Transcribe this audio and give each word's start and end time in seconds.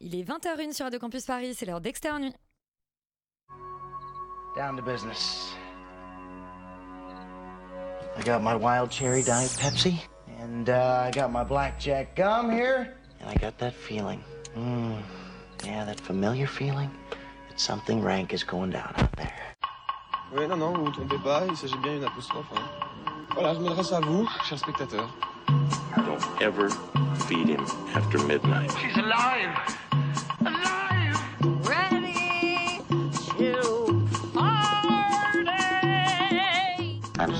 Il 0.00 0.14
est 0.14 0.22
20h01 0.22 0.72
sur 0.72 0.84
Radio 0.84 0.98
Campus 0.98 1.24
Paris, 1.26 1.54
c'est 1.54 1.66
l'heure 1.66 1.80
d'Externe 1.80 2.22
Nuit. 2.22 2.34
Down 4.56 4.76
to 4.76 4.82
business. 4.82 5.52
I 8.16 8.22
got 8.24 8.40
my 8.42 8.54
wild 8.54 8.90
cherry 8.90 9.22
diet 9.22 9.50
Pepsi, 9.60 9.94
and 10.40 10.68
uh, 10.68 11.06
I 11.06 11.10
got 11.12 11.30
my 11.30 11.44
blackjack 11.44 12.16
gum 12.16 12.50
here, 12.50 12.96
and 13.20 13.28
I 13.30 13.34
got 13.34 13.58
that 13.58 13.72
feeling. 13.74 14.20
Mm, 14.56 14.96
yeah, 15.64 15.84
that 15.84 16.00
familiar 16.00 16.46
feeling 16.46 16.90
that 17.48 17.60
something 17.60 18.02
rank 18.02 18.32
is 18.32 18.42
going 18.44 18.70
down 18.70 18.92
out 18.98 19.12
there. 19.16 19.32
Oui, 20.32 20.46
non, 20.48 20.58
non, 20.58 20.72
vous 20.74 20.80
ne 20.80 20.84
vous 20.86 20.92
trompez 20.92 21.18
pas, 21.22 21.44
il 21.48 21.56
s'agit 21.56 21.76
bien 21.82 21.94
d'une 21.94 22.04
apostrophe. 22.04 22.46
hein. 22.54 22.62
Voilà, 23.34 23.54
je 23.54 23.60
m'adresse 23.60 23.92
à 23.92 24.00
vous, 24.00 24.26
chers 24.44 24.58
spectateurs. 24.58 25.08
Don't 25.96 26.42
ever 26.42 26.68
feed 27.28 27.48
him 27.48 27.64
after 27.94 28.18
midnight. 28.26 28.70
She's! 28.80 28.96
Alive! 28.96 29.54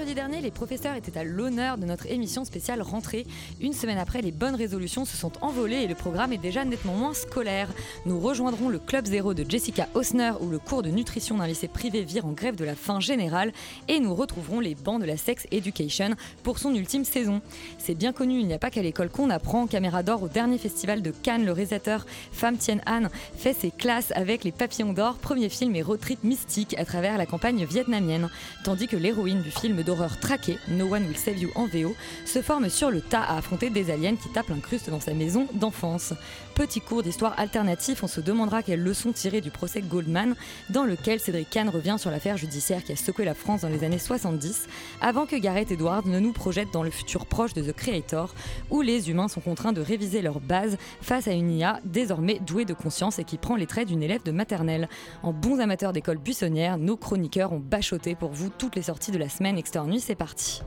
Mercredi 0.00 0.14
dernier, 0.14 0.40
les 0.40 0.50
professeurs 0.50 0.94
étaient 0.94 1.18
à 1.18 1.24
l'honneur 1.24 1.76
de 1.76 1.84
notre 1.84 2.10
émission 2.10 2.46
spéciale 2.46 2.80
rentrée. 2.80 3.26
Une 3.60 3.74
semaine 3.74 3.98
après, 3.98 4.22
les 4.22 4.32
bonnes 4.32 4.54
résolutions 4.54 5.04
se 5.04 5.14
sont 5.14 5.32
envolées 5.42 5.82
et 5.82 5.86
le 5.86 5.94
programme 5.94 6.32
est 6.32 6.38
déjà 6.38 6.64
nettement 6.64 6.94
moins 6.94 7.12
scolaire. 7.12 7.68
Nous 8.06 8.18
rejoindrons 8.18 8.70
le 8.70 8.78
Club 8.78 9.04
Zéro 9.04 9.34
de 9.34 9.44
Jessica 9.46 9.88
Osner 9.92 10.32
où 10.40 10.48
le 10.48 10.58
cours 10.58 10.82
de 10.82 10.88
nutrition 10.88 11.36
d'un 11.36 11.46
lycée 11.46 11.68
privé 11.68 12.02
vire 12.02 12.24
en 12.24 12.32
grève 12.32 12.56
de 12.56 12.64
la 12.64 12.76
faim 12.76 12.98
générale 12.98 13.52
et 13.88 14.00
nous 14.00 14.14
retrouverons 14.14 14.58
les 14.60 14.74
bancs 14.74 15.02
de 15.02 15.04
la 15.04 15.18
Sex 15.18 15.46
Education 15.50 16.14
pour 16.44 16.58
son 16.58 16.74
ultime 16.74 17.04
saison. 17.04 17.42
C'est 17.76 17.94
bien 17.94 18.14
connu, 18.14 18.40
il 18.40 18.46
n'y 18.46 18.54
a 18.54 18.58
pas 18.58 18.70
qu'à 18.70 18.80
l'école 18.80 19.10
qu'on 19.10 19.28
apprend. 19.28 19.66
Caméra 19.66 20.02
d'or 20.02 20.22
au 20.22 20.28
dernier 20.28 20.56
festival 20.56 21.02
de 21.02 21.10
Cannes, 21.10 21.44
le 21.44 21.52
réalisateur 21.52 22.06
Pham 22.32 22.56
Thien 22.56 22.78
Han 22.86 23.08
fait 23.36 23.52
ses 23.52 23.70
classes 23.70 24.14
avec 24.16 24.44
les 24.44 24.52
Papillons 24.52 24.94
d'or, 24.94 25.16
premier 25.16 25.50
film 25.50 25.76
et 25.76 25.84
trip 26.00 26.24
mystique 26.24 26.74
à 26.78 26.86
travers 26.86 27.18
la 27.18 27.26
campagne 27.26 27.66
vietnamienne. 27.66 28.30
Tandis 28.64 28.88
que 28.88 28.96
l'héroïne 28.96 29.42
du 29.42 29.50
film 29.50 29.76
d'horreur 29.90 30.20
traqué, 30.20 30.56
No 30.68 30.94
One 30.94 31.04
Will 31.08 31.16
Save 31.16 31.38
You 31.38 31.50
en 31.56 31.66
VO, 31.66 31.96
se 32.24 32.42
forme 32.42 32.68
sur 32.68 32.92
le 32.92 33.00
tas 33.00 33.22
à 33.22 33.36
affronter 33.36 33.70
des 33.70 33.90
aliens 33.90 34.14
qui 34.14 34.28
tapent 34.28 34.50
l'incruste 34.50 34.88
dans 34.88 35.00
sa 35.00 35.14
maison 35.14 35.48
d'enfance. 35.52 36.12
Petit 36.54 36.80
cours 36.80 37.02
d'histoire 37.02 37.38
alternatif, 37.38 38.02
on 38.02 38.06
se 38.06 38.20
demandera 38.20 38.62
quelles 38.62 38.82
leçons 38.82 39.12
tirer 39.12 39.40
du 39.40 39.50
procès 39.50 39.80
Goldman, 39.80 40.34
dans 40.68 40.84
lequel 40.84 41.20
Cédric 41.20 41.50
Kahn 41.50 41.68
revient 41.68 41.96
sur 41.98 42.10
l'affaire 42.10 42.36
judiciaire 42.36 42.84
qui 42.84 42.92
a 42.92 42.96
secoué 42.96 43.24
la 43.24 43.34
France 43.34 43.62
dans 43.62 43.68
les 43.68 43.84
années 43.84 43.98
70, 43.98 44.66
avant 45.00 45.26
que 45.26 45.36
Gareth 45.36 45.70
Edwards 45.70 46.06
ne 46.06 46.20
nous 46.20 46.32
projette 46.32 46.70
dans 46.72 46.82
le 46.82 46.90
futur 46.90 47.26
proche 47.26 47.54
de 47.54 47.62
The 47.62 47.72
Creator, 47.72 48.34
où 48.70 48.82
les 48.82 49.10
humains 49.10 49.28
sont 49.28 49.40
contraints 49.40 49.72
de 49.72 49.80
réviser 49.80 50.22
leur 50.22 50.40
base 50.40 50.76
face 51.00 51.28
à 51.28 51.32
une 51.32 51.50
IA 51.50 51.80
désormais 51.84 52.38
douée 52.46 52.64
de 52.64 52.74
conscience 52.74 53.18
et 53.18 53.24
qui 53.24 53.38
prend 53.38 53.56
les 53.56 53.66
traits 53.66 53.88
d'une 53.88 54.02
élève 54.02 54.22
de 54.22 54.32
maternelle. 54.32 54.88
En 55.22 55.32
bons 55.32 55.60
amateurs 55.60 55.92
d'école 55.92 56.18
buissonnière, 56.18 56.78
nos 56.78 56.96
chroniqueurs 56.96 57.52
ont 57.52 57.60
bachoté 57.60 58.14
pour 58.14 58.30
vous 58.30 58.50
toutes 58.50 58.76
les 58.76 58.82
sorties 58.82 59.12
de 59.12 59.18
la 59.18 59.28
semaine 59.28 59.58
Externe 59.58 59.90
c'est 59.98 60.14
parti. 60.14 60.62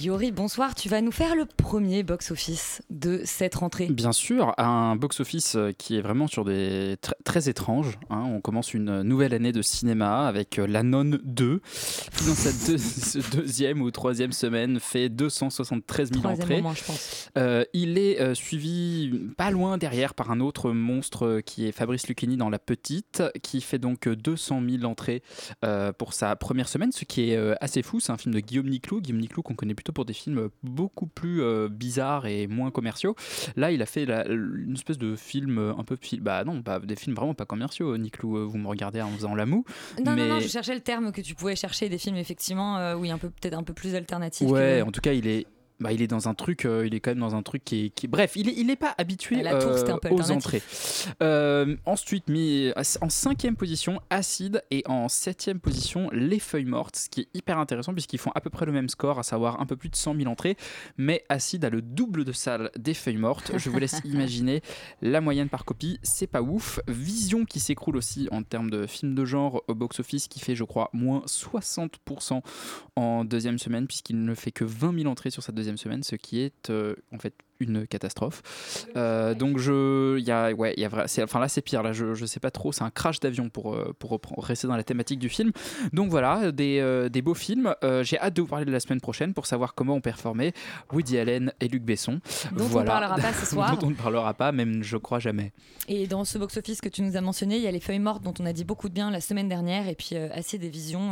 Yori, 0.00 0.30
bonsoir, 0.32 0.74
tu 0.74 0.88
vas 0.88 1.00
nous 1.00 1.10
faire 1.10 1.34
le 1.34 1.44
premier 1.44 2.02
box-office 2.02 2.82
de 2.90 3.20
cette 3.24 3.56
rentrée. 3.56 3.86
Bien 3.86 4.12
sûr, 4.12 4.54
un 4.58 4.94
box-office 4.96 5.56
euh, 5.56 5.72
qui 5.76 5.96
est 5.96 6.00
vraiment 6.00 6.26
sur 6.28 6.44
des 6.44 6.94
tr- 7.02 7.12
très 7.24 7.48
étranges. 7.48 7.98
hein. 8.10 8.22
On 8.26 8.40
commence 8.40 8.74
une 8.74 9.02
nouvelle 9.02 9.34
année 9.34 9.50
de 9.50 9.60
cinéma 9.62 10.28
avec 10.28 10.58
euh, 10.58 10.66
La 10.66 10.82
Nonne 10.82 11.18
2, 11.24 11.60
qui 12.16 12.26
dans 12.26 12.34
sa 12.34 12.52
deux- 12.66 13.20
deuxième 13.40 13.82
ou 13.82 13.90
troisième 13.90 14.32
semaine 14.32 14.78
fait 14.78 15.08
273 15.08 16.10
000 16.10 16.20
Troisième 16.20 16.42
entrées. 16.44 16.56
moment, 16.62 16.74
je 16.74 16.84
pense. 16.84 17.30
Euh, 17.36 17.64
il 17.72 17.98
est 17.98 18.20
euh, 18.20 18.34
suivi 18.34 19.10
pas 19.36 19.50
loin 19.50 19.78
derrière 19.78 20.14
par 20.14 20.30
un 20.30 20.38
autre 20.40 20.70
monstre 20.70 21.40
qui 21.44 21.66
est 21.66 21.72
Fabrice 21.72 22.06
Lucchini 22.08 22.36
dans 22.36 22.50
La 22.50 22.58
Petite, 22.60 23.22
qui 23.42 23.60
fait 23.60 23.78
donc 23.78 24.06
euh, 24.06 24.14
200 24.14 24.60
000 24.80 24.84
entrées 24.84 25.22
euh, 25.64 25.92
pour 25.92 26.12
sa 26.12 26.36
première 26.36 26.68
semaine, 26.68 26.92
ce 26.92 27.04
qui 27.04 27.30
est 27.30 27.38
assez 27.60 27.82
fou. 27.82 27.98
C'est 28.00 28.12
un 28.12 28.16
film 28.18 28.34
de 28.34 28.40
Guillaume 28.40 28.68
Niclou, 28.68 29.00
Guillaume 29.00 29.20
Niclou 29.20 29.42
qu'on 29.42 29.54
connaît 29.54 29.74
plutôt 29.74 29.87
pour 29.92 30.04
des 30.04 30.12
films 30.12 30.48
beaucoup 30.62 31.06
plus 31.06 31.42
euh, 31.42 31.68
bizarres 31.68 32.26
et 32.26 32.46
moins 32.46 32.70
commerciaux. 32.70 33.14
Là, 33.56 33.70
il 33.72 33.82
a 33.82 33.86
fait 33.86 34.04
la- 34.06 34.26
une 34.26 34.74
espèce 34.74 34.98
de 34.98 35.16
film 35.16 35.58
euh, 35.58 35.72
un 35.76 35.84
peu, 35.84 35.96
bah 36.20 36.44
non, 36.44 36.62
des 36.84 36.96
films 36.96 37.16
vraiment 37.16 37.34
pas 37.34 37.44
commerciaux. 37.46 37.96
Niclou, 37.96 38.36
euh, 38.38 38.44
vous 38.44 38.58
me 38.58 38.66
regardez 38.68 39.00
en 39.00 39.08
faisant 39.10 39.34
la 39.34 39.46
moue. 39.46 39.64
Non, 40.04 40.12
mais... 40.14 40.28
non, 40.28 40.34
non, 40.34 40.40
je 40.40 40.48
cherchais 40.48 40.74
le 40.74 40.80
terme 40.80 41.12
que 41.12 41.20
tu 41.20 41.34
pouvais 41.34 41.56
chercher, 41.56 41.88
des 41.88 41.98
films 41.98 42.16
effectivement, 42.16 42.78
euh, 42.78 42.94
oui, 42.94 43.10
un 43.10 43.18
peu 43.18 43.30
peut-être 43.30 43.54
un 43.54 43.62
peu 43.62 43.72
plus 43.74 43.94
alternatifs. 43.94 44.48
Ouais, 44.48 44.80
que- 44.82 44.88
en 44.88 44.92
tout 44.92 45.00
cas, 45.00 45.12
il 45.12 45.26
est. 45.26 45.46
Bah, 45.80 45.92
il 45.92 46.02
est 46.02 46.08
dans 46.08 46.28
un 46.28 46.34
truc, 46.34 46.64
euh, 46.64 46.86
il 46.86 46.94
est 46.94 47.00
quand 47.00 47.12
même 47.12 47.20
dans 47.20 47.36
un 47.36 47.42
truc 47.42 47.64
qui 47.64 47.84
est. 47.86 47.90
qui- 47.90 48.08
Bref, 48.08 48.32
il 48.34 48.48
est, 48.48 48.54
il 48.56 48.68
est 48.68 48.76
pas 48.76 48.94
habitué 48.98 49.42
La 49.42 49.58
Tour, 49.60 49.78
c'était 49.78 49.92
un 49.92 49.98
peu 49.98 50.08
aux 50.08 50.18
alternatif. 50.20 50.36
entrées. 50.36 50.62
Euh, 51.22 51.76
ensuite, 51.86 52.28
mis 52.28 52.72
en 53.00 53.08
cinquième 53.08 53.54
position, 53.56 54.00
Acide 54.10 54.62
et 54.72 54.82
en 54.86 55.08
septième 55.08 55.60
position, 55.60 56.10
Les 56.12 56.40
Feuilles 56.40 56.64
Mortes, 56.64 56.96
ce 56.96 57.08
qui 57.08 57.20
est 57.20 57.28
hyper 57.32 57.58
intéressant 57.58 57.92
puisqu'ils 57.92 58.18
font 58.18 58.32
à 58.34 58.40
peu 58.40 58.50
près 58.50 58.66
le 58.66 58.72
même 58.72 58.88
score, 58.88 59.18
à 59.20 59.22
savoir 59.22 59.60
un 59.60 59.66
peu 59.66 59.76
plus 59.76 59.88
de 59.88 59.94
100 59.96 60.16
000 60.16 60.28
entrées, 60.28 60.56
mais 60.96 61.24
Acide 61.28 61.64
a 61.64 61.70
le 61.70 61.80
double 61.80 62.24
de 62.24 62.32
salle 62.32 62.70
des 62.76 62.94
Feuilles 62.94 63.16
Mortes. 63.16 63.52
Je 63.56 63.70
vous 63.70 63.78
laisse 63.78 64.00
imaginer 64.04 64.62
la 65.00 65.20
moyenne 65.20 65.48
par 65.48 65.64
copie, 65.64 65.98
c'est 66.02 66.26
pas 66.26 66.42
ouf. 66.42 66.80
Vision 66.88 67.44
qui 67.44 67.60
s'écroule 67.60 67.96
aussi 67.96 68.28
en 68.32 68.42
termes 68.42 68.70
de 68.70 68.86
films 68.88 69.14
de 69.14 69.24
genre 69.24 69.62
au 69.68 69.74
box-office, 69.76 70.26
qui 70.28 70.40
fait, 70.40 70.56
je 70.56 70.64
crois, 70.64 70.90
moins 70.92 71.22
60% 71.26 72.42
en 72.96 73.24
deuxième 73.24 73.58
semaine, 73.58 73.86
puisqu'il 73.86 74.24
ne 74.24 74.34
fait 74.34 74.50
que 74.50 74.64
20 74.64 74.92
000 75.02 75.08
entrées 75.10 75.30
sur 75.30 75.42
sa 75.42 75.52
deuxième 75.52 75.67
semaine, 75.76 76.02
ce 76.02 76.16
qui 76.16 76.40
est 76.40 76.70
euh, 76.70 76.94
en 77.12 77.18
fait 77.18 77.34
une 77.60 77.86
catastrophe. 77.86 78.86
Euh, 78.96 79.34
donc 79.34 79.58
je, 79.58 80.18
il 80.18 80.24
y 80.24 80.30
a, 80.30 80.52
ouais, 80.52 80.74
il 80.76 80.82
y 80.82 80.84
a 80.86 80.90
enfin 81.22 81.40
là 81.40 81.48
c'est 81.48 81.60
pire, 81.62 81.82
là 81.82 81.92
je, 81.92 82.14
je 82.14 82.26
sais 82.26 82.40
pas 82.40 82.50
trop, 82.50 82.72
c'est 82.72 82.84
un 82.84 82.90
crash 82.90 83.20
d'avion 83.20 83.48
pour 83.48 83.74
euh, 83.74 83.94
pour 83.98 84.10
reprendre- 84.10 84.42
rester 84.42 84.66
dans 84.68 84.76
la 84.76 84.84
thématique 84.84 85.18
du 85.18 85.28
film. 85.28 85.52
Donc 85.92 86.10
voilà, 86.10 86.52
des, 86.52 86.78
euh, 86.80 87.08
des 87.08 87.22
beaux 87.22 87.34
films. 87.34 87.74
Euh, 87.84 88.02
J'ai 88.02 88.18
hâte 88.18 88.34
de 88.34 88.42
vous 88.42 88.48
parler 88.48 88.64
de 88.64 88.70
la 88.70 88.80
semaine 88.80 89.00
prochaine 89.00 89.34
pour 89.34 89.46
savoir 89.46 89.74
comment 89.74 89.94
ont 89.94 90.00
performé 90.00 90.52
Woody 90.92 91.18
Allen 91.18 91.52
et 91.60 91.68
Luc 91.68 91.82
Besson. 91.82 92.20
Dont 92.52 92.64
on 92.64 92.68
voilà. 92.68 92.90
parlera 92.90 93.16
pas 93.16 93.32
ce 93.32 93.46
soir. 93.52 93.76
dont 93.76 93.86
on 93.86 93.90
ne 93.90 93.94
parlera 93.96 94.34
pas, 94.34 94.52
même 94.52 94.82
je 94.82 94.96
crois 94.96 95.18
jamais. 95.18 95.52
Et 95.88 96.06
dans 96.06 96.24
ce 96.24 96.38
box-office 96.38 96.80
que 96.80 96.88
tu 96.88 97.02
nous 97.02 97.16
as 97.16 97.20
mentionné, 97.20 97.56
il 97.56 97.62
y 97.62 97.66
a 97.66 97.70
Les 97.70 97.80
Feuilles 97.80 97.98
Mortes 97.98 98.22
dont 98.22 98.34
on 98.40 98.46
a 98.46 98.52
dit 98.52 98.64
beaucoup 98.64 98.88
de 98.88 98.94
bien 98.94 99.10
la 99.10 99.20
semaine 99.20 99.48
dernière, 99.48 99.88
et 99.88 99.94
puis 99.94 100.16
Assez 100.16 100.58
des 100.58 100.68
Visions 100.68 101.10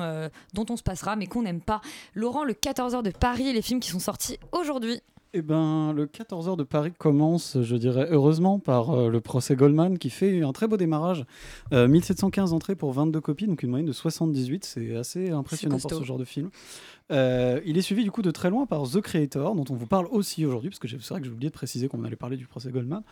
dont 0.55 0.67
on 0.71 0.77
se 0.77 0.83
passera, 0.83 1.17
mais 1.17 1.27
qu'on 1.27 1.43
n'aime 1.43 1.61
pas. 1.61 1.81
Laurent, 2.15 2.45
le 2.45 2.53
14h 2.53 3.03
de 3.03 3.11
Paris, 3.11 3.53
les 3.53 3.63
films 3.63 3.81
qui 3.81 3.91
sont 3.91 3.99
sortis 3.99 4.39
aujourd'hui. 4.53 5.01
Eh 5.39 5.43
ben, 5.43 5.93
le 5.93 6.07
14h 6.07 6.57
de 6.57 6.63
Paris 6.63 6.95
commence, 6.97 7.61
je 7.61 7.77
dirais 7.77 8.09
heureusement, 8.11 8.59
par 8.59 8.93
euh, 8.93 9.11
le 9.11 9.21
procès 9.21 9.55
Goldman 9.55 9.99
qui 9.99 10.09
fait 10.09 10.41
un 10.41 10.55
très 10.55 10.67
beau 10.67 10.79
démarrage. 10.79 11.27
Euh, 11.75 11.89
1715 11.89 12.55
entrées 12.55 12.75
pour 12.75 12.91
22 12.95 13.21
copies, 13.21 13.47
donc 13.47 13.63
une 13.63 13.69
moyenne 13.69 13.87
de 13.87 13.93
78. 13.93 14.65
C'est 14.65 14.97
assez 14.97 15.29
impressionnant 15.29 15.79
pour 15.79 15.91
ce 15.91 16.05
genre 16.05 16.17
de 16.17 16.25
film. 16.25 16.49
Euh, 17.13 17.61
il 17.67 17.77
est 17.77 17.83
suivi 17.83 18.03
du 18.03 18.11
coup 18.11 18.23
de 18.23 18.31
très 18.31 18.49
loin 18.49 18.65
par 18.65 18.89
The 18.89 19.03
Creator, 19.03 19.55
dont 19.55 19.67
on 19.69 19.75
vous 19.75 19.87
parle 19.87 20.07
aussi 20.11 20.47
aujourd'hui, 20.47 20.71
parce 20.71 20.79
que 20.79 20.89
c'est 20.89 21.09
vrai 21.11 21.21
que 21.21 21.27
j'ai 21.27 21.33
oublié 21.33 21.51
de 21.51 21.55
préciser 21.55 21.89
qu'on 21.89 22.03
allait 22.05 22.17
parler 22.17 22.39
du 22.39 22.47
procès 22.47 22.71
Goldman, 22.71 23.03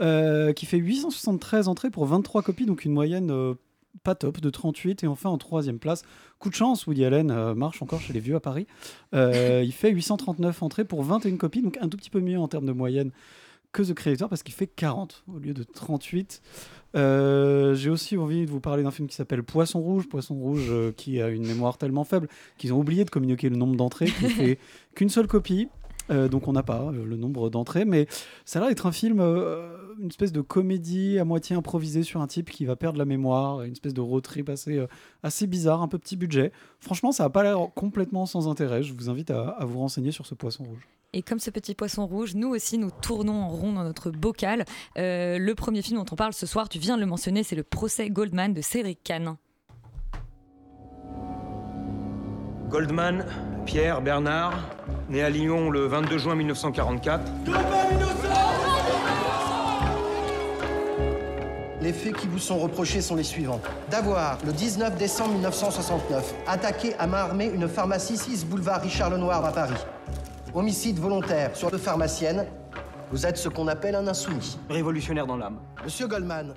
euh, 0.00 0.52
qui 0.52 0.66
fait 0.66 0.78
873 0.78 1.66
entrées 1.66 1.90
pour 1.90 2.06
23 2.06 2.42
copies, 2.42 2.66
donc 2.66 2.84
une 2.84 2.92
moyenne 2.92 3.32
euh, 3.32 3.54
pas 4.02 4.14
top 4.14 4.40
de 4.40 4.50
38. 4.50 5.04
Et 5.04 5.06
enfin 5.06 5.30
en 5.30 5.38
troisième 5.38 5.78
place, 5.78 6.02
coup 6.38 6.50
de 6.50 6.54
chance, 6.54 6.86
Woody 6.86 7.04
Allen 7.04 7.30
euh, 7.30 7.54
marche 7.54 7.82
encore 7.82 8.00
chez 8.00 8.12
les 8.12 8.20
vieux 8.20 8.36
à 8.36 8.40
Paris. 8.40 8.66
Euh, 9.14 9.62
il 9.64 9.72
fait 9.72 9.90
839 9.90 10.62
entrées 10.62 10.84
pour 10.84 11.02
21 11.02 11.36
copies, 11.36 11.62
donc 11.62 11.78
un 11.80 11.88
tout 11.88 11.96
petit 11.96 12.10
peu 12.10 12.20
mieux 12.20 12.38
en 12.38 12.48
termes 12.48 12.66
de 12.66 12.72
moyenne 12.72 13.10
que 13.72 13.82
The 13.82 13.94
Creator 13.94 14.28
parce 14.28 14.44
qu'il 14.44 14.54
fait 14.54 14.68
40 14.68 15.24
au 15.34 15.38
lieu 15.38 15.52
de 15.52 15.64
38. 15.64 16.42
Euh, 16.94 17.74
J'ai 17.74 17.90
aussi 17.90 18.16
envie 18.16 18.46
de 18.46 18.50
vous 18.50 18.60
parler 18.60 18.84
d'un 18.84 18.92
film 18.92 19.08
qui 19.08 19.16
s'appelle 19.16 19.42
Poisson 19.42 19.80
Rouge. 19.80 20.08
Poisson 20.08 20.34
Rouge 20.34 20.72
qui 20.96 21.20
a 21.20 21.28
une 21.28 21.46
mémoire 21.46 21.76
tellement 21.76 22.04
faible 22.04 22.28
qu'ils 22.56 22.72
ont 22.72 22.78
oublié 22.78 23.04
de 23.04 23.10
communiquer 23.10 23.48
le 23.48 23.56
nombre 23.56 23.74
d'entrées, 23.74 24.06
qui 24.06 24.28
fait 24.28 24.58
qu'une 24.94 25.08
seule 25.08 25.26
copie. 25.26 25.68
Euh, 26.10 26.28
donc 26.28 26.48
on 26.48 26.52
n'a 26.52 26.62
pas 26.62 26.82
euh, 26.82 27.04
le 27.04 27.16
nombre 27.16 27.50
d'entrées, 27.50 27.84
mais 27.84 28.06
ça 28.44 28.58
a 28.58 28.62
l'air 28.62 28.68
d'être 28.68 28.86
un 28.86 28.92
film, 28.92 29.20
euh, 29.20 29.76
une 29.98 30.08
espèce 30.08 30.32
de 30.32 30.40
comédie 30.40 31.18
à 31.18 31.24
moitié 31.24 31.56
improvisée 31.56 32.02
sur 32.02 32.20
un 32.20 32.26
type 32.26 32.50
qui 32.50 32.64
va 32.66 32.76
perdre 32.76 32.98
la 32.98 33.04
mémoire, 33.04 33.62
une 33.62 33.72
espèce 33.72 33.94
de 33.94 34.00
road 34.00 34.22
trip 34.22 34.48
assez, 34.48 34.78
euh, 34.78 34.86
assez 35.22 35.46
bizarre, 35.46 35.82
un 35.82 35.88
peu 35.88 35.98
petit 35.98 36.16
budget. 36.16 36.52
Franchement, 36.80 37.12
ça 37.12 37.24
n'a 37.24 37.30
pas 37.30 37.42
l'air 37.42 37.58
complètement 37.74 38.26
sans 38.26 38.48
intérêt. 38.48 38.82
Je 38.82 38.92
vous 38.92 39.08
invite 39.08 39.30
à, 39.30 39.48
à 39.48 39.64
vous 39.64 39.78
renseigner 39.78 40.10
sur 40.12 40.26
ce 40.26 40.34
Poisson 40.34 40.64
Rouge. 40.64 40.86
Et 41.16 41.22
comme 41.22 41.38
ce 41.38 41.50
petit 41.50 41.76
poisson 41.76 42.08
rouge, 42.08 42.34
nous 42.34 42.48
aussi, 42.48 42.76
nous 42.76 42.90
tournons 42.90 43.44
en 43.44 43.48
rond 43.48 43.72
dans 43.72 43.84
notre 43.84 44.10
bocal. 44.10 44.64
Euh, 44.98 45.38
le 45.38 45.54
premier 45.54 45.80
film 45.80 46.00
dont 46.00 46.06
on 46.10 46.16
parle 46.16 46.32
ce 46.32 46.44
soir, 46.44 46.68
tu 46.68 46.80
viens 46.80 46.96
de 46.96 47.00
le 47.02 47.06
mentionner, 47.06 47.44
c'est 47.44 47.54
le 47.54 47.62
procès 47.62 48.10
Goldman 48.10 48.52
de 48.52 48.60
Cédric 48.60 48.98
Kahn. 49.04 49.36
Goldman, 52.68 53.26
Pierre 53.64 54.00
Bernard, 54.00 54.52
né 55.08 55.22
à 55.22 55.30
Lyon 55.30 55.70
le 55.70 55.86
22 55.86 56.18
juin 56.18 56.34
1944. 56.34 57.22
Les 61.80 61.92
faits 61.92 62.16
qui 62.16 62.28
vous 62.28 62.38
sont 62.38 62.58
reprochés 62.58 63.02
sont 63.02 63.14
les 63.14 63.22
suivants. 63.24 63.60
D'avoir, 63.90 64.38
le 64.46 64.52
19 64.52 64.96
décembre 64.96 65.32
1969, 65.32 66.34
attaqué 66.46 66.94
à 66.98 67.06
main 67.06 67.18
armée 67.18 67.50
une 67.52 67.68
pharmacie 67.68 68.16
6 68.16 68.46
boulevard 68.46 68.80
Richard 68.80 69.10
Lenoir 69.10 69.44
à 69.44 69.52
Paris. 69.52 69.74
Homicide 70.54 70.98
volontaire 70.98 71.54
sur 71.54 71.70
deux 71.70 71.78
pharmaciennes. 71.78 72.46
Vous 73.10 73.26
êtes 73.26 73.36
ce 73.36 73.48
qu'on 73.48 73.68
appelle 73.68 73.96
un 73.96 74.06
insoumis. 74.06 74.58
Révolutionnaire 74.70 75.26
dans 75.26 75.36
l'âme. 75.36 75.58
Monsieur 75.84 76.06
Goldman, 76.06 76.54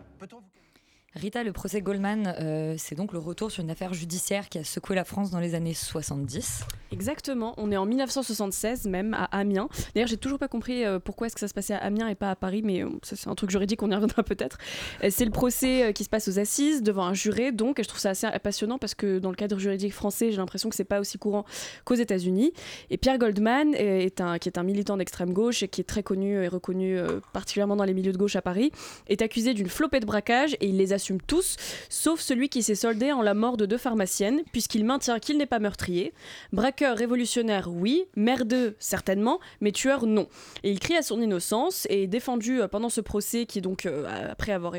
Rita, 1.18 1.44
le 1.44 1.52
procès 1.52 1.82
Goldman, 1.82 2.36
euh, 2.40 2.76
c'est 2.78 2.96
donc 2.96 3.12
le 3.12 3.20
retour 3.20 3.52
sur 3.52 3.64
une 3.64 3.72
affaire 3.72 3.94
judiciaire 3.94 4.50
qui 4.50 4.60
a 4.60 4.64
secoué 4.64 4.96
la 4.96 5.04
France 5.04 5.32
dans 5.32 5.40
les 5.40 5.56
années 5.56 5.74
70. 5.74 6.64
Exactement, 6.92 7.54
on 7.58 7.72
est 7.72 7.78
en 7.78 7.86
1976 7.86 8.86
même 8.86 9.14
à 9.14 9.26
Amiens. 9.38 9.68
D'ailleurs, 9.94 10.08
j'ai 10.08 10.18
toujours 10.18 10.38
pas 10.38 10.48
compris 10.48 10.86
euh, 10.86 11.00
pourquoi 11.00 11.28
est-ce 11.28 11.36
que 11.36 11.40
ça 11.40 11.48
se 11.48 11.54
passait 11.54 11.74
à 11.74 11.80
Amiens 11.80 12.08
et 12.08 12.16
pas 12.16 12.32
à 12.32 12.36
Paris, 12.36 12.62
mais 12.64 12.84
euh, 12.84 12.90
c'est 13.02 13.28
un 13.28 13.36
truc 13.36 13.50
juridique, 13.50 13.82
on 13.82 13.90
y 13.90 13.96
reviendra 13.96 14.24
peut-être. 14.24 14.58
C'est 15.10 15.26
le 15.26 15.32
procès 15.32 15.92
qui 15.94 16.04
se 16.04 16.10
passe 16.10 16.28
aux 16.28 16.40
assises 16.40 16.84
devant 16.84 17.06
un 17.06 17.14
juré, 17.14 17.52
donc, 17.52 17.80
et 17.80 17.84
je 17.84 17.88
trouve 17.88 18.00
ça 18.00 18.12
assez 18.12 18.28
passionnant 18.42 18.78
parce 18.78 18.94
que 18.94 19.20
dans 19.20 19.30
le 19.30 19.36
cadre 19.36 19.58
juridique 19.58 19.94
français, 19.94 20.32
j'ai 20.32 20.38
l'impression 20.38 20.70
que 20.70 20.76
c'est 20.76 20.84
pas 20.84 21.00
aussi 21.00 21.18
courant 21.18 21.46
qu'aux 21.84 21.96
États-Unis. 21.96 22.54
Et 22.90 22.98
Pierre 22.98 23.18
Goldman 23.18 23.74
est 23.74 24.22
un, 24.22 24.38
qui 24.38 24.50
est 24.50 24.58
un 24.58 24.64
militant 24.64 24.98
d'extrême 24.98 25.34
gauche 25.34 25.64
et 25.64 25.68
qui 25.68 25.82
est 25.82 25.86
très 25.86 26.04
connu 26.04 26.44
et 26.44 26.48
reconnu 26.48 26.98
particulièrement 27.34 27.76
dans 27.76 27.84
les 27.84 27.94
milieux 27.94 28.14
de 28.14 28.18
gauche 28.18 28.36
à 28.36 28.42
Paris, 28.42 28.72
est 29.08 29.22
accusé 29.22 29.54
d'une 29.54 29.70
flopée 29.70 30.00
de 30.00 30.06
braquages 30.06 30.56
et 30.62 30.68
il 30.68 30.78
les 30.78 30.94
tous, 31.16 31.56
sauf 31.90 32.20
celui 32.20 32.50
qui 32.50 32.64
s'est 32.64 32.76
soldé 32.76 33.12
en 33.12 33.22
la 33.22 33.34
mort 33.34 33.58
de 33.58 33.66
deux 33.66 33.78
pharmaciennes, 33.78 34.42
puisqu'il 34.52 34.86
maintient 34.86 35.20
qu'il 35.20 35.38
n'est 35.38 35.46
pas 35.46 35.60
meurtrier. 35.60 36.14
Braqueur 36.52 36.98
révolutionnaire, 36.98 37.70
oui, 37.72 38.06
merdeux, 38.16 38.76
certainement, 38.80 39.40
mais 39.62 39.72
tueur, 39.72 40.06
non. 40.06 40.28
Et 40.64 40.72
il 40.72 40.80
crie 40.80 40.98
à 40.98 41.02
son 41.02 41.22
innocence 41.22 41.88
et 41.90 42.04
est 42.04 42.08
défendu 42.08 42.62
euh, 42.62 42.68
pendant 42.68 42.90
ce 42.90 43.02
procès 43.02 43.46
qui, 43.46 43.62
donc, 43.62 43.86
euh, 43.86 44.32
après 44.32 44.52
avoir 44.52 44.76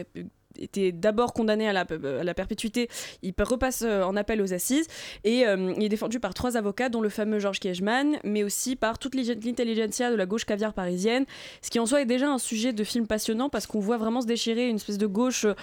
é- 0.59 0.65
été 0.65 0.93
d'abord 0.93 1.33
condamné 1.33 1.69
à 1.69 1.73
la, 1.73 2.35
perpétuité, 2.35 2.89
il 3.23 3.35
repasse 3.39 3.83
euh, 3.83 4.03
en 4.03 4.17
appel 4.17 4.43
aux 4.43 4.53
assises 4.53 4.87
et 5.25 5.47
euh, 5.47 5.73
il 5.77 5.85
est 5.85 5.89
défendu 5.89 6.21
par 6.21 6.35
trois 6.35 6.57
avocats, 6.57 6.89
dont 6.89 7.01
le 7.01 7.09
fameux 7.09 7.39
Georges 7.39 7.61
Kiechman, 7.61 8.19
mais 8.25 8.43
aussi 8.45 8.77
par 8.77 8.99
toute 8.99 9.15
l'ig- 9.15 9.45
l'intelligentsia 9.45 10.11
de 10.11 10.17
la 10.17 10.27
gauche 10.27 10.45
caviar 10.45 10.75
parisienne, 10.75 11.25
ce 11.63 11.71
qui 11.71 11.79
en 11.79 11.87
soi 11.87 12.03
est 12.03 12.07
déjà 12.07 12.29
un 12.29 12.39
sujet 12.39 12.73
de 12.73 12.85
film 12.85 13.07
passionnant 13.07 13.49
parce 13.49 13.67
qu'on 13.67 13.81
voit 13.81 13.97
vraiment 13.97 14.21
se 14.21 14.27
déchirer 14.27 14.69
une 14.69 14.77
espèce 14.77 14.99
de 14.99 15.07
gauche 15.07 15.45
euh, 15.45 15.55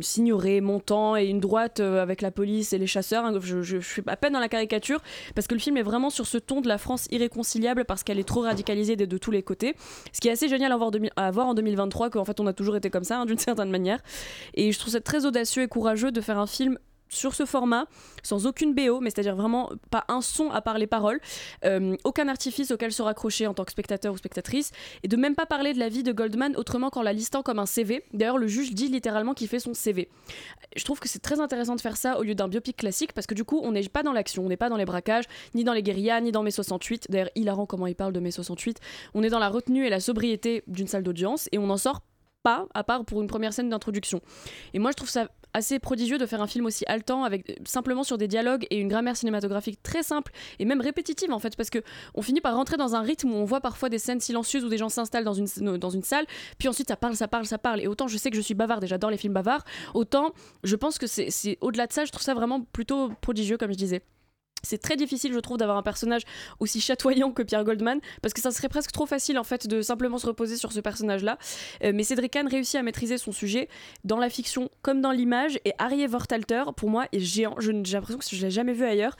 signorée, 0.00 0.60
montant 0.60 1.16
et 1.16 1.26
une 1.26 1.40
droite 1.40 1.80
euh, 1.80 2.02
avec 2.02 2.22
la 2.22 2.30
police 2.30 2.72
et 2.72 2.78
les 2.78 2.86
chasseurs. 2.86 3.24
hein. 3.24 3.38
Je, 3.40 3.78
suis 3.80 4.02
à 4.06 4.16
peine 4.16 4.32
dans 4.32 4.40
la 4.40 4.48
caricature 4.48 5.00
parce 5.34 5.46
que 5.46 5.54
le 5.54 5.60
film 5.60 5.76
est 5.76 5.82
vraiment 5.82 6.10
sur 6.10 6.26
ce 6.26 6.38
ton 6.38 6.60
de 6.60 6.68
la 6.68 6.78
France 6.78 7.06
irréconciliable 7.10 7.84
parce 7.84 8.02
qu'elle 8.02 8.18
est 8.18 8.28
trop 8.28 8.40
radicalisée 8.42 8.96
de, 8.96 9.18
tous 9.18 9.30
les 9.30 9.42
côtés. 9.42 9.74
Ce 10.12 10.20
qui 10.20 10.28
est 10.28 10.32
assez 10.32 10.48
génial 10.48 10.72
à 10.72 10.76
voir, 10.76 10.90
2000 10.90 11.10
à 11.16 11.30
voir 11.30 11.46
en 11.46 11.54
2023, 11.54 12.10
qu'en 12.10 12.24
fait 12.24 12.40
on 12.40 12.46
a 12.46 12.52
toujours 12.52 12.76
été 12.76 12.90
comme 12.90 13.04
ça 13.04 13.18
hein, 13.18 13.26
d'une 13.26 13.38
certaine 13.50 13.70
manière. 13.70 14.00
Et 14.54 14.72
je 14.72 14.78
trouve 14.78 14.92
ça 14.92 15.00
très 15.00 15.26
audacieux 15.26 15.62
et 15.62 15.68
courageux 15.68 16.12
de 16.12 16.20
faire 16.20 16.38
un 16.38 16.46
film 16.46 16.78
sur 17.10 17.34
ce 17.34 17.44
format, 17.44 17.86
sans 18.22 18.46
aucune 18.46 18.74
BO, 18.74 19.00
mais 19.00 19.10
c'est-à-dire 19.10 19.36
vraiment 19.36 19.70
pas 19.90 20.04
un 20.08 20.20
son 20.20 20.50
à 20.50 20.62
part 20.62 20.78
les 20.78 20.86
paroles, 20.86 21.20
euh, 21.64 21.96
aucun 22.04 22.28
artifice 22.28 22.70
auquel 22.70 22.92
se 22.92 23.02
raccrocher 23.02 23.46
en 23.46 23.54
tant 23.54 23.64
que 23.64 23.72
spectateur 23.72 24.14
ou 24.14 24.16
spectatrice, 24.16 24.70
et 25.02 25.08
de 25.08 25.16
même 25.16 25.34
pas 25.34 25.44
parler 25.44 25.74
de 25.74 25.78
la 25.78 25.88
vie 25.88 26.02
de 26.02 26.12
Goldman 26.12 26.56
autrement 26.56 26.88
qu'en 26.88 27.02
la 27.02 27.12
listant 27.12 27.42
comme 27.42 27.58
un 27.58 27.66
CV. 27.66 28.04
D'ailleurs, 28.14 28.38
le 28.38 28.46
juge 28.46 28.72
dit 28.72 28.88
littéralement 28.88 29.34
qu'il 29.34 29.48
fait 29.48 29.58
son 29.58 29.74
CV. 29.74 30.08
Je 30.76 30.84
trouve 30.84 31.00
que 31.00 31.08
c'est 31.08 31.18
très 31.18 31.40
intéressant 31.40 31.74
de 31.74 31.80
faire 31.80 31.96
ça 31.96 32.18
au 32.18 32.22
lieu 32.22 32.34
d'un 32.34 32.48
biopic 32.48 32.76
classique, 32.76 33.12
parce 33.12 33.26
que 33.26 33.34
du 33.34 33.44
coup, 33.44 33.60
on 33.62 33.72
n'est 33.72 33.88
pas 33.88 34.04
dans 34.04 34.12
l'action, 34.12 34.44
on 34.44 34.48
n'est 34.48 34.56
pas 34.56 34.68
dans 34.68 34.76
les 34.76 34.84
braquages, 34.84 35.24
ni 35.54 35.64
dans 35.64 35.72
les 35.72 35.82
guérillas, 35.82 36.20
ni 36.20 36.30
dans 36.30 36.42
mai 36.42 36.52
68. 36.52 37.06
D'ailleurs, 37.10 37.30
hilarant 37.34 37.66
comment 37.66 37.88
il 37.88 37.96
parle 37.96 38.12
de 38.12 38.20
mai 38.20 38.30
68. 38.30 38.78
On 39.14 39.22
est 39.24 39.30
dans 39.30 39.40
la 39.40 39.48
retenue 39.48 39.84
et 39.84 39.90
la 39.90 40.00
sobriété 40.00 40.62
d'une 40.68 40.86
salle 40.86 41.02
d'audience, 41.02 41.48
et 41.50 41.58
on 41.58 41.66
n'en 41.66 41.76
sort 41.76 42.02
pas, 42.42 42.66
à 42.74 42.84
part 42.84 43.04
pour 43.04 43.20
une 43.22 43.28
première 43.28 43.52
scène 43.52 43.68
d'introduction. 43.68 44.20
Et 44.74 44.78
moi, 44.78 44.90
je 44.90 44.96
trouve 44.96 45.08
ça 45.10 45.28
assez 45.52 45.80
prodigieux 45.80 46.16
de 46.16 46.26
faire 46.26 46.40
un 46.40 46.46
film 46.46 46.64
aussi 46.66 46.84
haletant 46.86 47.24
avec 47.24 47.58
simplement 47.64 48.04
sur 48.04 48.16
des 48.18 48.28
dialogues 48.28 48.66
et 48.70 48.76
une 48.78 48.86
grammaire 48.86 49.16
cinématographique 49.16 49.82
très 49.82 50.04
simple 50.04 50.30
et 50.60 50.64
même 50.64 50.80
répétitive 50.80 51.32
en 51.32 51.40
fait 51.40 51.56
parce 51.56 51.70
que 51.70 51.80
on 52.14 52.22
finit 52.22 52.40
par 52.40 52.54
rentrer 52.54 52.76
dans 52.76 52.94
un 52.94 53.00
rythme 53.00 53.32
où 53.32 53.34
on 53.34 53.44
voit 53.44 53.60
parfois 53.60 53.88
des 53.88 53.98
scènes 53.98 54.20
silencieuses 54.20 54.64
où 54.64 54.68
des 54.68 54.78
gens 54.78 54.88
s'installent 54.88 55.24
dans 55.24 55.34
une, 55.34 55.48
dans 55.76 55.90
une 55.90 56.04
salle 56.04 56.24
puis 56.58 56.68
ensuite 56.68 56.86
ça 56.86 56.94
parle 56.96 57.16
ça 57.16 57.26
parle 57.26 57.46
ça 57.46 57.58
parle 57.58 57.80
et 57.80 57.88
autant 57.88 58.06
je 58.06 58.16
sais 58.16 58.30
que 58.30 58.36
je 58.36 58.42
suis 58.42 58.54
bavarde 58.54 58.84
et 58.84 58.86
j'adore 58.86 59.10
les 59.10 59.16
films 59.16 59.32
bavards 59.34 59.64
autant 59.92 60.30
je 60.62 60.76
pense 60.76 60.98
que 60.98 61.08
c'est- 61.08 61.58
au-delà 61.62 61.88
de 61.88 61.92
ça 61.92 62.04
je 62.04 62.12
trouve 62.12 62.22
ça 62.22 62.34
vraiment 62.34 62.60
plutôt 62.72 63.08
prodigieux 63.20 63.56
comme 63.56 63.72
je 63.72 63.76
disais 63.76 64.02
c'est 64.62 64.78
très 64.78 64.96
difficile, 64.96 65.32
je 65.32 65.38
trouve, 65.38 65.56
d'avoir 65.56 65.76
un 65.78 65.82
personnage 65.82 66.22
aussi 66.58 66.80
chatoyant 66.80 67.32
que 67.32 67.42
Pierre 67.42 67.64
Goldman, 67.64 68.00
parce 68.22 68.34
que 68.34 68.40
ça 68.40 68.50
serait 68.50 68.68
presque 68.68 68.92
trop 68.92 69.06
facile, 69.06 69.38
en 69.38 69.44
fait, 69.44 69.66
de 69.66 69.82
simplement 69.82 70.18
se 70.18 70.26
reposer 70.26 70.56
sur 70.56 70.72
ce 70.72 70.80
personnage-là. 70.80 71.38
Euh, 71.84 71.92
mais 71.94 72.02
Cédric 72.02 72.32
Kahn 72.32 72.46
réussit 72.46 72.76
à 72.76 72.82
maîtriser 72.82 73.18
son 73.18 73.32
sujet 73.32 73.68
dans 74.04 74.18
la 74.18 74.30
fiction 74.30 74.70
comme 74.82 75.00
dans 75.00 75.12
l'image, 75.12 75.58
et 75.64 75.72
Harry 75.78 76.06
Vortalter, 76.06 76.64
pour 76.76 76.90
moi, 76.90 77.06
est 77.12 77.20
géant. 77.20 77.56
J'ai 77.58 77.72
l'impression 77.72 78.18
que 78.18 78.24
je 78.30 78.42
l'ai 78.42 78.50
jamais 78.50 78.72
vu 78.72 78.84
ailleurs. 78.84 79.16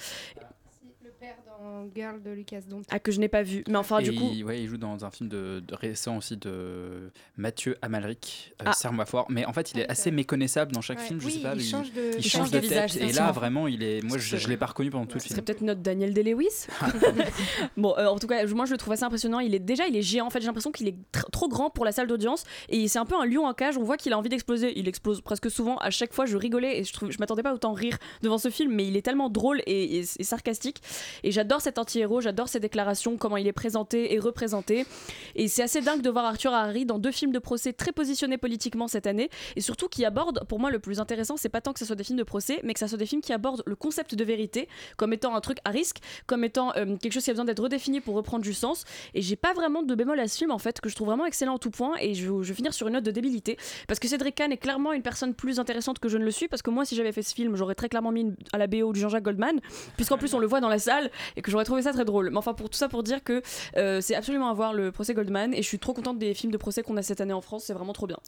Dans 1.63 1.87
Girl 1.95 2.23
de 2.23 2.31
Lucas 2.31 2.61
Dont. 2.69 2.81
Ah, 2.91 2.99
que 2.99 3.13
je 3.13 3.21
n'ai 3.21 3.29
pas 3.29 3.43
vu. 3.43 3.65
Mais 3.69 3.77
enfin, 3.77 3.99
Et 3.99 4.05
du 4.05 4.15
coup. 4.15 4.31
il, 4.33 4.45
ouais, 4.45 4.63
il 4.63 4.67
joue 4.69 4.79
dans 4.79 5.05
un 5.05 5.11
film 5.11 5.29
de, 5.29 5.63
de 5.67 5.75
récent 5.75 6.17
aussi 6.17 6.39
de 6.39 7.11
Mathieu 7.37 7.77
Amalric, 7.83 8.55
euh, 8.63 8.65
Ah. 8.69 8.73
Serre-moi 8.73 9.05
fort. 9.05 9.27
Mais 9.29 9.45
en 9.45 9.53
fait, 9.53 9.73
il 9.73 9.81
est 9.81 9.89
assez 9.91 10.11
méconnaissable 10.11 10.73
dans 10.73 10.81
chaque 10.81 10.99
Ouais. 11.01 11.05
film. 11.05 11.21
Je 11.21 11.27
Oui, 11.27 11.33
sais 11.33 11.41
pas, 11.41 11.55
il 11.55 11.63
change 11.63 11.93
de- 11.93 12.13
il 12.15 12.19
il 12.19 12.23
change 12.25 12.31
change 12.45 12.51
de, 12.53 12.57
de 12.61 12.61
tête. 12.67 12.91
visage, 12.93 12.97
et 12.97 13.13
là, 13.13 13.31
vraiment, 13.33 13.69
il 13.69 13.83
est. 13.83 14.03
Moi, 14.03 14.17
je, 14.17 14.37
je 14.39 14.49
l'ai 14.49 14.57
pas 14.57 14.67
reconnu 14.67 14.89
pendant 14.91 15.05
tout 15.05 15.17
le 15.17 15.21
Ce 15.21 15.27
film. 15.27 15.37
serait 15.37 15.45
peut-être 15.45 15.61
notre 15.61 15.81
Daniel 15.83 16.15
Day-Lewis. 16.15 16.67
bon, 17.77 17.95
euh, 17.99 18.07
en 18.07 18.19
tout 18.19 18.27
cas, 18.27 18.47
moi 18.47 18.65
je 18.65 18.73
le 18.73 18.79
trouve 18.79 18.93
assez 18.93 19.05
impressionnant. 19.05 19.41
Il 19.41 19.55
est 19.55 19.59
déjà, 19.59 19.87
il 19.87 19.97
est 19.97 20.03
géant. 20.03 20.27
En 20.27 20.31
fait, 20.31 20.41
j'ai 20.41 20.47
l'impression 20.47 20.73
qu'il 20.73 20.89
est 20.89 20.97
tr- 21.13 21.29
trop 21.31 21.49
grand 21.49 21.69
pour 21.69 21.85
la 21.85 21.93
salle 21.93 22.07
d'audience 22.07 22.45
et 22.69 22.89
c'est 22.89 22.99
un 22.99 23.05
peu 23.05 23.17
un 23.21 23.27
lion 23.27 23.45
en 23.47 23.53
cage. 23.55 23.77
On 23.77 23.83
voit 23.85 23.97
qu'il 23.97 24.13
a 24.13 24.19
envie 24.19 24.29
d'exploser. 24.31 24.79
Il 24.79 24.89
explose 24.89 25.21
presque 25.21 25.51
souvent. 25.51 25.77
À 25.79 25.91
chaque 25.91 26.13
fois, 26.15 26.27
je 26.27 26.37
rigolais 26.37 26.79
et 26.81 26.85
je 26.85 26.93
trouve, 26.95 27.11
je 27.11 27.19
m'attendais 27.19 27.43
pas 27.43 27.51
à 27.51 27.55
autant 27.55 27.73
rire 27.73 27.99
devant 28.23 28.39
ce 28.39 28.49
film, 28.51 28.75
mais 28.75 28.87
il 28.87 28.97
est 28.97 29.03
tellement 29.03 29.29
drôle 29.29 29.61
et, 29.67 29.99
et- 29.99 30.05
et 30.19 30.25
sarcastique. 30.25 30.81
Et 31.23 31.33
j'adore 31.33 31.50
cet 31.59 31.79
anti-héros. 31.79 32.21
J'adore 32.21 32.49
ses 32.49 32.61
déclarations, 32.61 33.17
comment 33.17 33.37
il 33.37 33.47
est 33.47 33.53
présenté 33.53 34.15
et 34.15 34.19
représenté. 34.19 34.87
Et 35.35 35.49
c'est 35.49 35.63
assez 35.63 35.81
dingue 35.81 36.03
de 36.03 36.11
voir 36.11 36.25
Arthur 36.25 36.53
Harry 36.53 36.85
dans 36.85 36.99
deux 36.99 37.11
films 37.11 37.33
de 37.33 37.39
procès 37.39 37.73
très 37.73 37.93
positionnés 37.93 38.39
politiquement 38.39 38.87
cette 38.87 39.07
année 39.07 39.31
et 39.57 39.61
surtout 39.61 39.89
qui 39.89 40.05
abordent, 40.05 40.45
pour 40.49 40.61
moi, 40.61 40.71
le 40.71 40.79
plus 40.79 41.01
intéressant, 41.01 41.37
c'est 41.37 41.49
pas 41.49 41.61
tant 41.61 41.73
que 41.73 41.79
ce 41.79 41.85
soit 41.85 41.97
des 41.97 42.05
films 42.05 42.19
de 42.19 42.25
procès, 42.25 42.61
mais 42.63 42.75
que 42.75 42.79
ça 42.79 42.87
soit 42.87 42.99
des 42.99 43.07
films 43.07 43.23
qui 43.23 43.33
abordent 43.33 43.63
le 43.67 43.75
concept 43.75 44.15
de 44.15 44.25
vérité 44.25 44.69
comme 44.97 45.13
étant 45.13 45.35
un 45.35 45.41
truc 45.41 45.59
à 45.65 45.71
risque, 45.71 45.99
comme 46.27 46.45
étant 46.45 46.73
euh, 46.77 46.97
quelque 46.97 47.13
chose 47.13 47.25
qui 47.25 47.31
a 47.31 47.33
besoin 47.33 47.45
d'être 47.45 47.63
redéfini 47.63 48.01
pour 48.01 48.15
reprendre 48.15 48.43
du 48.43 48.55
sens. 48.55 48.85
Et 49.15 49.23
j'ai 49.23 49.37
pas 49.37 49.55
vraiment 49.55 49.83
de 49.83 49.95
bémol 49.95 50.21
à 50.21 50.29
ce 50.29 50.37
film 50.37 50.51
en 50.51 50.59
fait, 50.59 50.81
que 50.81 50.89
je 50.89 50.95
trouve 50.95 51.09
vraiment 51.09 51.27
excellent 51.27 51.55
en 51.55 51.59
tout 51.59 51.71
point. 51.71 51.95
Et 52.01 52.15
je, 52.15 52.27
je 52.27 52.49
vais 52.49 52.55
finir 52.55 52.75
sur 52.75 52.87
une 52.87 52.95
note 52.95 53.05
de 53.05 53.11
débilité 53.11 53.57
parce 53.89 53.99
que 53.99 54.09
Cédric 54.09 54.35
Kahn 54.35 54.53
est 54.53 54.57
clairement 54.57 54.93
une 54.93 55.03
personne 55.03 55.35
plus 55.35 55.59
intéressante 55.59 55.99
que 55.99 56.09
je 56.09 56.19
ne 56.19 56.25
le 56.25 56.31
suis. 56.31 56.49
Parce 56.49 56.63
que 56.63 56.71
moi, 56.71 56.85
si 56.85 56.97
j'avais 56.97 57.13
fait 57.13 57.23
ce 57.23 57.35
film, 57.35 57.57
j'aurais 57.57 57.75
très 57.75 57.89
clairement 57.89 58.13
mis 58.13 58.33
à 58.53 58.59
la 58.59 58.67
BO 58.67 58.93
du 58.93 59.01
Jean-Jacques 59.01 59.23
Goldman, 59.23 59.61
puisqu'en 59.97 60.19
plus 60.19 60.35
on 60.35 60.39
le 60.39 60.47
voit 60.47 60.61
dans 60.61 60.69
la 60.69 60.79
salle 60.79 61.11
et 61.41 61.43
que 61.43 61.51
j'aurais 61.51 61.65
trouvé 61.65 61.81
ça 61.81 61.93
très 61.95 62.05
drôle. 62.05 62.29
Mais 62.31 62.37
enfin, 62.37 62.53
pour 62.53 62.69
tout 62.69 62.77
ça, 62.77 62.91
pour 62.91 63.03
dire 63.03 63.25
que 63.25 63.43
euh, 63.79 64.03
c'est 64.03 64.15
absolument 64.15 64.51
à 64.51 64.55
voir 64.55 64.75
le 64.75 64.93
procès 64.93 65.15
Goldman. 65.15 65.55
Et 65.55 65.63
je 65.63 65.67
suis 65.67 65.79
trop 65.79 65.95
contente 65.95 66.19
des 66.19 66.35
films 66.35 66.53
de 66.53 66.59
procès 66.59 66.83
qu'on 66.83 66.99
a 66.99 67.03
cette 67.03 67.23
année 67.23 67.33
en 67.33 67.41
France. 67.41 67.65
C'est 67.65 67.73
vraiment 67.73 67.95
trop 67.95 68.07
bien. 68.07 68.19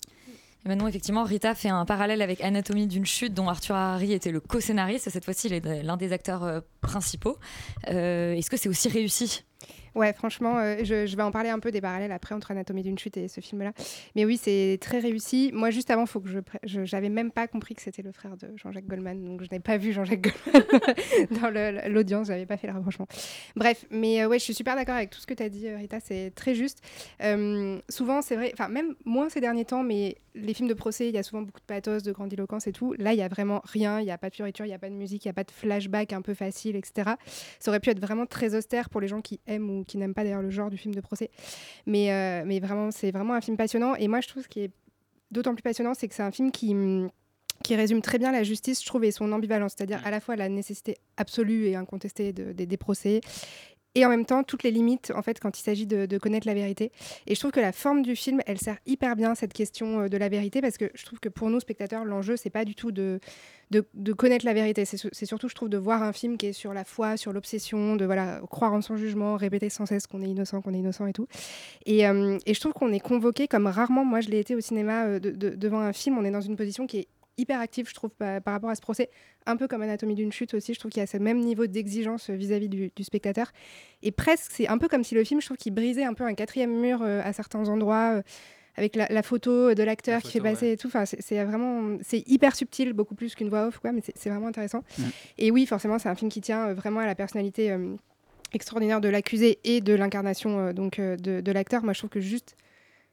Et 0.64 0.68
maintenant, 0.68 0.86
effectivement, 0.86 1.24
Rita 1.24 1.54
fait 1.54 1.68
un 1.68 1.84
parallèle 1.84 2.22
avec 2.22 2.40
Anatomie 2.40 2.86
d'une 2.86 3.04
chute, 3.04 3.34
dont 3.34 3.48
Arthur 3.48 3.74
Harry 3.74 4.14
était 4.14 4.30
le 4.30 4.40
co-scénariste. 4.40 5.10
Cette 5.10 5.26
fois-ci, 5.26 5.48
il 5.48 5.52
est 5.52 5.82
l'un 5.82 5.98
des 5.98 6.12
acteurs 6.14 6.44
euh, 6.44 6.60
principaux. 6.80 7.36
Euh, 7.90 8.32
Est-ce 8.32 8.48
que 8.48 8.56
c'est 8.56 8.70
aussi 8.70 8.88
réussi? 8.88 9.44
Ouais, 9.94 10.12
franchement, 10.12 10.58
euh, 10.58 10.76
je, 10.84 11.16
vais 11.16 11.22
en 11.22 11.30
parler 11.30 11.50
un 11.50 11.58
peu 11.58 11.70
des 11.70 11.80
parallèles 11.80 12.12
après 12.12 12.34
entre 12.34 12.50
Anatomie 12.50 12.82
d'une 12.82 12.98
chute 12.98 13.16
et 13.16 13.28
ce 13.28 13.40
film-là. 13.40 13.72
Mais 14.16 14.24
oui, 14.24 14.38
c'est 14.40 14.78
très 14.80 14.98
réussi. 14.98 15.50
Moi, 15.52 15.70
juste 15.70 15.90
avant, 15.90 16.06
faut 16.06 16.20
que 16.20 16.28
je, 16.28 16.38
je 16.64 16.84
j'avais 16.84 17.08
même 17.08 17.30
pas 17.30 17.46
compris 17.46 17.74
que 17.74 17.82
c'était 17.82 18.02
le 18.02 18.12
frère 18.12 18.36
de 18.36 18.48
Jean-Jacques 18.56 18.86
Goldman, 18.86 19.22
donc 19.24 19.42
je 19.42 19.48
n'ai 19.50 19.60
pas 19.60 19.76
vu 19.76 19.92
Jean-Jacques 19.92 20.22
Goldman 20.22 20.64
dans 21.42 21.50
le- 21.50 21.88
l'audience. 21.92 22.28
J'avais 22.28 22.46
pas 22.46 22.56
fait 22.56 22.66
le 22.66 22.72
rapprochement. 22.72 23.06
Bref, 23.56 23.84
mais 23.90 24.22
euh, 24.22 24.28
ouais, 24.28 24.38
je 24.38 24.44
suis 24.44 24.54
super 24.54 24.76
d'accord 24.76 24.94
avec 24.96 25.10
tout 25.10 25.20
ce 25.20 25.26
que 25.26 25.34
tu 25.34 25.42
as 25.42 25.48
dit, 25.48 25.68
euh, 25.68 25.76
Rita. 25.76 26.00
C'est 26.00 26.32
très 26.34 26.54
juste. 26.54 26.78
Euh, 27.22 27.78
souvent, 27.88 28.22
c'est 28.22 28.36
vrai. 28.36 28.50
Enfin, 28.54 28.68
même 28.68 28.94
moins 29.04 29.28
ces 29.28 29.40
derniers 29.40 29.64
temps, 29.64 29.82
mais 29.82 30.16
les 30.34 30.54
films 30.54 30.68
de 30.68 30.74
procès, 30.74 31.08
il 31.08 31.14
y 31.14 31.18
a 31.18 31.22
souvent 31.22 31.42
beaucoup 31.42 31.60
de 31.60 31.66
pathos, 31.66 32.02
de 32.02 32.12
grandiloquence 32.12 32.66
et 32.66 32.72
tout. 32.72 32.94
Là, 32.98 33.12
il 33.12 33.18
y 33.18 33.22
a 33.22 33.28
vraiment 33.28 33.60
rien. 33.64 34.00
Il 34.00 34.06
y 34.06 34.10
a 34.10 34.18
pas 34.18 34.30
de 34.30 34.34
fioriture, 34.34 34.64
il 34.64 34.70
y 34.70 34.74
a 34.74 34.78
pas 34.78 34.88
de 34.88 34.94
musique, 34.94 35.24
il 35.24 35.28
y 35.28 35.30
a 35.30 35.34
pas 35.34 35.44
de 35.44 35.50
flashback 35.50 36.12
un 36.12 36.22
peu 36.22 36.34
facile, 36.34 36.76
etc. 36.76 37.10
Ça 37.58 37.70
aurait 37.70 37.80
pu 37.80 37.90
être 37.90 38.00
vraiment 38.00 38.26
très 38.26 38.54
austère 38.54 38.88
pour 38.88 39.00
les 39.00 39.08
gens 39.08 39.20
qui 39.20 39.40
aiment 39.46 39.70
ou 39.70 39.81
qui 39.84 39.98
n'aiment 39.98 40.14
pas 40.14 40.24
d'ailleurs 40.24 40.42
le 40.42 40.50
genre 40.50 40.70
du 40.70 40.76
film 40.76 40.94
de 40.94 41.00
procès. 41.00 41.30
Mais, 41.86 42.12
euh, 42.12 42.42
mais 42.46 42.60
vraiment, 42.60 42.90
c'est 42.90 43.10
vraiment 43.10 43.34
un 43.34 43.40
film 43.40 43.56
passionnant. 43.56 43.94
Et 43.96 44.08
moi, 44.08 44.20
je 44.20 44.28
trouve 44.28 44.42
ce 44.42 44.48
qui 44.48 44.60
est 44.60 44.70
d'autant 45.30 45.54
plus 45.54 45.62
passionnant, 45.62 45.94
c'est 45.94 46.08
que 46.08 46.14
c'est 46.14 46.22
un 46.22 46.30
film 46.30 46.50
qui, 46.52 46.74
qui 47.64 47.74
résume 47.76 48.02
très 48.02 48.18
bien 48.18 48.32
la 48.32 48.42
justice, 48.42 48.80
je 48.82 48.86
trouve, 48.86 49.04
et 49.04 49.10
son 49.12 49.30
ambivalence. 49.32 49.74
C'est-à-dire 49.76 50.00
à 50.04 50.10
la 50.10 50.20
fois 50.20 50.36
la 50.36 50.48
nécessité 50.48 50.96
absolue 51.16 51.66
et 51.66 51.76
incontestée 51.76 52.32
de- 52.32 52.52
des- 52.52 52.66
des 52.66 52.76
procès 52.76 53.20
et 53.94 54.06
en 54.06 54.08
même 54.08 54.24
temps 54.24 54.42
toutes 54.42 54.62
les 54.62 54.70
limites 54.70 55.12
en 55.14 55.22
fait 55.22 55.38
quand 55.40 55.58
il 55.58 55.62
s'agit 55.62 55.86
de, 55.86 56.18
connaître 56.18 56.46
la 56.46 56.54
vérité. 56.54 56.92
Et 57.26 57.34
je 57.34 57.40
trouve 57.40 57.52
que 57.52 57.60
la 57.60 57.72
forme 57.72 58.02
du 58.02 58.16
film, 58.16 58.40
elle 58.46 58.58
sert 58.58 58.78
hyper 58.86 59.16
bien 59.16 59.34
cette 59.34 59.52
question 59.52 60.00
euh, 60.02 60.08
de 60.08 60.16
la 60.16 60.28
vérité 60.28 60.60
parce 60.60 60.78
que 60.78 60.90
je 60.94 61.04
trouve 61.04 61.20
que 61.20 61.28
pour 61.28 61.50
nous 61.50 61.60
spectateurs, 61.60 62.04
l'enjeu 62.04 62.36
c'est 62.36 62.50
pas 62.50 62.64
du 62.64 62.74
tout 62.74 62.92
de, 62.92 63.20
de, 63.70 64.12
connaître 64.12 64.44
la 64.44 64.52
vérité, 64.54 64.84
c'est 64.84 64.96
su- 64.96 65.08
c'est 65.12 65.26
surtout 65.26 65.48
je 65.48 65.54
trouve 65.54 65.68
de 65.68 65.78
voir 65.78 66.02
un 66.02 66.12
film 66.12 66.36
qui 66.36 66.46
est 66.46 66.52
sur 66.52 66.72
la 66.74 66.84
foi, 66.84 67.16
sur 67.16 67.32
l'obsession, 67.32 67.96
de 67.96 68.04
voilà 68.04 68.40
croire 68.50 68.72
en 68.72 68.80
son 68.82 68.96
jugement, 68.96 69.36
répéter 69.36 69.68
sans 69.70 69.86
cesse 69.86 70.06
qu'on 70.06 70.22
est 70.22 70.28
innocent, 70.28 70.60
qu'on 70.62 70.74
est 70.74 70.78
innocent 70.78 71.06
et 71.06 71.12
tout. 71.12 71.26
Et, 71.86 72.06
euh, 72.06 72.38
je 72.46 72.60
trouve 72.60 72.72
qu'on 72.72 72.92
est 72.92 73.00
convoqué 73.00 73.48
comme 73.48 73.66
rarement, 73.66 74.04
moi 74.04 74.20
je 74.20 74.28
l'ai 74.28 74.38
été 74.38 74.54
au 74.54 74.60
cinéma 74.60 75.06
euh, 75.06 75.18
de- 75.18 75.30
de- 75.30 75.50
devant 75.50 75.80
un 75.80 75.92
film, 75.92 76.18
on 76.18 76.24
est 76.24 76.30
dans 76.30 76.40
une 76.40 76.56
position 76.56 76.86
qui 76.86 76.98
est 76.98 77.08
hyper 77.38 77.60
active, 77.60 77.88
je 77.88 77.94
trouve, 77.94 78.10
par, 78.10 78.40
par 78.42 78.54
rapport 78.54 78.70
à 78.70 78.74
ce 78.74 78.80
procès, 78.80 79.08
un 79.46 79.56
peu 79.56 79.66
comme 79.68 79.82
Anatomie 79.82 80.14
d'une 80.14 80.32
chute 80.32 80.54
aussi, 80.54 80.74
je 80.74 80.78
trouve 80.78 80.90
qu'il 80.90 81.00
y 81.00 81.04
a 81.04 81.06
ce 81.06 81.16
même 81.16 81.38
niveau 81.40 81.66
d'exigence 81.66 82.30
vis-à-vis 82.30 82.68
du, 82.68 82.90
du 82.94 83.04
spectateur. 83.04 83.50
Et 84.02 84.12
presque, 84.12 84.50
c'est 84.52 84.68
un 84.68 84.78
peu 84.78 84.88
comme 84.88 85.04
si 85.04 85.14
le 85.14 85.24
film, 85.24 85.40
je 85.40 85.46
trouve 85.46 85.56
qu'il 85.56 85.72
brisait 85.74 86.04
un 86.04 86.14
peu 86.14 86.24
un 86.24 86.34
quatrième 86.34 86.78
mur 86.80 87.00
euh, 87.02 87.20
à 87.24 87.32
certains 87.32 87.68
endroits. 87.68 88.16
euh, 88.16 88.22
avec 88.74 88.96
la, 88.96 89.06
la 89.10 89.22
photo 89.22 89.74
de 89.74 89.82
l'acteur 89.82 90.22
qui 90.22 90.32
fait 90.32 90.38
passer 90.40 90.72
et 90.72 90.76
tout, 90.78 90.86
enfin, 90.86 91.04
c'est 91.04 91.20
c'est 91.20 91.44
vraiment, 91.44 91.98
c'est 92.00 92.26
hyper 92.26 92.56
subtil, 92.56 92.94
beaucoup 92.94 93.14
plus 93.14 93.34
qu'une 93.34 93.50
voix 93.50 93.66
off, 93.66 93.78
quoi, 93.78 93.92
mais 93.92 94.00
c'est- 94.00 94.14
c'est 94.16 94.30
vraiment 94.30 94.46
intéressant. 94.46 94.82
Mm. 94.98 95.02
Et 95.36 95.50
oui, 95.50 95.66
forcément, 95.66 95.98
c'est 95.98 96.08
un 96.08 96.14
film 96.14 96.30
qui 96.30 96.40
tient 96.40 96.68
euh, 96.68 96.72
vraiment 96.74 97.00
à 97.00 97.04
la 97.06 97.14
personnalité 97.14 97.70
euh, 97.70 97.94
extraordinaire 98.54 99.02
de 99.02 99.10
l'accusé 99.10 99.58
et 99.64 99.82
de 99.82 99.92
l'incarnation 99.92 100.58
euh, 100.58 100.72
donc 100.72 100.98
euh, 100.98 101.16
de, 101.16 101.42
de 101.42 101.52
l'acteur. 101.52 101.84
Moi, 101.84 101.92
je 101.92 101.98
trouve 101.98 102.08
que 102.08 102.20
juste 102.20 102.56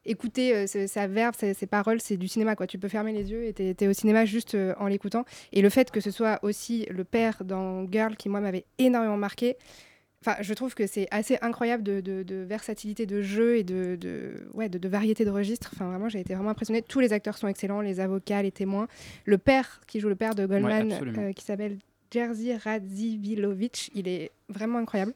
écouter 0.09 0.55
euh, 0.55 0.67
ce- 0.67 0.87
sa 0.87 1.07
verve, 1.07 1.35
ses, 1.37 1.53
ses 1.53 1.67
paroles, 1.67 2.01
c'est 2.01 2.17
du 2.17 2.27
cinéma. 2.27 2.55
Quoi. 2.55 2.67
Tu 2.67 2.77
peux 2.79 2.87
fermer 2.89 3.13
les 3.13 3.31
yeux 3.31 3.45
et 3.45 3.53
t'es 3.53 3.75
es 3.79 3.87
au 3.87 3.93
cinéma 3.93 4.25
juste 4.25 4.55
euh, 4.55 4.73
en 4.79 4.87
l'écoutant. 4.87 5.25
Et 5.53 5.61
le 5.61 5.69
fait 5.69 5.91
que 5.91 5.99
ce 6.01 6.11
soit 6.11 6.39
aussi 6.43 6.85
le 6.89 7.03
père 7.03 7.43
dans 7.43 7.85
Girl 7.91 8.15
qui, 8.15 8.29
moi, 8.29 8.39
m'avait 8.41 8.65
énormément 8.77 9.17
marqué. 9.17 9.55
Enfin, 10.21 10.35
je 10.41 10.53
trouve 10.53 10.75
que 10.75 10.85
c'est 10.85 11.07
assez 11.11 11.37
incroyable 11.41 11.81
de, 11.81 12.01
de- 12.01 12.23
de 12.23 12.35
versatilité 12.43 13.05
de 13.05 13.21
jeu 13.21 13.55
et 13.57 13.63
de, 13.63 13.95
de- 13.95 14.49
ouais, 14.53 14.67
de, 14.67 14.77
de 14.77 14.89
variété 14.89 15.23
de 15.23 15.29
registres. 15.29 15.71
Enfin, 15.73 15.87
vraiment, 15.89 16.09
j'ai 16.09 16.19
été 16.19 16.33
vraiment 16.33 16.49
impressionnée. 16.49 16.81
Tous 16.81 16.99
les 16.99 17.13
acteurs 17.13 17.37
sont 17.37 17.47
excellents, 17.47 17.79
les 17.79 18.01
avocats, 18.01 18.41
les 18.41 18.51
témoins. 18.51 18.89
Le 19.23 19.37
père 19.37 19.79
qui 19.87 20.01
joue 20.01 20.09
le 20.09 20.15
père 20.15 20.35
de 20.35 20.43
Goldman, 20.45 20.89
euh, 21.19 21.31
qui 21.31 21.45
s'appelle 21.45 21.77
Jerzy 22.11 22.53
Radziwilovich, 22.55 23.91
il 23.95 24.07
est 24.07 24.31
vraiment 24.49 24.79
incroyable. 24.79 25.13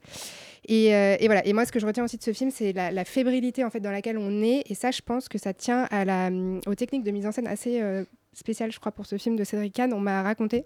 Et, 0.68 0.96
euh, 0.96 1.16
et 1.20 1.26
voilà. 1.26 1.46
Et 1.46 1.54
moi, 1.54 1.66
ce 1.66 1.72
que 1.72 1.80
je 1.80 1.86
retiens 1.86 2.04
aussi 2.04 2.18
de 2.18 2.24
ce 2.24 2.34
film, 2.34 2.52
c'est 2.52 2.72
la, 2.74 2.92
la 2.92 3.06
fébrilité 3.06 3.64
en 3.64 3.70
fait 3.70 3.80
dans 3.80 3.92
laquelle 3.92 4.18
on 4.18 4.42
est. 4.44 4.64
Et 4.70 4.76
ça, 4.76 4.92
je 4.92 5.02
pense 5.02 5.28
que 5.28 5.38
ça 5.38 5.54
tient 5.54 5.84
à 5.92 6.06
la, 6.06 6.28
hum, 6.28 6.62
aux 6.68 6.76
techniques 6.76 7.04
de 7.04 7.12
mise 7.12 7.26
en 7.26 7.32
scène 7.32 7.48
assez 7.48 7.82
euh, 7.82 8.04
spéciales, 8.34 8.72
je 8.72 8.80
crois, 8.80 8.92
pour 8.92 9.06
ce 9.06 9.18
film 9.18 9.36
de 9.36 9.44
Cédric 9.44 9.74
Kahn. 9.74 9.94
On 9.94 10.00
m'a 10.00 10.22
raconté 10.24 10.66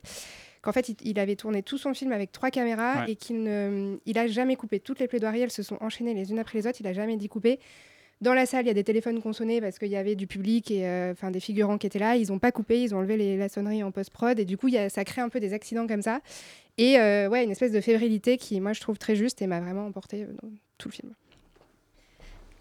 qu'en 0.62 0.72
fait, 0.72 0.90
il, 0.90 0.96
il 1.04 1.20
avait 1.20 1.36
tourné 1.36 1.64
tout 1.64 1.78
son 1.78 1.94
film 1.94 2.12
avec 2.12 2.32
trois 2.32 2.52
caméras 2.52 3.06
Ouais. 3.06 3.12
et 3.14 3.16
qu'il 3.16 3.42
ne, 3.44 3.98
il 4.06 4.18
a 4.18 4.28
jamais 4.28 4.56
coupé. 4.56 4.80
Toutes 4.80 5.00
les 5.00 5.08
plaidoiries, 5.08 5.42
elles 5.42 5.52
se 5.52 5.64
sont 5.64 5.78
enchaînées 5.82 6.14
les 6.14 6.30
unes 6.32 6.40
après 6.40 6.60
les 6.60 6.68
autres. 6.68 6.78
Il 6.80 6.88
a 6.88 6.94
jamais 6.94 7.18
dit 7.18 7.28
couper. 7.30 7.60
Dans 8.20 8.34
la 8.34 8.48
salle, 8.48 8.66
il 8.66 8.68
y 8.68 8.72
a 8.72 8.74
des 8.74 8.84
téléphones 8.84 9.22
qu'on 9.22 9.32
sonnait 9.34 9.62
parce 9.62 9.78
qu'il 9.78 9.90
y 9.90 9.96
avait 9.96 10.16
du 10.16 10.26
public 10.26 10.72
et 10.72 10.88
euh, 10.88 11.14
des 11.32 11.40
figurants 11.40 11.78
qui 11.78 11.86
étaient 11.86 12.00
là. 12.00 12.16
Ils 12.16 12.30
n'ont 12.30 12.40
pas 12.40 12.52
coupé, 12.52 12.82
ils 12.82 12.96
ont 12.96 12.98
enlevé 12.98 13.16
les, 13.16 13.38
la 13.38 13.48
sonnerie 13.48 13.84
en 13.84 13.92
post-prod 13.92 14.40
et 14.40 14.46
du 14.46 14.58
coup, 14.58 14.68
y 14.70 14.78
a- 14.78 14.90
ça 14.90 15.04
crée 15.06 15.22
un 15.22 15.30
peu 15.30 15.40
des 15.40 15.54
accidents 15.54 15.86
comme 15.86 16.02
ça. 16.02 16.22
Et 16.80 17.00
euh, 17.00 17.30
ouais, 17.30 17.44
une 17.44 17.52
espèce 17.52 17.72
de 17.72 17.82
fébrilité 17.82 18.38
qui, 18.38 18.60
moi, 18.60 18.74
je 18.74 18.82
trouve 18.82 18.98
très 18.98 19.16
juste 19.16 19.42
et 19.44 19.48
m'a 19.48 19.60
vraiment 19.60 19.86
emporté 19.86 20.24
euh, 20.24 20.28
dans 20.42 20.50
tout 20.80 20.90
le 20.90 20.94
film. 20.94 21.14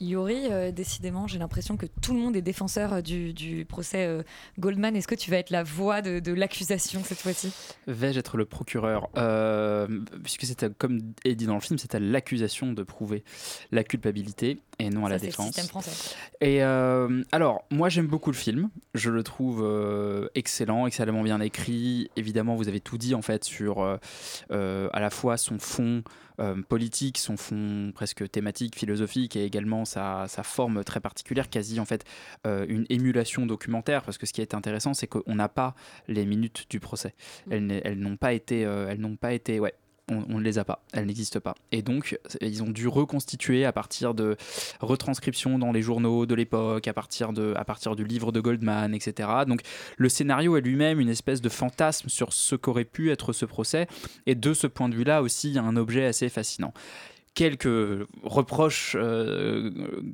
Yori, 0.01 0.47
euh, 0.51 0.71
décidément, 0.73 1.27
j'ai 1.27 1.39
l'impression 1.39 1.77
que 1.77 1.87
tout 2.03 2.13
le 2.15 2.21
monde 2.21 2.37
est 2.37 2.43
défenseur 2.43 2.93
euh, 2.93 3.01
du, 3.01 3.33
du 3.33 3.65
procès 3.65 4.07
euh, 4.07 4.23
Goldman. 4.59 4.95
Est-ce 4.97 5.09
que 5.09 5.15
tu 5.15 5.31
vas 5.31 5.39
être 5.39 5.51
la 5.51 5.63
voix 5.63 6.03
de, 6.03 6.21
de 6.21 6.33
l'accusation 6.33 7.03
cette 7.05 7.21
fois-ci? 7.21 7.53
Vais-je 7.87 8.19
être 8.19 8.37
le 8.37 8.45
procureur? 8.45 9.09
Euh, 9.17 9.87
Puisque 10.23 10.45
c'était, 10.45 10.69
comme 10.71 11.01
est 11.25 11.35
dit 11.35 11.47
dans 11.47 11.55
le 11.55 11.61
film, 11.61 11.79
c'est 11.79 11.95
à 11.95 12.01
l'accusation 12.01 12.73
de 12.73 12.83
prouver 12.83 13.25
la 13.73 13.85
culpabilité 13.85 14.59
et 14.79 14.91
non 14.91 15.07
à 15.07 15.09
Ça, 15.09 15.15
la 15.15 15.19
c'est 15.19 15.25
le 15.27 15.31
défense. 15.31 15.47
système 15.47 15.67
français. 15.67 16.15
Et 16.41 16.61
alors, 16.63 17.65
moi 17.71 17.89
j'aime 17.89 18.07
beaucoup 18.07 18.31
le 18.31 18.37
film. 18.37 18.69
Je 18.95 19.11
le 19.11 19.23
trouve 19.23 19.67
excellent, 20.35 20.87
excellemment 20.87 21.23
bien 21.23 21.41
écrit. 21.41 22.11
Évidemment, 22.17 22.57
vous 22.57 22.69
avez 22.69 22.81
tout 22.81 22.99
dit 22.99 23.15
en 23.15 23.23
fait 23.23 23.45
sur 23.45 23.83
à 24.51 25.01
la 25.01 25.11
fois 25.11 25.37
son 25.37 25.59
fond 25.59 26.03
politique, 26.69 27.19
son 27.19 27.37
fond 27.37 27.93
presque 27.95 28.31
thématique, 28.31 28.77
philosophique 28.77 29.37
et 29.37 29.45
également 29.45 29.85
sa, 29.85 30.27
sa 30.29 30.43
forme 30.43 30.85
très 30.85 31.01
particulière, 31.01 31.49
quasi 31.51 31.81
en 31.81 31.85
fait 31.85 32.05
euh, 32.47 32.67
une 32.69 32.87
émulation 32.91 33.47
documentaire. 33.47 34.03
Parce 34.03 34.19
que 34.19 34.27
ce 34.27 34.33
qui 34.33 34.41
est 34.43 34.55
intéressant, 34.55 34.95
c'est 34.95 35.07
qu'on 35.07 35.35
n'a 35.35 35.49
pas 35.49 35.75
les 36.09 36.27
minutes 36.27 36.67
du 36.71 36.81
procès. 36.81 37.15
Elles, 37.51 37.67
n'est- 37.67 37.83
elles 37.85 37.99
n'ont 37.99 38.17
pas 38.17 38.33
été, 38.33 38.65
euh, 38.65 38.89
elles 38.89 39.01
n'ont 39.01 39.17
pas 39.17 39.33
été, 39.33 39.61
ouais, 39.61 39.75
on, 40.09 40.39
ne 40.39 40.43
les 40.43 40.59
a 40.59 40.65
pas, 40.65 40.83
elles 40.93 41.07
n'existent 41.07 41.41
pas. 41.41 41.55
Et 41.73 41.83
donc, 41.83 42.19
ils 42.41 42.63
ont 42.63 42.71
dû 42.71 42.87
reconstituer 42.87 43.65
à 43.65 43.73
partir 43.73 44.15
de 44.15 44.37
retranscriptions 44.81 45.59
dans 45.59 45.73
les 45.73 45.83
journaux 45.83 46.27
de 46.27 46.35
l'époque, 46.35 46.87
à, 46.87 46.93
partir 46.93 47.33
à 47.57 47.65
partir 47.65 47.97
du 47.97 48.05
livre 48.05 48.31
de 48.31 48.41
Goldman, 48.41 48.95
etc. 48.95 49.29
Donc, 49.47 49.63
le 49.97 50.09
scénario 50.09 50.57
est 50.57 50.61
lui-même 50.61 51.01
une 51.01 51.09
espèce 51.09 51.41
de 51.41 51.49
fantasme 51.49 52.09
sur 52.09 52.33
ce 52.33 52.55
qu'aurait 52.55 52.85
pu 52.85 53.11
être 53.11 53.33
ce 53.33 53.45
procès. 53.45 53.89
Et 54.27 54.35
de 54.35 54.55
ce 54.55 54.67
point 54.67 54.89
de 54.89 54.95
vue-là 54.95 55.23
aussi, 55.23 55.49
il 55.49 55.55
y 55.55 55.59
a 55.59 55.63
un 55.63 55.77
objet 55.77 56.07
assez 56.07 56.29
fascinant 56.29 56.73
quelques 57.37 58.09
reproches 58.23 58.97
euh, 58.99 59.71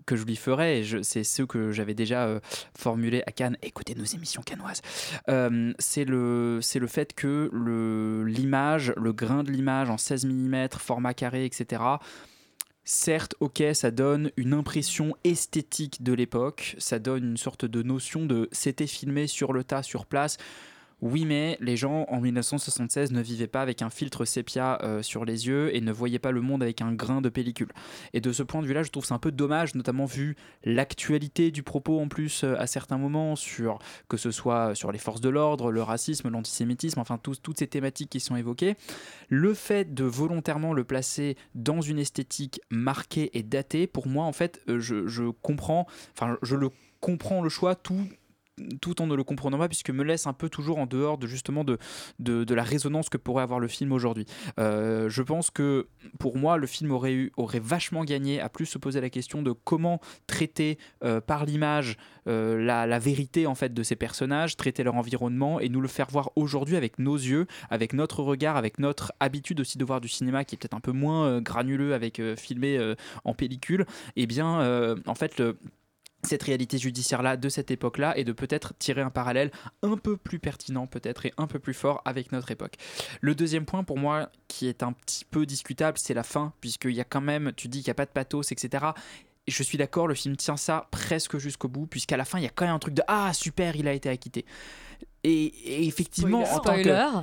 que 0.07 0.17
je 0.17 0.25
lui 0.25 0.37
ferais, 0.37 0.81
et 0.81 1.02
c'est 1.05 1.25
ceux 1.25 1.47
que 1.47 1.71
j'avais 1.71 1.95
déjà 1.95 2.26
euh, 2.26 2.41
formulés 2.76 3.23
à 3.26 3.33
Cannes. 3.33 3.57
Écoutez 3.62 3.95
nos 3.95 4.05
émissions 4.05 4.43
cannoises. 4.43 4.83
Euh, 5.29 5.73
c'est 5.79 6.05
le, 6.05 6.59
le 6.75 6.87
fait 6.87 7.14
que 7.14 7.49
l'image, 8.26 8.93
le 8.97 9.12
grain 9.12 9.45
de 9.45 9.52
l'image 9.52 9.88
en 9.88 9.97
16 9.97 10.26
mm, 10.26 10.69
format 10.79 11.14
carré, 11.14 11.45
etc. 11.45 11.83
Certes, 12.85 13.37
ok, 13.38 13.62
ça 13.73 13.93
donne 13.93 14.33
une 14.37 14.52
impression 14.52 15.14
esthétique 15.23 16.02
de 16.02 16.12
l'époque, 16.12 16.75
ça 16.79 16.99
donne 16.99 17.23
une 17.25 17.37
sorte 17.37 17.64
de 17.64 17.83
notion 17.83 18.26
de 18.26 18.49
c'était 18.50 18.88
filmé 18.88 19.29
sur 19.29 19.52
le 19.52 19.62
tas, 19.62 19.85
sur 19.85 20.07
place. 20.07 20.38
Oui, 21.02 21.25
mais 21.25 21.59
les 21.61 21.76
gens 21.76 22.06
en 22.09 22.21
1976 22.21 23.11
ne 23.11 23.21
vivaient 23.21 23.49
pas 23.49 23.61
avec 23.61 23.82
un 23.82 23.90
filtre 23.90 24.25
sépia 24.25 24.78
euh, 24.85 25.02
sur 25.02 25.25
les 25.25 25.49
yeux 25.49 25.75
et 25.75 25.80
ne 25.80 25.90
voyaient 25.90 26.21
pas 26.21 26.30
le 26.30 26.40
monde 26.40 26.62
avec 26.62 26.80
un 26.80 26.92
grain 26.92 27.21
de 27.21 27.28
pellicule. 27.28 27.73
Et 28.12 28.21
de 28.21 28.30
ce 28.32 28.44
point 28.44 28.62
de 28.62 28.68
vue-là, 28.68 28.85
je 28.85 28.90
trouve 28.92 29.04
c'est 29.04 29.12
un 29.12 29.18
peu 29.18 29.32
dommage, 29.32 29.75
notamment 29.75 30.04
vu 30.04 30.37
l'actualité 30.62 31.50
du 31.50 31.64
propos 31.64 31.99
en 31.99 32.06
plus 32.06 32.44
euh, 32.44 32.54
à 32.56 32.68
certains 32.68 32.99
moments, 32.99 33.35
sur 33.35 33.80
que 34.09 34.16
ce 34.16 34.30
soit 34.30 34.76
sur 34.76 34.92
les 34.92 34.99
forces 34.99 35.21
de 35.21 35.28
l'ordre, 35.28 35.73
le 35.73 35.82
racisme, 35.82 36.28
l'antisémitisme, 36.28 37.00
enfin 37.00 37.18
toutes 37.18 37.59
ces 37.59 37.66
thématiques 37.66 38.11
qui 38.11 38.21
sont 38.21 38.37
évoquées. 38.37 38.76
Le 39.28 39.54
fait 39.54 39.92
de 39.92 40.04
volontairement 40.04 40.73
le 40.73 40.85
placer 40.85 41.37
dans 41.56 41.80
une 41.80 41.99
esthétique 41.99 42.61
marquée 42.71 43.37
et 43.37 43.42
datée, 43.42 43.88
pour 43.88 44.06
moi, 44.06 44.25
en 44.25 44.32
fait, 44.32 44.61
euh, 44.68 44.78
je, 44.78 45.09
je 45.09 45.25
comprends, 45.42 45.88
enfin, 46.16 46.38
je 46.42 46.54
le 46.54 46.68
comprends 47.00 47.42
le 47.42 47.49
choix 47.49 47.75
tout 47.75 48.06
tout 48.81 49.00
en 49.02 49.07
ne 49.07 49.14
le 49.14 49.25
comprenant 49.25 49.59
pas, 49.59 49.69
puisque 49.69 49.90
me 49.90 50.02
laisse 50.02 50.26
un 50.26 50.33
peu 50.33 50.49
toujours 50.49 50.78
en 50.78 50.87
dehors 50.87 51.19
de 51.19 51.26
justement 51.26 51.64
de, 51.64 51.78
de, 52.19 52.54
la 52.54 52.62
résonance 52.62 53.09
que 53.09 53.16
pourrait 53.16 53.42
avoir 53.42 53.61
le 53.61 53.69
film 53.69 53.92
aujourd'hui. 53.92 54.26
Euh, 54.59 55.09
je 55.09 55.23
pense 55.23 55.50
que 55.50 55.88
pour 56.19 56.37
moi, 56.37 56.57
le 56.57 56.66
film 56.66 56.90
aurait, 56.90 57.14
eu, 57.14 57.33
aurait 57.37 57.61
vachement 57.61 58.04
gagné 58.04 58.40
à 58.40 58.49
plus 58.49 58.66
se 58.66 58.78
poser 58.78 59.00
la 59.00 59.11
question 59.11 59.42
de 59.42 59.52
comment 59.52 60.00
traiter 60.26 60.78
euh, 61.04 61.21
par 61.21 61.47
l'image 61.47 61.97
euh, 62.28 62.62
la, 62.62 62.87
la 62.87 62.99
vérité 62.99 63.47
en 63.47 63.54
fait 63.54 63.73
de 63.73 63.83
ces 63.83 63.97
personnages, 63.97 64.57
traiter 64.57 64.83
leur 64.83 64.95
environnement 64.95 65.61
et 65.61 65.69
nous 65.69 65.81
le 65.81 65.88
faire 65.88 66.09
voir 66.11 66.31
aujourd'hui 66.37 66.76
avec 66.76 66.99
nos 66.99 67.16
yeux, 67.16 67.47
avec 67.71 67.92
notre 67.92 68.23
regard, 68.23 68.57
avec 68.57 68.78
notre 68.78 69.12
habitude 69.21 69.61
aussi 69.61 69.78
de 69.78 69.85
voir 69.85 70.00
du 70.00 70.09
cinéma 70.09 70.45
qui 70.45 70.54
est 70.54 70.59
peut-être 70.59 70.75
un 70.75 70.81
peu 70.81 70.92
moins 70.92 71.40
granuleux 71.40 71.95
avec 71.95 72.21
filmé 72.37 72.95
en 73.25 73.35
pellicule. 73.35 73.87
Et 74.16 74.26
bien, 74.26 74.61
euh, 74.61 74.97
en 75.07 75.14
fait, 75.14 75.38
le 75.38 75.59
cette 76.25 76.43
réalité 76.45 76.79
judiciaire-là 76.79 77.37
de 77.37 77.49
cette 77.49 77.71
époque-là 77.71 78.17
et 78.17 78.25
de 78.25 78.33
peut-être 78.33 78.75
tirer 78.79 79.00
un 79.00 79.11
parallèle 79.11 79.50
un 79.83 79.97
peu 79.97 80.17
plus 80.17 80.38
pertinent 80.38 80.87
peut-être 80.87 81.26
et 81.26 81.33
un 81.37 81.47
peu 81.47 81.59
plus 81.59 81.75
fort 81.75 82.00
avec 82.05 82.33
notre 82.33 82.50
époque. 82.50 82.75
Le 83.21 83.35
deuxième 83.35 83.64
point 83.64 83.83
pour 83.83 83.99
moi 83.99 84.31
qui 84.49 84.69
est 84.69 84.83
un 84.83 84.93
petit 84.93 85.25
peu 85.25 85.47
discutable, 85.47 85.99
c'est 85.99 86.14
la 86.14 86.23
fin, 86.23 86.52
puisqu'il 86.61 86.93
y 86.93 87.00
a 87.00 87.05
quand 87.05 87.21
même, 87.21 87.52
tu 87.57 87.69
dis 87.69 87.79
qu'il 87.79 87.88
n'y 87.88 87.93
a 87.93 87.95
pas 87.95 88.07
de 88.07 88.11
pathos, 88.11 88.52
etc. 88.52 88.87
Et 89.47 89.50
je 89.50 89.62
suis 89.62 89.79
d'accord, 89.79 90.07
le 90.07 90.14
film 90.14 90.37
tient 90.37 90.57
ça 90.57 90.88
presque 90.91 91.38
jusqu'au 91.38 91.69
bout, 91.69 91.87
puisqu'à 91.87 92.17
la 92.17 92.25
fin, 92.25 92.38
il 92.38 92.45
y 92.45 92.47
a 92.47 92.50
quand 92.50 92.64
même 92.64 92.75
un 92.75 92.79
truc 92.79 92.95
de 92.95 93.02
Ah, 93.09 93.33
super, 93.33 93.75
il 93.75 93.88
a 93.88 93.93
été 93.93 94.09
acquitté. 94.09 94.45
Et, 95.25 95.45
et 95.45 95.87
effectivement, 95.87 96.43
en 96.43 96.61
tant 96.61 96.81
que. 96.81 97.23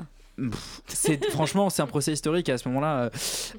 C'est 0.88 1.24
franchement 1.31 1.69
c'est 1.69 1.81
un 1.81 1.88
procès 1.88 2.13
historique 2.13 2.50
à 2.50 2.58
ce 2.58 2.67
moment-là 2.69 3.03
euh, 3.03 3.10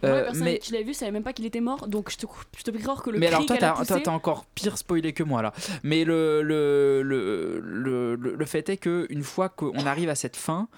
Moi, 0.02 0.10
euh, 0.10 0.16
la 0.16 0.22
personne 0.24 0.44
mais 0.44 0.58
qui 0.58 0.72
l'a 0.72 0.82
vu 0.82 0.94
savait 0.94 1.10
même 1.12 1.22
pas 1.22 1.32
qu'il 1.32 1.46
était 1.46 1.60
mort, 1.60 1.88
donc 1.88 2.10
je 2.10 2.16
te, 2.16 2.26
je 2.56 2.62
te 2.62 2.70
croire 2.70 3.02
que 3.02 3.10
le 3.10 3.18
mais 3.18 3.26
cri 3.26 3.34
alors 3.34 3.46
toi 3.46 3.56
t'as, 3.58 3.72
poussé- 3.74 3.86
toi, 3.88 4.00
t'as 4.00 4.10
encore 4.12 4.44
pire 4.54 4.78
spoilé 4.78 5.12
que 5.12 5.22
moi 5.22 5.42
là. 5.42 5.52
Mais 5.82 6.04
le, 6.04 6.42
le, 6.42 7.02
le, 7.02 7.60
le, 7.60 8.14
le- 8.16 8.34
le 8.36 8.44
fait 8.46 8.68
est 8.68 8.76
que 8.76 9.06
une 9.10 9.22
fois 9.22 9.48
qu'on 9.48 9.86
arrive 9.86 10.08
à 10.08 10.14
cette 10.14 10.36
fin, 10.36 10.68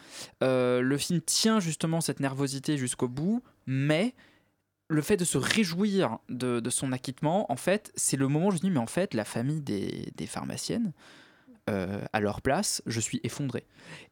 euh, 0.42 0.80
le 0.80 0.98
film 0.98 1.20
tient 1.20 1.60
justement 1.60 2.00
cette 2.00 2.20
nervosité 2.20 2.76
jusqu'au 2.76 3.08
bout, 3.08 3.42
mais 3.66 4.14
le 4.88 5.00
fait 5.00 5.16
de 5.16 5.24
se 5.24 5.38
réjouir 5.38 6.18
de, 6.28 6.60
de 6.60 6.70
son 6.70 6.92
acquittement, 6.92 7.50
en 7.50 7.56
fait, 7.56 7.92
c'est 7.94 8.16
le 8.18 8.28
moment 8.28 8.48
où 8.48 8.50
je 8.50 8.56
me 8.56 8.60
dis 8.60 8.70
mais 8.70 8.78
en 8.78 8.86
fait 8.86 9.14
la 9.14 9.24
famille 9.24 9.60
des, 9.62 10.12
des 10.16 10.26
pharmaciennes 10.26 10.92
euh, 11.70 12.04
à 12.12 12.18
leur 12.18 12.42
place, 12.42 12.82
je 12.86 12.98
suis 12.98 13.20
effondré. 13.22 13.64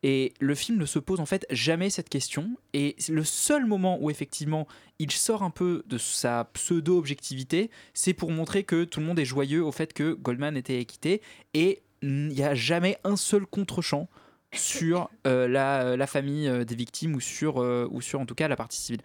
Et 0.04 0.34
le 0.38 0.54
film 0.54 0.78
ne 0.78 0.86
se 0.86 1.00
pose 1.00 1.18
en 1.18 1.26
fait 1.26 1.46
jamais 1.50 1.90
cette 1.90 2.08
question. 2.08 2.56
Et 2.74 2.94
le 3.08 3.24
seul 3.24 3.66
moment 3.66 3.98
où 4.00 4.08
effectivement 4.08 4.68
il 5.00 5.10
sort 5.10 5.42
un 5.42 5.50
peu 5.50 5.82
de 5.86 5.98
sa 5.98 6.44
pseudo-objectivité, 6.52 7.70
c'est 7.92 8.14
pour 8.14 8.30
montrer 8.30 8.62
que 8.62 8.84
tout 8.84 9.00
le 9.00 9.06
monde 9.06 9.18
est 9.18 9.24
joyeux 9.24 9.64
au 9.64 9.72
fait 9.72 9.92
que 9.92 10.12
Goldman 10.12 10.56
était 10.56 10.84
quitté. 10.84 11.22
Et 11.52 11.82
il 12.02 12.28
n'y 12.28 12.42
a 12.44 12.54
jamais 12.54 12.98
un 13.02 13.16
seul 13.16 13.46
contre-champ 13.46 14.08
sur 14.54 15.10
euh, 15.26 15.48
la, 15.48 16.06
famille 16.06 16.48
euh, 16.48 16.64
des 16.64 16.76
victimes 16.76 17.16
ou 17.16 17.20
sur, 17.20 17.56
ou 17.56 18.00
sur 18.00 18.20
en 18.20 18.26
tout 18.26 18.36
cas 18.36 18.46
la 18.46 18.56
partie 18.56 18.78
civile. 18.78 19.02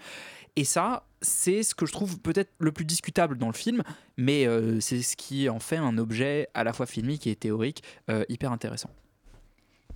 Et 0.56 0.66
ça, 0.66 1.08
c'est 1.26 1.64
ce 1.64 1.76
que 1.76 1.86
je 1.86 1.92
trouve 1.92 2.20
peut-être 2.20 2.52
le 2.60 2.72
plus 2.72 2.86
discutable 2.86 3.38
dans 3.38 3.48
le 3.48 3.54
film, 3.54 3.82
mais 4.18 4.48
euh, 4.48 4.80
c'est 4.80 5.02
ce 5.02 5.16
qui 5.16 5.50
en 5.50 5.60
fait 5.60 5.78
un 5.78 5.98
objet 5.98 6.48
à 6.54 6.64
la 6.64 6.72
fois 6.72 6.86
filmique 6.86 7.28
et 7.28 7.36
théorique 7.36 7.84
euh, 8.10 8.24
hyper 8.30 8.52
intéressant. 8.52 8.90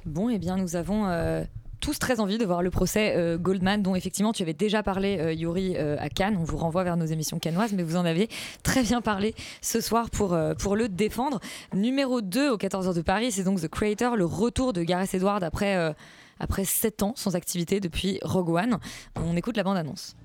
Bon, 0.05 0.29
eh 0.29 0.39
bien, 0.39 0.57
nous 0.57 0.75
avons 0.75 1.07
euh, 1.07 1.43
tous 1.79 1.99
très 1.99 2.19
envie 2.19 2.37
de 2.37 2.45
voir 2.45 2.63
le 2.63 2.69
procès 2.69 3.37
Goldman, 3.39 3.83
dont 3.83 3.95
effectivement 3.95 4.33
tu 4.33 4.43
avais 4.43 4.53
déjà 4.53 4.81
parlé, 4.81 5.35
Yuri, 5.37 5.77
à 5.77 6.09
Cannes. 6.09 6.37
On 6.37 6.43
vous 6.43 6.57
renvoie 6.57 6.83
vers 6.83 6.97
nos 6.97 7.05
émissions 7.05 7.37
cannoises, 7.37 7.73
mais 7.73 7.83
vous 7.83 7.97
en 7.97 8.05
avez 8.05 8.29
très 8.63 8.81
bien 8.81 9.01
parlé 9.01 9.35
ce 9.61 9.81
soir 9.81 10.09
pour, 10.09 10.37
pour 10.57 10.75
le 10.77 10.87
défendre. 10.87 11.39
Numéro 11.73 12.21
2 12.21 12.49
au 12.51 12.57
14h 12.57 12.95
de 12.95 13.01
Paris, 13.01 13.31
c'est 13.31 13.43
donc 13.43 13.61
The 13.61 13.67
Creator, 13.67 14.15
le 14.15 14.25
retour 14.25 14.71
de 14.71 14.83
Gareth 14.83 15.13
Edwards 15.13 15.43
après, 15.43 15.93
après 16.39 16.63
7 16.63 17.03
ans 17.03 17.13
sans 17.15 17.35
activité 17.35 17.81
depuis 17.81 18.19
Rogue 18.23 18.49
One. 18.49 18.79
On 19.17 19.35
écoute 19.35 19.57
la 19.57 19.63
bande-annonce. 19.63 20.15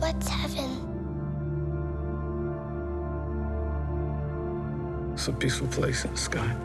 What's 0.00 0.28
heaven? 0.28 0.70
It's 5.14 5.28
a 5.28 5.32
peaceful 5.32 5.66
place 5.68 6.04
in 6.04 6.12
the 6.12 6.16
sky. 6.16 6.56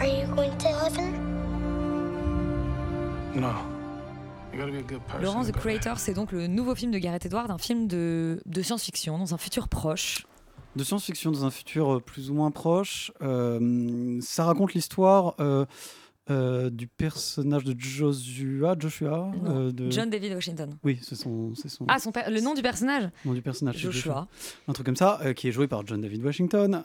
Are 0.00 0.06
you 0.06 0.26
going 0.34 0.56
to 0.58 0.68
heaven? 0.68 1.12
No. 3.34 3.54
You 4.52 4.58
gotta 4.58 4.72
be 4.72 4.78
a 4.78 4.82
good 4.82 5.00
person. 5.06 5.24
Laurent, 5.24 5.44
The 5.44 5.52
Creator, 5.52 5.98
c'est 5.98 6.14
donc 6.14 6.32
le 6.32 6.46
nouveau 6.46 6.74
film 6.74 6.90
de 6.90 6.98
Gareth 6.98 7.26
Edwards, 7.26 7.50
un 7.50 7.58
film 7.58 7.86
de, 7.86 8.40
de 8.44 8.62
science-fiction 8.62 9.18
dans 9.18 9.34
un 9.34 9.38
futur 9.38 9.68
proche. 9.68 10.26
de 10.76 10.84
science-fiction 10.84 11.32
dans 11.32 11.44
un 11.44 11.50
futur 11.50 11.96
euh, 11.96 12.00
plus 12.00 12.30
ou 12.30 12.34
moins 12.34 12.50
proche. 12.50 13.12
Euh, 13.22 14.18
ça 14.22 14.44
raconte 14.44 14.74
l'histoire 14.74 15.34
euh, 15.40 15.66
euh, 16.30 16.70
du 16.70 16.86
personnage 16.86 17.64
de 17.64 17.74
Joshua, 17.78 18.76
Joshua 18.78 19.30
euh, 19.46 19.72
de... 19.72 19.90
John 19.90 20.10
David 20.10 20.34
Washington. 20.34 20.76
Oui, 20.84 20.98
c'est 21.02 21.14
son, 21.14 21.54
c'est 21.54 21.68
son 21.68 21.84
Ah, 21.88 21.98
son 21.98 22.12
le 22.28 22.40
nom 22.40 22.54
du 22.54 22.62
personnage 22.62 23.08
nom 23.24 23.32
du 23.34 23.42
personnage. 23.42 23.78
Joshua. 23.78 24.28
Un 24.66 24.72
truc 24.72 24.86
comme 24.86 24.96
ça, 24.96 25.20
euh, 25.24 25.32
qui 25.32 25.48
est 25.48 25.52
joué 25.52 25.66
par 25.68 25.86
John 25.86 26.00
David 26.00 26.24
Washington, 26.24 26.82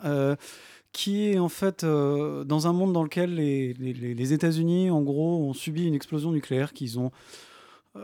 qui 0.91 1.25
est 1.29 1.39
en 1.39 1.49
fait 1.49 1.83
dans 1.83 2.67
un 2.67 2.73
monde 2.73 2.93
dans 2.93 3.03
lequel 3.03 3.33
les, 3.35 3.73
les- 3.73 4.33
États-Unis, 4.33 4.89
en 4.91 5.01
gros, 5.01 5.43
ont 5.49 5.53
subi 5.53 5.85
une 5.85 5.95
explosion 5.95 6.31
nucléaire 6.31 6.71
qu'ils 6.73 6.99
ont 6.99 7.11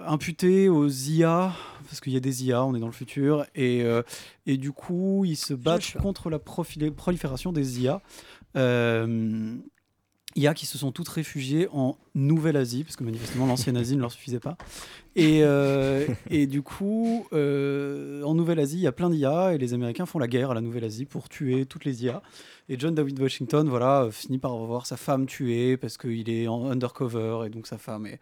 imputé 0.05 0.69
aux 0.69 0.87
IA, 0.87 1.53
parce 1.87 1.99
qu'il 1.99 2.13
y 2.13 2.17
a 2.17 2.19
des 2.19 2.45
IA, 2.45 2.63
on 2.63 2.75
est 2.75 2.79
dans 2.79 2.85
le 2.87 2.91
futur, 2.91 3.45
et, 3.55 3.81
euh, 3.83 4.03
et 4.45 4.57
du 4.57 4.71
coup, 4.71 5.23
ils 5.25 5.35
se 5.35 5.53
battent 5.53 5.97
contre 5.99 6.29
la 6.29 6.37
prolifération 6.39 7.51
des 7.51 7.81
IA. 7.81 8.01
Euh, 8.55 9.55
IA 10.35 10.53
qui 10.53 10.65
se 10.65 10.77
sont 10.77 10.91
toutes 10.91 11.09
réfugiées 11.09 11.67
en 11.71 11.97
Nouvelle-Asie, 12.13 12.83
parce 12.83 12.95
que 12.95 13.03
manifestement 13.03 13.45
l'ancienne 13.47 13.77
Asie 13.77 13.95
ne 13.95 14.01
leur 14.01 14.11
suffisait 14.11 14.39
pas. 14.39 14.57
Et, 15.15 15.39
euh, 15.43 16.07
du 16.29 16.61
coup, 16.61 17.25
euh, 17.33 18.21
en 18.23 18.35
Nouvelle-Asie, 18.35 18.77
il 18.77 18.81
y 18.81 18.87
a 18.87 18.91
plein 18.91 19.09
d'IA, 19.09 19.53
et 19.53 19.57
les 19.57 19.73
Américains 19.73 20.05
font 20.05 20.19
la 20.19 20.27
guerre 20.27 20.51
à 20.51 20.53
la 20.53 20.61
Nouvelle-Asie 20.61 21.05
pour 21.05 21.29
tuer 21.29 21.65
toutes 21.65 21.85
les 21.85 22.05
IA. 22.05 22.21
Et 22.69 22.77
John 22.77 22.93
David 22.93 23.19
Washington, 23.19 23.67
voilà, 23.67 24.03
euh, 24.03 24.11
finit 24.11 24.37
par 24.37 24.55
voir 24.57 24.85
sa 24.85 24.97
femme 24.97 25.25
tuée 25.25 25.77
parce 25.77 25.97
qu'il 25.97 26.29
est 26.29 26.47
en 26.47 26.69
undercover, 26.69 27.47
et 27.47 27.49
donc 27.49 27.67
sa 27.67 27.77
femme 27.77 28.05
est... 28.05 28.19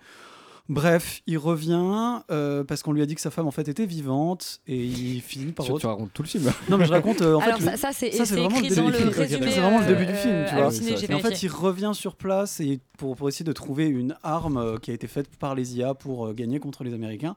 Bref, 0.69 1.21
il 1.27 1.37
revient 1.37 2.19
euh, 2.29 2.63
parce 2.65 2.83
qu'on 2.83 2.91
lui 2.91 3.01
a 3.01 3.05
dit 3.05 3.15
que 3.15 3.21
sa 3.21 3.31
femme 3.31 3.47
en 3.47 3.51
fait 3.51 3.67
était 3.69 3.85
vivante 3.85 4.59
et 4.67 4.83
il 4.83 5.21
finit 5.21 5.53
par. 5.53 5.65
Tu- 5.65 5.73
tu 5.79 5.85
racontes 5.87 6.11
tout 6.13 6.23
le 6.23 6.27
film. 6.27 6.51
Non, 6.69 6.77
mais 6.77 6.85
je 6.85 6.91
raconte. 6.91 7.21
euh, 7.21 7.35
en 7.35 7.39
Alors 7.39 7.57
fait, 7.59 7.77
ça- 7.77 7.93
c'est- 7.93 8.09
vraiment 8.35 8.49
dans 8.49 8.59
le 8.59 8.69
film. 8.69 8.85
résumé, 9.09 9.51
C'est 9.51 9.59
vraiment 9.61 9.79
le 9.79 9.85
début 9.85 10.05
du 10.05 10.13
film, 10.13 10.45
tu 10.47 10.55
euh, 10.55 10.57
vois. 10.67 10.73
Et 11.09 11.13
en 11.13 11.19
fait, 11.19 11.41
il 11.43 11.47
revient 11.49 11.91
sur 11.93 12.15
place 12.15 12.59
et 12.59 12.79
pour, 12.97 13.15
pour 13.15 13.29
essayer 13.29 13.45
de 13.45 13.53
trouver 13.53 13.87
une 13.87 14.17
arme 14.23 14.77
qui 14.81 14.91
a 14.91 14.93
été 14.93 15.07
faite 15.07 15.29
par 15.37 15.55
les 15.55 15.77
IA 15.77 15.93
pour 15.93 16.27
euh, 16.27 16.33
gagner 16.33 16.59
contre 16.59 16.83
les 16.83 16.93
Américains 16.93 17.35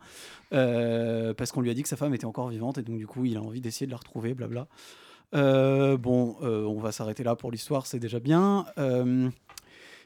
euh, 0.53 1.33
parce 1.35 1.53
qu'on 1.53 1.61
lui 1.61 1.71
a 1.71 1.75
dit 1.75 1.83
que 1.83 1.89
sa 1.89 1.97
femme 1.97 2.15
était 2.15 2.25
encore 2.25 2.49
vivante 2.49 2.79
et 2.79 2.83
donc 2.83 2.99
du 2.99 3.07
coup, 3.07 3.25
il 3.25 3.37
a 3.37 3.43
envie 3.43 3.61
d'essayer 3.61 3.87
de 3.87 3.93
la 3.93 3.99
retrouver, 3.99 4.35
blabla. 4.35 4.67
Euh, 5.33 5.97
bon, 5.97 6.35
euh, 6.43 6.65
on 6.65 6.81
va 6.81 6.91
s'arrêter 6.91 7.23
là 7.23 7.37
pour 7.37 7.53
l'histoire, 7.53 7.87
c'est 7.87 8.01
déjà 8.01 8.19
bien. 8.19 8.67
Euh, 8.79 9.29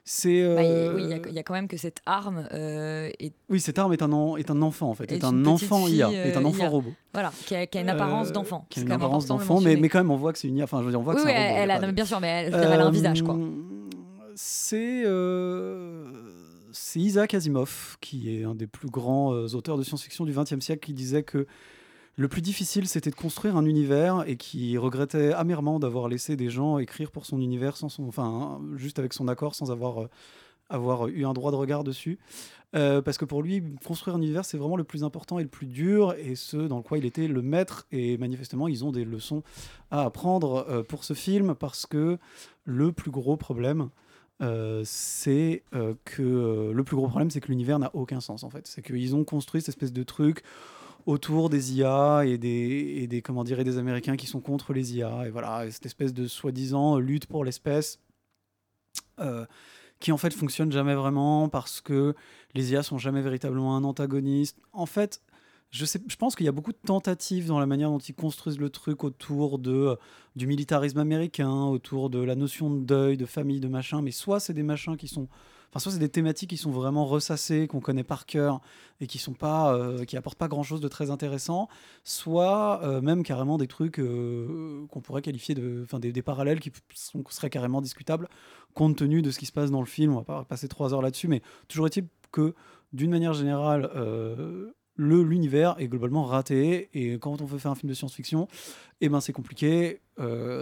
c'est. 0.04 0.54
Bah, 0.54 0.62
il- 0.62 0.70
euh, 0.70 0.94
oui, 0.94 1.02
il 1.04 1.10
y 1.10 1.12
a- 1.14 1.18
il 1.28 1.34
y, 1.34 1.38
a 1.38 1.42
quand 1.42 1.54
même 1.54 1.66
que 1.68 1.76
cette 1.76 2.00
arme 2.06 2.46
euh, 2.52 3.10
est, 3.18 3.32
oui, 3.48 3.60
cette 3.60 3.78
arme 3.78 3.92
est 3.94 4.02
un, 4.02 4.12
en- 4.12 4.36
est 4.36 4.50
un 4.50 4.60
enfant 4.62 4.90
en 4.90 4.94
fait, 4.94 5.10
est, 5.10 5.16
est 5.16 5.24
un 5.24 5.44
enfant 5.46 5.88
IA, 5.88 6.08
fille, 6.08 6.16
est 6.16 6.36
un 6.36 6.42
euh, 6.44 6.48
enfant 6.48 6.62
IA. 6.64 6.68
robot. 6.68 6.92
Voilà, 7.12 7.32
qui 7.46 7.54
a, 7.54 7.66
qui 7.66 7.78
a 7.78 7.80
une 7.80 7.88
apparence 7.88 8.28
Euh, 8.28 8.32
d'enfant. 8.32 8.66
Qui 8.70 8.80
a 8.80 8.82
une 8.82 8.92
apparence 8.92 9.26
d'enfant, 9.26 9.60
mais, 9.60 9.76
mais 9.76 9.88
quand 9.88 9.98
même 9.98 10.10
on 10.10 10.16
voit 10.16 10.32
que 10.32 10.38
c'est 10.38 10.48
une 10.48 10.56
IA. 10.58 10.64
Enfin, 10.64 10.80
je 10.80 10.84
veux 10.84 10.90
dire, 10.90 11.00
on 11.00 11.02
voit 11.02 11.14
Oui, 11.14 11.22
que 11.22 11.26
oui, 11.26 11.32
c'est 11.34 11.38
un 11.40 11.48
robot. 11.48 11.58
elle, 11.62 11.70
a 11.70 11.92
bien 11.92 12.04
sûr, 12.04 12.20
mais 12.20 12.28
elle, 12.46 12.54
elle 12.54 12.80
a 12.80 12.84
un 12.86 12.90
visage 12.90 13.22
quoi. 13.22 13.34
Euh, 13.34 14.32
C'est 14.36 15.02
euh, 15.06 16.04
c'est 16.72 16.98
Isaac 17.00 17.34
Asimov, 17.34 17.96
qui 18.00 18.36
est 18.36 18.44
un 18.44 18.54
des 18.54 18.66
plus 18.66 18.88
grands 18.90 19.32
euh, 19.32 19.46
auteurs 19.54 19.78
de 19.78 19.82
science-fiction 19.84 20.24
du 20.24 20.32
XXe 20.32 20.58
siècle, 20.60 20.84
qui 20.84 20.92
disait 20.92 21.22
que 21.22 21.46
le 22.16 22.28
plus 22.28 22.42
difficile, 22.42 22.86
c'était 22.86 23.10
de 23.10 23.16
construire 23.16 23.56
un 23.56 23.64
univers 23.64 24.24
et 24.28 24.36
qui 24.36 24.78
regrettait 24.78 25.32
amèrement 25.32 25.80
d'avoir 25.80 26.08
laissé 26.08 26.36
des 26.36 26.48
gens 26.48 26.78
écrire 26.78 27.10
pour 27.10 27.26
son 27.26 27.40
univers 27.40 27.76
sans 27.76 27.88
son, 27.88 28.06
enfin, 28.06 28.60
juste 28.76 29.00
avec 29.00 29.12
son 29.12 29.26
accord, 29.26 29.56
sans 29.56 29.72
avoir, 29.72 30.02
euh, 30.02 30.10
avoir 30.68 31.08
eu 31.08 31.24
un 31.26 31.32
droit 31.32 31.50
de 31.50 31.56
regard 31.56 31.82
dessus. 31.82 32.18
Euh, 32.76 33.02
parce 33.02 33.18
que 33.18 33.24
pour 33.24 33.42
lui, 33.42 33.62
construire 33.84 34.16
un 34.16 34.20
univers, 34.20 34.44
c'est 34.44 34.56
vraiment 34.56 34.76
le 34.76 34.84
plus 34.84 35.02
important 35.02 35.40
et 35.40 35.42
le 35.42 35.48
plus 35.48 35.66
dur, 35.66 36.14
et 36.16 36.36
ce 36.36 36.56
dans 36.56 36.82
quoi 36.82 36.98
il 36.98 37.04
était 37.04 37.26
le 37.26 37.42
maître. 37.42 37.86
Et 37.90 38.16
manifestement, 38.16 38.68
ils 38.68 38.84
ont 38.84 38.92
des 38.92 39.04
leçons 39.04 39.42
à 39.90 40.02
apprendre 40.02 40.66
euh, 40.68 40.82
pour 40.84 41.02
ce 41.02 41.14
film, 41.14 41.56
parce 41.56 41.84
que 41.84 42.18
le 42.64 42.92
plus 42.92 43.10
gros 43.10 43.36
problème, 43.36 43.90
c'est 44.84 45.62
que 46.04 46.70
le 46.70 46.84
plus 46.84 46.96
gros 46.96 47.08
problème, 47.08 47.30
c'est 47.30 47.40
que 47.40 47.48
l'univers 47.48 47.78
n'a 47.78 47.90
aucun 47.94 48.20
sens 48.20 48.44
en 48.44 48.50
fait. 48.50 48.66
C'est 48.66 48.82
qu'ils 48.82 49.16
ont 49.16 49.24
construit 49.24 49.62
cette 49.62 49.70
espèce 49.70 49.92
de 49.92 50.02
truc 50.02 50.42
autour 51.06 51.50
des 51.50 51.74
IA 51.74 52.24
et 52.24 52.38
des, 52.38 52.98
et 53.02 53.06
des 53.06 53.22
comment 53.22 53.44
dire 53.44 53.60
et 53.60 53.64
des 53.64 53.78
Américains 53.78 54.16
qui 54.16 54.26
sont 54.26 54.40
contre 54.40 54.72
les 54.72 54.96
IA 54.96 55.26
et 55.26 55.30
voilà 55.30 55.66
et 55.66 55.70
cette 55.70 55.86
espèce 55.86 56.14
de 56.14 56.26
soi-disant 56.26 56.98
lutte 56.98 57.26
pour 57.26 57.44
l'espèce 57.44 57.98
euh, 59.20 59.44
qui 60.00 60.12
en 60.12 60.18
fait 60.18 60.34
fonctionne 60.34 60.70
jamais 60.72 60.94
vraiment 60.94 61.48
parce 61.48 61.80
que 61.80 62.14
les 62.54 62.72
IA 62.72 62.82
sont 62.82 62.98
jamais 62.98 63.22
véritablement 63.22 63.76
un 63.76 63.84
antagoniste. 63.84 64.58
En 64.72 64.86
fait, 64.86 65.22
je, 65.70 65.84
sais, 65.84 66.00
je 66.06 66.16
pense 66.16 66.36
qu'il 66.36 66.44
y 66.44 66.48
a 66.48 66.52
beaucoup 66.52 66.72
de 66.72 66.78
tentatives 66.84 67.46
dans 67.46 67.58
la 67.58 67.66
manière 67.66 67.90
dont 67.90 67.98
ils 67.98 68.14
construisent 68.14 68.58
le 68.58 68.70
truc 68.70 69.02
autour 69.02 69.58
de, 69.58 69.72
euh, 69.72 69.96
du 70.36 70.46
militarisme 70.46 70.98
américain, 70.98 71.64
autour 71.64 72.10
de 72.10 72.18
la 72.18 72.34
notion 72.34 72.70
de 72.70 72.84
deuil, 72.84 73.16
de 73.16 73.24
famille, 73.24 73.60
de 73.60 73.68
machin, 73.68 74.02
mais 74.02 74.10
soit 74.10 74.40
c'est 74.40 74.52
des 74.52 74.62
machins 74.62 74.96
qui 74.96 75.08
sont. 75.08 75.28
Enfin, 75.74 75.82
soit 75.82 75.92
c'est 75.92 75.98
des 75.98 76.08
thématiques 76.08 76.50
qui 76.50 76.56
sont 76.56 76.70
vraiment 76.70 77.04
ressassées, 77.04 77.66
qu'on 77.66 77.80
connaît 77.80 78.04
par 78.04 78.26
cœur 78.26 78.60
et 79.00 79.08
qui 79.08 79.18
sont 79.18 79.32
pas, 79.32 79.74
euh, 79.74 80.04
qui 80.04 80.16
apportent 80.16 80.38
pas 80.38 80.46
grand 80.46 80.62
chose 80.62 80.80
de 80.80 80.86
très 80.86 81.10
intéressant, 81.10 81.68
soit 82.04 82.80
euh, 82.84 83.00
même 83.00 83.24
carrément 83.24 83.58
des 83.58 83.66
trucs 83.66 83.98
euh, 83.98 84.86
qu'on 84.90 85.00
pourrait 85.00 85.22
qualifier 85.22 85.56
de, 85.56 85.80
enfin 85.82 85.98
des, 85.98 86.22
parallèles 86.22 86.60
qui 86.60 86.70
seraient 87.28 87.50
carrément 87.50 87.82
discutables 87.82 88.28
compte 88.72 88.96
tenu 88.96 89.20
de 89.20 89.32
ce 89.32 89.38
qui 89.40 89.46
se 89.46 89.52
passe 89.52 89.72
dans 89.72 89.80
le 89.80 89.86
film. 89.86 90.12
On 90.12 90.18
va 90.18 90.22
pas 90.22 90.44
passer 90.44 90.68
trois 90.68 90.94
heures 90.94 91.02
là-dessus, 91.02 91.26
mais 91.26 91.42
toujours 91.66 91.86
est-il 91.86 92.06
que 92.30 92.54
d'une 92.92 93.10
manière 93.10 93.32
générale, 93.32 93.90
le 94.96 95.22
l'univers 95.22 95.74
est 95.78 95.88
globalement 95.88 96.24
raté 96.24 96.88
et 96.94 97.18
quand 97.18 97.42
on 97.42 97.46
veut 97.46 97.58
faire 97.58 97.72
un 97.72 97.74
film 97.74 97.90
de 97.90 97.94
science-fiction, 97.94 98.46
eh 99.00 99.08
ben 99.08 99.20
c'est 99.20 99.32
compliqué. 99.32 100.00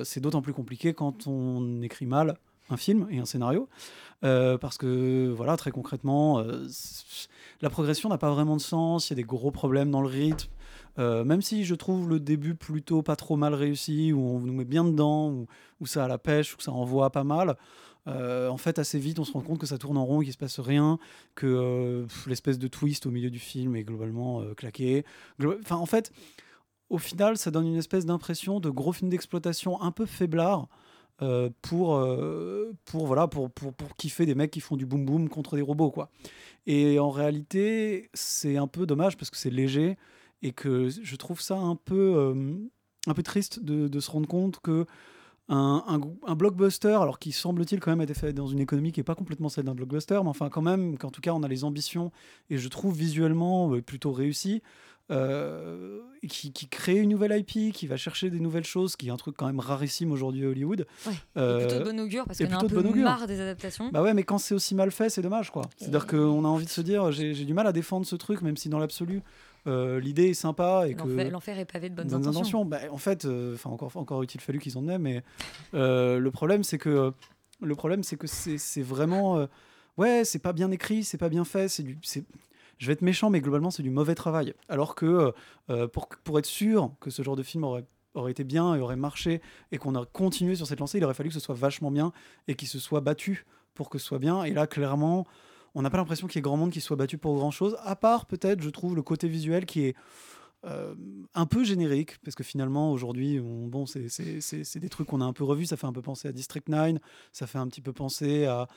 C'est 0.05 0.21
d'autant 0.21 0.43
plus 0.43 0.55
compliqué 0.55 0.95
quand 0.95 1.27
on 1.27 1.83
écrit 1.83 2.07
mal 2.07 2.39
un 2.71 2.77
film 2.77 3.07
et 3.11 3.19
un 3.19 3.25
scénario 3.25 3.69
Euh, 4.25 4.57
parce 4.57 4.79
que 4.79 5.33
voilà 5.37 5.57
très 5.57 5.73
concrètement 5.73 6.39
euh, 6.39 6.69
la 7.61 7.71
progression 7.71 8.09
n'a 8.09 8.19
pas 8.19 8.31
vraiment 8.31 8.55
de 8.55 8.61
sens 8.61 9.11
il 9.11 9.13
y 9.13 9.15
a 9.15 9.17
des 9.17 9.25
gros 9.25 9.51
problèmes 9.51 9.91
dans 9.91 10.01
le 10.01 10.09
rythme 10.09 10.49
Euh, 10.99 11.25
même 11.25 11.41
si 11.41 11.65
je 11.65 11.75
trouve 11.75 12.09
le 12.09 12.21
début 12.21 12.55
plutôt 12.55 13.03
pas 13.03 13.17
trop 13.17 13.37
mal 13.37 13.55
réussi 13.55 14.13
où 14.13 14.21
on 14.21 14.39
nous 14.41 14.53
met 14.53 14.67
bien 14.67 14.85
dedans 14.85 15.31
où, 15.31 15.47
où 15.81 15.87
ça 15.87 16.05
a 16.05 16.09
la 16.09 16.19
pêche 16.19 16.55
où 16.55 16.61
ça 16.61 16.71
envoie 16.71 17.11
pas 17.11 17.25
mal 17.25 17.57
en 18.07 18.57
fait, 18.59 18.79
assez 18.79 18.99
vite, 18.99 19.19
on 19.21 19.25
se 19.25 19.33
rend 19.33 19.43
compte 19.43 19.59
que 19.59 19.67
ça 19.67 19.79
tourne 19.79 19.97
en 19.97 20.05
rond, 20.05 20.21
qu'il 20.21 20.33
se 20.33 20.39
passe 20.39 20.59
rien, 20.59 20.99
que 21.37 22.05
l'espèce 22.27 22.59
de 22.59 22.69
twist 22.69 23.07
au 23.07 23.11
milieu 23.13 23.31
du 23.31 23.39
film 23.39 23.77
est 23.77 23.85
globalement 23.85 24.43
claqué. 24.57 25.05
Enfin, 25.61 25.77
en 25.77 25.87
fait, 25.87 26.11
au 26.91 26.99
final, 26.99 27.39
ça 27.39 27.53
donne 27.53 27.67
une 27.67 27.77
espèce 27.77 28.05
d'impression 28.05 28.59
de 28.59 28.71
gros 28.71 28.93
film 28.93 29.09
d'exploitation 29.09 29.81
un 29.81 29.93
peu 29.93 30.05
faiblard. 30.05 30.67
Euh, 31.23 31.51
pour, 31.63 31.95
euh, 31.95 32.73
pour, 32.85 33.07
voilà, 33.07 33.29
pour, 33.29 33.49
pour, 33.49 33.73
pour 33.73 33.97
kiffer 33.97 34.27
des 34.27 34.35
mecs 34.35 34.51
qui 34.51 34.59
font 34.59 34.77
du 34.77 34.87
boom 34.87 35.07
boom 35.07 35.29
contre 35.29 35.55
des 35.55 35.63
robots. 35.63 35.93
Quoi. 35.93 36.11
Et 36.67 36.99
en 36.99 37.11
réalité, 37.11 38.11
c'est 38.13 38.57
un 38.57 38.67
peu 38.67 38.87
dommage 38.87 39.17
parce 39.17 39.31
que 39.31 39.37
c'est 39.37 39.51
léger 39.51 39.97
et 40.43 40.51
que 40.51 40.89
je 40.89 41.17
trouve 41.17 41.41
ça 41.41 41.57
un 41.57 41.77
peu, 41.77 42.15
euh, 42.17 42.55
un 43.07 43.15
peu 43.15 43.23
triste 43.23 43.63
de, 43.63 44.01
se 44.01 44.11
rendre 44.11 44.27
compte 44.27 44.59
que 44.61 44.85
un, 45.49 45.85
un, 45.87 46.01
un 46.27 46.35
blockbuster, 46.35 46.95
alors 47.01 47.21
qui 47.21 47.31
semble-t-il 47.31 47.81
quand 47.81 47.93
même 47.93 48.01
été 48.01 48.15
fait 48.15 48.33
dans 48.33 48.49
une 48.49 48.59
économie 48.59 48.91
qui 48.91 48.99
n'est 48.99 49.05
pas 49.05 49.15
complètement 49.15 49.49
celle 49.49 49.67
d'un 49.67 49.75
blockbuster, 49.75 50.19
mais 50.23 50.29
enfin 50.29 50.49
quand 50.49 50.63
même, 50.63 50.99
qu'en 50.99 51.11
tout 51.11 51.21
cas 51.21 51.33
on 51.33 51.43
a 51.43 51.49
les 51.49 51.63
ambitions, 51.63 52.11
et 52.49 52.59
je 52.59 52.69
trouve 52.69 52.97
visuellement 52.97 53.81
plutôt 53.81 54.13
réussi, 54.13 54.63
euh, 55.13 56.01
qui, 56.29 56.53
qui 56.53 56.69
crée 56.69 56.97
une 56.97 57.11
nouvelle 57.11 57.37
IP, 57.39 57.73
qui 57.73 57.87
va 57.87 57.97
chercher 57.97 58.31
des 58.31 58.41
nouvelles 58.41 58.65
choses, 58.65 58.97
qui 58.97 59.09
est 59.09 59.11
un 59.11 59.17
truc 59.17 59.37
quand 59.37 59.47
même 59.47 59.61
rarissime 59.61 60.13
aujourd'hui 60.13 60.45
à 60.45 60.49
Hollywood. 60.49 60.87
Ouais, 61.07 61.13
Euh, 61.37 61.61
et 61.61 61.67
plutôt 61.67 61.85
de 61.85 61.91
bon 61.91 62.01
augure 62.01 62.25
parce 62.25 62.39
qu'on 62.39 62.53
a 62.53 62.57
un 62.57 62.67
peu 62.67 62.83
bon 62.83 62.97
marre 62.97 63.27
des 63.27 63.41
adaptations. 63.41 63.91
Bah 63.93 64.03
ouais, 64.03 64.15
mais 64.15 64.23
quand 64.23 64.39
c'est 64.39 64.55
aussi 64.55 64.75
mal 64.75 64.91
fait, 64.91 65.11
c'est 65.11 65.23
dommage, 65.23 65.51
quoi. 65.51 65.63
C'est-à-dire 65.77 66.07
qu'on 66.07 66.45
a 66.45 66.49
envie 66.49 66.65
de 66.65 66.71
se 66.71 66.81
dire, 66.81 67.13
j'ai 67.13 67.35
du 67.45 67.55
mal 67.55 67.67
à 67.67 67.73
défendre 67.73 68.07
ce 68.07 68.17
truc, 68.17 68.43
même 68.43 68.57
si 68.57 68.69
dans 68.69 68.79
l'absolu, 68.79 69.23
euh, 69.69 70.01
l'idée 70.01 70.31
est 70.31 70.35
sympa 70.35 70.89
et 70.89 70.95
que 70.95 71.07
L'enfer 71.31 71.59
est 71.59 71.65
pavé 71.65 71.89
de 71.89 71.95
bonnes, 71.95 72.13
intentions. 72.13 72.65
Bah, 72.65 72.81
en 72.91 72.99
fait, 72.99 73.25
euh, 73.25 73.57
encore, 73.65 73.97
encore 73.97 74.23
eût-il 74.23 74.41
fallu 74.41 74.59
qu'ils 74.59 74.77
en 74.77 74.89
aient, 74.89 74.99
mais 74.99 75.23
euh, 75.75 76.19
le 76.19 76.31
problème 76.33 76.65
c'est 76.65 76.79
que 76.79 77.13
le 77.61 77.77
problème 77.77 78.03
c'est 78.03 78.17
que 78.17 78.27
c'est 78.27 78.83
vraiment 78.83 79.47
ouais, 79.99 80.25
c'est 80.25 80.41
pas 80.41 80.53
bien 80.53 80.71
écrit, 80.73 81.05
c'est 81.05 81.19
pas 81.19 81.29
bien 81.29 81.45
fait, 81.45 81.69
c'est 81.69 81.85
du 81.85 81.97
c'est 82.03 82.25
je 82.79 82.87
vais 82.87 82.93
être 82.95 83.03
méchant, 83.03 83.31
mais 83.31 83.41
globalement 83.41 83.71
c'est 83.71 83.83
du 83.83 83.91
mauvais 83.91 84.15
travail. 84.15 84.55
Alors 84.69 84.95
que 84.95 85.33
euh, 85.71 85.89
pour 85.89 86.09
pour 86.25 86.39
être 86.39 86.47
sûr 86.47 86.93
que 87.01 87.11
ce 87.11 87.23
genre 87.23 87.37
de 87.37 87.43
film 87.43 87.65
aurait 87.65 87.85
aurait 88.15 88.33
été 88.33 88.45
bien 88.45 88.75
et 88.75 88.81
aurait 88.81 88.97
marché 88.97 89.41
et 89.71 89.79
qu'on 89.79 89.95
a 89.95 90.05
continué 90.05 90.55
sur 90.55 90.67
cette 90.67 90.81
lancée, 90.81 90.99
il 90.99 91.05
aurait 91.05 91.15
fallu 91.15 91.31
que 91.31 91.35
ce 91.35 91.41
soit 91.41 91.55
vachement 91.55 91.91
bien 91.91 92.13
et 92.49 92.55
qu'il 92.55 92.69
se 92.69 92.79
soit 92.79 93.01
battu 93.01 93.47
pour 93.75 93.89
que 93.89 93.99
ce 93.99 94.05
soit 94.05 94.19
bien. 94.19 94.45
Et 94.45 94.53
là, 94.53 94.67
clairement, 94.67 95.27
on 95.75 95.83
n'a 95.83 95.91
pas 95.91 95.97
l'impression 95.97 96.27
qu'il 96.27 96.37
y 96.37 96.41
ait 96.41 96.43
grand 96.43 96.57
monde 96.57 96.71
qui 96.71 96.81
soit 96.81 96.97
battu 96.97 97.19
pour 97.19 97.35
grand 97.37 97.51
chose, 97.51 97.77
à 97.83 97.97
part 97.97 98.27
peut-être, 98.27 98.61
je 98.61 98.71
trouve, 98.71 98.95
le 98.95 99.03
côté 99.03 99.29
visuel 99.29 99.65
qui 99.65 99.85
est 99.87 99.97
euh, 100.65 100.95
un 101.35 101.47
peu 101.47 101.65
générique, 101.65 102.19
parce 102.25 102.35
que 102.37 102.45
finalement, 102.45 102.93
aujourd'hui, 102.93 103.41
on- 103.41 103.67
bon, 103.67 103.85
c'est- 103.87 104.79
des 104.79 104.89
trucs 104.89 105.09
qu'on 105.09 105.21
a 105.21 105.25
un 105.25 105.33
peu 105.33 105.45
revus, 105.45 105.67
ça 105.67 105.77
fait 105.77 105.87
un 105.87 105.93
peu 105.93 106.03
penser 106.03 106.29
à 106.29 106.33
District 106.33 106.69
9, 106.69 106.99
ça 107.33 107.47
fait 107.47 107.59
un 107.59 107.67
petit 107.67 107.81
peu 107.81 107.93
penser 107.93 108.45
à, 108.47 108.69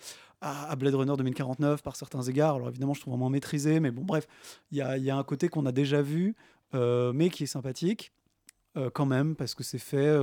à, 0.41 0.75
Blade 0.75 0.95
Runner 0.95 1.13
2049 1.17 1.83
par 1.83 1.95
certains 1.95 2.23
égards. 2.23 2.55
Alors 2.55 2.69
évidemment, 2.69 2.93
je 2.93 3.01
trouve 3.01 3.13
vraiment 3.13 3.29
maîtrisé, 3.29 3.79
mais 3.79 3.91
bon, 3.91 4.03
bref, 4.03 4.27
il 4.71 4.77
y 4.77 4.81
a, 4.81 4.97
y 4.97 5.09
a 5.09 5.15
un 5.17 5.23
côté 5.23 5.47
qu'on 5.47 5.65
a 5.65 5.71
déjà 5.71 6.01
vu, 6.01 6.35
euh, 6.73 7.13
mais 7.13 7.29
qui 7.29 7.43
est 7.43 7.47
sympathique, 7.47 8.11
euh, 8.77 8.89
quand 8.89 9.05
même, 9.05 9.35
parce 9.35 9.53
que 9.55 9.63
c'est 9.63 9.77
fait... 9.79 10.17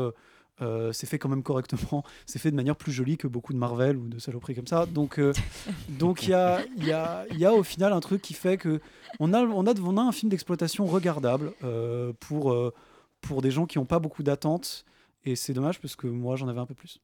euh, 0.60 0.92
c'est 0.92 1.06
fait 1.06 1.18
quand 1.18 1.28
même 1.28 1.42
correctement, 1.42 2.04
c'est 2.26 2.38
fait 2.38 2.50
de 2.50 2.56
manière 2.56 2.76
plus 2.76 2.92
jolie 2.92 3.16
que 3.16 3.26
beaucoup 3.26 3.52
de 3.52 3.58
Marvel 3.58 3.96
ou 3.96 4.08
de 4.08 4.18
saloperies 4.18 4.54
comme 4.54 4.66
ça. 4.66 4.86
Donc, 4.86 5.18
euh, 5.18 5.32
donc 5.88 6.24
il 6.24 6.30
y 6.30 6.34
a, 6.34 6.62
il 6.76 6.86
y, 6.86 6.92
a, 6.92 7.24
il 7.30 7.38
y 7.38 7.46
a 7.46 7.52
au 7.52 7.62
final 7.62 7.92
un 7.92 8.00
truc 8.00 8.22
qui 8.22 8.34
fait 8.34 8.58
que 8.58 8.80
on 9.20 9.32
a, 9.32 9.42
on 9.42 9.66
a, 9.66 9.74
on 9.80 9.96
a 9.96 10.02
un 10.02 10.12
film 10.12 10.30
d'exploitation 10.30 10.86
regardable 10.86 11.52
euh, 11.64 12.12
pour, 12.20 12.52
euh, 12.52 12.72
pour 13.20 13.42
des 13.42 13.50
gens 13.50 13.66
qui 13.66 13.78
n'ont 13.78 13.86
pas 13.86 13.98
beaucoup 13.98 14.22
d'attentes. 14.22 14.84
Et 15.24 15.36
c'est 15.36 15.52
dommage 15.52 15.80
parce 15.80 15.96
que 15.96 16.06
moi 16.06 16.36
j'en 16.36 16.48
avais 16.48 16.60
un 16.60 16.66
peu 16.66 16.74
plus. 16.74 17.00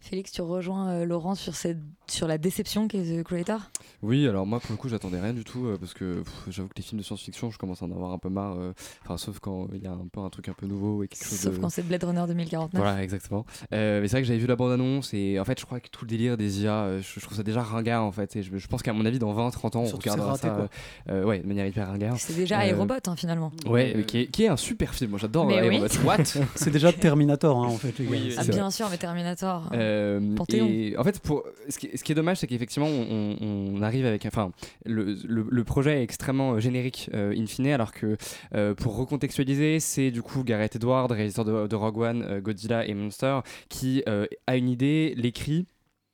Félix, 0.00 0.30
tu 0.30 0.42
rejoins 0.42 0.90
euh, 0.90 1.04
Laurent 1.04 1.34
sur, 1.34 1.54
cette, 1.54 1.78
sur 2.10 2.26
la 2.26 2.38
déception 2.38 2.88
qu'est 2.88 3.02
The 3.02 3.22
Creator? 3.24 3.60
Oui, 4.02 4.26
alors 4.28 4.46
moi 4.46 4.60
pour 4.60 4.70
le 4.72 4.76
coup 4.76 4.88
j'attendais 4.88 5.20
rien 5.20 5.32
du 5.32 5.44
tout 5.44 5.66
euh, 5.66 5.76
parce 5.78 5.92
que 5.94 6.22
j'avoue 6.48 6.68
que 6.68 6.74
les 6.76 6.82
films 6.82 7.00
de 7.00 7.04
science-fiction 7.04 7.50
je 7.50 7.58
commence 7.58 7.82
à 7.82 7.86
en 7.86 7.90
avoir 7.90 8.12
un 8.12 8.18
peu 8.18 8.28
marre. 8.28 8.56
euh, 8.58 8.72
Enfin 9.04 9.16
sauf 9.16 9.38
quand 9.40 9.68
il 9.74 9.82
y 9.82 9.86
a 9.86 9.90
un 9.92 10.06
peu 10.12 10.20
un 10.20 10.28
truc 10.30 10.48
un 10.48 10.52
peu 10.52 10.66
nouveau 10.66 11.02
et 11.02 11.08
quelque 11.08 11.24
chose 11.28 11.38
Sauf 11.38 11.54
de... 11.56 11.60
quand 11.60 11.68
c'est 11.68 11.82
Blade 11.82 12.04
Runner 12.04 12.24
2049. 12.28 12.80
Voilà, 12.82 13.02
exactement. 13.02 13.44
Euh, 13.72 14.00
mais 14.00 14.08
c'est 14.08 14.12
vrai 14.12 14.22
que 14.22 14.28
j'avais 14.28 14.38
vu 14.38 14.46
la 14.46 14.56
bande-annonce 14.56 15.12
et 15.14 15.38
en 15.40 15.44
fait, 15.44 15.58
je 15.60 15.66
crois 15.66 15.80
que 15.80 15.88
tout 15.88 16.04
le 16.04 16.08
délire 16.10 16.36
des 16.36 16.62
IA, 16.62 16.98
je, 17.00 17.02
je 17.02 17.20
trouve 17.20 17.36
ça 17.36 17.42
déjà 17.42 17.62
ringard 17.62 18.04
en 18.04 18.12
fait. 18.12 18.36
Et 18.36 18.42
je, 18.42 18.56
je 18.56 18.66
pense 18.68 18.82
qu'à 18.82 18.92
mon 18.92 19.04
avis, 19.04 19.18
dans 19.18 19.32
20-30 19.34 19.76
ans, 19.76 19.80
on 19.82 19.86
Surtout 19.86 20.08
regardera 20.10 20.32
raté, 20.32 20.48
ça 21.06 21.26
ouais, 21.26 21.40
de 21.40 21.46
manière 21.46 21.66
hyper 21.66 21.88
ringard. 21.88 22.16
C'est 22.18 22.36
déjà 22.36 22.60
Euh, 22.60 22.66
iRobot 22.68 22.94
hein, 23.06 23.16
finalement. 23.16 23.50
Ouais, 23.66 24.04
qui, 24.06 24.18
est, 24.20 24.26
qui 24.26 24.44
est 24.44 24.48
un 24.48 24.56
super 24.56 24.94
film. 24.94 25.10
Moi 25.10 25.18
j'adore 25.18 25.46
Mais 25.46 25.58
euh, 25.58 25.68
oui. 25.68 25.80
What? 26.04 26.24
C'est 26.54 26.70
déjà 26.70 26.92
Terminator 26.92 27.56
hein, 27.64 27.68
en 27.68 27.76
fait. 27.76 27.94
Ah, 28.38 28.44
bien 28.44 28.70
sûr, 28.70 28.88
mais 28.90 28.96
Terminator. 28.98 29.68
Euh, 29.72 30.34
Panthéon. 30.36 30.66
et 30.68 30.96
en 30.96 31.04
fait, 31.04 31.18
pour, 31.20 31.44
ce, 31.68 31.78
qui, 31.78 31.86
est- 31.86 31.96
ce 31.98 32.04
qui 32.04 32.12
est 32.12 32.14
dommage, 32.14 32.38
c'est 32.38 32.46
qu'effectivement, 32.46 32.88
on, 32.88 33.82
arrive 33.82 34.06
avec. 34.06 34.24
Enfin, 34.26 34.52
le, 34.86 35.16
le- 35.24 35.64
projet 35.64 36.00
est 36.00 36.02
extrêmement 36.02 36.54
euh, 36.54 36.60
générique, 36.60 37.10
euh, 37.12 37.34
in 37.36 37.46
fine, 37.46 37.66
alors 37.68 37.92
que 37.92 38.16
euh, 38.54 38.74
pour 38.74 38.96
recontextualiser, 38.96 39.80
c'est 39.80 40.10
du 40.10 40.22
coup 40.22 40.44
Gareth 40.44 40.76
Edwards, 40.76 41.08
réalisateur 41.10 41.68
de, 41.68 41.76
Rogue 41.76 41.98
One, 41.98 42.22
euh, 42.22 42.40
Godzilla 42.40 42.86
et 42.86 42.94
Monster, 42.94 43.40
qui 43.68 44.02
a 44.46 44.56
une 44.56 44.68
idée, 44.68 45.14
l'écrit, 45.16 45.66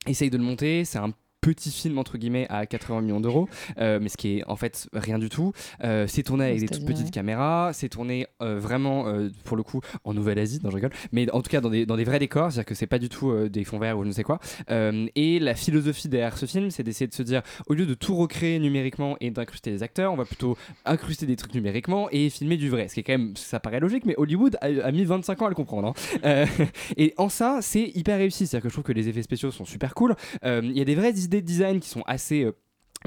essaye 0.07 0.29
de 0.29 0.37
le 0.37 0.43
monter. 0.43 0.85
C'est 0.85 0.97
un 0.97 1.13
petit 1.45 1.69
film 1.69 1.99
entre 1.99 2.17
guillemets 2.17 2.47
à 2.49 2.65
80 2.65 3.01
millions 3.01 3.19
d'euros, 3.19 3.47
euh, 3.77 3.99
mais 4.01 4.09
ce 4.09 4.17
qui 4.17 4.39
est 4.39 4.43
en 4.47 4.55
fait 4.55 4.89
rien 4.93 5.19
du 5.19 5.29
tout. 5.29 5.51
Euh, 5.83 6.07
c'est 6.07 6.23
tourné 6.23 6.45
avec 6.45 6.59
des 6.59 6.67
toutes 6.67 6.85
petites 6.85 7.05
ouais. 7.05 7.11
caméras, 7.11 7.71
c'est 7.73 7.89
tourné 7.89 8.25
euh, 8.41 8.59
vraiment 8.59 9.05
pour 9.43 9.55
le 9.55 9.61
coup 9.61 9.81
en 10.03 10.13
Nouvelle-Asie, 10.15 10.59
non 10.63 10.71
je 10.71 10.75
rigole, 10.75 10.91
mais 11.11 11.29
en 11.31 11.41
tout 11.41 11.51
cas 11.51 11.61
dans 11.61 11.69
des, 11.69 11.85
dans 11.85 11.97
des 11.97 12.03
vrais 12.03 12.17
décors, 12.17 12.51
c'est-à-dire 12.51 12.65
que 12.65 12.73
c'est 12.73 12.87
pas 12.87 12.97
du 12.97 13.09
tout 13.09 13.31
des 13.47 13.63
fonds 13.63 13.77
verts 13.77 13.97
ou 13.97 14.03
je 14.03 14.07
ne 14.07 14.13
sais 14.13 14.23
quoi. 14.23 14.39
Et 14.69 15.39
la 15.39 15.53
philosophie 15.55 16.09
derrière 16.09 16.37
ce 16.37 16.47
film, 16.47 16.71
c'est 16.71 16.83
d'essayer 16.83 17.07
de 17.07 17.13
se 17.13 17.23
dire 17.23 17.43
au 17.67 17.73
lieu 17.73 17.85
de 17.85 17.93
tout 17.93 18.15
recréer 18.15 18.57
numériquement 18.59 19.17
et 19.21 19.29
d'incruster 19.29 19.69
les 19.69 19.83
acteurs, 19.83 20.11
on 20.11 20.15
va 20.17 20.25
plutôt 20.25 20.57
incruster 20.85 21.25
des 21.27 21.35
trucs 21.35 21.53
numériquement 21.53 22.09
et 22.11 22.29
filmer 22.29 22.57
du 22.57 22.69
vrai. 22.69 22.87
Ce 22.87 22.95
qui 22.95 23.01
est 23.01 23.03
quand 23.03 23.13
même, 23.13 23.35
ça 23.35 23.59
paraît 23.59 23.79
logique, 23.79 24.05
mais 24.05 24.15
Hollywood 24.17 24.57
a, 24.61 24.65
a 24.65 24.91
mis 24.91 25.05
25 25.05 25.41
ans 25.41 25.45
à 25.45 25.49
le 25.49 25.55
comprendre. 25.55 25.93
hein. 26.23 26.45
Et 26.97 27.13
en 27.17 27.29
ça, 27.29 27.59
c'est 27.61 27.91
hyper 27.95 28.17
réussi. 28.17 28.47
C'est-à-dire 28.47 28.63
que 28.63 28.69
je 28.69 28.73
trouve 28.73 28.83
que 28.83 28.93
les 28.93 29.09
effets 29.09 29.21
spéciaux 29.21 29.51
sont 29.51 29.65
super 29.65 29.93
cool. 29.93 30.15
Il 30.43 30.77
y 30.77 30.81
a 30.81 30.85
des 30.85 30.95
vraies 30.95 31.13
idées 31.19 31.34
de 31.41 31.45
design 31.45 31.79
qui 31.79 31.89
sont 31.89 32.03
assez 32.05 32.43
euh, 32.43 32.51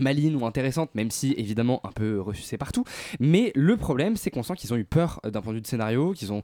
malines 0.00 0.36
ou 0.36 0.46
intéressantes, 0.46 0.94
même 0.94 1.10
si 1.10 1.34
évidemment 1.36 1.80
un 1.84 1.92
peu 1.92 2.20
ressucées 2.20 2.58
partout. 2.58 2.84
Mais 3.20 3.52
le 3.54 3.76
problème, 3.76 4.16
c'est 4.16 4.30
qu'on 4.30 4.42
sent 4.42 4.54
qu'ils 4.56 4.72
ont 4.72 4.76
eu 4.76 4.84
peur 4.84 5.20
euh, 5.24 5.30
d'un 5.30 5.42
point 5.42 5.52
de 5.52 5.58
vue 5.58 5.62
de 5.62 5.66
scénario, 5.66 6.12
qu'ils 6.12 6.32
ont 6.32 6.42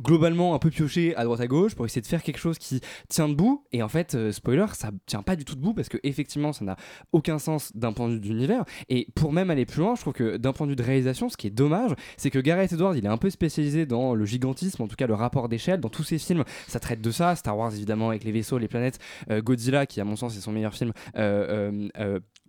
globalement 0.00 0.54
un 0.54 0.58
peu 0.58 0.70
pioché 0.70 1.14
à 1.16 1.24
droite 1.24 1.40
à 1.40 1.46
gauche 1.46 1.74
pour 1.74 1.86
essayer 1.86 2.02
de 2.02 2.06
faire 2.06 2.22
quelque 2.22 2.38
chose 2.38 2.58
qui 2.58 2.80
tient 3.08 3.28
debout. 3.28 3.64
Et 3.72 3.82
en 3.82 3.88
fait 3.88 4.14
euh, 4.14 4.32
spoiler 4.32 4.66
ça 4.74 4.90
tient 5.06 5.22
pas 5.22 5.36
du 5.36 5.44
tout 5.44 5.54
debout 5.54 5.74
parce 5.74 5.88
que 5.88 5.98
effectivement 6.02 6.52
ça 6.52 6.64
n'a 6.64 6.76
aucun 7.12 7.38
sens 7.38 7.74
d'un 7.74 7.92
point 7.92 8.08
de 8.08 8.14
vue 8.14 8.20
d'univers. 8.20 8.64
Et 8.88 9.08
pour 9.14 9.32
même 9.32 9.50
aller 9.50 9.66
plus 9.66 9.80
loin 9.80 9.94
je 9.94 10.00
trouve 10.00 10.12
que 10.12 10.36
d'un 10.36 10.52
point 10.52 10.66
de 10.66 10.72
vue 10.72 10.76
de 10.76 10.82
réalisation 10.82 11.28
ce 11.28 11.36
qui 11.36 11.46
est 11.46 11.50
dommage 11.50 11.92
c'est 12.16 12.30
que 12.30 12.38
Gareth 12.38 12.72
Edwards 12.72 12.96
il 12.96 13.04
est 13.04 13.08
un 13.08 13.18
peu 13.18 13.30
spécialisé 13.30 13.86
dans 13.86 14.14
le 14.14 14.24
gigantisme 14.24 14.82
en 14.82 14.88
tout 14.88 14.96
cas 14.96 15.06
le 15.06 15.14
rapport 15.14 15.48
d'échelle. 15.48 15.80
Dans 15.80 15.88
tous 15.88 16.04
ses 16.04 16.18
films 16.18 16.44
ça 16.66 16.80
traite 16.80 17.00
de 17.00 17.10
ça. 17.10 17.36
Star 17.36 17.56
Wars 17.56 17.72
évidemment 17.74 18.10
avec 18.10 18.24
les 18.24 18.32
vaisseaux 18.32 18.58
les 18.58 18.68
planètes 18.68 18.98
euh, 19.30 19.40
Godzilla 19.40 19.86
qui 19.86 20.00
à 20.00 20.04
mon 20.04 20.16
sens 20.16 20.36
est 20.36 20.40
son 20.40 20.52
meilleur 20.52 20.74
film 20.74 20.92
euh, 21.16 21.88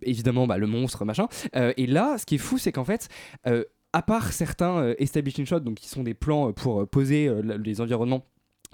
évidemment 0.02 0.46
bah, 0.46 0.58
le 0.58 0.66
monstre 0.66 1.04
machin. 1.04 1.28
Et 1.54 1.86
là 1.86 2.16
ce 2.18 2.26
qui 2.26 2.36
est 2.36 2.38
fou 2.38 2.58
c'est 2.58 2.72
qu'en 2.72 2.84
fait 2.84 3.08
à 3.92 4.02
part 4.02 4.32
certains 4.32 4.78
euh, 4.78 4.94
establishing 4.98 5.46
shots, 5.46 5.60
donc 5.60 5.76
qui 5.76 5.88
sont 5.88 6.02
des 6.02 6.14
plans 6.14 6.48
euh, 6.48 6.52
pour 6.52 6.80
euh, 6.80 6.86
poser 6.86 7.30
les 7.42 7.80
environnements 7.80 8.24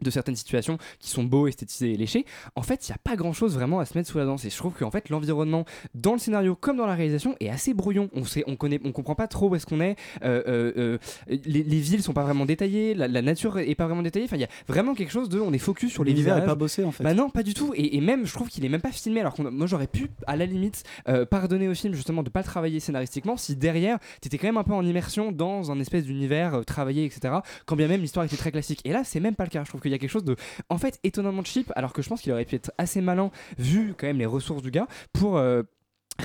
de 0.03 0.11
certaines 0.11 0.37
situations 0.37 0.79
qui 0.99 1.11
sont 1.11 1.25
beaux, 1.25 1.47
esthétisés 1.49 1.93
et 1.93 1.97
léchés, 1.97 2.25
en 2.55 2.63
fait, 2.63 2.89
il 2.89 2.93
n'y 2.93 2.95
a 2.95 2.99
pas 3.03 3.17
grand 3.17 3.33
chose 3.33 3.55
vraiment 3.55 3.81
à 3.81 3.85
se 3.85 3.97
mettre 3.97 4.09
sous 4.09 4.19
la 4.19 4.25
dent. 4.25 4.37
Et 4.37 4.51
je 4.51 4.57
trouve 4.57 4.75
qu'en 4.75 4.91
fait, 4.91 5.09
l'environnement 5.11 5.65
dans 5.95 6.13
le 6.13 6.19
scénario 6.19 6.55
comme 6.55 6.77
dans 6.77 6.87
la 6.87 6.95
réalisation 6.95 7.37
est 7.41 7.49
assez 7.49 7.75
brouillon. 7.75 8.09
On 8.13 8.25
sait, 8.25 8.45
on 8.47 8.57
connaît, 8.57 8.81
on 8.85 8.93
comprend 8.93 9.15
pas 9.15 9.29
trop 9.29 9.49
où 9.49 9.55
est-ce 9.57 9.67
qu'on 9.67 9.81
est. 9.81 9.97
Euh, 10.25 10.43
euh, 10.49 10.73
euh, 10.77 10.99
les, 11.29 11.63
les 11.63 11.81
villes 11.81 12.03
sont 12.03 12.13
pas 12.13 12.23
vraiment 12.23 12.47
détaillées, 12.47 12.95
la, 12.95 13.09
la 13.09 13.23
nature 13.23 13.59
est 13.59 13.75
pas 13.75 13.87
vraiment 13.87 14.03
détaillée. 14.03 14.27
Enfin, 14.27 14.37
il 14.37 14.41
y 14.43 14.45
a 14.45 14.49
vraiment 14.67 14.95
quelque 14.95 15.11
chose 15.13 15.29
de, 15.29 15.41
on 15.41 15.53
est 15.53 15.59
focus 15.59 15.93
sur 15.93 16.05
les 16.05 16.13
L'univers 16.13 16.35
est 16.35 16.41
visages. 16.41 16.49
pas 16.49 16.55
bossé 16.55 16.85
en 16.85 16.93
fait. 16.93 17.05
Bah 17.05 17.15
non, 17.15 17.31
pas 17.31 17.43
du 17.43 17.55
tout. 17.55 17.73
Et, 17.75 17.97
et 17.97 18.01
même, 18.01 18.27
je 18.27 18.33
trouve 18.33 18.49
qu'il 18.49 18.65
est 18.65 18.69
même 18.69 18.81
pas 18.81 18.93
filmé. 18.93 19.21
Alors 19.21 19.35
que 19.35 19.43
moi, 19.43 19.67
j'aurais 19.67 19.87
pu, 19.87 20.09
à 20.27 20.37
la 20.37 20.47
limite, 20.47 20.85
euh, 21.09 21.25
pardonner 21.27 21.69
au 21.69 21.75
film 21.75 21.95
justement 21.95 22.23
de 22.23 22.31
pas 22.31 22.41
le 22.41 22.45
travailler 22.45 22.81
scénaristiquement 22.81 23.37
si 23.37 23.57
derrière, 23.57 23.99
t'étais 24.21 24.39
quand 24.39 24.47
même 24.49 24.57
un 24.57 24.65
peu 24.65 24.73
en 24.75 24.85
immersion 24.85 25.33
dans 25.33 25.71
un 25.71 25.81
espèce 25.81 26.05
d'univers 26.05 26.65
travaillé, 26.67 27.05
etc. 27.05 27.35
Quand 27.67 27.77
bien 27.77 27.89
même 27.89 28.01
l'histoire 28.01 28.25
était 28.25 28.37
très 28.37 28.51
classique. 28.53 28.81
Et 28.85 28.93
là, 28.93 29.03
c'est 29.05 29.21
même 29.21 29.35
pas 29.35 29.45
le 29.45 29.51
cas. 29.51 29.65
Je 29.65 29.69
trouve 29.69 29.81
qu'il 29.89 29.93
y 29.93 29.97
a 29.97 29.99
quelque 29.99 30.11
chose 30.11 30.25
de, 30.25 30.37
en 30.69 30.79
fait, 30.79 30.99
étonnamment 31.05 31.45
cheap. 31.45 31.73
Alors 31.77 31.93
que 31.93 32.03
je 32.03 32.09
pense 32.09 32.21
qu'il 32.21 32.33
aurait 32.33 32.45
pu 32.45 32.57
être 32.57 32.73
assez 32.79 33.01
malin 33.01 33.31
vu 33.59 33.95
quand 33.97 34.07
même 34.07 34.19
les 34.19 34.27
ressources 34.27 34.63
du 34.63 34.71
gars 34.71 34.87
pour. 35.13 35.41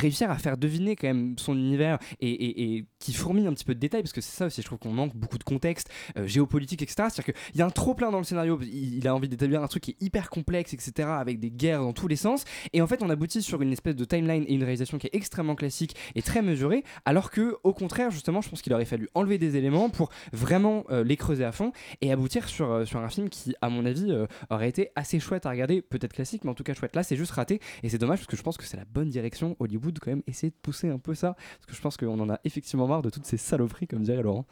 Réussir 0.04 0.30
à 0.30 0.38
faire 0.38 0.58
deviner 0.58 0.96
quand 0.96 1.08
même 1.08 1.36
son 1.38 1.56
univers 1.56 1.98
et, 2.20 2.86
qui 3.00 3.14
fourmille 3.14 3.48
un 3.48 3.54
petit 3.54 3.66
peu 3.66 3.76
de 3.76 3.80
détails 3.80 4.02
parce 4.02 4.14
que 4.14 4.22
c'est 4.22 4.36
ça 4.36 4.46
aussi 4.46 4.62
je 4.62 4.66
trouve 4.66 4.80
qu'on 4.80 4.92
manque 4.92 5.16
beaucoup 5.16 5.38
de 5.38 5.44
contexte 5.44 5.90
euh, 6.18 6.28
géopolitique 6.28 6.82
etc 6.82 7.08
c'est 7.10 7.22
à 7.22 7.24
dire 7.24 7.26
qu'il 7.26 7.60
y 7.60 7.62
a 7.62 7.66
un 7.66 7.70
trop 7.70 7.94
plein 7.96 8.12
dans 8.12 8.18
le 8.18 8.24
scénario 8.24 8.60
il, 8.62 9.08
a 9.08 9.16
envie 9.16 9.30
d'établir 9.30 9.64
un 9.64 9.68
truc 9.68 9.84
qui 9.84 9.92
est 9.92 10.02
hyper 10.02 10.30
complexe 10.30 10.74
etc 10.74 11.10
avec 11.10 11.40
des 11.40 11.52
guerres 11.52 11.82
dans 11.82 11.94
tous 11.94 12.08
les 12.08 12.16
sens. 12.16 12.44
Et 12.74 12.82
en 12.82 12.88
fait 12.88 13.02
on 13.02 13.10
aboutit 13.10 13.42
sur 13.42 13.62
une 13.62 13.72
espèce 13.72 13.96
de 13.96 14.06
timeline 14.06 14.44
et 14.48 14.54
une 14.54 14.64
réalisation 14.64 14.98
qui 14.98 15.08
est 15.08 15.16
extrêmement 15.16 15.56
classique 15.56 15.96
et 16.16 16.22
très 16.22 16.42
mesurée 16.42 16.84
alors 17.06 17.32
que 17.32 17.58
au 17.64 17.74
contraire 17.74 18.12
justement 18.12 18.42
je 18.42 18.50
pense 18.50 18.62
qu'il 18.62 18.74
aurait 18.74 18.86
fallu 18.86 19.10
enlever 19.14 19.38
des 19.38 19.58
éléments 19.58 19.90
pour 19.90 20.10
vraiment 20.32 20.84
euh, 20.90 21.04
les 21.04 21.18
creuser 21.18 21.46
à 21.46 21.52
fond 21.52 21.72
et 22.02 22.12
aboutir 22.12 22.48
sur, 22.48 22.72
euh, 22.72 22.86
sur 22.86 23.00
un 23.00 23.10
film 23.10 23.30
qui 23.30 23.56
à 23.62 23.70
mon 23.70 23.86
avis 23.86 24.14
aurait 24.50 24.70
été 24.70 24.90
assez 24.96 25.20
chouette 25.20 25.46
à 25.46 25.50
regarder 25.50 25.82
peut-être 25.82 26.14
classique 26.14 26.44
mais 26.44 26.52
en 26.52 26.56
tout 26.56 26.64
cas 26.64 26.74
chouette. 26.74 26.96
Là 26.96 27.04
c'est 27.04 27.16
juste 27.16 27.32
raté 27.32 27.60
et 27.84 27.90
c'est 27.90 27.98
dommage 27.98 28.20
parce 28.20 28.28
que 28.28 28.38
je 28.38 28.44
pense 28.44 28.58
que 28.58 28.66
c'est 28.66 28.78
la 28.78 28.86
bonne 28.86 29.10
direction 29.10 29.56
Hollywood 29.60 29.93
quand 30.00 30.12
même 30.12 30.24
essayer 30.28 30.50
de 30.50 30.56
pousser 30.62 30.90
un 30.90 31.00
peu 31.00 31.16
ça 31.16 31.34
parce 31.34 31.66
que 31.68 31.76
je 31.76 31.82
pense 31.82 31.98
qu'on 31.98 32.20
en 32.20 32.30
a 32.30 32.40
effectivement 32.44 32.88
marre 32.88 33.02
de 33.02 33.10
toutes 33.10 33.26
ces 33.26 33.38
saloperies 33.38 33.88
comme 33.88 34.04
dirait 34.04 34.24
Laurent 34.24 34.46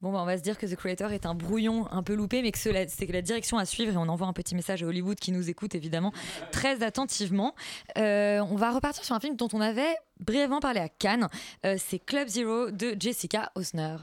Bon, 0.00 0.12
bah, 0.12 0.20
on 0.22 0.24
va 0.24 0.38
se 0.38 0.42
dire 0.42 0.56
que 0.56 0.64
The 0.64 0.76
Creator 0.76 1.12
est 1.12 1.26
un 1.26 1.34
brouillon 1.34 1.86
un 1.90 2.02
peu 2.02 2.14
loupé, 2.14 2.40
mais 2.40 2.52
que 2.52 2.58
c'est 2.58 2.72
la 2.72 3.22
direction 3.22 3.58
à 3.58 3.66
suivre, 3.66 3.92
et 3.92 3.96
on 3.98 4.08
envoie 4.08 4.26
un 4.26 4.32
petit 4.32 4.54
message 4.54 4.82
à 4.82 4.86
Hollywood 4.86 5.18
qui 5.18 5.30
nous 5.30 5.50
écoute 5.50 5.74
évidemment 5.74 6.12
très 6.52 6.82
attentivement. 6.82 7.54
Euh, 7.98 8.40
on 8.50 8.56
va 8.56 8.70
repartir 8.70 9.04
sur 9.04 9.14
un 9.14 9.20
film 9.20 9.36
dont 9.36 9.48
on 9.52 9.60
avait 9.60 9.94
brièvement 10.18 10.60
parlé 10.60 10.80
à 10.80 10.88
Cannes. 10.88 11.28
Euh, 11.66 11.76
c'est 11.78 11.98
Club 11.98 12.28
Zero 12.28 12.70
de 12.70 12.96
Jessica 12.98 13.52
Osner. 13.56 13.96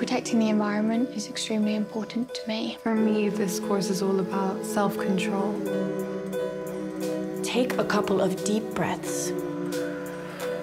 Protecting 0.00 0.38
the 0.38 0.48
environment 0.48 1.10
is 1.14 1.28
extremely 1.28 1.74
important 1.74 2.34
to 2.34 2.40
me. 2.48 2.78
For 2.82 2.94
me, 2.94 3.28
this 3.28 3.60
course 3.60 3.90
is 3.90 4.00
all 4.02 4.18
about 4.18 4.64
self 4.64 4.96
control. 4.96 5.52
Take 7.42 7.76
a 7.76 7.84
couple 7.84 8.22
of 8.22 8.42
deep 8.42 8.64
breaths. 8.74 9.30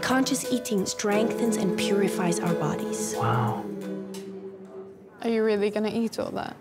Conscious 0.01 0.51
eating 0.51 0.87
strengthens 0.87 1.57
and 1.57 1.77
purifies 1.77 2.39
our 2.39 2.55
bodies. 2.55 3.13
Wow. 3.15 3.63
Are 5.21 5.29
you 5.29 5.43
really 5.43 5.69
to 5.69 5.87
eat 5.87 6.17
all 6.17 6.31
that? 6.31 6.55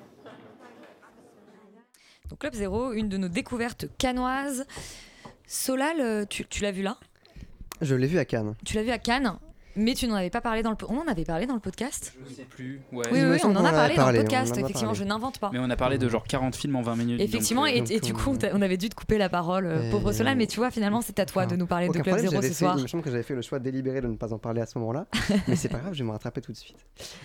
Donc 2.28 2.40
Club 2.40 2.54
Zero, 2.54 2.92
une 2.92 3.08
de 3.08 3.16
nos 3.16 3.28
découvertes 3.28 3.86
canoises. 3.96 4.66
Solal, 5.46 5.98
euh, 5.98 6.26
tu, 6.26 6.44
tu 6.44 6.62
l'as 6.62 6.72
vu 6.72 6.82
là? 6.82 6.98
Je 7.80 7.94
l'ai 7.94 8.06
vu 8.06 8.18
à 8.18 8.26
Cannes. 8.26 8.54
Tu 8.66 8.76
l'as 8.76 8.82
vu 8.82 8.90
à 8.90 8.98
Cannes? 8.98 9.38
Mais 9.76 9.94
tu 9.94 10.06
n'en 10.08 10.14
avais 10.16 10.30
pas 10.30 10.40
parlé 10.40 10.62
dans 10.62 10.70
le 10.70 10.76
on 10.88 10.98
en 10.98 11.06
avait 11.06 11.24
parlé 11.24 11.46
dans 11.46 11.54
le 11.54 11.60
podcast 11.60 12.14
Je 12.28 12.34
sais 12.34 12.44
plus. 12.44 12.80
Ouais. 12.92 13.04
oui, 13.12 13.18
oui, 13.22 13.28
oui, 13.32 13.38
on 13.44 13.54
en 13.56 13.64
a 13.64 13.70
parlé, 13.72 13.94
dans 13.96 14.10
le 14.10 14.18
podcast 14.18 14.56
effectivement 14.56 14.94
je 14.94 15.04
n'invente 15.04 15.38
pas 15.38 15.50
Mais 15.52 15.58
on 15.60 15.70
a 15.70 15.76
parlé 15.76 15.98
de 15.98 16.08
genre 16.08 16.24
40 16.24 16.54
films 16.56 16.76
en 16.76 16.82
20 16.82 16.96
minutes. 16.96 17.20
effectivement 17.20 17.62
donc, 17.66 17.70
euh, 17.70 17.76
et, 17.76 17.80
donc, 17.80 17.90
et 17.92 18.00
du 18.00 18.12
coup 18.14 18.30
on 18.30 18.36
t'a- 18.36 18.50
on 18.54 18.62
avait 18.62 18.76
dû 18.76 18.88
te 18.88 18.94
couper 18.94 19.18
la 19.18 19.28
parole 19.28 19.66
euh, 19.66 19.88
Et- 19.88 19.90
pauvre 19.90 20.12
Solal 20.12 20.36
mais 20.36 20.46
tu 20.46 20.58
vois 20.58 20.70
finalement 20.70 21.00
c'est 21.02 21.18
à 21.18 21.26
toi 21.26 21.46
de 21.46 21.56
nous 21.56 21.66
parler 21.66 21.88
de 21.88 21.92
Club 21.92 22.04
problème, 22.06 22.22
Zero 22.30 22.32
j'avais 22.34 22.48
ce 22.48 22.52
fait- 22.54 22.64
soir 22.64 22.74
Il 22.78 22.82
me 22.82 22.88
semble 22.88 23.02
que 23.02 23.10
j'avais 23.10 23.22
fait 23.22 23.34
le 23.34 23.42
choix 23.42 23.58
délibéré 23.58 24.00
de 24.00 24.06
ne 24.08 24.16
pas 24.16 24.32
en 24.32 24.38
parler 24.38 24.60
à 24.60 24.66
ce 24.66 24.78
moment-là, 24.78 25.06
mais 25.48 25.56
c'est 25.56 25.68
pas 25.68 25.78
grave, 25.78 25.92
je 25.94 25.98
vais 25.98 26.06
me 26.06 26.12
rattraper 26.12 26.40
tout 26.40 26.52
de 26.52 26.56
suite. 26.56 26.76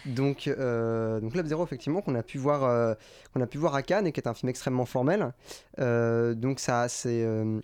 Donc, 0.05 0.47
euh, 0.47 1.19
donc 1.19 1.31
Club 1.33 1.45
Zero, 1.45 1.63
effectivement, 1.63 2.01
qu'on 2.01 2.15
a 2.15 2.23
pu 2.23 2.37
voir, 2.37 2.63
euh, 2.63 2.93
qu'on 3.33 3.41
a 3.41 3.47
pu 3.47 3.57
voir 3.57 3.75
à 3.75 3.81
Cannes 3.81 4.07
et 4.07 4.11
qui 4.11 4.19
est 4.19 4.27
un 4.27 4.33
film 4.33 4.49
extrêmement 4.49 4.85
formel. 4.85 5.33
Euh, 5.79 6.33
donc 6.33 6.59
ça, 6.59 6.87
c'est 6.89 7.23
euh, 7.23 7.59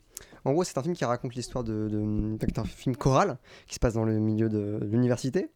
en 0.45 0.53
gros, 0.53 0.63
c'est 0.63 0.77
un 0.77 0.83
film 0.83 0.95
qui 0.95 1.05
raconte 1.05 1.35
l'histoire 1.35 1.63
de, 1.63 1.89
un 2.57 2.63
film 2.65 2.95
choral 2.95 3.37
qui 3.67 3.75
se 3.75 3.79
passe 3.79 3.93
dans 3.93 4.05
le 4.05 4.19
milieu 4.19 4.49
de 4.49 4.79
l'université 4.83 5.49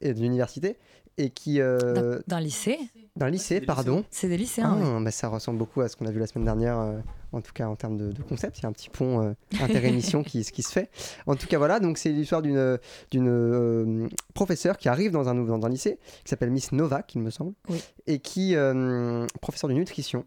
et 0.00 0.12
de 0.14 0.20
l'université 0.20 0.76
et 1.16 1.30
qui 1.30 1.60
euh, 1.60 2.20
D'un- 2.26 2.40
lycée 2.40 2.78
d'un 3.16 3.30
lycée, 3.30 3.60
pardon. 3.60 4.04
c'est 4.10 4.28
des 4.28 4.36
lycéens 4.36 4.76
Ah, 4.82 4.98
bah, 5.00 5.12
ça 5.12 5.28
ressemble 5.28 5.56
beaucoup 5.58 5.80
à 5.82 5.88
ce 5.88 5.94
qu'on 5.96 6.06
a 6.06 6.10
vu 6.10 6.18
la 6.18 6.26
semaine 6.26 6.44
dernière, 6.46 6.80
euh, 6.80 6.98
en 7.30 7.40
tout 7.40 7.52
cas 7.52 7.68
en 7.68 7.76
termes 7.76 7.96
de, 7.96 8.10
de 8.10 8.22
concept. 8.24 8.58
Il 8.58 8.62
y 8.64 8.66
a 8.66 8.68
un 8.68 8.72
petit 8.72 8.90
pont 8.90 9.22
euh, 9.22 9.32
inter-émission 9.62 10.24
qui, 10.24 10.42
qui 10.42 10.62
se 10.64 10.72
fait. 10.72 10.90
En 11.28 11.36
tout 11.36 11.46
cas, 11.46 11.58
voilà, 11.58 11.78
donc 11.78 11.96
c'est 11.96 12.08
l'histoire 12.10 12.42
d'une 12.42 12.76
d'une 13.12 13.28
euh, 13.28 14.08
professeure 14.34 14.76
qui 14.76 14.88
arrive 14.88 15.12
dans 15.12 15.28
un, 15.28 15.34
nou- 15.34 15.46
dans 15.46 15.64
un 15.64 15.68
lycée 15.68 16.00
qui 16.24 16.30
s'appelle 16.30 16.50
Miss 16.50 16.72
Novak, 16.72 17.14
il 17.14 17.20
me 17.22 17.30
semble, 17.30 17.52
Oui. 17.68 17.80
et 18.08 18.18
qui, 18.18 18.56
euh, 18.56 19.24
professeur 19.40 19.68
de 19.70 19.74
nutrition, 19.74 20.24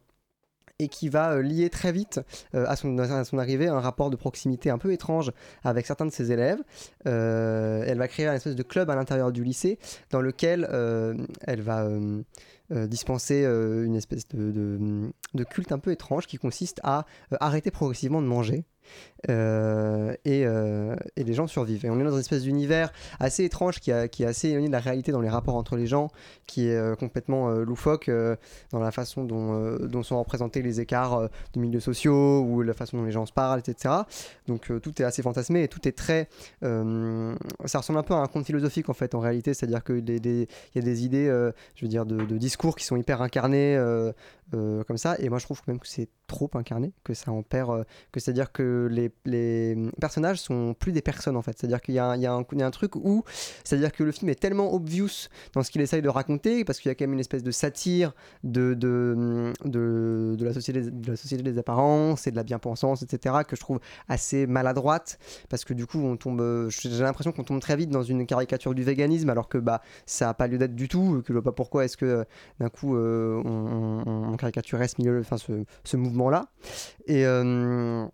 et 0.79 0.87
qui 0.87 1.09
va 1.09 1.31
euh, 1.31 1.41
lier 1.41 1.69
très 1.69 1.91
vite 1.91 2.19
euh, 2.53 2.65
à, 2.67 2.75
son, 2.75 2.97
arrivée 3.37 3.67
un 3.67 3.79
rapport 3.79 4.09
de 4.09 4.15
proximité 4.15 4.69
un 4.69 4.77
peu 4.77 4.91
étrange 4.91 5.31
avec 5.63 5.85
certains 5.85 6.05
de 6.05 6.11
ses 6.11 6.31
élèves. 6.31 6.59
Euh, 7.07 7.83
elle 7.87 7.97
va 7.97 8.07
créer 8.07 8.27
un 8.27 8.33
espèce 8.33 8.55
de 8.55 8.63
club 8.63 8.89
à 8.89 8.95
l'intérieur 8.95 9.31
du 9.31 9.43
lycée 9.43 9.79
dans 10.11 10.21
lequel 10.21 10.67
elle 11.41 11.61
va 11.61 11.87
dispenser 12.69 13.43
une 13.43 13.95
espèce 13.95 14.27
de, 14.27 15.11
culte 15.49 15.71
un 15.71 15.79
peu 15.79 15.91
étrange 15.91 16.27
qui 16.27 16.37
consiste 16.37 16.79
à 16.83 17.05
arrêter 17.39 17.71
progressivement 17.71 18.21
de 18.21 18.27
manger. 18.27 18.65
Euh, 19.29 20.13
et, 20.25 20.45
euh, 20.45 20.95
et 21.15 21.23
les 21.23 21.33
gens 21.33 21.47
survivent. 21.47 21.85
Et 21.85 21.89
on 21.89 21.99
est 21.99 22.03
dans 22.03 22.13
une 22.13 22.19
espèce 22.19 22.43
d'univers 22.43 22.91
assez 23.19 23.43
étrange 23.43 23.79
qui, 23.79 23.91
est 23.91 24.25
assez 24.25 24.49
éloigné 24.49 24.67
de 24.67 24.71
la 24.71 24.79
réalité 24.79 25.11
dans 25.11 25.21
les 25.21 25.29
rapports 25.29 25.55
entre 25.55 25.75
les 25.75 25.87
gens, 25.87 26.09
qui 26.45 26.67
est 26.67 26.75
euh, 26.75 26.95
complètement 26.95 27.49
loufoque 27.49 28.09
dans 28.71 28.79
la 28.79 28.91
façon 28.91 29.23
dont, 29.23 30.03
sont 30.03 30.19
représentés 30.19 30.61
les 30.61 30.79
écarts 30.79 31.29
de 31.53 31.59
milieux 31.59 31.79
sociaux 31.79 32.41
ou 32.41 32.61
la 32.61 32.73
façon 32.73 32.97
dont 32.97 33.03
les 33.03 33.11
gens 33.11 33.25
se 33.25 33.33
parlent, 33.33 33.59
etc. 33.59 33.93
Donc 34.47 34.71
tout 34.81 35.01
est 35.01 35.05
assez 35.05 35.21
fantasmé 35.21 35.63
et 35.63 35.67
tout 35.67 35.85
est 35.87 35.91
très... 35.91 36.29
ça 36.61 37.79
ressemble 37.79 37.99
un 37.99 38.03
peu 38.03 38.13
à 38.13 38.17
un 38.17 38.27
conte 38.27 38.45
philosophique 38.45 38.89
en 38.89 38.93
fait 38.93 39.15
en 39.15 39.19
réalité, 39.19 39.53
c'est-à-dire 39.53 39.83
qu'il 39.83 40.07
y 40.07 40.79
a 40.79 40.81
des 40.81 41.05
idées, 41.05 41.25
je 41.75 41.85
veux 41.85 41.89
dire, 41.89 42.05
de, 42.05 42.17
de 42.17 42.37
discours 42.37 42.75
qui 42.75 42.85
sont 42.85 42.95
hyper 42.95 43.21
incarnés 43.21 43.77
comme 44.51 44.97
ça, 44.97 45.17
et 45.19 45.29
moi 45.29 45.39
je 45.39 45.45
trouve 45.45 45.61
même 45.67 45.79
que 45.79 45.87
c'est 45.87 46.09
trop 46.27 46.49
incarné, 46.53 46.91
que 47.03 47.13
ça 47.13 47.31
en 47.31 47.41
perd, 47.43 47.69
euh, 47.71 47.83
que 48.11 48.19
c'est-à-dire 48.19 48.51
que 48.51 48.87
les, 48.91 49.11
les 49.25 49.75
personnages 49.99 50.39
sont 50.39 50.75
plus 50.77 50.91
des 50.91 51.01
personnes 51.01 51.35
en 51.37 51.41
fait, 51.41 51.57
c'est-à-dire 51.57 51.81
qu'il 51.81 51.95
y, 51.95 51.97
y 51.97 52.21
y 52.21 52.27
a 52.27 52.33
un 52.67 52.71
truc 52.71 52.95
où, 52.95 53.23
c'est-à-dire 53.63 53.91
que 53.91 54.03
le 54.03 54.11
film 54.11 54.29
est 54.29 54.35
tellement 54.39 54.73
obvious 54.73 55.29
dans 55.53 55.63
ce 55.63 55.71
qu'il 55.71 55.81
essaye 55.81 56.01
de 56.01 56.09
raconter, 56.09 56.63
parce 56.65 56.79
qu'il 56.79 56.89
y 56.89 56.91
a 56.91 56.95
quand 56.95 57.05
même 57.05 57.13
une 57.13 57.19
espèce 57.19 57.43
de 57.43 57.51
satire 57.51 58.13
de, 58.43 58.73
de, 58.73 59.53
de, 59.65 60.35
de 60.37 60.45
la, 60.45 60.53
société, 60.53 60.81
de 60.81 61.11
la 61.11 61.15
société 61.17 61.43
des 61.43 61.57
apparences 61.57 62.27
et 62.27 62.31
de 62.31 62.35
la 62.35 62.43
bien-pensance, 62.43 63.01
etc., 63.03 63.35
que 63.47 63.55
je 63.55 63.61
trouve 63.61 63.79
assez 64.07 64.47
maladroite, 64.47 65.19
parce 65.49 65.65
que 65.65 65.73
du 65.73 65.85
coup 65.87 65.99
on 65.99 66.17
tombe, 66.17 66.69
j'ai 66.69 66.89
l'impression 67.03 67.31
qu'on 67.31 67.43
tombe 67.43 67.61
très 67.61 67.75
vite 67.75 67.89
dans 67.89 68.03
une 68.03 68.25
caricature 68.25 68.73
du 68.75 68.83
véganisme, 68.83 69.29
alors 69.29 69.47
que 69.49 69.57
bah, 69.57 69.81
ça 70.05 70.25
n'a 70.27 70.33
pas 70.33 70.47
lieu 70.47 70.57
d'être 70.57 70.75
du 70.75 70.87
tout, 70.87 71.21
que 71.25 71.27
je 71.29 71.33
vois 71.33 71.43
pas 71.43 71.51
pourquoi 71.51 71.85
est-ce 71.85 71.97
que 71.97 72.05
euh, 72.05 72.23
d'un 72.59 72.69
coup 72.69 72.95
euh, 72.95 73.41
on, 73.45 74.03
on- 74.05 74.33
on 74.33 74.37
caricaturait 74.37 74.87
ce, 74.87 74.95
milieu, 74.99 75.19
enfin, 75.19 75.37
ce, 75.37 75.63
ce 75.83 75.97
mouvement-là. 76.17 76.47
Et 77.05 77.25
euh, 77.25 78.05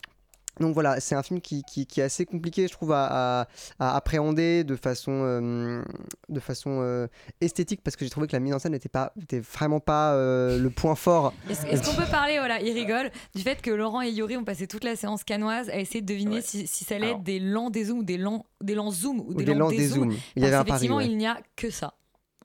donc 0.60 0.76
voilà, 0.76 1.00
c'est 1.00 1.16
un 1.16 1.24
film 1.24 1.42
qui, 1.42 1.64
qui- 1.64 1.88
qui 1.88 2.00
est 2.00 2.04
assez 2.04 2.28
compliqué, 2.28 2.68
je 2.68 2.74
trouve, 2.74 2.92
à, 2.92 3.42
à- 3.42 3.48
à 3.80 3.96
appréhender 3.96 4.64
de 4.64 4.76
façon, 4.76 5.12
euh, 5.12 5.82
de 6.30 6.40
façon 6.40 6.80
euh, 6.84 7.08
esthétique, 7.42 7.82
parce 7.84 7.96
que 7.96 8.06
j'ai 8.06 8.12
trouvé 8.12 8.28
que 8.28 8.34
la 8.34 8.40
mise 8.40 8.54
en 8.54 8.60
scène 8.60 8.74
n'était 8.74 8.88
pas, 8.88 9.14
était 9.20 9.40
vraiment 9.40 9.80
pas 9.80 10.14
euh, 10.14 10.60
le 10.60 10.70
point 10.70 10.94
fort. 10.94 11.34
Est-ce 11.50 11.84
qu'on 11.84 11.96
peut 12.00 12.10
parler, 12.12 12.38
voilà, 12.38 12.62
il 12.62 12.72
rigole, 12.72 13.10
du 13.34 13.42
fait 13.42 13.64
que 13.64 13.72
Laurent 13.72 14.04
et 14.04 14.12
Yuri 14.12 14.38
ont 14.38 14.44
passé 14.44 14.68
toute 14.68 14.84
la 14.84 14.96
séance 14.96 15.24
canoise 15.24 15.70
à 15.72 15.78
essayer 15.80 16.02
de 16.02 16.06
deviner 16.06 16.42
si, 16.42 16.68
si 16.68 16.84
ça 16.84 16.96
allait 16.98 17.12
être 17.12 17.24
des 17.24 17.40
lents 17.40 17.72
des 17.72 17.86
zooms 17.86 17.98
ou 18.00 18.04
des 18.04 18.18
lents, 18.20 18.46
des 18.62 18.76
lents 18.76 18.92
zoom 18.92 19.22
ou 19.22 19.34
des, 19.34 19.46
des 19.46 19.54
lents 19.56 19.70
des 19.70 19.88
zooms. 19.88 20.12
zooms. 20.12 20.20
Il 20.36 20.44
y 20.44 20.46
avait 20.46 20.56
un 20.56 20.64
pari, 20.66 20.88
ouais. 20.92 21.08
il 21.08 21.18
n'y 21.18 21.26
a 21.26 21.40
que 21.56 21.72
ça 21.72 21.96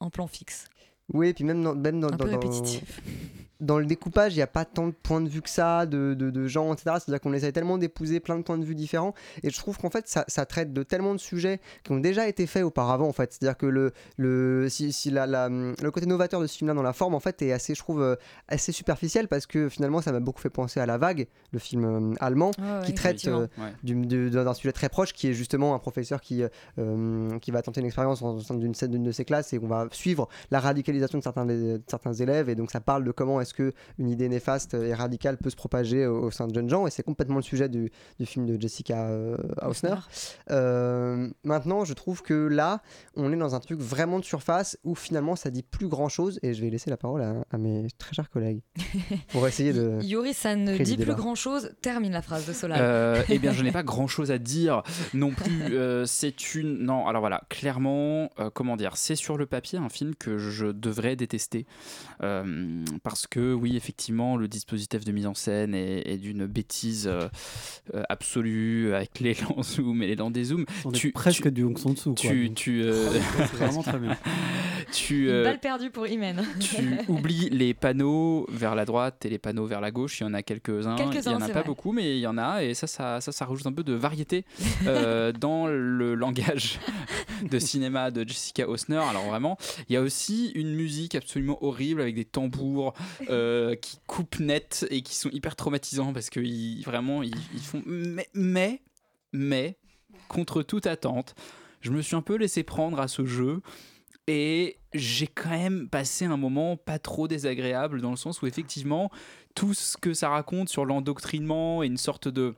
en 0.01 0.09
plan 0.09 0.27
fixe. 0.29 0.65
Oui, 1.13 1.29
et 1.29 1.35
puis 1.35 1.45
même 1.45 1.63
dans, 1.63 1.75
même 1.75 2.01
dans, 2.01 2.09
Un 2.09 2.13
dans- 2.13 2.17
peu 2.17 2.25
dans- 2.25 2.31
répétitif. 2.41 3.01
dans 3.03 3.38
le 3.61 3.85
découpage, 3.87 4.35
il 4.35 4.37
n'y 4.37 4.43
a 4.43 4.47
pas 4.47 4.65
tant 4.65 4.87
de 4.87 4.93
points 4.93 5.21
de 5.21 5.29
vue 5.29 5.43
que 5.43 5.51
ça, 5.51 5.85
de, 5.87 6.15
de, 6.15 6.31
de 6.31 6.47
gens, 6.47 6.73
etc. 6.73 6.97
C'est-à-dire 7.05 7.21
qu'on 7.21 7.33
essaie 7.33 7.51
tellement 7.53 7.77
d'épouser 7.79 8.21
plein 8.21 8.37
de 8.37 8.43
points 8.43 8.59
de 8.59 8.65
vue 8.65 8.75
différents. 8.75 9.15
Et 9.43 9.51
je 9.51 9.57
trouve 9.59 9.79
qu'en 9.79 9.91
fait, 9.91 10.07
ça, 10.09 10.25
ça 10.29 10.47
traite 10.47 10.73
de 10.73 10.83
tellement 10.83 11.13
de 11.15 11.19
sujets 11.21 11.61
qui 11.83 11.93
ont 11.93 11.99
déjà 11.99 12.29
été 12.29 12.47
faits 12.47 12.63
auparavant, 12.65 13.09
en 13.09 13.13
fait. 13.13 13.33
C'est-à-dire 13.33 13.57
que 13.57 13.67
le, 13.67 13.93
le, 14.17 14.69
si, 14.69 14.93
si 14.93 15.11
la, 15.11 15.27
la- 15.27 15.49
le 15.49 15.91
côté 15.91 16.07
novateur 16.07 16.41
de 16.41 16.47
ce 16.47 16.57
film-là 16.59 16.75
dans 16.75 16.83
la 16.83 16.93
forme, 16.93 17.15
en 17.15 17.21
fait, 17.21 17.43
est 17.43 17.53
assez, 17.53 17.75
je 17.75 17.81
trouve, 17.81 18.01
euh, 18.03 18.17
assez 18.49 18.71
superficiel 18.73 19.29
parce 19.29 19.47
que 19.47 19.69
finalement, 19.69 20.01
ça 20.03 20.13
m'a 20.13 20.21
beaucoup 20.21 20.41
fait 20.41 20.51
penser 20.51 20.79
à 20.81 20.87
La 20.87 20.99
Vague, 20.99 21.27
le 21.53 21.59
film 21.59 21.85
euh, 21.85 22.15
allemand, 22.21 22.53
ouais, 22.59 22.87
qui 22.87 22.95
traite 22.95 23.27
euh, 23.27 23.47
Ouais. 23.59 23.73
d'un 24.31 24.55
sujet 24.55 24.73
très 24.73 24.89
proche 24.89 25.13
qui 25.13 25.29
est 25.29 25.33
justement 25.35 25.75
un 25.75 25.79
professeur 25.79 26.21
qui, 26.21 26.43
euh, 26.79 27.39
qui 27.41 27.51
va 27.51 27.63
tenter 27.63 27.81
une 27.81 27.87
expérience 27.87 28.23
au 28.23 28.41
sein 28.41 28.55
d'une 28.55 28.73
d'une 28.73 29.03
de 29.03 29.13
ses 29.13 29.25
classes 29.25 29.53
et 29.53 29.59
on 29.63 29.67
va 29.67 29.87
suivre 29.93 30.29
la 30.51 30.61
radicalisation 30.61 31.19
de 31.19 31.23
certains, 31.23 31.47
de 31.47 31.81
certains 31.89 32.13
élèves 32.13 32.49
et 32.49 32.55
donc 32.55 32.71
ça 32.71 32.81
parle 32.81 33.05
de 33.05 33.11
comment 33.11 33.41
est-ce 33.41 33.48
que 33.53 33.73
une 33.99 34.09
idée 34.09 34.29
néfaste 34.29 34.75
et 34.75 34.95
radicale 34.95 35.37
peut 35.39 35.51
se 35.51 35.57
propager 35.57 36.07
au, 36.07 36.25
au 36.25 36.31
sein 36.31 36.47
de 36.47 36.55
jeunes 36.55 36.69
gens 36.69 36.87
et 36.87 36.91
c'est 36.91 37.03
complètement 37.03 37.37
le 37.37 37.43
sujet 37.43 37.69
du, 37.69 37.91
du 38.19 38.27
film 38.27 38.47
de 38.47 38.61
Jessica 38.61 39.09
euh, 39.09 39.37
Hausner. 39.63 39.95
Euh, 40.51 41.29
maintenant 41.45 41.85
je 41.85 41.95
trouve 41.95 42.23
que 42.23 42.35
là 42.35 42.83
on 43.17 43.33
est 43.33 43.37
dans 43.37 43.55
un 43.55 43.61
truc 43.61 43.81
vraiment 43.81 44.19
de 44.19 44.25
surface 44.25 44.79
où 44.85 44.95
finalement 44.95 45.37
ça 45.37 45.51
dit 45.51 45.63
plus 45.63 45.89
grand 45.89 46.09
chose 46.09 46.39
et 46.43 46.55
je 46.55 46.61
vais 46.63 46.71
laisser 46.71 46.91
la 46.91 46.97
parole 46.97 47.23
à, 47.23 47.35
à 47.51 47.59
mes 47.59 47.87
très 47.99 48.15
chers 48.15 48.31
collègues 48.31 48.61
pour 49.33 49.47
essayer 49.47 49.73
de... 49.73 49.99
Yuri, 50.03 50.35
ça 50.35 50.57
ne 50.57 50.77
dit 50.77 50.97
plus 50.97 51.15
grand 51.15 51.35
chose. 51.35 51.71
Termine 51.83 52.13
la 52.13 52.23
phrase 52.23 52.47
de 52.47 52.53
Solal. 52.53 52.79
Euh, 52.81 53.23
eh 53.29 53.39
bien, 53.39 53.53
je 53.53 53.63
n'ai 53.63 53.73
pas 53.79 53.83
grand 53.83 54.07
chose 54.07 54.31
à 54.31 54.39
dire 54.39 54.83
non 55.15 55.31
plus. 55.31 55.77
Euh, 55.77 56.05
c'est 56.07 56.55
une. 56.55 56.79
Non, 56.79 57.07
alors 57.07 57.21
voilà, 57.21 57.43
clairement, 57.49 58.31
euh, 58.39 58.51
comment 58.53 58.77
dire, 58.77 58.97
c'est 58.97 59.17
sur 59.17 59.37
le 59.37 59.47
papier 59.47 59.79
un 59.79 59.89
film 59.89 60.15
que 60.15 60.39
je 60.39 60.67
devrais 60.67 61.17
détester. 61.17 61.67
Euh, 62.23 62.85
parce 63.03 63.27
que, 63.27 63.38
oui, 63.39 63.77
effectivement, 63.77 64.37
le 64.37 64.49
dispositif 64.49 65.05
de 65.05 65.13
mise 65.13 65.27
en 65.27 65.35
scène 65.35 65.75
est, 65.75 66.03
est 66.07 66.17
d'une 66.17 66.47
bêtise 66.47 67.07
euh, 67.07 67.29
euh, 67.95 68.03
absolue 68.09 68.95
avec 68.95 69.21
les 69.21 69.35
lents 69.35 69.63
zoom 69.63 70.03
et 70.03 70.07
les 70.07 70.17
lents 70.17 70.31
dézoom. 70.31 70.65
On 70.85 70.93
est 70.93 71.13
presque 71.13 71.49
du 71.49 71.65
Hong 71.65 71.77
Tu, 72.17 72.47
donc. 72.49 72.55
tu, 72.57 72.83
euh, 72.83 73.11
C'est 73.37 73.57
vraiment 73.57 73.83
très 73.83 73.99
bien. 73.99 74.17
tu, 74.93 75.25
Une 75.25 75.31
euh, 75.31 75.45
balle 75.45 75.59
perdue 75.61 75.91
pour 75.91 76.07
Imen. 76.07 76.45
tu 76.61 76.77
oublies 77.09 77.49
les 77.51 77.75
panneaux 77.75 78.47
vers 78.51 78.75
la 78.75 78.85
droite 78.85 79.25
et 79.25 79.29
les 79.29 79.39
panneaux 79.39 79.67
vers 79.67 79.81
la 79.81 79.91
gauche. 79.91 80.21
Il 80.21 80.25
y 80.25 80.27
en 80.27 80.35
a 80.35 80.43
quelques-uns. 80.43 80.97
Il 80.97 81.21
n'y 81.21 81.29
en 81.29 81.41
a 81.41 81.47
pas 81.49 81.53
vrai. 81.53 81.65
beaucoup, 81.65 81.93
mais 81.93 82.17
il 82.17 82.21
y 82.21 82.27
en 82.27 82.39
a. 82.39 82.63
Et 82.65 82.75
ça, 82.75 82.87
ça, 82.87 83.21
ça, 83.21 83.33
ça 83.33 83.45
rajoute 83.45 83.67
un 83.67 83.73
peu 83.73 83.85
de 83.85 83.93
variété 83.95 84.45
euh, 84.87 85.33
dans 85.33 85.67
le 85.67 86.15
langage 86.15 86.79
de 87.51 87.59
cinéma 87.59 88.11
de 88.11 88.27
Jessica 88.27 88.69
Osner. 88.69 88.97
Alors 88.97 89.25
vraiment, 89.27 89.57
il 89.89 89.93
y 89.95 89.97
a 89.97 90.01
aussi 90.03 90.51
une 90.55 90.75
musique 90.75 91.15
absolument 91.15 91.63
horrible 91.65 92.01
avec 92.01 92.15
des 92.15 92.25
tambours 92.25 92.95
euh, 93.31 93.75
qui 93.77 93.99
coupent 94.07 94.39
net 94.41 94.87
et 94.91 95.03
qui 95.03 95.15
sont 95.17 95.31
hyper 95.31 95.57
traumatisants 95.57 96.13
parce 96.13 96.31
que 96.31 96.41
ils- 96.41 96.83
vraiment, 96.85 97.23
ils, 97.23 97.35
ils 97.55 97.61
font. 97.61 97.83
Mais, 97.87 98.29
mais, 98.35 98.83
mais, 99.33 99.77
contre 100.29 100.63
toute 100.63 100.87
attente, 100.87 101.35
je 101.81 101.91
me 101.91 102.03
suis 102.03 102.17
un 102.17 102.23
peu 102.23 102.37
laissé 102.37 102.63
prendre 102.63 102.99
à 103.01 103.09
ce 103.09 103.25
jeu. 103.25 103.61
Et 104.29 104.77
j'ai 104.93 105.27
quand 105.27 105.49
même 105.49 105.89
passé 105.89 106.27
un 106.27 106.37
moment 106.37 106.77
pas 106.77 106.99
trop 106.99 107.29
désagréable 107.29 108.03
dans 108.03 108.11
le 108.11 108.17
sens 108.17 108.43
où 108.43 108.47
effectivement 108.47 109.11
tout 109.55 109.73
ce 109.73 109.97
que 109.97 110.13
ça 110.13 110.29
raconte 110.29 110.69
sur 110.69 110.85
l'endoctrinement 110.85 111.83
et 111.83 111.87
une 111.87 111.97
sorte 111.97 112.29
de 112.29 112.55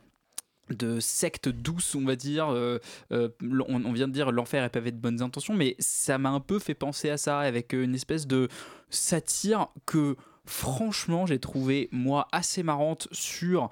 de 0.68 1.00
secte 1.00 1.48
douce, 1.48 1.96
on 1.96 2.04
va 2.04 2.14
dire. 2.16 2.48
euh, 2.48 2.78
euh, 3.12 3.28
on, 3.42 3.92
vient 3.92 4.06
de 4.08 4.12
dire 4.12 4.30
l'enfer 4.30 4.62
est 4.62 4.68
pavé 4.68 4.92
de 4.92 4.98
bonnes 4.98 5.22
intentions, 5.22 5.54
mais 5.54 5.74
ça 5.78 6.18
m'a 6.18 6.30
un 6.30 6.40
peu 6.40 6.58
fait 6.58 6.74
penser 6.74 7.10
à 7.10 7.16
ça 7.16 7.40
avec 7.40 7.74
euh, 7.74 7.82
une 7.82 7.94
espèce 7.94 8.26
de 8.26 8.48
satire 8.88 9.68
que 9.86 10.16
franchement 10.44 11.26
j'ai 11.26 11.38
trouvé 11.38 11.88
moi 11.92 12.28
assez 12.32 12.62
marrante 12.62 13.08
sur 13.12 13.68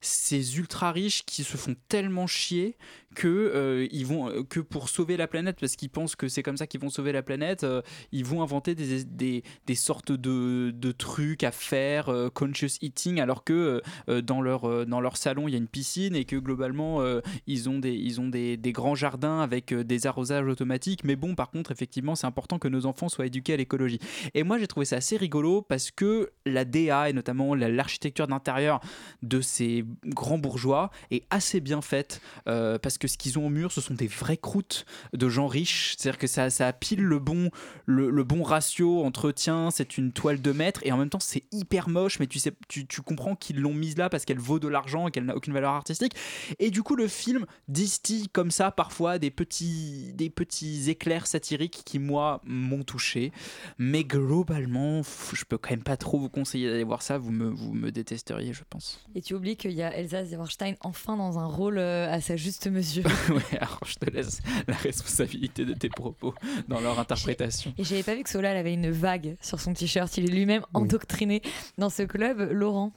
ces 0.00 0.58
ultra 0.58 0.92
riches 0.92 1.24
qui 1.24 1.42
se 1.42 1.56
font 1.56 1.74
tellement 1.88 2.26
chier 2.26 2.76
que 3.16 3.26
euh, 3.28 3.88
ils 3.90 4.06
vont 4.06 4.28
euh, 4.28 4.42
que 4.44 4.60
pour 4.60 4.90
sauver 4.90 5.16
la 5.16 5.26
planète 5.26 5.56
parce 5.58 5.74
qu'ils 5.74 5.88
pensent 5.88 6.16
que 6.16 6.28
c'est 6.28 6.42
comme 6.42 6.58
ça 6.58 6.66
qu'ils 6.66 6.80
vont 6.80 6.90
sauver 6.90 7.12
la 7.12 7.22
planète 7.22 7.64
euh, 7.64 7.80
ils 8.12 8.24
vont 8.26 8.42
inventer 8.42 8.74
des, 8.74 9.42
des, 9.66 9.74
sortes 9.74 10.12
de, 10.12 10.70
de 10.70 10.92
trucs 10.92 11.42
à 11.42 11.50
faire 11.50 12.12
conscious 12.34 12.76
eating 12.82 13.18
alors 13.20 13.42
que 13.42 13.80
dans 14.22 14.42
leur 14.42 14.86
dans 14.86 15.00
leur 15.00 15.16
salon 15.16 15.48
il 15.48 15.52
y 15.52 15.54
a 15.54 15.58
une 15.58 15.66
piscine 15.66 16.14
et 16.14 16.24
que 16.24 16.36
globalement 16.36 17.00
ils 17.46 17.68
ont 17.68 17.78
des 17.78 17.92
ils 17.94 18.20
ont 18.20 18.28
des, 18.28 18.56
des 18.56 18.72
grands 18.72 18.94
jardins 18.94 19.40
avec 19.40 19.72
des 19.72 20.06
arrosages 20.06 20.46
automatiques. 20.46 21.04
Mais 21.04 21.16
bon 21.16 21.34
par 21.34 21.50
contre 21.50 21.72
effectivement 21.72 22.14
c'est 22.14 22.26
important 22.26 22.58
que 22.58 22.68
nos 22.68 22.84
enfants 22.86 23.08
soient 23.08 23.26
éduqués 23.26 23.54
à 23.54 23.56
l'écologie. 23.56 23.98
Et 24.34 24.42
moi 24.42 24.58
j'ai 24.58 24.66
trouvé 24.66 24.86
ça 24.86 24.96
assez 24.96 25.16
rigolo 25.16 25.62
parce 25.62 25.90
que 25.90 26.30
la 26.44 26.64
DA 26.64 27.08
et 27.08 27.12
notamment 27.12 27.54
la- 27.54 27.68
l'architecture 27.68 28.26
d'intérieur 28.26 28.80
de 29.22 29.40
ces 29.40 29.84
grands 30.04 30.38
bourgeois 30.38 30.90
est 31.10 31.24
assez 31.30 31.60
bien 31.60 31.80
faite 31.80 32.20
parce 32.44 32.98
que 32.98 33.05
ce 33.06 33.18
qu'ils 33.18 33.38
ont 33.38 33.46
au 33.46 33.50
mur 33.50 33.72
ce 33.72 33.80
sont 33.80 33.94
des 33.94 34.06
vraies 34.06 34.36
croûtes 34.36 34.84
de 35.12 35.28
gens 35.28 35.46
riches. 35.46 35.94
C'est 35.98 36.08
à 36.08 36.12
dire 36.12 36.18
que 36.18 36.26
ça, 36.26 36.50
ça 36.50 36.72
pile 36.72 37.02
le 37.02 37.18
bon 37.18 37.50
le, 37.86 38.24
bon 38.24 38.42
ratio 38.42 39.04
entre 39.04 39.30
tiens 39.32 39.70
c'est 39.70 39.98
une 39.98 40.12
toile 40.12 40.40
de 40.40 40.52
mètre 40.52 40.80
et 40.84 40.92
en 40.92 40.96
même 40.96 41.10
temps 41.10 41.20
c'est 41.20 41.44
hyper 41.52 41.88
moche 41.88 42.18
mais 42.18 42.26
tu 42.26 42.38
sais 42.38 42.52
tu, 42.68 42.86
tu 42.86 43.02
comprends 43.02 43.36
qu'ils 43.36 43.60
l'ont 43.60 43.74
mise 43.74 43.96
là 43.96 44.08
parce 44.08 44.24
qu'elle 44.24 44.38
vaut 44.38 44.58
de 44.58 44.68
l'argent 44.68 45.08
et 45.08 45.10
qu'elle 45.10 45.24
n'a 45.24 45.36
aucune 45.36 45.52
valeur 45.52 45.72
artistique. 45.72 46.14
Et 46.58 46.70
du 46.70 46.82
coup 46.82 46.96
le 46.96 47.08
film 47.08 47.46
distille 47.68 48.28
comme 48.28 48.50
ça 48.50 48.70
parfois 48.70 49.18
des 49.18 49.30
petits 49.30 50.12
des 50.14 50.30
petits 50.30 50.90
éclairs 50.90 51.26
satiriques 51.26 51.82
qui 51.84 51.98
moi 51.98 52.40
m'ont 52.44 52.82
touché. 52.82 53.32
Mais 53.78 54.04
globalement 54.04 55.02
je 55.32 55.44
peux 55.44 55.58
quand 55.58 55.70
même 55.70 55.82
pas 55.82 55.96
trop 55.96 56.18
vous 56.18 56.28
conseiller 56.28 56.68
d'aller 56.68 56.84
voir 56.84 57.02
ça. 57.02 57.18
Vous 57.18 57.32
me, 57.32 57.48
vous 57.48 57.72
me 57.72 57.90
détesteriez 57.90 58.52
je 58.52 58.62
pense. 58.68 59.04
Et 59.14 59.22
tu 59.22 59.34
oublies 59.34 59.56
qu'il 59.56 59.72
y 59.72 59.82
a 59.82 59.94
Elsa 59.94 60.24
Zieberstein 60.24 60.74
enfin 60.80 61.16
dans 61.16 61.38
un 61.38 61.46
rôle 61.46 61.78
euh, 61.78 62.12
à 62.12 62.20
sa 62.20 62.36
juste 62.36 62.66
mesure. 62.68 62.95
ouais, 63.30 63.58
alors 63.58 63.80
je 63.86 63.94
te 63.96 64.10
laisse 64.10 64.40
la 64.68 64.74
responsabilité 64.76 65.64
de 65.64 65.72
tes 65.74 65.88
propos 65.88 66.34
dans 66.68 66.80
leur 66.80 66.98
interprétation. 66.98 67.72
Et 67.78 67.84
j'avais 67.84 68.02
pas 68.02 68.14
vu 68.14 68.22
que 68.22 68.30
Solal 68.30 68.56
avait 68.56 68.74
une 68.74 68.90
vague 68.90 69.36
sur 69.40 69.60
son 69.60 69.72
t-shirt. 69.74 70.16
Il 70.16 70.24
est 70.24 70.32
lui-même 70.34 70.62
endoctriné 70.74 71.42
dans 71.78 71.90
ce 71.90 72.02
club. 72.02 72.48
Laurent. 72.52 72.92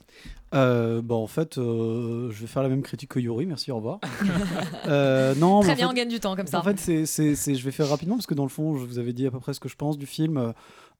Euh, 0.56 1.02
bon, 1.04 1.24
en 1.24 1.28
fait, 1.28 1.58
euh, 1.60 2.32
je 2.32 2.42
vais 2.42 2.48
faire 2.48 2.64
la 2.64 2.70
même 2.70 2.82
critique 2.82 3.10
que 3.12 3.20
Yuri, 3.20 3.46
merci, 3.46 3.72
au 3.72 3.76
revoir. 3.78 4.00
Euh, 4.88 5.36
non, 5.36 5.60
Très 5.62 5.72
en 5.74 5.76
bien, 5.76 5.86
fait- 5.88 5.92
on 5.92 5.94
gagne 5.96 6.10
du 6.10 6.20
temps 6.20 6.36
comme 6.36 6.48
ça. 6.48 6.60
En 6.60 6.64
fait, 6.64 6.80
c'est, 6.80 7.06
c'est, 7.06 7.36
c'est- 7.36 7.54
je 7.56 7.64
vais 7.64 7.72
faire 7.72 7.88
rapidement 7.90 8.16
parce 8.16 8.26
que 8.26 8.34
dans 8.34 8.44
le 8.44 8.50
fond, 8.50 8.76
je 8.78 8.86
vous 8.86 8.98
avais 8.98 9.14
dit 9.14 9.28
à 9.28 9.32
peu 9.32 9.40
près 9.40 9.54
ce 9.54 9.60
que 9.60 9.70
je 9.70 9.76
pense 9.76 9.98
du 9.98 10.06
film. 10.08 10.54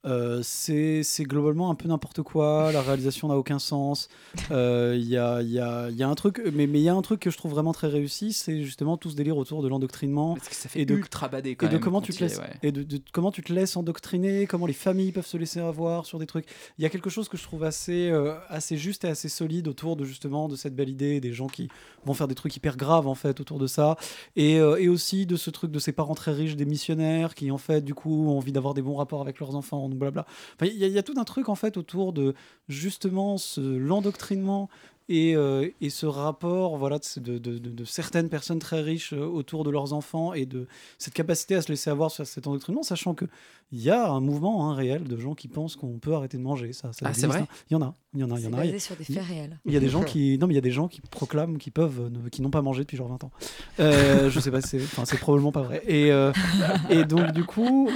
Euh, 0.06 0.40
c'est, 0.44 1.04
globalement 1.24 1.70
un 1.70 1.76
peu 1.76 1.90
n'importe 1.90 2.22
quoi. 2.22 2.72
La 2.72 2.82
réalisation 2.82 3.28
n'a 3.28 3.36
aucun 3.36 3.60
sens. 3.60 4.08
Euh, 4.52 4.96
Il 4.98 5.08
y, 5.08 5.18
a, 5.18 5.42
y, 5.42 5.60
a, 5.60 5.90
y 5.90 6.04
a 6.04 6.08
un 6.08 6.16
truc, 6.16 6.42
mais 6.54 6.68
mais 6.68 6.80
il 6.80 6.84
y 6.84 6.90
a 6.90 6.94
un 6.94 7.02
truc 7.02 7.20
que 7.20 7.30
je 7.30 7.38
trouve 7.38 7.52
vraiment 7.52 7.74
très 7.74 7.88
réussi, 7.88 8.32
c'est 8.32 8.64
justement 8.64 8.98
tout 8.98 9.10
ce 9.10 9.16
délire 9.16 9.38
autour 9.38 9.62
de 9.62 9.68
l'endoctrinement 9.68 10.38
et 10.76 10.86
de 10.86 10.96
ultra 10.96 11.28
badé 11.28 11.56
quand 11.56 11.66
et 11.66 11.70
de 11.70 11.74
même 11.76 11.82
comment 11.82 12.00
quand 12.00 12.06
tu 12.06 12.14
te 12.14 12.24
est, 12.24 12.28
laisses 12.28 12.38
ouais. 12.38 12.54
et 12.64 12.72
de, 12.72 12.84
de 12.84 13.02
comment 13.12 13.32
tu 13.32 13.44
te 13.44 13.52
laisses 13.52 13.76
endoctriner, 13.76 14.48
comment 14.48 14.66
les 14.66 14.74
familles 14.74 15.12
peuvent 15.12 15.26
se 15.26 15.38
laisser 15.38 15.60
avoir 15.60 16.06
sur 16.06 16.20
des 16.20 16.26
trucs. 16.26 16.46
Il 16.78 16.84
y 16.84 16.86
a 16.86 16.90
quelque 16.90 17.10
chose 17.10 17.28
que 17.28 17.38
je 17.38 17.44
trouve 17.44 17.64
assez 17.64 18.10
euh, 18.10 18.36
assez 18.48 18.78
juste 18.78 19.04
et 19.04 19.10
assez 19.10 19.30
solide 19.30 19.68
autour 19.68 19.96
de 19.96 20.06
justement 20.06 20.48
de 20.48 20.56
cette 20.56 20.76
belle 20.76 20.90
idée 20.90 21.20
des 21.20 21.34
gens 21.34 21.48
qui 21.48 21.70
vont 22.06 22.14
faire 22.14 22.28
des 22.28 22.36
trucs 22.36 22.56
hyper 22.56 22.78
graves 22.78 23.08
en 23.08 23.16
fait 23.16 23.40
autour 23.40 23.60
de 23.60 23.68
ça 23.68 23.98
et, 24.36 24.60
euh, 24.60 24.78
et 24.78 24.88
aussi 24.88 25.26
de 25.26 25.36
ce 25.36 25.50
truc 25.50 25.72
de 25.72 25.80
ces 25.80 25.92
parents 25.92 26.16
très 26.16 26.32
riches 26.32 26.56
des 26.56 26.66
missionnaires 26.66 27.36
qui 27.36 27.52
en 27.52 27.58
fait 27.58 27.82
du 27.82 27.94
coup 27.94 28.30
ont 28.30 28.38
envie 28.38 28.52
d'avoir 28.52 28.74
des 28.74 28.82
bons 28.82 28.96
rapports 28.96 29.22
avec 29.22 29.40
leurs 29.40 29.56
enfants 29.56 29.89
blabla. 29.96 30.26
Il 30.62 30.74
y, 30.74 30.88
y 30.88 30.98
a 30.98 31.04
tout 31.04 31.16
un 31.18 31.24
truc 31.24 31.50
en 31.50 31.56
fait 31.56 31.78
autour 31.78 32.14
de 32.14 32.34
justement 32.68 33.38
ce 33.38 33.62
l'endoctrinement 33.62 34.70
et, 35.10 35.36
euh, 35.36 35.68
et 35.82 35.90
ce 35.90 36.06
rapport 36.06 36.78
voilà, 36.78 37.00
de, 37.18 37.20
de- 37.20 37.38
de- 37.40 37.58
de- 37.58 37.70
de 37.72 37.84
certaines 37.86 38.30
personnes 38.30 38.60
très 38.60 38.82
riches 38.82 39.12
euh, 39.14 39.26
autour 39.26 39.64
de 39.64 39.72
leurs 39.72 39.92
enfants 39.94 40.34
et 40.34 40.46
de 40.46 40.68
cette 40.98 41.14
capacité 41.16 41.56
à 41.56 41.62
se 41.62 41.70
laisser 41.70 41.90
avoir 41.90 42.12
sur 42.12 42.26
cet 42.28 42.46
endoctrinement, 42.48 42.84
sachant 42.84 43.16
qu'il 43.16 43.28
y 43.74 43.90
a 43.90 44.08
un 44.10 44.20
mouvement 44.20 44.70
hein, 44.70 44.76
réel 44.76 45.04
de 45.06 45.18
gens 45.18 45.34
qui 45.36 45.48
pensent 45.48 45.76
qu'on 45.76 45.98
peut 46.00 46.14
arrêter 46.14 46.38
de 46.38 46.44
manger. 46.44 46.72
Ça, 46.74 46.94
ça 46.94 47.06
Ah, 47.10 47.14
c'est 47.14 47.28
vrai 47.28 47.40
hein. 47.40 47.48
Il 47.70 47.74
y 47.74 47.76
en 47.76 47.82
a, 47.82 47.94
il 48.14 48.20
y 48.20 48.24
en 48.24 48.32
a, 48.32 48.40
il 48.40 48.44
y 48.46 48.48
en 48.48 48.54
a. 48.54 48.58
basé 48.58 48.80
sur 48.80 48.96
des 48.96 49.04
faits 49.04 49.24
réels. 49.24 49.60
Il 49.66 49.74
y 49.74 49.78
a 49.78 49.80
des 49.80 49.90
gens 49.90 50.04
qui, 50.04 50.38
non 50.40 50.46
mais 50.48 50.54
il 50.54 50.58
y 50.58 50.60
a 50.60 50.62
des 50.62 50.72
gens 50.72 50.88
qui 50.88 51.02
proclament 51.02 51.58
qu'ils 51.58 51.74
peuvent, 51.74 52.02
euh, 52.02 52.10
ne- 52.10 52.30
qui 52.30 52.42
n'ont 52.44 52.52
pas 52.52 52.62
mangé 52.62 52.84
depuis 52.84 52.96
genre 52.98 53.08
20 53.10 53.24
ans. 53.24 53.32
Euh, 53.80 54.30
je 54.30 54.40
sais 54.40 54.52
pas, 54.52 54.62
c'est, 54.62 54.78
enfin, 54.78 55.06
c'est 55.06 55.18
probablement 55.20 55.52
pas 55.52 55.64
vrai. 55.64 55.82
Et, 55.88 56.12
euh, 56.12 56.32
et 56.92 57.04
donc 57.04 57.32
du 57.32 57.44
coup, 57.46 57.90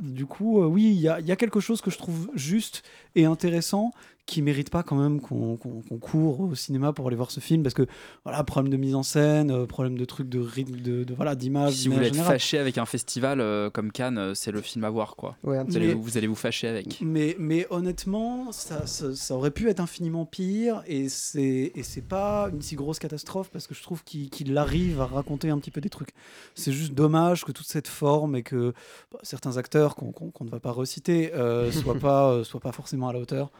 du 0.00 0.26
coup, 0.26 0.62
oui, 0.64 0.84
il 0.94 1.00
y 1.00 1.08
a, 1.08 1.20
il 1.20 1.26
y 1.26 1.32
a 1.32 1.36
quelque 1.36 1.60
chose 1.60 1.80
que 1.80 1.90
je 1.90 1.98
trouve 1.98 2.30
juste 2.34 2.82
et 3.14 3.24
intéressant 3.24 3.92
qui 4.28 4.42
mérite 4.42 4.68
pas 4.68 4.82
quand 4.82 4.96
même 4.96 5.20
qu'on 5.22 5.56
court 5.56 6.40
au 6.40 6.54
cinéma 6.54 6.92
pour 6.92 7.06
aller 7.06 7.16
voir 7.16 7.30
ce 7.30 7.40
film 7.40 7.62
parce 7.62 7.74
que 7.74 7.86
voilà 8.24 8.44
problème 8.44 8.70
de 8.70 8.76
mise 8.76 8.94
en 8.94 9.02
scène 9.02 9.50
euh, 9.50 9.64
problème 9.64 9.96
de 9.96 10.04
trucs 10.04 10.28
de 10.28 10.38
rythme 10.38 10.76
de, 10.76 11.02
de- 11.02 11.14
voilà 11.14 11.34
d'image 11.34 11.72
Si 11.72 11.88
vous 11.88 11.94
voulez 11.94 12.08
être 12.08 12.16
fâché 12.22 12.58
avec 12.58 12.76
un 12.76 12.84
festival 12.84 13.40
euh, 13.40 13.70
comme 13.70 13.90
Cannes, 13.90 14.18
euh, 14.18 14.34
c'est 14.34 14.50
le 14.52 14.60
film 14.60 14.84
à 14.84 14.90
voir 14.90 15.16
quoi. 15.16 15.36
Ouais, 15.42 15.64
vous, 15.64 15.76
allez, 15.76 15.94
vous 15.94 16.18
allez 16.18 16.26
vous 16.26 16.34
fâcher 16.34 16.68
avec. 16.68 16.98
Mais, 17.00 17.36
mais 17.38 17.66
honnêtement, 17.70 18.52
ça, 18.52 18.86
ça, 18.86 19.14
ça 19.16 19.34
aurait 19.34 19.50
pu 19.50 19.68
être 19.70 19.80
infiniment 19.80 20.26
pire 20.26 20.82
et 20.86 21.08
c'est 21.08 21.72
et 21.74 21.82
c'est 21.82 22.06
pas 22.06 22.50
une 22.52 22.60
si 22.60 22.76
grosse 22.76 22.98
catastrophe 22.98 23.48
parce 23.50 23.66
que 23.66 23.74
je 23.74 23.82
trouve 23.82 24.04
qu'il 24.04 24.28
qu'il 24.28 24.56
arrive 24.58 25.00
à 25.00 25.06
raconter 25.06 25.48
un 25.48 25.58
petit 25.58 25.70
peu 25.70 25.80
des 25.80 25.88
trucs. 25.90 26.10
C'est 26.54 26.72
juste 26.72 26.92
dommage 26.92 27.44
que 27.46 27.52
toute 27.52 27.66
cette 27.66 27.88
forme 27.88 28.36
et 28.36 28.42
que 28.42 28.74
bah, 29.10 29.20
certains 29.22 29.56
acteurs 29.56 29.96
qu'on 29.96 30.12
ne 30.44 30.50
va 30.50 30.60
pas 30.60 30.72
reciter 30.72 31.32
euh, 31.32 31.72
soient 31.72 31.98
pas 31.98 32.30
euh, 32.30 32.44
soient 32.44 32.60
pas 32.60 32.72
forcément 32.72 33.08
à 33.08 33.14
la 33.14 33.20
hauteur. 33.20 33.50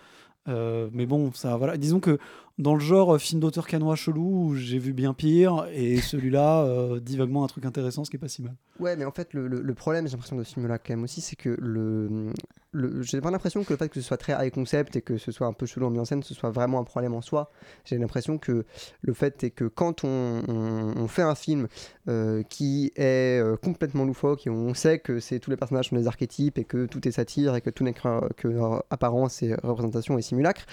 Euh, 0.48 0.88
mais 0.92 1.06
bon, 1.06 1.32
ça 1.32 1.56
voilà. 1.56 1.76
Disons 1.76 2.00
que 2.00 2.18
dans 2.58 2.74
le 2.74 2.80
genre 2.80 3.14
euh, 3.14 3.18
film 3.18 3.40
d'auteur 3.40 3.66
canois 3.66 3.94
chelou, 3.94 4.54
j'ai 4.56 4.78
vu 4.78 4.92
bien 4.92 5.14
pire 5.14 5.66
et 5.72 6.00
celui-là 6.00 6.64
euh, 6.64 6.98
dit 7.00 7.16
vaguement 7.16 7.44
un 7.44 7.46
truc 7.46 7.64
intéressant, 7.64 8.04
ce 8.04 8.10
qui 8.10 8.16
est 8.16 8.20
pas 8.20 8.28
si 8.28 8.42
mal. 8.42 8.56
Ouais, 8.80 8.96
mais 8.96 9.04
en 9.04 9.12
fait, 9.12 9.32
le, 9.32 9.74
problème, 9.74 10.06
j'ai 10.06 10.12
l'impression 10.12 10.36
de 10.36 10.42
ce 10.42 10.54
film-là, 10.54 10.78
quand 10.78 10.92
même 10.92 11.04
aussi, 11.04 11.20
c'est 11.20 11.36
que 11.36 11.56
le, 11.60 12.32
le 12.72 13.02
j'ai 13.02 13.20
pas 13.20 13.30
l'impression 13.30 13.62
que 13.62 13.72
le 13.72 13.76
fait 13.76 13.88
que 13.88 14.00
ce 14.00 14.06
soit 14.06 14.16
très 14.16 14.34
high 14.34 14.52
concept 14.52 14.96
et 14.96 15.02
que 15.02 15.18
ce 15.18 15.30
soit 15.30 15.46
un 15.46 15.52
peu 15.52 15.66
chelou 15.66 15.86
en 15.86 15.90
mise 15.90 16.00
en 16.00 16.04
scène, 16.04 16.22
ce 16.22 16.34
soit 16.34 16.50
vraiment 16.50 16.80
un 16.80 16.84
problème 16.84 17.14
en 17.14 17.20
soi. 17.20 17.50
J'ai 17.84 17.96
l'impression 17.96 18.38
que 18.38 18.64
le 19.02 19.14
fait 19.14 19.44
est 19.44 19.50
que 19.50 19.64
quand 19.64 20.04
on, 20.04 21.06
fait 21.08 21.22
un 21.22 21.34
film 21.34 21.68
euh, 22.08 22.42
qui 22.42 22.92
est 22.96 23.42
complètement 23.62 24.04
loufoque 24.04 24.46
et 24.46 24.50
on 24.50 24.74
sait 24.74 24.98
que 24.98 25.20
c'est 25.20 25.38
tous 25.38 25.50
les 25.50 25.56
personnages 25.56 25.88
sont 25.88 25.96
des 25.96 26.06
archétypes 26.06 26.58
et 26.58 26.64
que 26.64 26.86
tout 26.86 27.06
est 27.08 27.12
satire 27.12 27.54
et 27.54 27.60
que 27.60 27.70
tout 27.70 27.82
n'est 27.82 27.94
que, 27.94 28.32
que 28.34 28.48
leur 28.48 28.84
apparence 28.90 29.42
et 29.42 29.54
représentation 29.62 30.18
et 30.18 30.22
simulacre, 30.22 30.66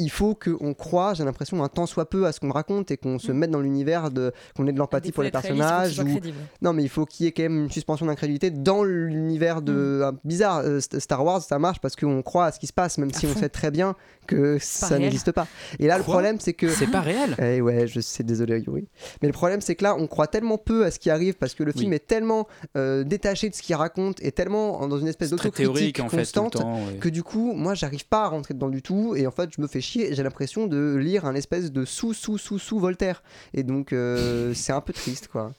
il 0.00 0.10
faut 0.10 0.34
qu'on 0.34 0.74
croit, 0.74 1.14
j'ai 1.14 1.24
l'impression, 1.24 1.62
un 1.62 1.68
tant 1.68 1.86
soit 1.86 2.08
peu 2.08 2.26
à 2.26 2.32
ce 2.32 2.40
qu'on 2.40 2.50
raconte 2.50 2.90
et 2.90 2.96
qu'on 2.96 3.18
se 3.18 3.30
mette 3.32 3.50
dans 3.50 3.60
l'univers, 3.60 4.10
de, 4.10 4.32
qu'on 4.56 4.66
ait 4.66 4.72
de 4.72 4.78
l'empathie 4.78 5.12
pour 5.12 5.22
les 5.22 5.30
personnages. 5.30 5.98
ou-. 6.00 6.18
Non, 6.62 6.72
mais 6.72 6.82
il 6.82 6.88
faut 6.88 7.04
qu'il 7.06 7.26
y 7.26 7.28
ait 7.28 7.32
quand 7.32 7.42
même 7.42 7.64
une 7.64 7.70
suspension 7.70 8.06
d'incrédulité 8.06 8.50
dans 8.50 8.82
l'univers 8.82 9.62
de. 9.62 10.02
un- 10.04 10.18
bizarre, 10.24 10.58
euh, 10.64 10.78
St- 10.80 10.98
Star 11.00 11.24
Wars, 11.24 11.42
ça 11.42 11.58
marche 11.58 11.80
parce 11.80 11.96
qu'on 11.96 12.22
croit 12.22 12.46
à 12.46 12.52
ce 12.52 12.58
qui 12.58 12.66
se 12.66 12.72
passe, 12.72 12.98
même 12.98 13.12
si 13.12 13.26
on 13.26 13.34
sait 13.34 13.48
très 13.48 13.70
bien 13.70 13.94
que 14.30 14.58
ça 14.60 14.98
n'existe 14.98 15.32
pas. 15.32 15.46
Et 15.78 15.86
là, 15.86 15.98
le 15.98 16.04
problème, 16.04 16.38
c'est 16.38 16.52
que. 16.54 16.68
C'est 16.68 16.86
pas 16.86 17.00
réel 17.00 17.36
Eh 17.42 17.60
ouais, 17.60 17.86
je 17.86 18.00
sais, 18.00 18.22
désolé, 18.22 18.60
Yuri. 18.60 18.86
Mais 19.22 19.28
le 19.28 19.32
problème, 19.32 19.60
c'est 19.60 19.74
que 19.74 19.82
là, 19.82 19.96
on 19.96 20.06
croit 20.06 20.28
tellement 20.28 20.58
peu 20.58 20.84
à 20.84 20.90
ce 20.90 20.98
qui 20.98 21.10
arrive 21.10 21.34
parce 21.34 21.54
que 21.54 21.62
le 21.62 21.72
film 21.72 21.92
est 21.92 22.06
tellement 22.06 22.46
euh, 22.76 23.04
détaché 23.04 23.48
de 23.50 23.54
ce 23.54 23.62
qu'il 23.62 23.74
raconte 23.74 24.22
et 24.22 24.32
tellement 24.32 24.86
dans 24.86 24.98
une 24.98 25.08
espèce 25.08 25.30
d'autocritique 25.30 26.00
en 26.00 26.08
fait, 26.08 26.18
constante 26.18 26.52
temps, 26.54 26.74
ouais. 26.74 26.98
que 26.98 27.08
du 27.08 27.22
coup, 27.22 27.52
moi, 27.52 27.74
j'arrive 27.74 28.06
pas 28.06 28.24
à 28.24 28.28
rentrer 28.28 28.54
dedans 28.54 28.68
du 28.68 28.82
tout. 28.82 29.14
Et 29.16 29.26
en 29.26 29.30
fait, 29.30 29.50
je 29.54 29.60
me 29.60 29.66
fais 29.66 29.80
chier 29.80 30.10
et 30.10 30.14
j'ai 30.14 30.22
l'impression 30.22 30.66
de 30.66 30.96
lire 30.96 31.24
un 31.24 31.34
espèce 31.34 31.72
de 31.72 31.84
sous, 31.84 32.14
sous, 32.14 32.38
sous, 32.38 32.58
sous 32.58 32.78
Voltaire. 32.78 33.22
Et 33.54 33.62
donc, 33.62 33.92
euh, 33.92 34.54
c'est 34.54 34.72
un 34.72 34.80
peu 34.80 34.92
triste, 34.92 35.28
quoi. 35.28 35.52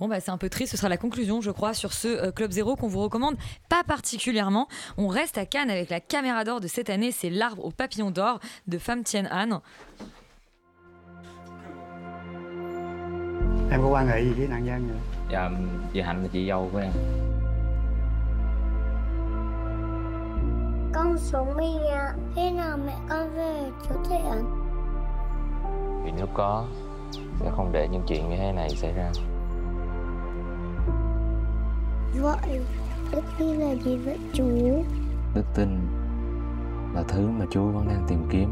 Bon, 0.00 0.08
bah, 0.08 0.18
c'est 0.18 0.32
un 0.32 0.38
peu 0.38 0.48
triste. 0.48 0.72
Ce 0.72 0.76
sera 0.76 0.88
la 0.88 0.96
conclusion, 0.96 1.40
je 1.40 1.52
crois, 1.52 1.72
sur 1.72 1.92
ce 1.92 2.08
euh, 2.08 2.32
Club 2.32 2.50
Zéro 2.50 2.74
qu'on 2.74 2.88
vous 2.88 3.00
recommande 3.00 3.36
pas 3.68 3.84
particulièrement. 3.84 4.66
On 4.96 5.06
reste 5.06 5.38
à 5.38 5.46
Cannes 5.46 5.70
avec 5.70 5.88
la 5.88 6.00
caméra 6.00 6.42
d'or 6.42 6.60
de 6.60 6.66
cette 6.66 6.90
année. 6.90 7.12
C'est 7.12 7.30
L'arbre 7.30 7.64
au 7.64 7.70
papillon 7.70 8.10
d'or 8.10 8.40
de 8.66 8.78
Pham 8.78 9.04
Tien 9.04 9.26
Han. 9.30 9.60
Em 13.70 13.82
có 13.82 13.88
quan 13.88 14.08
hệ 14.08 14.22
gì 14.24 14.30
với 14.30 14.48
nạn 14.48 14.64
nhân 14.64 14.88
vậy? 14.88 14.98
Dạ, 15.32 15.50
chị 15.92 16.00
Hạnh 16.00 16.22
là 16.22 16.28
chị 16.32 16.48
dâu 16.48 16.70
của 16.72 16.78
em 16.78 16.92
Con 20.94 21.18
xuống 21.18 21.56
mi 21.56 21.86
ạ. 21.90 22.14
Khi 22.34 22.50
nào 22.50 22.78
mẹ 22.86 22.94
con 23.08 23.36
về 23.36 23.70
chú 23.88 23.94
thiện? 24.10 24.44
Vì 26.04 26.10
nếu 26.16 26.26
có 26.34 26.66
Sẽ 27.40 27.50
không 27.56 27.72
để 27.72 27.88
những 27.88 28.02
chuyện 28.06 28.30
như 28.30 28.36
thế 28.36 28.52
này 28.52 28.68
xảy 28.70 28.92
ra 28.92 29.12
Vậy 32.20 32.60
đức 33.12 33.22
tin 33.38 33.56
là 33.56 33.74
gì 33.74 33.96
vậy 33.96 34.18
chú? 34.32 34.44
Đức 35.34 35.44
tin 35.54 35.68
là 36.94 37.02
thứ 37.08 37.28
mà 37.28 37.44
chú 37.50 37.68
vẫn 37.68 37.88
đang 37.88 38.06
tìm 38.08 38.18
kiếm. 38.30 38.50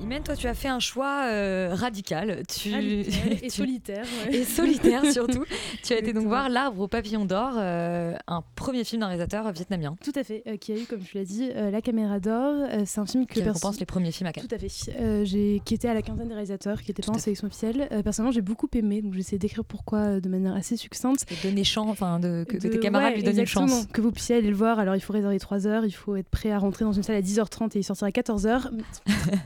Imen, 0.00 0.22
toi, 0.22 0.36
tu 0.36 0.46
as 0.46 0.54
fait 0.54 0.68
un 0.68 0.80
choix 0.80 1.24
euh, 1.26 1.70
radical. 1.72 2.42
Tu... 2.48 2.72
Radical 2.72 3.38
et 3.42 3.48
solitaire, 3.48 4.04
ouais. 4.26 4.36
Et 4.36 4.44
solitaire 4.44 5.04
surtout. 5.10 5.44
tu 5.82 5.92
as 5.92 5.98
été 5.98 6.12
donc 6.12 6.26
voir 6.26 6.48
L'Arbre 6.48 6.82
au 6.82 6.88
papillon 6.88 7.24
d'or, 7.24 7.52
euh, 7.56 8.14
un 8.26 8.42
premier 8.54 8.84
film 8.84 9.00
d'un 9.00 9.06
réalisateur 9.06 9.50
vietnamien. 9.52 9.96
Tout 10.04 10.12
à 10.14 10.24
fait, 10.24 10.42
euh, 10.46 10.56
qui 10.56 10.72
a 10.72 10.76
eu, 10.76 10.84
comme 10.84 11.00
tu 11.00 11.16
l'as 11.16 11.24
dit, 11.24 11.50
la 11.54 11.80
caméra 11.80 12.20
d'or. 12.20 12.66
C'est 12.84 13.00
un 13.00 13.06
film 13.06 13.26
que 13.26 13.34
Qui 13.34 13.42
récompense 13.42 13.80
les 13.80 13.86
premiers 13.86 14.12
films 14.12 14.28
à 14.28 14.32
Cannes. 14.32 14.46
Tout 14.46 14.54
à 14.54 14.58
fait. 14.58 15.24
J'ai 15.24 15.62
qui 15.64 15.74
était 15.74 15.88
à 15.88 15.94
la 15.94 16.02
quinzaine 16.02 16.28
des 16.28 16.34
réalisateurs, 16.34 16.82
qui 16.82 16.90
n'était 16.90 17.02
pas 17.02 17.12
en 17.12 17.18
sélection 17.18 17.46
officielle. 17.46 17.88
Personnellement, 18.02 18.32
j'ai 18.32 18.42
beaucoup 18.42 18.68
aimé, 18.74 19.00
donc 19.00 19.14
j'ai 19.14 19.20
essayé 19.20 19.38
d'écrire 19.38 19.64
pourquoi 19.64 20.20
de 20.20 20.28
manière 20.28 20.54
assez 20.54 20.76
succincte. 20.76 21.24
Et 21.30 21.46
donner 21.46 21.64
chance, 21.64 21.90
enfin, 21.90 22.18
de, 22.18 22.44
que, 22.48 22.56
tes 22.56 22.78
camarades 22.78 23.10
ouais, 23.10 23.16
lui 23.16 23.22
donnent 23.22 23.40
une 23.40 23.46
chance. 23.46 23.86
Que 23.92 24.00
vous 24.00 24.12
puissiez 24.12 24.36
aller 24.36 24.48
le 24.48 24.56
voir. 24.56 24.78
Alors, 24.78 24.96
il 24.96 25.00
faut 25.00 25.12
réserver 25.12 25.38
3 25.38 25.66
heures, 25.66 25.84
il 25.84 25.92
faut 25.92 26.16
être 26.16 26.28
prêt 26.28 26.50
à 26.50 26.58
rentrer 26.58 26.84
dans 26.84 26.92
une 26.92 27.02
salle 27.02 27.16
à 27.16 27.22
10h30 27.22 27.70
et 27.74 27.80
il 27.80 27.84
sortira 27.84 28.08
à 28.08 28.10
14h, 28.10 28.70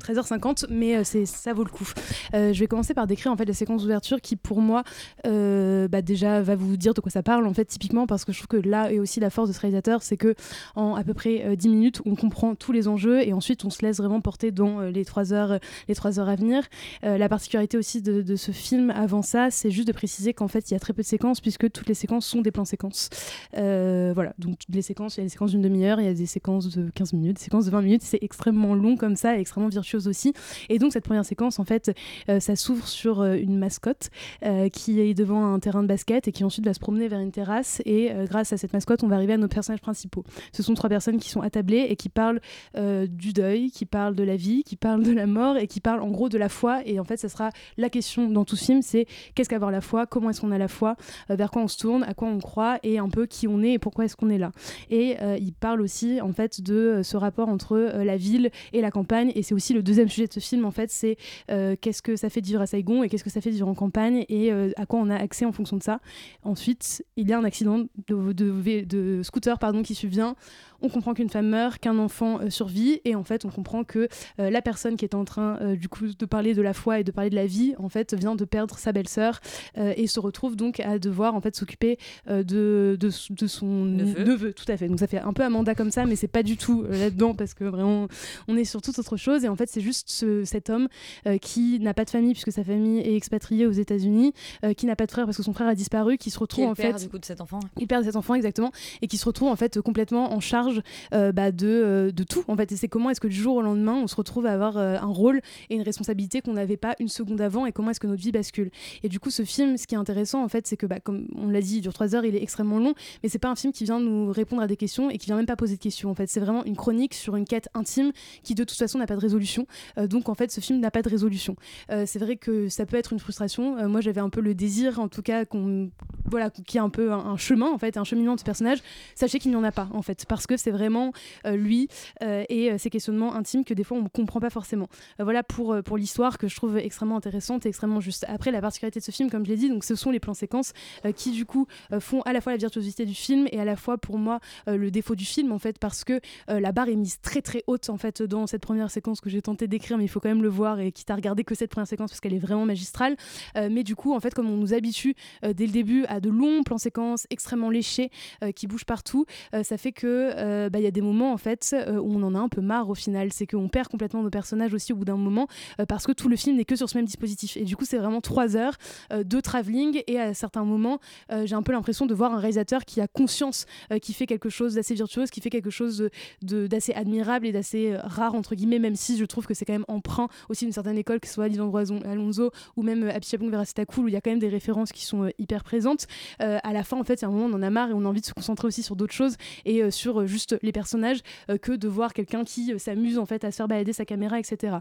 13h50, 0.02 0.47
mais 0.70 0.96
euh, 0.96 1.04
ça 1.04 1.52
vaut 1.52 1.64
le 1.64 1.70
coup. 1.70 1.88
Euh, 2.34 2.52
je 2.52 2.60
vais 2.60 2.66
commencer 2.66 2.94
par 2.94 3.06
décrire 3.06 3.32
en 3.32 3.36
fait 3.36 3.44
la 3.44 3.54
séquence 3.54 3.82
d'ouverture 3.82 4.20
qui, 4.20 4.36
pour 4.36 4.60
moi, 4.60 4.82
euh, 5.26 5.88
bah, 5.88 6.02
déjà 6.02 6.42
va 6.42 6.56
vous 6.56 6.76
dire 6.76 6.94
de 6.94 7.00
quoi 7.00 7.10
ça 7.10 7.22
parle 7.22 7.46
en 7.46 7.54
fait 7.54 7.64
typiquement 7.64 8.06
parce 8.06 8.24
que 8.24 8.32
je 8.32 8.38
trouve 8.38 8.60
que 8.60 8.68
là 8.68 8.92
est 8.92 8.98
aussi 8.98 9.20
la 9.20 9.30
force 9.30 9.48
de 9.48 9.54
ce 9.54 9.60
réalisateur, 9.60 10.02
c'est 10.02 10.16
que 10.16 10.34
en 10.74 10.94
à 10.94 11.04
peu 11.04 11.14
près 11.14 11.44
euh, 11.44 11.56
10 11.56 11.68
minutes, 11.68 12.02
on 12.04 12.14
comprend 12.14 12.54
tous 12.54 12.72
les 12.72 12.88
enjeux 12.88 13.26
et 13.26 13.32
ensuite 13.32 13.64
on 13.64 13.70
se 13.70 13.82
laisse 13.82 13.98
vraiment 13.98 14.20
porter 14.20 14.50
dans 14.50 14.80
les 14.80 15.04
3 15.04 15.32
heures, 15.32 15.58
les 15.88 15.94
3 15.94 16.20
heures 16.20 16.28
à 16.28 16.36
venir. 16.36 16.64
La 17.02 17.28
particularité 17.28 17.76
aussi 17.76 18.02
de, 18.02 18.36
ce 18.36 18.52
film 18.52 18.90
avant 18.90 19.22
ça, 19.22 19.50
c'est 19.50 19.70
juste 19.70 19.88
de 19.88 19.92
préciser 19.92 20.32
qu'en 20.32 20.48
fait 20.48 20.70
il 20.70 20.74
y 20.74 20.76
a 20.76 20.80
très 20.80 20.92
peu 20.92 21.02
de 21.02 21.06
séquences 21.06 21.40
puisque 21.40 21.70
toutes 21.70 21.88
les 21.88 21.94
séquences 21.94 22.26
sont 22.26 22.42
des 22.42 22.50
plans 22.50 22.64
séquences. 22.64 23.10
Voilà, 23.54 24.34
donc 24.38 24.58
les 24.68 24.82
séquences, 24.82 25.16
il 25.16 25.20
y 25.20 25.22
a 25.22 25.24
des 25.24 25.30
séquences 25.30 25.50
d'une 25.50 25.62
demi-heure, 25.62 26.00
il 26.00 26.06
y 26.06 26.10
a 26.10 26.14
des 26.14 26.26
séquences 26.26 26.68
de 26.74 26.90
15 26.90 27.12
minutes, 27.12 27.36
des 27.36 27.42
séquences 27.42 27.66
de 27.66 27.70
20 27.70 27.82
minutes, 27.82 28.02
c'est 28.02 28.18
extrêmement 28.22 28.74
long 28.74 28.96
comme 28.96 29.16
ça 29.16 29.36
et 29.36 29.40
extrêmement 29.40 29.68
virtuose 29.68 30.08
aussi. 30.08 30.27
Et 30.68 30.78
donc 30.78 30.92
cette 30.92 31.04
première 31.04 31.24
séquence, 31.24 31.58
en 31.58 31.64
fait, 31.64 31.92
euh, 32.28 32.40
ça 32.40 32.56
s'ouvre 32.56 32.86
sur 32.86 33.20
euh, 33.20 33.34
une 33.34 33.58
mascotte 33.58 34.10
euh, 34.44 34.68
qui 34.68 35.00
est 35.00 35.14
devant 35.14 35.52
un 35.52 35.58
terrain 35.58 35.82
de 35.82 35.88
basket 35.88 36.28
et 36.28 36.32
qui 36.32 36.44
ensuite 36.44 36.64
va 36.64 36.74
se 36.74 36.80
promener 36.80 37.08
vers 37.08 37.20
une 37.20 37.32
terrasse. 37.32 37.80
Et 37.84 38.10
grâce 38.28 38.52
à 38.52 38.56
cette 38.56 38.72
mascotte, 38.72 39.02
on 39.02 39.08
va 39.08 39.16
arriver 39.16 39.34
à 39.34 39.36
nos 39.36 39.48
personnages 39.48 39.80
principaux. 39.80 40.24
Ce 40.52 40.62
sont 40.62 40.74
trois 40.74 40.88
personnes 40.88 41.18
qui 41.18 41.30
sont 41.30 41.40
attablées 41.40 41.86
et 41.88 41.96
qui 41.96 42.08
parlent 42.08 42.40
du 42.76 43.32
deuil, 43.32 43.70
qui 43.70 43.86
parlent 43.86 44.14
de 44.14 44.22
la 44.22 44.36
vie, 44.36 44.62
qui 44.62 44.76
parlent 44.76 45.02
de 45.02 45.12
la 45.12 45.26
mort 45.26 45.56
et 45.56 45.66
qui 45.66 45.80
parlent 45.80 46.02
en 46.02 46.10
gros 46.10 46.28
de 46.28 46.38
la 46.38 46.48
foi. 46.48 46.80
Et 46.86 47.00
en 47.00 47.04
fait, 47.04 47.16
ça 47.16 47.28
sera 47.28 47.50
la 47.76 47.90
question 47.90 48.28
dans 48.30 48.44
tout 48.44 48.56
ce 48.56 48.64
film, 48.64 48.82
c'est 48.82 49.06
qu'est-ce 49.34 49.48
qu'avoir 49.48 49.70
la 49.70 49.80
foi, 49.80 50.06
comment 50.06 50.30
est-ce 50.30 50.40
qu'on 50.40 50.50
a 50.50 50.58
la 50.58 50.68
foi, 50.68 50.96
vers 51.28 51.50
quoi 51.50 51.62
on 51.62 51.68
se 51.68 51.78
tourne, 51.78 52.02
à 52.04 52.14
quoi 52.14 52.28
on 52.28 52.38
croit 52.38 52.78
et 52.82 52.98
un 52.98 53.08
peu 53.08 53.26
qui 53.26 53.48
on 53.48 53.62
est 53.62 53.72
et 53.72 53.78
pourquoi 53.78 54.04
est-ce 54.04 54.16
qu'on 54.16 54.30
est 54.30 54.38
là. 54.38 54.52
Et 54.90 55.16
il 55.40 55.52
parle 55.52 55.80
aussi 55.80 56.20
en 56.20 56.32
fait 56.32 56.60
de 56.60 57.00
ce 57.02 57.16
rapport 57.16 57.48
entre 57.48 57.76
la 57.78 58.16
ville 58.16 58.50
et 58.72 58.80
la 58.80 58.90
campagne. 58.90 59.32
Et 59.34 59.42
c'est 59.42 59.54
aussi 59.54 59.74
le 59.74 59.82
deuxième 59.82 60.08
sujet 60.08 60.17
de 60.26 60.32
ce 60.32 60.40
film 60.40 60.64
en 60.64 60.70
fait, 60.70 60.90
c'est 60.90 61.16
euh, 61.50 61.76
qu'est-ce 61.80 62.02
que 62.02 62.16
ça 62.16 62.28
fait 62.30 62.40
de 62.40 62.46
vivre 62.46 62.60
à 62.60 62.66
Saigon 62.66 63.02
et 63.02 63.08
qu'est-ce 63.08 63.24
que 63.24 63.30
ça 63.30 63.40
fait 63.40 63.50
de 63.50 63.54
vivre 63.54 63.68
en 63.68 63.74
campagne 63.74 64.24
et 64.28 64.52
euh, 64.52 64.70
à 64.76 64.86
quoi 64.86 64.98
on 65.00 65.08
a 65.10 65.16
accès 65.16 65.44
en 65.44 65.52
fonction 65.52 65.76
de 65.76 65.82
ça. 65.82 66.00
Ensuite, 66.42 67.04
il 67.16 67.28
y 67.28 67.32
a 67.32 67.38
un 67.38 67.44
accident 67.44 67.78
de, 68.08 68.32
de, 68.32 68.50
vé- 68.50 68.86
de 68.86 69.22
scooter 69.22 69.58
pardon, 69.58 69.82
qui 69.82 69.94
survient. 69.94 70.34
On 70.80 70.88
comprend 70.88 71.12
qu'une 71.12 71.28
femme 71.28 71.48
meurt, 71.48 71.78
qu'un 71.80 71.98
enfant 71.98 72.40
euh, 72.40 72.50
survit, 72.50 73.00
et 73.04 73.14
en 73.16 73.24
fait, 73.24 73.44
on 73.44 73.48
comprend 73.50 73.82
que 73.84 74.08
la 74.38 74.62
personne 74.62 74.96
qui 74.96 75.04
est 75.04 75.14
en 75.14 75.24
train 75.24 75.74
du 75.74 75.88
coup 75.88 76.06
de 76.06 76.26
parler 76.26 76.54
de 76.54 76.62
la 76.62 76.72
foi 76.72 77.00
et 77.00 77.04
de 77.04 77.10
parler 77.10 77.30
de 77.30 77.34
la 77.34 77.46
vie, 77.46 77.74
en 77.78 77.88
fait, 77.88 78.14
vient 78.14 78.34
de 78.36 78.44
perdre 78.44 78.78
sa 78.78 78.92
belle-sœur 78.92 79.40
et 79.76 80.06
se 80.06 80.20
retrouve 80.20 80.54
donc 80.56 80.80
à 80.80 80.98
devoir 80.98 81.34
en 81.34 81.40
fait 81.40 81.56
s'occuper 81.56 81.98
de, 82.28 82.96
de, 82.98 83.10
de 83.30 83.46
son 83.46 83.66
Neveu. 83.84 84.52
tout 84.52 84.64
à 84.68 84.76
fait. 84.76 84.88
Donc 84.88 85.00
ça 85.00 85.06
fait 85.06 85.18
un 85.18 85.32
peu 85.32 85.42
Amanda 85.42 85.74
comme 85.74 85.90
ça, 85.90 86.06
mais 86.06 86.16
c'est 86.16 86.28
pas 86.28 86.42
du 86.42 86.56
tout 86.56 86.84
là-dedans 86.88 87.34
parce 87.34 87.54
que 87.54 87.64
vraiment, 87.64 88.06
on 88.46 88.56
est 88.56 88.64
sur 88.64 88.80
toute 88.80 88.98
autre 88.98 89.16
chose. 89.16 89.44
Et 89.44 89.48
en 89.48 89.56
fait, 89.56 89.68
c'est 89.68 89.80
juste 89.80 90.07
ce- 90.08 90.44
cet 90.44 90.70
homme 90.70 90.88
euh, 91.26 91.38
qui 91.38 91.78
n'a 91.80 91.94
pas 91.94 92.04
de 92.04 92.10
famille 92.10 92.32
puisque 92.32 92.50
sa 92.52 92.64
famille 92.64 92.98
est 93.00 93.14
expatriée 93.14 93.66
aux 93.66 93.70
États-Unis, 93.72 94.32
euh, 94.64 94.72
qui 94.74 94.86
n'a 94.86 94.96
pas 94.96 95.06
de 95.06 95.10
frère 95.12 95.24
parce 95.26 95.36
que 95.36 95.42
son 95.42 95.52
frère 95.52 95.68
a 95.68 95.74
disparu, 95.74 96.18
qui 96.18 96.30
se 96.30 96.36
Qui 96.36 96.40
retrouve 96.40 96.64
est 96.64 96.66
le 96.66 96.72
en 96.72 96.74
père, 96.74 96.98
fait 96.98 97.04
du 97.04 97.10
coup 97.10 97.18
de 97.18 97.24
cet 97.24 97.40
enfant. 97.40 97.60
il 97.78 97.86
perd 97.86 98.04
cet 98.04 98.16
enfant 98.16 98.34
exactement 98.34 98.72
et 99.02 99.06
qui 99.06 99.16
se 99.18 99.24
retrouve 99.24 99.48
en 99.48 99.56
fait 99.56 99.80
complètement 99.80 100.32
en 100.32 100.40
charge 100.40 100.80
euh, 101.14 101.30
bah, 101.32 101.52
de, 101.52 102.10
de 102.14 102.24
tout 102.24 102.42
en 102.48 102.56
fait. 102.56 102.72
Et 102.72 102.76
c'est 102.76 102.88
comment 102.88 103.10
est-ce 103.10 103.20
que 103.20 103.28
du 103.28 103.36
jour 103.36 103.56
au 103.56 103.62
lendemain 103.62 103.94
on 104.02 104.06
se 104.06 104.16
retrouve 104.16 104.46
à 104.46 104.52
avoir 104.52 104.76
un 104.78 105.06
rôle 105.06 105.40
et 105.70 105.74
une 105.74 105.82
responsabilité 105.82 106.40
qu'on 106.40 106.54
n'avait 106.54 106.76
pas 106.76 106.94
une 106.98 107.08
seconde 107.08 107.40
avant 107.40 107.66
et 107.66 107.72
comment 107.72 107.90
est-ce 107.90 108.00
que 108.00 108.06
notre 108.06 108.22
vie 108.22 108.32
bascule. 108.32 108.70
Et 109.02 109.08
du 109.08 109.20
coup 109.20 109.30
ce 109.30 109.44
film 109.44 109.76
ce 109.76 109.86
qui 109.86 109.94
est 109.94 109.98
intéressant 109.98 110.42
en 110.42 110.48
fait 110.48 110.66
c'est 110.66 110.76
que 110.76 110.86
bah, 110.86 111.00
comme 111.00 111.26
on 111.36 111.48
l'a 111.48 111.60
dit 111.60 111.76
il 111.76 111.80
dure 111.82 111.92
trois 111.92 112.14
heures 112.14 112.24
il 112.24 112.34
est 112.34 112.42
extrêmement 112.42 112.78
long 112.78 112.94
mais 113.22 113.28
c'est 113.28 113.38
pas 113.38 113.48
un 113.50 113.56
film 113.56 113.72
qui 113.72 113.84
vient 113.84 114.00
nous 114.00 114.32
répondre 114.32 114.62
à 114.62 114.66
des 114.66 114.76
questions 114.76 115.10
et 115.10 115.18
qui 115.18 115.26
vient 115.26 115.36
même 115.36 115.46
pas 115.46 115.56
poser 115.56 115.76
de 115.76 115.80
questions 115.82 116.10
en 116.10 116.14
fait. 116.14 116.28
C'est 116.28 116.40
vraiment 116.40 116.64
une 116.64 116.76
chronique 116.76 117.14
sur 117.14 117.36
une 117.36 117.44
quête 117.44 117.68
intime 117.74 118.12
qui 118.42 118.54
de 118.54 118.64
toute 118.64 118.78
façon 118.78 118.98
n'a 118.98 119.06
pas 119.06 119.16
de 119.16 119.20
résolution 119.20 119.66
donc 120.06 120.28
en 120.28 120.34
fait 120.34 120.50
ce 120.50 120.60
film 120.60 120.80
n'a 120.80 120.90
pas 120.90 121.02
de 121.02 121.08
résolution. 121.08 121.56
Euh, 121.90 122.04
c'est 122.06 122.18
vrai 122.18 122.36
que 122.36 122.68
ça 122.68 122.86
peut 122.86 122.96
être 122.96 123.12
une 123.12 123.18
frustration. 123.18 123.78
Euh, 123.78 123.88
moi 123.88 124.00
j'avais 124.00 124.20
un 124.20 124.30
peu 124.30 124.40
le 124.40 124.54
désir 124.54 125.00
en 125.00 125.08
tout 125.08 125.22
cas 125.22 125.44
qu'on 125.44 125.90
voilà 126.24 126.50
qu'il 126.50 126.74
y 126.74 126.76
ait 126.76 126.80
un 126.80 126.90
peu 126.90 127.12
un, 127.12 127.36
chemin 127.36 127.70
en 127.70 127.78
fait 127.78 127.96
un 127.96 128.04
cheminement 128.04 128.34
de 128.34 128.40
ce 128.40 128.44
personnage. 128.44 128.78
Sachez 129.14 129.38
qu'il 129.38 129.50
n'y 129.50 129.56
en 129.56 129.64
a 129.64 129.72
pas 129.72 129.88
en 129.92 130.02
fait 130.02 130.26
parce 130.26 130.46
que 130.46 130.56
c'est 130.56 130.70
vraiment 130.70 131.12
euh, 131.46 131.56
lui 131.56 131.88
euh, 132.22 132.44
et 132.48 132.70
euh, 132.70 132.78
ses 132.78 132.90
questionnements 132.90 133.34
intimes 133.34 133.64
que 133.64 133.74
des 133.74 133.84
fois 133.84 133.96
on 133.96 134.02
ne 134.02 134.08
comprend 134.08 134.40
pas 134.40 134.50
forcément. 134.50 134.88
Euh, 135.20 135.24
voilà 135.24 135.42
pour, 135.42 135.72
euh, 135.72 135.82
pour 135.82 135.96
l'histoire 135.96 136.38
que 136.38 136.48
je 136.48 136.56
trouve 136.56 136.78
extrêmement 136.78 137.16
intéressante 137.16 137.66
et 137.66 137.68
extrêmement 137.68 138.00
juste. 138.00 138.24
Après 138.28 138.50
la 138.50 138.60
particularité 138.60 139.00
de 139.00 139.04
ce 139.04 139.10
film 139.10 139.30
comme 139.30 139.44
je 139.44 139.50
l'ai 139.50 139.56
dit 139.56 139.68
donc 139.68 139.84
ce 139.84 139.94
sont 139.94 140.10
les 140.10 140.20
plans 140.20 140.34
séquences 140.34 140.72
euh, 141.04 141.12
qui 141.12 141.30
du 141.30 141.44
coup 141.44 141.66
euh, 141.92 142.00
font 142.00 142.22
à 142.22 142.32
la 142.32 142.40
fois 142.40 142.52
la 142.52 142.58
virtuosité 142.58 143.06
du 143.06 143.14
film 143.14 143.46
et 143.52 143.60
à 143.60 143.64
la 143.64 143.76
fois 143.76 143.98
pour 143.98 144.18
moi 144.18 144.40
euh, 144.68 144.76
le 144.76 144.90
défaut 144.90 145.14
du 145.14 145.24
film 145.24 145.52
en 145.52 145.58
fait 145.58 145.78
parce 145.78 146.04
que 146.04 146.20
euh, 146.50 146.60
la 146.60 146.72
barre 146.72 146.88
est 146.88 146.96
mise 146.96 147.20
très 147.20 147.42
très 147.42 147.64
haute 147.66 147.88
en 147.90 147.96
fait 147.96 148.22
dans 148.22 148.46
cette 148.46 148.62
première 148.62 148.90
séquence 148.90 149.20
que 149.20 149.30
j'ai 149.30 149.42
tenté 149.42 149.66
d'écrire 149.66 149.87
mais 149.96 150.04
il 150.04 150.08
faut 150.08 150.20
quand 150.20 150.28
même 150.28 150.42
le 150.42 150.48
voir 150.48 150.80
et 150.80 150.92
quitte 150.92 151.10
à 151.10 151.14
regarder 151.14 151.44
que 151.44 151.54
cette 151.54 151.70
première 151.70 151.86
séquence 151.86 152.10
parce 152.10 152.20
qu'elle 152.20 152.34
est 152.34 152.38
vraiment 152.38 152.66
magistrale. 152.66 153.16
Euh, 153.56 153.68
mais 153.70 153.82
du 153.82 153.96
coup 153.96 154.14
en 154.14 154.20
fait 154.20 154.34
comme 154.34 154.50
on 154.50 154.56
nous 154.56 154.74
habitue 154.74 155.14
euh, 155.44 155.52
dès 155.52 155.66
le 155.66 155.72
début 155.72 156.04
à 156.06 156.20
de 156.20 156.30
longs 156.30 156.62
plans 156.62 156.78
séquences 156.78 157.26
extrêmement 157.30 157.70
léchés 157.70 158.10
euh, 158.42 158.52
qui 158.52 158.66
bougent 158.66 158.84
partout 158.84 159.26
ça 159.62 159.76
fait 159.76 159.92
que 159.92 160.68
bah, 160.68 160.78
il 160.78 160.84
y 160.84 160.86
a 160.86 160.90
des 160.90 161.00
moments 161.00 161.32
en 161.32 161.36
fait 161.36 161.74
où 161.88 162.14
on 162.14 162.22
en 162.22 162.34
a 162.34 162.38
un 162.38 162.48
peu 162.48 162.60
marre 162.60 162.88
au 162.88 162.94
final. 162.94 163.32
C'est 163.32 163.46
qu'on 163.46 163.68
perd 163.68 163.88
complètement 163.88 164.22
nos 164.22 164.30
personnages 164.30 164.74
aussi 164.74 164.92
au 164.92 164.96
bout 164.96 165.04
d'un 165.04 165.16
moment 165.16 165.46
parce 165.88 166.06
que 166.06 166.12
tout 166.12 166.28
le 166.28 166.36
film 166.36 166.56
n'est 166.56 166.64
que 166.64 166.76
sur 166.76 166.88
ce 166.88 166.96
même 166.96 167.04
dispositif. 167.04 167.56
Et 167.56 167.64
du 167.64 167.76
coup 167.76 167.84
c'est 167.84 167.98
vraiment 167.98 168.20
trois 168.20 168.56
heures 168.56 168.74
de 169.10 169.40
travelling 169.40 170.02
et 170.06 170.18
à 170.18 170.34
certains 170.34 170.64
moments 170.64 170.98
j'ai 171.44 171.54
un 171.54 171.62
peu 171.62 171.72
l'impression 171.72 172.06
de 172.06 172.14
voir 172.14 172.32
un 172.32 172.38
réalisateur 172.38 172.84
qui 172.84 173.00
a 173.00 173.08
conscience 173.08 173.66
qui 174.02 174.12
fait 174.12 174.26
quelque 174.26 174.48
chose 174.48 174.74
d'assez 174.74 174.94
virtuose 174.94 175.30
qui 175.30 175.40
fait 175.40 175.50
quelque 175.50 175.70
chose 175.70 176.08
d'assez 176.42 176.92
admirable 176.92 177.46
et 177.46 177.52
d'assez 177.52 177.96
rare 177.96 178.34
entre 178.34 178.54
guillemets 178.54 178.78
même 178.78 178.96
si 178.96 179.16
je 179.16 179.24
trouve 179.24 179.46
que 179.46 179.54
c'est 179.54 179.64
quand 179.64 179.72
même 179.72 179.77
emprunt 179.88 180.28
aussi 180.48 180.64
d'une 180.64 180.72
certaine 180.72 180.98
école 180.98 181.20
que 181.20 181.26
ce 181.26 181.34
soit 181.34 181.48
Dylan 181.48 181.70
Alonso 182.04 182.50
ou 182.76 182.82
même 182.82 183.04
euh, 183.04 183.14
Apichabong 183.14 183.50
Veracita-Cool 183.50 184.04
où 184.04 184.08
il 184.08 184.14
y 184.14 184.16
a 184.16 184.20
quand 184.20 184.30
même 184.30 184.38
des 184.38 184.48
références 184.48 184.92
qui 184.92 185.04
sont 185.04 185.24
euh, 185.24 185.30
hyper 185.38 185.64
présentes. 185.64 186.06
Euh, 186.42 186.58
à 186.62 186.72
la 186.72 186.82
fin 186.82 186.98
en 186.98 187.04
fait 187.04 187.14
il 187.14 187.22
y 187.22 187.24
a 187.24 187.28
un 187.28 187.30
moment 187.30 187.46
on 187.46 187.58
en 187.58 187.62
a 187.62 187.70
marre 187.70 187.90
et 187.90 187.92
on 187.92 188.04
a 188.04 188.08
envie 188.08 188.20
de 188.20 188.26
se 188.26 188.32
concentrer 188.32 188.66
aussi 188.66 188.82
sur 188.82 188.96
d'autres 188.96 189.12
choses 189.12 189.36
et 189.64 189.82
euh, 189.82 189.90
sur 189.90 190.26
juste 190.26 190.56
les 190.62 190.72
personnages 190.72 191.20
que 191.62 191.72
de 191.72 191.88
voir 191.88 192.12
quelqu'un 192.12 192.44
qui 192.44 192.78
s'amuse 192.78 193.18
en 193.18 193.26
fait 193.26 193.44
à 193.44 193.50
se 193.50 193.56
faire 193.56 193.68
balader 193.68 193.92
sa 193.92 194.04
caméra 194.04 194.38
etc 194.38 194.78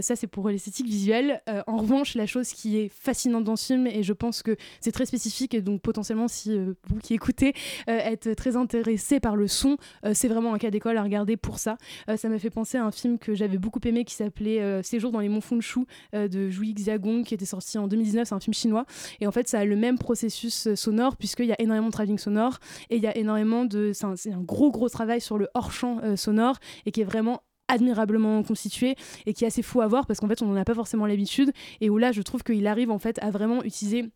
ça 0.00 0.16
c'est 0.16 0.26
pour 0.26 0.48
l'esthétique 0.48 0.86
visuelle. 0.86 1.40
En 1.66 1.78
revanche 1.78 2.14
la 2.14 2.26
chose 2.26 2.50
qui 2.50 2.78
est 2.78 2.88
fascinante 2.88 3.44
dans 3.44 3.56
ce 3.56 3.66
film 3.66 3.86
et 3.86 4.02
je 4.02 4.12
pense 4.12 4.42
que 4.42 4.56
c'est 4.80 4.92
très 4.92 5.06
spécifique 5.06 5.54
et 5.54 5.62
donc 5.62 5.80
potentiellement 5.80 6.28
si 6.28 6.58
vous 6.58 6.98
qui 7.02 7.14
écoutez 7.14 7.54
êtes 7.86 8.34
très 8.36 8.56
intéressé 8.56 9.20
par 9.20 9.36
le 9.36 9.48
son 9.48 9.76
c'est 10.12 10.28
vraiment 10.28 10.54
un 10.54 10.58
cas 10.58 10.70
d'école 10.70 10.96
à 10.96 11.02
regarder 11.02 11.36
pour 11.36 11.58
ça. 11.58 11.76
Ça 12.16 12.28
m'a 12.28 12.38
fait 12.38 12.50
penser 12.50 12.78
à 12.78 12.84
un 12.84 12.90
film 12.90 13.18
que 13.18 13.34
j'avais 13.34 13.58
beaucoup 13.58 13.80
aimé 13.84 14.04
qui 14.04 14.14
s'appelait 14.40 14.60
euh, 14.60 14.82
Séjour 14.82 15.12
dans 15.12 15.20
les 15.20 15.28
monts 15.28 15.40
Funshu 15.40 15.80
euh, 16.14 16.28
de 16.28 16.48
Jui 16.48 16.72
Xiaogong 16.74 17.24
qui 17.24 17.34
était 17.34 17.44
sorti 17.44 17.78
en 17.78 17.86
2019 17.86 18.28
c'est 18.28 18.34
un 18.34 18.40
film 18.40 18.54
chinois. 18.54 18.86
Et 19.20 19.26
en 19.26 19.32
fait 19.32 19.48
ça 19.48 19.60
a 19.60 19.64
le 19.64 19.76
même 19.76 19.98
processus 19.98 20.66
euh, 20.66 20.76
sonore 20.76 21.16
puisqu'il 21.16 21.46
y 21.46 21.52
a 21.52 21.60
énormément 21.60 21.88
de 21.88 21.92
travelling 21.92 22.18
sonore 22.18 22.58
et 22.88 22.96
il 22.96 23.02
y 23.02 23.06
a 23.06 23.16
énormément 23.16 23.64
de 23.64 23.92
c'est 23.92 24.32
un, 24.32 24.40
gros 24.40 24.70
gros 24.70 24.88
travail 24.88 25.20
sur 25.20 25.38
le 25.38 25.48
hors 25.54 25.72
champ 25.72 26.00
sonore 26.16 26.56
et 26.86 26.92
qui 26.92 27.00
est 27.00 27.04
vraiment 27.04 27.42
admirablement 27.68 28.42
constitué 28.42 28.96
et 29.26 29.34
qui 29.34 29.44
est 29.44 29.46
assez 29.46 29.62
fou 29.62 29.80
à 29.80 29.86
voir 29.86 30.06
parce 30.06 30.20
qu'en 30.20 30.28
fait 30.28 30.42
on 30.42 30.46
n'en 30.46 30.56
a 30.56 30.64
pas 30.64 30.74
forcément 30.74 31.06
l'habitude 31.06 31.52
et 31.80 31.90
où 31.90 31.98
là 31.98 32.12
je 32.12 32.22
trouve 32.22 32.42
qu'il 32.42 32.66
arrive 32.66 32.90
en 32.90 32.98
fait 32.98 33.18
à 33.22 33.30
vraiment 33.30 33.62
utiliser 33.62 34.10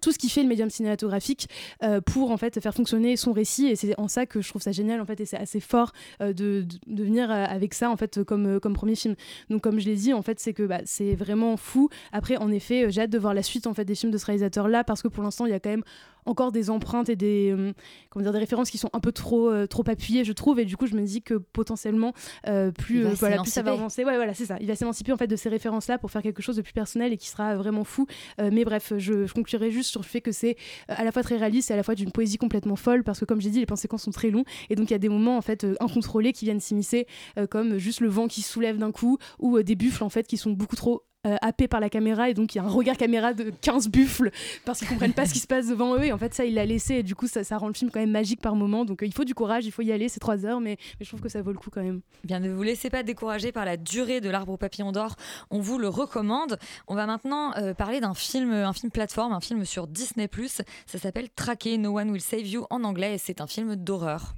tout 0.00 0.12
ce 0.12 0.18
qui 0.18 0.28
fait 0.28 0.42
le 0.42 0.48
médium 0.48 0.70
cinématographique 0.70 1.48
euh, 1.82 2.00
pour 2.00 2.30
en 2.30 2.36
fait 2.36 2.60
faire 2.60 2.74
fonctionner 2.74 3.16
son 3.16 3.32
récit. 3.32 3.66
Et 3.66 3.76
c'est 3.76 3.98
en 3.98 4.08
ça 4.08 4.26
que 4.26 4.40
je 4.40 4.48
trouve 4.48 4.62
ça 4.62 4.72
génial 4.72 5.00
en 5.00 5.04
fait 5.04 5.20
et 5.20 5.26
c'est 5.26 5.36
assez 5.36 5.60
fort 5.60 5.92
euh, 6.20 6.32
de, 6.32 6.66
venir 6.86 7.30
euh, 7.30 7.44
avec 7.44 7.74
ça 7.74 7.90
en 7.90 7.96
fait 7.96 8.22
comme, 8.24 8.60
comme 8.60 8.74
premier 8.74 8.94
film. 8.94 9.14
Donc 9.50 9.62
comme 9.62 9.78
je 9.78 9.86
l'ai 9.86 9.96
dit 9.96 10.12
en 10.12 10.22
fait 10.22 10.40
c'est 10.40 10.52
que 10.52 10.62
bah, 10.62 10.80
c'est 10.84 11.14
vraiment 11.14 11.56
fou. 11.56 11.88
Après 12.12 12.36
en 12.36 12.50
effet 12.50 12.90
j'ai 12.90 13.02
hâte 13.02 13.10
de 13.10 13.18
voir 13.18 13.34
la 13.34 13.42
suite 13.42 13.66
en 13.66 13.74
fait 13.74 13.84
des 13.84 13.94
films 13.94 14.12
de 14.12 14.18
ce 14.18 14.26
réalisateur 14.26 14.68
là 14.68 14.84
parce 14.84 15.02
que 15.02 15.08
pour 15.08 15.22
l'instant 15.22 15.46
il 15.46 15.50
y 15.50 15.54
a 15.54 15.60
quand 15.60 15.70
même 15.70 15.84
encore 16.28 16.52
des 16.52 16.70
empreintes 16.70 17.08
et 17.08 17.16
des, 17.16 17.54
euh, 17.56 17.72
comment 18.10 18.22
dire, 18.22 18.32
des 18.32 18.38
références 18.38 18.70
qui 18.70 18.78
sont 18.78 18.90
un 18.92 19.00
peu 19.00 19.12
trop, 19.12 19.50
euh, 19.50 19.66
trop 19.66 19.84
appuyées, 19.88 20.24
je 20.24 20.32
trouve. 20.32 20.60
Et 20.60 20.64
du 20.64 20.76
coup, 20.76 20.86
je 20.86 20.94
me 20.94 21.02
dis 21.02 21.22
que 21.22 21.34
potentiellement, 21.34 22.12
euh, 22.46 22.70
plus, 22.70 23.04
voilà, 23.14 23.38
plus 23.42 23.50
ça 23.50 23.62
va 23.62 23.72
avancer. 23.72 24.04
Ouais, 24.04 24.16
voilà, 24.16 24.34
c'est 24.34 24.46
ça. 24.46 24.56
Il 24.60 24.66
va 24.66 24.76
s'émanciper 24.76 25.12
en 25.12 25.16
fait 25.16 25.26
de 25.26 25.36
ces 25.36 25.48
références-là 25.48 25.98
pour 25.98 26.10
faire 26.10 26.22
quelque 26.22 26.42
chose 26.42 26.56
de 26.56 26.62
plus 26.62 26.72
personnel 26.72 27.12
et 27.12 27.16
qui 27.16 27.28
sera 27.28 27.56
vraiment 27.56 27.84
fou. 27.84 28.06
Mais 28.38 28.64
bref, 28.64 28.92
je, 28.96 29.26
je 29.26 29.32
conclurai 29.32 29.70
juste 29.70 29.90
sur 29.90 30.00
le 30.00 30.06
fait 30.06 30.20
que 30.20 30.32
c'est 30.32 30.56
à 30.88 31.04
la 31.04 31.12
fois 31.12 31.22
très 31.22 31.36
réaliste 31.36 31.70
et 31.70 31.74
à 31.74 31.76
la 31.76 31.82
fois 31.82 31.94
d'une 31.94 32.12
poésie 32.12 32.38
complètement 32.38 32.76
folle 32.76 33.04
parce 33.04 33.20
que, 33.20 33.24
comme 33.24 33.40
j'ai 33.40 33.50
dit, 33.50 33.60
les 33.60 33.66
plans 33.66 33.76
séquences 33.76 34.02
sont 34.02 34.10
très 34.10 34.30
longs 34.30 34.44
et 34.70 34.76
donc 34.76 34.90
il 34.90 34.92
y 34.92 34.96
a 34.96 34.98
des 34.98 35.08
moments 35.08 35.36
en 35.36 35.42
fait 35.42 35.66
incontrôlés 35.80 36.32
qui 36.32 36.44
viennent 36.44 36.60
s'immiscer, 36.60 37.06
comme 37.50 37.78
juste 37.78 38.00
le 38.00 38.08
vent 38.08 38.28
qui 38.28 38.42
se 38.42 38.52
soulève 38.52 38.78
d'un 38.78 38.92
coup 38.92 39.18
ou 39.38 39.62
des 39.62 39.76
buffles 39.76 40.04
en 40.04 40.08
fait 40.08 40.26
qui 40.26 40.36
sont 40.36 40.52
beaucoup 40.52 40.76
trop 40.76 41.02
euh, 41.28 41.66
par 41.68 41.80
la 41.80 41.90
caméra 41.90 42.30
et 42.30 42.34
donc 42.34 42.54
il 42.54 42.58
y 42.58 42.60
a 42.60 42.64
un 42.64 42.68
regard 42.68 42.96
caméra 42.96 43.34
de 43.34 43.50
15 43.60 43.88
buffles 43.88 44.30
parce 44.64 44.78
qu'ils 44.78 44.88
comprennent 44.88 45.12
pas 45.12 45.26
ce 45.26 45.32
qui 45.32 45.38
se 45.38 45.46
passe 45.46 45.68
devant 45.68 45.96
eux 45.96 46.04
et 46.04 46.12
en 46.12 46.18
fait 46.18 46.34
ça 46.34 46.44
il 46.44 46.54
l'a 46.54 46.64
laissé 46.64 46.96
et 46.96 47.02
du 47.02 47.14
coup 47.14 47.26
ça, 47.26 47.42
rend 47.58 47.68
le 47.68 47.74
film 47.74 47.90
quand 47.90 48.00
même 48.00 48.10
magique 48.10 48.40
par 48.40 48.54
moment 48.54 48.84
donc 48.84 49.02
euh, 49.02 49.06
il 49.06 49.12
faut 49.12 49.24
du 49.24 49.34
courage 49.34 49.66
il 49.66 49.72
faut 49.72 49.82
y 49.82 49.92
aller 49.92 50.08
c'est 50.08 50.20
3 50.20 50.46
heures 50.46 50.60
mais, 50.60 50.76
mais 50.98 51.04
je 51.04 51.08
trouve 51.08 51.20
que 51.20 51.28
ça 51.28 51.42
vaut 51.42 51.52
le 51.52 51.58
coup 51.58 51.70
quand 51.70 51.82
même 51.82 52.00
Bien, 52.24 52.40
ne 52.40 52.50
vous 52.50 52.62
laissez 52.62 52.90
pas 52.90 53.02
décourager 53.02 53.52
par 53.52 53.64
la 53.64 53.76
durée 53.76 54.20
de 54.20 54.28
l'arbre 54.28 54.52
au 54.52 54.56
papillon 54.56 54.92
d'or. 54.92 55.14
On 55.50 55.60
vous 55.60 55.78
le 55.78 55.88
recommande. 55.88 56.58
On 56.88 56.94
va 56.94 57.06
maintenant 57.06 57.54
euh, 57.56 57.74
parler 57.74 58.00
d'un 58.00 58.14
film, 58.14 58.52
un 58.52 58.72
film 58.72 58.90
plateforme, 58.90 59.32
un 59.32 59.40
film 59.40 59.64
sur 59.64 59.86
Disney+. 59.86 60.28
Ça 60.48 60.98
s'appelle 60.98 61.30
Traqué, 61.30 61.78
No 61.78 61.98
One 61.98 62.10
Will 62.10 62.20
Save 62.20 62.46
You 62.46 62.66
en 62.70 62.84
anglais 62.84 63.14
et 63.14 63.18
c'est 63.18 63.40
un 63.40 63.46
film 63.46 63.76
d'horreur. 63.76 64.34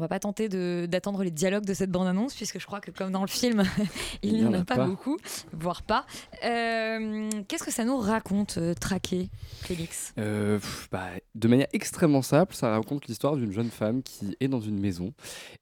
On 0.00 0.04
va 0.04 0.08
pas 0.08 0.18
tenter 0.18 0.48
d'attendre 0.88 1.22
les 1.22 1.30
dialogues 1.30 1.66
de 1.66 1.74
cette 1.74 1.90
bande-annonce, 1.90 2.32
puisque 2.32 2.58
je 2.58 2.64
crois 2.64 2.80
que 2.80 2.90
comme 2.90 3.12
dans 3.12 3.20
le 3.20 3.28
film, 3.28 3.64
il 4.22 4.32
n'y 4.32 4.46
en 4.46 4.54
a 4.54 4.64
pas, 4.64 4.86
beaucoup, 4.86 5.18
voire 5.52 5.82
pas. 5.82 6.06
Euh, 6.42 7.28
Qu'est-ce 7.46 7.64
que 7.64 7.70
ça 7.70 7.84
nous 7.84 7.98
raconte, 7.98 8.56
euh, 8.56 8.72
Traqué, 8.72 9.28
Félix? 9.60 10.14
Euh, 10.16 10.58
pff, 10.58 10.88
bah, 10.90 11.08
de 11.34 11.48
manière 11.48 11.66
extrêmement 11.74 12.22
simple, 12.22 12.54
ça 12.54 12.70
raconte 12.70 13.08
l'histoire 13.08 13.36
d'une 13.36 13.52
jeune 13.52 13.68
femme 13.68 14.02
qui 14.02 14.38
est 14.40 14.48
dans 14.48 14.62
une 14.62 14.80
maison 14.80 15.12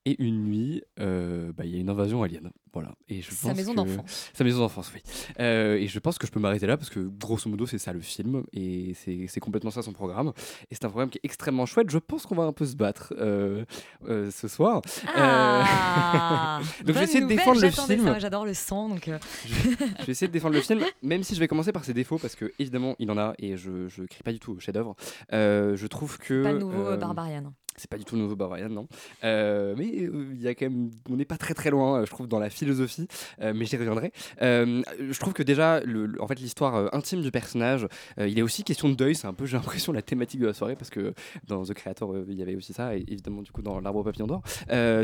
et 0.05 0.15
une 0.23 0.45
nuit, 0.45 0.85
euh, 1.01 1.51
bah, 1.53 1.65
il 1.65 1.75
y 1.75 1.77
a 1.77 1.81
une 1.81 1.91
invasion 1.91 2.23
alien. 2.23 2.53
Voilà. 2.81 2.95
Et 3.09 3.23
je 3.23 3.31
Sa 3.33 3.49
pense 3.49 3.57
maison 3.57 3.73
que- 3.73 3.77
d'enfance. 3.77 4.31
Sa 4.33 4.45
maison 4.45 4.61
d'enfance, 4.61 4.93
oui. 4.95 5.03
Euh, 5.41 5.75
et 5.77 5.89
je 5.89 5.99
pense 5.99 6.17
que 6.17 6.27
je 6.29 6.33
peux 6.33 6.39
m'arrêter 6.39 6.67
là 6.67 6.77
parce 6.77 6.91
que 6.91 7.01
grosso 7.01 7.49
modo 7.51 7.67
c'est 7.67 7.79
ça 7.79 7.93
le 7.93 8.01
film 8.01 8.45
et 8.53 8.95
c'est 8.95 9.41
complètement 9.41 9.71
ça 9.73 9.83
son 9.83 9.93
programme. 9.93 10.33
Et 10.71 10.75
c'est 10.77 10.85
un 10.85 10.89
programme 10.89 11.11
qui 11.11 11.19
est 11.19 11.25
extrêmement 11.25 11.67
chouette. 11.67 11.91
Je 11.91 11.99
pense 11.99 12.25
qu'on 12.25 12.37
va 12.37 12.45
un 12.45 12.53
peu 12.53 12.65
se 12.67 12.77
battre 12.77 13.15
euh, 13.19 13.65
euh, 14.09 14.31
ce 14.31 14.47
soir. 14.47 14.81
Ah 15.17 16.61
donc 16.85 16.89
je 16.89 16.93
vais 16.93 17.05
essayer 17.05 17.21
de 17.21 17.27
défendre 17.27 17.61
le 17.61 17.71
film. 17.71 18.15
J'adore 18.21 18.45
le 18.47 18.55
sang, 18.55 18.89
donc 18.89 19.09
euh, 19.09 19.19
Je 19.47 20.05
vais 20.07 20.13
essayer 20.13 20.29
de 20.29 20.33
défendre 20.33 20.55
le 20.55 20.61
film, 20.61 20.85
même 21.03 21.23
si 21.25 21.35
je 21.35 21.41
vais 21.41 21.49
commencer 21.49 21.73
par 21.73 21.85
ses 21.85 21.95
défauts, 21.95 22.19
parce 22.19 22.37
que 22.37 22.53
évidemment 22.59 22.95
il 23.01 23.11
en 23.11 23.19
a, 23.19 23.35
et 23.39 23.57
je, 23.57 23.89
je 23.89 24.05
crie 24.05 24.23
pas 24.23 24.33
du 24.33 24.39
tout 24.39 24.53
au 24.53 24.61
chef-d'œuvre. 24.61 24.95
Je 25.33 25.87
trouve 25.87 26.19
que. 26.19 26.43
pas 26.45 26.53
le 26.53 26.59
nouveau 26.59 26.97
Barbarian. 26.97 27.53
C'est 27.79 27.89
pas 27.91 27.97
du 27.99 28.05
tout 28.05 28.17
le 28.17 28.23
nouveau 28.23 28.37
Barbarian, 28.37 28.69
non. 28.69 28.87
Euh, 29.25 29.75
mais 29.79 29.87
euh, 30.03 30.27
il 30.35 30.43
y 30.43 30.49
a 30.49 30.55
quand 30.55 30.67
même, 30.67 30.91
on 31.09 31.17
n'est 31.17 31.25
pas 31.25 31.37
très 31.39 31.55
très 31.55 31.71
loin, 31.71 32.01
euh, 32.01 32.07
je 32.07 32.11
trouve, 32.11 32.27
dans 32.29 32.39
la 32.39 32.51
philosophie. 32.51 33.07
euh, 33.41 33.53
mais 33.55 33.65
j'y 33.65 33.77
reviendrai. 33.77 34.13
Euh, 34.43 34.83
je 35.11 35.19
trouve 35.21 35.33
que 35.33 35.43
déjà, 35.43 35.81
le, 35.81 36.07
le- 36.07 36.23
en 36.23 36.27
fait, 36.29 36.39
l'histoire 36.41 36.95
intime 36.95 37.23
du 37.23 37.31
personnage, 37.31 37.87
il 38.19 38.39
est 38.39 38.43
aussi 38.43 38.65
question 38.65 38.89
de 38.89 38.95
deuil. 38.95 39.15
C'est 39.15 39.27
un 39.27 39.33
peu, 39.35 39.47
j'ai 39.47 39.57
l'impression, 39.57 39.93
la 39.93 40.03
thématique 40.03 40.41
de 40.41 40.47
la 40.47 40.53
soirée 40.55 40.77
parce 40.77 40.91
que 40.91 41.15
dans 41.47 41.63
The 41.65 41.75
Creator, 41.75 42.15
il 42.29 42.35
y 42.35 42.43
avait 42.43 42.57
aussi 42.57 42.73
ça, 42.73 42.97
et 42.97 43.05
évidemment 43.09 43.43
du 43.43 43.51
coup 43.53 43.63
dans 43.63 43.81
l'Arbre 43.81 44.01
au 44.01 44.05
papillon 44.05 44.27
d'or. 44.27 44.43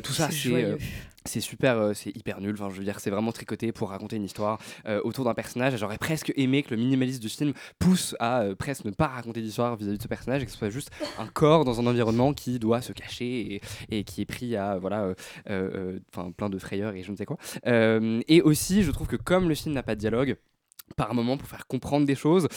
Tout 0.02 0.12
ça, 0.12 0.28
C'est 1.26 1.40
super, 1.40 1.92
c'est 1.94 2.14
hyper 2.14 2.40
nul. 2.42 2.52
Enfin, 2.52 2.68
je 2.70 2.76
veux 2.76 2.84
dire, 2.84 3.00
c'est 3.00 3.08
vraiment 3.10 3.32
tricoté 3.32 3.72
pour 3.72 3.88
raconter 3.90 4.16
une 4.16 4.24
histoire 4.24 4.58
autour 5.04 5.24
d'un 5.24 5.32
personnage. 5.34 5.76
J'aurais 5.78 5.96
presque 5.98 6.32
aimé 6.36 6.62
que 6.62 6.70
le 6.74 6.76
minimaliste 6.76 7.22
du 7.22 7.28
film 7.30 7.52
pousse 7.78 8.14
à 8.20 8.44
presque 8.58 8.84
ne 8.84 8.90
pas 8.90 9.06
raconter 9.08 9.40
d'histoire 9.40 9.76
vis-à-vis 9.76 9.96
de 9.98 10.02
ce 10.02 10.08
personnage 10.08 10.42
et 10.42 10.46
que 10.46 10.50
ce 10.52 10.58
soit 10.58 10.68
juste 10.70 10.90
un 11.18 11.26
corps 11.26 11.64
dans 11.64 11.80
un 11.80 11.86
environnement 11.86 12.34
qui 12.34 12.58
doit 12.64 12.82
se 12.82 12.92
cacher 12.92 13.60
et, 13.90 14.04
qui 14.04 14.22
est 14.22 14.26
pris 14.26 14.56
à 14.56 14.78
voilà, 14.78 15.04
euh, 15.04 15.14
euh, 15.50 15.98
enfin, 16.14 16.32
plein 16.32 16.50
de 16.50 16.58
frayeurs 16.58 16.94
et 16.94 17.02
je 17.02 17.12
ne 17.12 17.16
sais 17.16 17.26
quoi. 17.26 17.36
Euh, 17.66 18.20
et 18.28 18.42
aussi, 18.42 18.82
je 18.82 18.90
trouve 18.90 19.06
que 19.06 19.16
comme 19.16 19.48
le 19.48 19.54
film 19.54 19.74
n'a 19.74 19.82
pas 19.82 19.94
de 19.94 20.00
dialogue, 20.00 20.36
par 20.96 21.14
moment 21.14 21.36
pour 21.36 21.48
faire 21.48 21.66
comprendre 21.66 22.06
des 22.06 22.14
choses. 22.14 22.48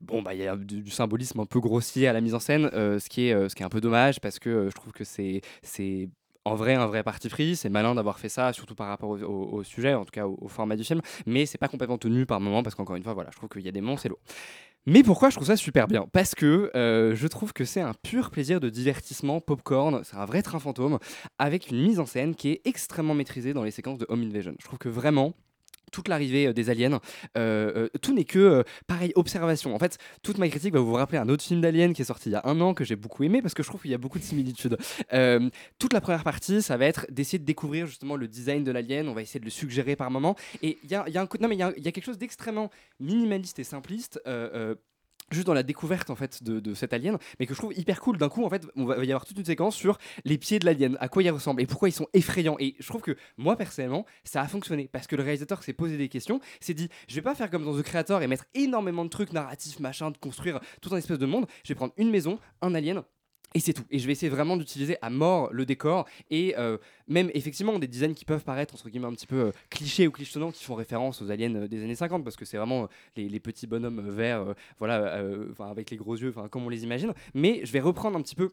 Bon, 0.00 0.22
bah, 0.22 0.34
il 0.34 0.40
y 0.40 0.48
a 0.48 0.56
du, 0.56 0.90
symbolisme 0.90 1.40
un 1.40 1.46
peu 1.46 1.60
grossier 1.60 2.08
à 2.08 2.12
la 2.12 2.20
mise 2.20 2.34
en 2.34 2.40
scène, 2.40 2.70
euh, 2.74 2.98
ce, 2.98 3.08
qui 3.08 3.28
est, 3.28 3.34
euh, 3.34 3.48
ce 3.48 3.54
qui 3.54 3.62
est 3.62 3.66
un 3.66 3.70
peu 3.70 3.80
dommage 3.80 4.20
parce 4.20 4.38
que 4.38 4.50
euh, 4.50 4.70
je 4.70 4.74
trouve 4.74 4.92
que 4.92 5.04
c'est 5.04 5.42
c'est 5.62 6.08
en 6.44 6.54
vrai 6.54 6.74
un 6.74 6.86
vrai 6.86 7.02
parti 7.02 7.28
pris. 7.28 7.56
C'est 7.56 7.68
malin 7.70 7.94
d'avoir 7.94 8.18
fait 8.18 8.28
ça, 8.28 8.52
surtout 8.52 8.74
par 8.74 8.88
rapport 8.88 9.10
au, 9.10 9.62
sujet, 9.62 9.94
en 9.94 10.04
tout 10.04 10.10
cas 10.10 10.26
au, 10.26 10.48
format 10.48 10.76
du 10.76 10.84
film, 10.84 11.00
mais 11.26 11.46
c'est 11.46 11.58
pas 11.58 11.68
complètement 11.68 11.98
tenu 11.98 12.26
par 12.26 12.40
moment 12.40 12.62
parce 12.62 12.74
qu'encore 12.74 12.96
une 12.96 13.02
fois, 13.02 13.14
voilà, 13.14 13.30
je 13.30 13.36
trouve 13.36 13.48
qu'il 13.48 13.62
y 13.62 13.68
a 13.68 13.72
des 13.72 13.80
monts, 13.80 13.96
c'est 13.96 14.08
lourd. 14.08 14.20
Mais 14.86 15.02
pourquoi 15.02 15.30
je 15.30 15.36
trouve 15.36 15.46
ça 15.46 15.56
super 15.56 15.88
bien? 15.88 16.06
Parce 16.12 16.34
que 16.34 16.70
euh, 16.76 17.14
je 17.14 17.26
trouve 17.26 17.54
que 17.54 17.64
c'est 17.64 17.80
un 17.80 17.94
pur 17.94 18.30
plaisir 18.30 18.60
de 18.60 18.68
divertissement, 18.68 19.40
popcorn, 19.40 20.02
c'est 20.04 20.16
un 20.16 20.26
vrai 20.26 20.42
train 20.42 20.58
fantôme, 20.58 20.98
avec 21.38 21.70
une 21.70 21.80
mise 21.80 22.00
en 22.00 22.06
scène 22.06 22.34
qui 22.34 22.50
est 22.50 22.60
extrêmement 22.66 23.14
maîtrisée 23.14 23.54
dans 23.54 23.64
les 23.64 23.70
séquences 23.70 23.96
de 23.96 24.04
Home 24.10 24.22
Invasion. 24.22 24.54
Je 24.60 24.64
trouve 24.66 24.78
que 24.78 24.90
vraiment, 24.90 25.32
toute 25.94 26.08
l'arrivée 26.08 26.48
euh, 26.48 26.52
des 26.52 26.70
aliens, 26.70 27.00
euh, 27.38 27.72
euh, 27.76 27.88
tout 28.02 28.12
n'est 28.14 28.24
que, 28.24 28.64
pareil, 28.88 29.12
observation. 29.14 29.74
En 29.74 29.78
fait, 29.78 29.96
toute 30.22 30.38
ma 30.38 30.48
critique 30.48 30.74
va 30.74 30.80
vous 30.80 30.94
rappeler 30.94 31.18
un 31.18 31.28
autre 31.28 31.44
film 31.44 31.60
d'Alien 31.60 31.92
qui 31.94 32.02
est 32.02 32.04
sorti 32.04 32.30
il 32.30 32.32
y 32.32 32.34
a 32.34 32.42
un 32.44 32.60
an, 32.60 32.74
que 32.74 32.84
j'ai 32.84 32.96
beaucoup 32.96 33.22
aimé, 33.22 33.40
parce 33.40 33.54
que 33.54 33.62
je 33.62 33.68
trouve 33.68 33.80
qu'il 33.82 33.92
y 33.92 33.94
a 33.94 33.98
beaucoup 33.98 34.18
de 34.18 34.24
similitudes. 34.24 34.76
Toute 35.78 35.92
la 35.92 36.00
première 36.00 36.24
partie, 36.24 36.62
ça 36.62 36.76
va 36.76 36.86
être 36.86 37.06
d'essayer 37.10 37.38
de 37.38 37.44
découvrir 37.44 37.86
justement 37.86 38.16
le 38.16 38.26
design 38.26 38.64
de 38.64 38.72
l'alien, 38.72 39.08
on 39.08 39.14
va 39.14 39.22
essayer 39.22 39.40
de 39.40 39.44
le 39.44 39.50
suggérer 39.50 39.94
par 39.94 40.10
moment. 40.10 40.34
Et 40.62 40.78
il 40.82 40.90
y 40.90 40.94
a, 40.94 41.08
y 41.08 41.16
a 41.16 41.28
non, 41.40 41.48
mais 41.48 41.54
il 41.54 41.60
y 41.60 41.62
a- 41.88 41.92
quelque 41.92 42.04
chose 42.04 42.18
d'extrêmement 42.18 42.70
minimaliste 42.98 43.58
et 43.60 43.64
simpliste. 43.64 44.20
Juste 45.30 45.46
dans 45.46 45.54
la 45.54 45.62
découverte 45.62 46.10
en 46.10 46.16
fait 46.16 46.42
de, 46.42 46.60
de 46.60 46.74
cet 46.74 46.92
alien 46.92 47.18
mais 47.38 47.46
que 47.46 47.54
je 47.54 47.58
trouve 47.58 47.76
hyper 47.76 48.00
cool. 48.00 48.18
D'un 48.18 48.28
coup 48.28 48.44
en 48.44 48.50
fait 48.50 48.66
on 48.76 48.84
va 48.84 49.04
y 49.04 49.10
avoir 49.10 49.24
toute 49.24 49.38
une 49.38 49.44
séquence 49.44 49.74
sur 49.74 49.98
les 50.24 50.38
pieds 50.38 50.58
de 50.58 50.66
l'alien 50.66 50.96
à 51.00 51.08
quoi 51.08 51.22
ils 51.22 51.30
ressemblent 51.30 51.60
et 51.60 51.66
pourquoi 51.66 51.88
ils 51.88 51.92
sont 51.92 52.08
effrayants. 52.12 52.56
Et 52.58 52.76
je 52.78 52.86
trouve 52.86 53.02
que 53.02 53.16
moi 53.36 53.56
personnellement 53.56 54.06
ça 54.24 54.40
a 54.40 54.48
fonctionné 54.48 54.88
parce 54.88 55.06
que 55.06 55.16
le 55.16 55.22
réalisateur 55.22 55.62
s'est 55.62 55.72
posé 55.72 55.96
des 55.96 56.08
questions 56.08 56.40
s'est 56.60 56.74
dit 56.74 56.88
je 57.08 57.14
vais 57.14 57.22
pas 57.22 57.34
faire 57.34 57.50
comme 57.50 57.64
dans 57.64 57.76
The 57.76 57.82
Creator 57.82 58.22
et 58.22 58.26
mettre 58.26 58.44
énormément 58.54 59.04
de 59.04 59.10
trucs 59.10 59.32
narratifs 59.32 59.80
machin 59.80 60.10
de 60.10 60.18
construire 60.18 60.60
tout 60.80 60.94
un 60.94 60.98
espèce 60.98 61.18
de 61.18 61.26
monde. 61.26 61.46
Je 61.64 61.68
vais 61.68 61.74
prendre 61.74 61.94
une 61.96 62.10
maison 62.10 62.38
un 62.62 62.74
alien 62.74 63.02
et 63.54 63.60
c'est 63.60 63.72
tout. 63.72 63.84
Et 63.90 63.98
je 63.98 64.06
vais 64.06 64.12
essayer 64.12 64.28
vraiment 64.28 64.56
d'utiliser 64.56 64.96
à 65.00 65.10
mort 65.10 65.48
le 65.52 65.64
décor 65.64 66.06
et 66.30 66.54
euh, 66.58 66.76
même 67.06 67.30
effectivement 67.34 67.78
des 67.78 67.86
designs 67.86 68.14
qui 68.14 68.24
peuvent 68.24 68.44
paraître 68.44 68.74
entre 68.74 68.90
guillemets 68.90 69.06
un 69.06 69.12
petit 69.12 69.28
peu 69.28 69.36
euh, 69.36 69.52
clichés 69.70 70.08
ou 70.08 70.10
clichetonnants 70.10 70.50
qui 70.50 70.64
font 70.64 70.74
référence 70.74 71.22
aux 71.22 71.30
aliens 71.30 71.54
euh, 71.54 71.68
des 71.68 71.82
années 71.84 71.94
50 71.94 72.24
parce 72.24 72.36
que 72.36 72.44
c'est 72.44 72.56
vraiment 72.56 72.88
les, 73.16 73.40
petits 73.40 73.66
bonhommes 73.66 74.10
verts, 74.10 74.54
voilà, 74.78 75.22
avec 75.60 75.90
les 75.90 75.96
gros 75.96 76.16
yeux, 76.16 76.32
comme 76.50 76.64
on 76.64 76.68
les 76.68 76.82
imagine. 76.82 77.12
Mais 77.34 77.60
je 77.64 77.72
vais 77.72 77.80
reprendre 77.80 78.16
un 78.16 78.22
petit 78.22 78.34
peu 78.34 78.52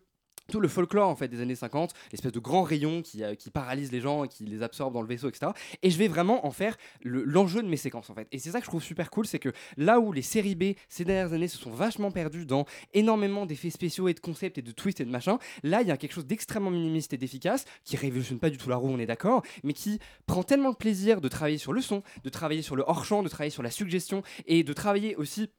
tout 0.49 0.59
le 0.59 0.67
folklore 0.67 1.09
en 1.09 1.15
fait 1.15 1.27
des 1.27 1.41
années 1.41 1.55
50, 1.55 1.93
l'espèce 2.11 2.31
de 2.31 2.39
grand 2.39 2.63
rayon 2.63 3.01
qui, 3.01 3.23
euh, 3.23 3.35
qui 3.35 3.49
paralyse 3.49 3.91
les 3.91 4.01
gens 4.01 4.23
et 4.23 4.27
qui 4.27 4.45
les 4.45 4.63
absorbe 4.63 4.93
dans 4.93 5.01
le 5.01 5.07
vaisseau, 5.07 5.29
etc. 5.29 5.51
Et 5.83 5.89
je 5.89 5.97
vais 5.97 6.07
vraiment 6.07 6.45
en 6.45 6.51
faire 6.51 6.77
le- 7.03 7.23
l'enjeu 7.23 7.61
de 7.63 7.67
mes 7.67 7.77
séquences 7.77 8.09
en 8.09 8.15
fait. 8.15 8.27
Et 8.31 8.39
c'est 8.39 8.51
ça 8.51 8.59
que 8.59 8.65
je 8.65 8.69
trouve 8.69 8.83
super 8.83 9.09
cool, 9.11 9.25
c'est 9.25 9.39
que 9.39 9.49
là 9.77 9.99
où 9.99 10.11
les 10.11 10.21
séries 10.21 10.55
B 10.55 10.75
ces 10.89 11.05
dernières 11.05 11.33
années 11.33 11.47
se 11.47 11.57
sont 11.57 11.71
vachement 11.71 12.11
perdues 12.11 12.45
dans 12.45 12.65
énormément 12.93 13.45
d'effets 13.45 13.69
spéciaux 13.69 14.07
et 14.07 14.13
de 14.13 14.19
concepts 14.19 14.57
et 14.57 14.61
de 14.61 14.71
twists 14.71 15.01
et 15.01 15.05
de 15.05 15.11
machin, 15.11 15.37
là 15.63 15.81
il 15.81 15.87
y 15.87 15.91
a 15.91 15.97
quelque 15.97 16.13
chose 16.13 16.25
d'extrêmement 16.27 16.71
minimaliste 16.71 17.13
et 17.13 17.17
d'efficace 17.17 17.65
qui 17.83 17.97
révolutionne 17.97 18.39
pas 18.39 18.49
du 18.49 18.57
tout 18.57 18.69
la 18.69 18.75
roue, 18.75 18.89
on 18.89 18.99
est 18.99 19.05
d'accord, 19.05 19.43
mais 19.63 19.73
qui 19.73 19.99
prend 20.25 20.43
tellement 20.43 20.71
de 20.71 20.75
plaisir 20.77 21.21
de 21.21 21.27
travailler 21.27 21.57
sur 21.57 21.73
le 21.73 21.81
son, 21.81 22.03
de 22.23 22.29
travailler 22.29 22.61
sur 22.61 22.75
le 22.75 22.83
hors-champ, 22.85 23.23
de 23.23 23.29
travailler 23.29 23.51
sur 23.51 23.63
la 23.63 23.71
suggestion 23.71 24.23
et 24.45 24.63
de 24.63 24.73
travailler 24.73 25.15
aussi 25.15 25.49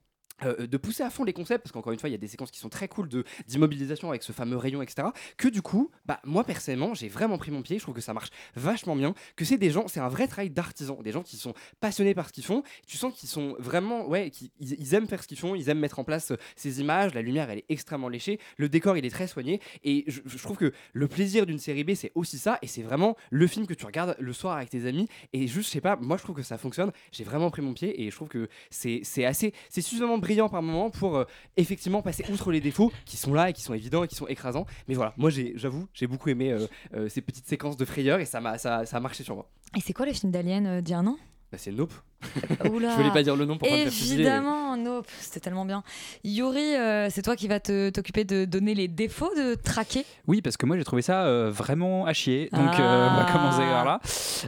euh, 0.43 0.67
de 0.67 0.77
pousser 0.77 1.03
à 1.03 1.09
fond 1.09 1.23
les 1.23 1.33
concepts, 1.33 1.63
parce 1.63 1.71
qu'encore 1.71 1.93
une 1.93 1.99
fois, 1.99 2.09
il 2.09 2.13
y 2.13 2.15
a 2.15 2.19
des 2.19 2.27
séquences 2.27 2.51
qui 2.51 2.59
sont 2.59 2.69
très 2.69 2.87
cool 2.87 3.07
de 3.07 3.23
d'immobilisation 3.47 4.09
avec 4.09 4.23
ce 4.23 4.31
fameux 4.31 4.57
rayon, 4.57 4.81
etc. 4.81 5.07
Que 5.37 5.47
du 5.47 5.61
coup, 5.61 5.91
bah, 6.05 6.19
moi 6.23 6.43
personnellement, 6.43 6.93
j'ai 6.93 7.07
vraiment 7.07 7.37
pris 7.37 7.51
mon 7.51 7.61
pied. 7.61 7.77
Je 7.77 7.83
trouve 7.83 7.95
que 7.95 8.01
ça 8.01 8.13
marche 8.13 8.29
vachement 8.55 8.95
bien. 8.95 9.13
Que 9.35 9.45
c'est 9.45 9.57
des 9.57 9.69
gens, 9.69 9.87
c'est 9.87 9.99
un 9.99 10.09
vrai 10.09 10.27
travail 10.27 10.49
d'artisan, 10.49 11.01
des 11.01 11.11
gens 11.11 11.23
qui 11.23 11.37
sont 11.37 11.53
passionnés 11.79 12.13
par 12.13 12.27
ce 12.27 12.33
qu'ils 12.33 12.45
font. 12.45 12.63
Tu 12.87 12.97
sens 12.97 13.13
qu'ils 13.13 13.29
sont 13.29 13.55
vraiment, 13.59 14.07
ouais, 14.07 14.29
qui, 14.31 14.51
ils, 14.59 14.73
ils 14.79 14.93
aiment 14.93 15.07
faire 15.07 15.21
ce 15.23 15.27
qu'ils 15.27 15.39
font, 15.39 15.55
ils 15.55 15.69
aiment 15.69 15.79
mettre 15.79 15.99
en 15.99 16.03
place 16.03 16.31
euh, 16.31 16.37
ces 16.55 16.81
images. 16.81 17.13
La 17.13 17.21
lumière, 17.21 17.49
elle 17.49 17.59
est 17.59 17.65
extrêmement 17.69 18.09
léchée, 18.09 18.39
le 18.57 18.69
décor, 18.69 18.97
il 18.97 19.05
est 19.05 19.09
très 19.09 19.27
soigné. 19.27 19.61
Et 19.83 20.03
je, 20.07 20.21
je 20.25 20.37
trouve 20.37 20.57
que 20.57 20.73
le 20.93 21.07
plaisir 21.07 21.45
d'une 21.45 21.59
série 21.59 21.83
B, 21.83 21.93
c'est 21.93 22.11
aussi 22.15 22.37
ça. 22.37 22.59
Et 22.61 22.67
c'est 22.67 22.81
vraiment 22.81 23.15
le 23.29 23.47
film 23.47 23.67
que 23.67 23.73
tu 23.73 23.85
regardes 23.85 24.15
le 24.19 24.33
soir 24.33 24.57
avec 24.57 24.69
tes 24.69 24.85
amis. 24.85 25.07
Et 25.31 25.47
juste, 25.47 25.67
je 25.67 25.73
sais 25.73 25.81
pas, 25.81 25.95
moi 25.95 26.17
je 26.17 26.23
trouve 26.23 26.35
que 26.35 26.43
ça 26.43 26.57
fonctionne. 26.57 26.91
J'ai 27.11 27.23
vraiment 27.23 27.49
pris 27.49 27.61
mon 27.61 27.73
pied 27.73 28.01
et 28.03 28.09
je 28.09 28.15
trouve 28.15 28.29
que 28.29 28.49
c'est 28.69 29.01
c'est 29.03 29.25
assez, 29.25 29.53
c'est 29.69 29.81
suffisamment 29.81 30.19
brillant 30.23 30.49
par 30.49 30.61
moment 30.61 30.89
pour 30.89 31.17
euh, 31.17 31.25
effectivement 31.57 32.01
passer 32.01 32.23
outre 32.31 32.51
les 32.51 32.61
défauts 32.61 32.91
qui 33.05 33.17
sont 33.17 33.33
là 33.33 33.49
et 33.49 33.53
qui 33.53 33.61
sont 33.61 33.73
évidents 33.73 34.03
et 34.03 34.07
qui 34.07 34.15
sont 34.15 34.27
écrasants. 34.27 34.65
Mais 34.87 34.95
voilà, 34.95 35.13
moi 35.17 35.29
j'avoue, 35.55 35.87
j'ai 35.93 36.07
beaucoup 36.07 36.29
aimé 36.29 36.51
euh, 36.51 36.67
euh, 36.93 37.09
ces 37.09 37.21
petites 37.21 37.47
séquences 37.47 37.75
de 37.77 37.85
frayeur 37.85 38.19
et 38.19 38.25
ça 38.25 38.39
m'a, 38.39 38.57
ça, 38.57 38.85
ça 38.85 38.97
a 38.97 38.99
marché 38.99 39.23
sur 39.23 39.35
moi. 39.35 39.49
Et 39.75 39.81
c'est 39.81 39.93
quoi 39.93 40.05
le 40.05 40.13
film 40.13 40.31
d'Alien 40.31 40.81
d'il 40.81 40.91
y 40.91 40.95
a 40.95 40.99
un 40.99 41.07
an? 41.07 41.17
Bah, 41.51 41.57
c'est 41.57 41.71
Nope. 41.71 41.93
Oula. 42.71 42.91
Je 42.91 42.95
voulais 42.97 43.11
pas 43.11 43.23
dire 43.23 43.35
le 43.35 43.45
nom 43.45 43.57
pour 43.57 43.67
pas 43.67 43.75
me 43.75 43.81
Évidemment, 43.81 44.75
Nope, 44.77 45.07
c'était 45.19 45.39
tellement 45.39 45.65
bien. 45.65 45.83
Yuri, 46.23 46.75
euh, 46.75 47.09
c'est 47.09 47.21
toi 47.21 47.35
qui 47.35 47.47
vas 47.47 47.59
te- 47.59 47.89
t'occuper 47.89 48.23
de 48.23 48.45
donner 48.45 48.73
les 48.73 48.87
défauts 48.87 49.31
de 49.37 49.55
traquer. 49.55 50.05
Oui, 50.27 50.41
parce 50.41 50.57
que 50.57 50.65
moi 50.65 50.77
j'ai 50.77 50.83
trouvé 50.83 51.01
ça 51.01 51.25
euh, 51.25 51.49
vraiment 51.51 52.05
à 52.05 52.13
chier. 52.13 52.49
Donc 52.51 52.69
Ah. 52.73 52.81
euh, 52.81 53.09
on 53.11 53.17
va 53.23 53.31
commencer 53.31 53.61
par 53.61 53.85
là. 53.85 53.99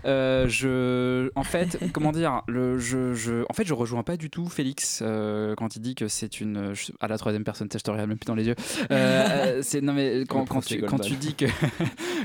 Euh, 0.05 0.47
je, 0.47 1.29
en 1.35 1.43
fait, 1.43 1.77
comment 1.93 2.11
dire, 2.11 2.41
le, 2.47 2.77
je, 2.79 3.13
je, 3.13 3.43
en 3.49 3.53
fait, 3.53 3.65
je 3.65 3.73
rejoins 3.73 4.03
pas 4.03 4.17
du 4.17 4.29
tout 4.29 4.47
Félix 4.47 4.99
euh, 5.03 5.53
quand 5.55 5.75
il 5.75 5.79
dit 5.81 5.95
que 5.95 6.07
c'est 6.07 6.41
une, 6.41 6.73
je- 6.73 6.91
à 6.99 7.07
la 7.07 7.17
troisième 7.17 7.43
personne, 7.43 7.67
je 7.71 7.77
te 7.77 7.91
regarde 7.91 8.09
même 8.09 8.17
plus 8.17 8.25
dans 8.27 8.35
les 8.35 8.45
yeux. 8.47 8.55
Euh, 8.91 9.59
c'est 9.61 9.81
non 9.81 9.93
mais 9.93 10.23
quand, 10.27 10.45
tu, 10.61 10.81
quand 10.81 10.97
Goldman. 10.97 11.07
tu 11.07 11.15
dis 11.15 11.35
que 11.35 11.45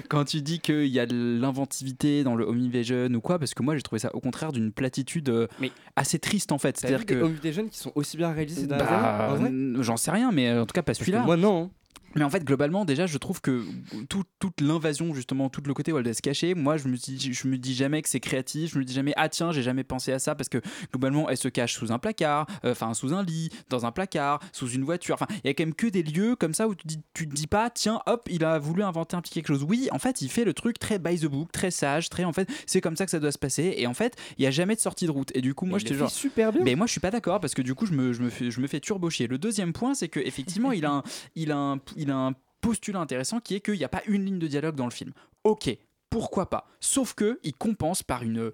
quand 0.09 0.25
tu 0.25 0.41
dis 0.43 0.61
qu'il 0.61 0.87
y 0.87 0.99
a 1.01 1.07
de 1.07 1.39
l'inventivité 1.41 2.25
dans 2.25 2.35
le 2.35 2.45
home 2.45 2.61
invasion 2.61 3.09
ou 3.15 3.21
quoi, 3.21 3.39
parce 3.39 3.55
que 3.55 3.63
moi 3.63 3.77
j'ai 3.77 3.83
trouvé 3.83 3.99
ça 3.99 4.11
au 4.15 4.21
contraire 4.21 4.53
d'une 4.53 4.73
platitude 4.73 5.40
euh, 5.41 5.69
assez 5.97 6.19
triste 6.19 6.53
en 6.53 6.59
fait. 6.59 6.77
C'est-à-dire 6.77 7.01
des 7.01 7.15
que 7.15 7.23
Home 7.23 7.37
Invasion 7.43 7.69
qui 7.69 7.79
sont 7.79 7.93
aussi 7.95 8.17
bien 8.17 8.33
réalisés 8.33 8.67
bah, 8.67 9.37
J'en 9.81 9.97
sais 9.97 10.11
rien, 10.11 10.33
mais 10.33 10.53
en 10.53 10.67
tout 10.67 10.73
cas 10.73 10.83
pas 10.83 10.95
celui-là. 10.95 11.23
moi, 11.23 11.37
non, 11.37 11.65
hein. 11.65 11.71
Mais 12.17 12.25
en 12.25 12.31
fait, 12.31 12.45
globalement, 12.45 12.85
déjà, 12.85 13.07
je 13.07 13.19
trouve 13.19 13.41
que 13.41 13.65
tout- 14.09 14.25
toute 14.39 14.61
l'invasion, 14.61 15.15
justement, 15.15 15.49
tout 15.49 15.61
le 15.65 15.73
côté 15.75 15.93
où 15.93 15.99
elle 15.99 16.05
doit 16.05 16.15
se 16.15 16.23
cacher, 16.23 16.55
moi, 16.55 16.77
je 16.77 16.89
me, 16.89 16.97
dis, 16.97 17.33
je 17.33 17.47
me 17.49 17.57
dis 17.57 17.75
jamais 17.75 18.03
que 18.03 18.09
c'est 18.09 18.21
créatif, 18.21 18.73
je 18.73 18.79
me 18.79 18.85
dis 18.85 18.93
jamais, 18.93 19.13
ah 19.17 19.29
tiens, 19.29 19.53
j'ai 19.53 19.63
jamais 19.63 19.85
pensé 19.85 20.13
à 20.13 20.19
ça, 20.19 20.35
parce 20.35 20.49
que 20.49 20.59
globalement, 20.93 21.29
elle 21.29 21.37
se 21.37 21.49
cache 21.49 21.75
sous 21.75 21.93
un 21.93 21.99
placard, 21.99 22.47
euh, 22.65 22.73
enfin, 22.73 22.95
sous 22.95 23.15
un 23.15 23.23
lit, 23.23 23.51
dans 23.69 23.87
un 23.87 23.93
placard, 23.93 24.41
sous 24.53 24.69
une 24.71 24.85
voiture. 24.85 25.15
Enfin, 25.15 25.27
il 25.45 25.47
y 25.47 25.51
a 25.51 25.55
quand 25.55 25.65
même 25.65 25.75
que 25.75 25.87
des 25.87 26.03
lieux 26.03 26.37
comme 26.37 26.55
ça 26.55 26.69
où 26.69 26.75
tu, 26.75 26.87
dis, 26.87 27.01
tu 27.15 27.29
te 27.29 27.35
dis 27.35 27.47
pas, 27.47 27.71
tiens, 27.71 28.01
hop, 28.07 28.27
il 28.31 28.45
a 28.45 28.59
voulu 28.59 28.83
inventer 28.83 29.17
un 29.17 29.21
petit 29.21 29.33
quelque 29.35 29.49
chose. 29.49 29.63
Oui, 29.63 29.89
en 29.93 29.99
fait, 29.99 30.21
il 30.23 30.31
fait 30.31 30.45
le 30.45 30.53
truc 30.55 30.79
très 30.79 30.99
by 30.99 31.19
the 31.19 31.27
book, 31.27 31.53
très 31.53 31.71
sage, 31.71 32.09
très, 32.09 32.25
en 32.25 32.33
fait, 32.33 32.49
c'est 32.67 32.81
comme 32.81 32.97
ça 32.97 33.05
que 33.05 33.11
ça 33.11 33.21
doit 33.21 33.33
se 33.33 33.39
passer. 33.39 33.75
Et 33.77 33.87
en 33.87 33.95
fait, 33.95 34.17
il 34.39 34.45
y 34.45 34.47
a 34.47 34.51
jamais 34.51 34.75
de 34.75 34.81
sortie 34.81 35.07
de 35.07 35.11
route. 35.11 35.31
Et 35.35 35.41
du 35.41 35.55
coup, 35.55 35.67
moi, 35.67 35.79
j'étais 35.79 35.95
genre. 35.95 36.11
super 36.11 36.53
bien. 36.53 36.63
Mais 36.65 36.75
moi, 36.75 36.87
je 36.87 36.93
suis 36.93 37.01
pas 37.01 37.11
d'accord 37.11 37.41
parce 37.41 37.55
que 37.55 37.63
du 37.63 37.75
coup, 37.75 37.87
je 37.87 37.93
me, 37.93 38.13
je 38.13 38.23
me, 38.23 38.31
fais, 38.31 38.51
je 38.51 38.61
me 38.61 38.67
fais. 38.67 38.81
Le 39.29 39.39
deuxième 39.39 39.73
point, 39.73 39.95
c'est 39.95 40.09
que 40.09 40.21
effectivement, 40.21 40.73
il 40.73 40.85
a 40.85 40.91
un, 40.93 41.03
il 41.37 41.53
a 41.53 41.57
un, 41.57 41.79
il 42.01 42.11
a 42.11 42.17
un 42.17 42.33
postulat 42.61 43.01
intéressant 43.01 43.41
qui 43.41 43.55
est 43.55 43.61
qu'il 43.61 43.75
n'y 43.75 43.85
a 43.85 43.89
pas 43.89 44.03
une 44.07 44.25
ligne 44.25 44.39
de 44.39 44.47
dialogue 44.47 44.75
dans 44.75 44.87
le 44.87 44.91
film. 44.91 45.13
Ok, 45.45 45.71
pourquoi 46.09 46.51
pas 46.51 46.67
Sauf 46.81 47.15
que 47.15 47.39
il 47.43 47.55
compense 47.55 48.03
par 48.03 48.23
une 48.23 48.51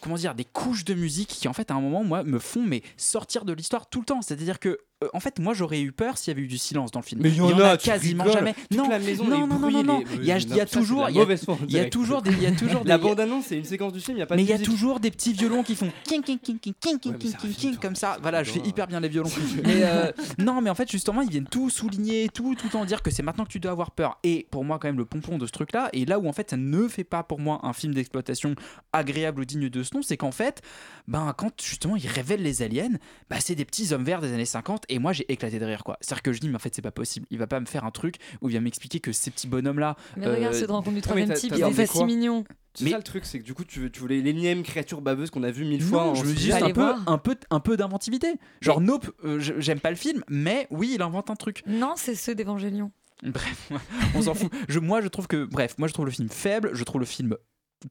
comment 0.00 0.16
dire 0.16 0.34
des 0.34 0.44
couches 0.44 0.84
de 0.84 0.94
musique 0.94 1.28
qui 1.28 1.48
en 1.48 1.52
fait 1.52 1.70
à 1.70 1.74
un 1.74 1.80
moment 1.80 2.04
moi 2.04 2.24
me 2.24 2.38
font 2.38 2.68
sortir 2.96 3.44
de 3.44 3.52
l'histoire 3.52 3.88
tout 3.88 4.00
le 4.00 4.04
temps 4.04 4.22
c'est 4.22 4.34
à 4.34 4.36
dire 4.36 4.58
que 4.58 4.78
en 5.12 5.20
fait 5.20 5.38
moi 5.38 5.54
j'aurais 5.54 5.80
eu 5.80 5.92
peur 5.92 6.16
s'il 6.18 6.30
y 6.32 6.36
avait 6.36 6.42
eu 6.42 6.46
du 6.48 6.58
silence 6.58 6.90
dans 6.90 7.00
le 7.00 7.04
film 7.04 7.20
Mais 7.22 7.30
il 7.30 7.36
y 7.36 7.40
en 7.40 7.58
a, 7.60 7.76
tu 7.76 7.86
quasiment 7.88 8.24
rigoles. 8.24 8.38
jamais 8.38 8.54
Toute 8.54 8.78
non 8.78 8.88
la 8.88 8.98
maison, 8.98 9.24
non 9.26 9.46
non 9.46 9.58
non 9.58 9.82
non 9.82 10.02
il 10.14 10.24
y 10.24 10.32
a, 10.32 10.36
euh, 10.36 10.38
il 10.40 10.56
y 10.56 10.60
a 10.60 10.66
toujours 10.66 11.02
la 11.04 11.10
il 11.10 11.14
y 11.16 11.18
a- 11.18 11.22
mauvaise 11.22 11.44
foi 11.44 11.54
en 11.54 11.58
il 11.66 11.72
y 11.72 11.76
a 11.76 11.78
direct. 11.80 11.92
toujours 11.92 12.22
des 12.22 12.30
il 12.32 12.42
y 12.42 12.46
a 12.46 12.52
toujours 12.52 12.80
des 12.84 12.88
La 12.88 12.98
bande-annonce, 12.98 13.46
c'est 13.46 13.58
une 13.58 13.64
séquence 13.64 13.92
du 13.92 14.00
film, 14.00 14.16
il 14.16 14.20
y 14.20 14.22
a 14.22 14.26
pas 14.26 14.34
de 14.34 14.40
mais 14.40 14.44
il 14.44 14.50
y 14.50 14.52
a 14.52 14.58
toujours 14.58 15.00
des 15.00 15.10
petits 15.10 15.32
violons 15.32 15.62
qui 15.62 15.74
font 15.74 15.90
king 16.04 16.22
king 16.22 16.38
king 16.38 16.58
king 16.58 16.74
king 16.80 16.98
king 16.98 17.16
king 17.18 17.34
king 17.36 17.52
king 17.54 17.76
comme 17.76 17.96
ça. 17.96 18.16
Voilà, 18.22 18.42
je 18.44 18.50
fais 18.52 18.60
hyper 18.66 18.86
bien 18.86 19.00
les 19.00 19.08
violons. 19.08 19.30
euh, 19.66 20.12
non, 20.38 20.60
mais 20.60 20.70
en 20.70 20.74
fait 20.74 20.90
justement 20.90 21.20
ils 21.22 21.30
viennent 21.30 21.46
tout 21.48 21.70
souligner, 21.70 22.28
tout 22.28 22.54
tout 22.54 22.76
en 22.76 22.84
dire 22.84 23.02
que 23.02 23.10
c'est 23.10 23.22
maintenant 23.22 23.44
que 23.44 23.50
tu 23.50 23.60
dois 23.60 23.72
avoir 23.72 23.90
peur. 23.90 24.18
Et 24.22 24.46
pour 24.50 24.64
moi 24.64 24.78
quand 24.78 24.88
même 24.88 24.98
le 24.98 25.04
pompon 25.04 25.38
de 25.38 25.46
ce 25.46 25.52
truc 25.52 25.72
là, 25.72 25.88
et 25.92 26.04
là 26.04 26.18
où 26.18 26.28
en 26.28 26.32
fait 26.32 26.50
ça 26.50 26.56
ne 26.56 26.88
fait 26.88 27.04
pas 27.04 27.22
pour 27.22 27.40
moi 27.40 27.60
un 27.62 27.72
film 27.72 27.94
d'exploitation 27.94 28.54
agréable 28.92 29.40
ou 29.42 29.44
digne 29.44 29.68
de 29.68 29.82
ce 29.82 29.94
nom, 29.94 30.02
c'est 30.02 30.16
qu'en 30.16 30.32
fait, 30.32 30.62
ben 31.08 31.34
quand 31.36 31.50
justement 31.62 31.96
ils 31.96 32.06
révèlent 32.06 32.42
les 32.42 32.62
aliens, 32.62 32.90
bah 33.30 33.36
c'est 33.40 33.54
des 33.54 33.64
petits 33.64 33.92
hommes 33.92 34.04
verts 34.04 34.20
des 34.20 34.32
années 34.32 34.44
50 34.44 34.84
et 34.94 34.98
moi 34.98 35.12
j'ai 35.12 35.30
éclaté 35.32 35.58
de 35.58 35.64
rire 35.64 35.84
quoi. 35.84 35.96
C'est-à-dire 36.00 36.22
que 36.22 36.32
je 36.32 36.40
dis 36.40 36.48
mais 36.48 36.56
en 36.56 36.60
fait 36.60 36.74
c'est 36.74 36.82
pas 36.82 36.90
possible. 36.90 37.26
Il 37.30 37.38
va 37.38 37.46
pas 37.46 37.60
me 37.60 37.66
faire 37.66 37.84
un 37.84 37.90
truc 37.90 38.16
où 38.40 38.48
il 38.48 38.52
vient 38.52 38.60
m'expliquer 38.60 39.00
que 39.00 39.12
ces 39.12 39.30
petits 39.30 39.46
bonhommes 39.48 39.78
là. 39.78 39.96
Mais 40.16 40.26
regarde 40.26 40.54
ceux 40.54 40.66
de 40.66 40.72
Rencontre 40.72 40.94
du 40.96 41.00
troisième 41.02 41.32
type, 41.34 41.52
ils 41.56 41.62
fait 41.64 41.70
étaient 41.70 41.86
quoi 41.86 42.00
si 42.00 42.04
mignons. 42.04 42.44
C'est 42.76 42.84
Mais- 42.84 42.90
ça 42.90 42.96
le 42.96 43.02
truc, 43.04 43.24
c'est 43.24 43.38
que 43.38 43.44
du 43.44 43.54
coup, 43.54 43.64
tu, 43.64 43.78
veux- 43.80 43.90
tu 43.90 44.00
voulais 44.00 44.20
l'énième 44.20 44.64
créature 44.64 45.00
baveuse 45.00 45.30
qu'on 45.30 45.44
a 45.44 45.50
vu 45.52 45.64
mille 45.64 45.80
fois. 45.82 46.06
Non, 46.06 46.10
en 46.10 46.14
je 46.16 46.24
me 46.24 46.32
dis 46.32 46.40
cinéma. 46.50 46.58
juste 46.58 46.70
un 46.70 46.72
peu, 46.72 46.92
un 47.06 47.18
peu, 47.18 47.36
un 47.50 47.60
peu 47.60 47.76
d'inventivité. 47.76 48.34
Genre 48.62 48.80
Nope, 48.80 49.12
euh, 49.24 49.38
j'aime 49.38 49.78
pas 49.78 49.90
le 49.90 49.96
film, 49.96 50.24
mais 50.28 50.66
oui, 50.70 50.90
il 50.94 51.00
invente 51.02 51.30
un 51.30 51.36
truc. 51.36 51.62
Non, 51.68 51.92
c'est 51.96 52.16
ceux 52.16 52.34
d'Evangélion. 52.34 52.90
Bref, 53.22 53.70
on 54.16 54.22
s'en 54.22 54.34
fout. 54.34 54.50
Je, 54.68 54.80
moi, 54.80 55.00
je 55.02 55.06
trouve 55.08 55.28
que, 55.28 55.44
bref, 55.44 55.76
moi, 55.78 55.86
je 55.86 55.92
trouve 55.92 56.06
le 56.06 56.10
film 56.10 56.28
faible. 56.28 56.70
Je 56.72 56.82
trouve 56.82 56.98
le 57.00 57.06
film 57.06 57.36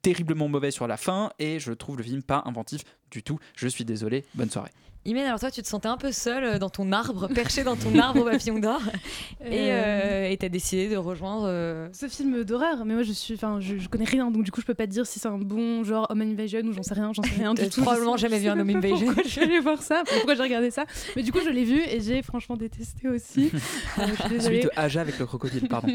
terriblement 0.01 0.49
mauvais 0.49 0.71
sur 0.71 0.85
la 0.87 0.97
fin 0.97 1.31
et 1.39 1.59
je 1.59 1.71
trouve 1.71 1.97
le 1.97 2.03
film 2.03 2.21
pas 2.21 2.41
inventif 2.45 2.81
du 3.09 3.23
tout. 3.23 3.39
Je 3.55 3.67
suis 3.69 3.85
désolé. 3.85 4.25
Bonne 4.35 4.49
soirée. 4.49 4.71
Imen, 5.05 5.25
alors 5.25 5.39
toi, 5.39 5.51
tu 5.51 5.61
te 5.61 5.67
sentais 5.67 5.89
un 5.89 5.97
peu 5.97 6.11
seul 6.13 6.43
euh, 6.45 6.59
dans 6.59 6.69
ton 6.69 6.91
arbre, 6.93 7.27
perché 7.35 7.63
dans 7.63 7.75
ton 7.75 7.97
arbre 7.99 8.21
au 8.21 8.23
papillon 8.23 8.59
d'or, 8.59 8.81
et 9.45 9.71
Euh, 9.71 9.81
euh, 9.83 10.29
et 10.29 10.37
t'as 10.37 10.47
décidé 10.49 10.87
de 10.87 10.95
rejoindre. 10.95 11.43
euh, 11.47 11.89
Ce 11.91 12.07
film 12.07 12.43
d'horreur, 12.45 12.85
mais 12.85 12.93
moi 12.93 13.03
je 13.03 13.11
suis, 13.11 13.33
enfin, 13.33 13.59
je, 13.59 13.77
je 13.77 13.89
connais 13.89 14.05
rien, 14.05 14.31
donc 14.31 14.43
du 14.43 14.51
coup 14.51 14.61
je 14.61 14.65
peux 14.65 14.73
pas 14.73 14.87
te 14.87 14.91
dire 14.91 15.05
si 15.05 15.19
c'est 15.19 15.27
un 15.27 15.37
bon 15.37 15.83
genre 15.83 16.07
Home 16.09 16.21
Invasion 16.21 16.61
ou 16.61 16.71
j'en 16.71 16.83
sais 16.83 16.93
rien, 16.93 17.11
j'en 17.13 17.21
sais 17.23 17.35
rien 17.35 17.53
du 17.55 17.67
tout. 17.69 17.81
probablement 17.81 18.15
jamais 18.17 18.39
vu 18.39 18.47
un 18.47 18.57
Home 18.59 18.69
Invasion. 18.69 19.05
Pourquoi 19.07 19.23
je 19.23 19.29
suis 19.29 19.41
allée 19.41 19.59
voir 19.59 19.81
ça 19.81 20.03
Pourquoi 20.07 20.35
j'ai 20.35 20.43
regardé 20.43 20.71
ça 20.71 20.85
Mais 21.15 21.23
du 21.23 21.31
coup 21.33 21.39
je 21.43 21.49
l'ai 21.49 21.65
vu 21.65 21.81
et 21.81 21.99
j'ai 21.99 22.21
franchement 22.21 22.55
détesté 22.55 23.09
aussi. 23.09 23.51
Euh, 23.99 24.05
je 24.31 24.39
Celui 24.39 24.61
de 24.61 24.69
Aja 24.77 25.01
avec 25.01 25.19
le 25.19 25.25
crocodile, 25.25 25.67
pardon. 25.67 25.89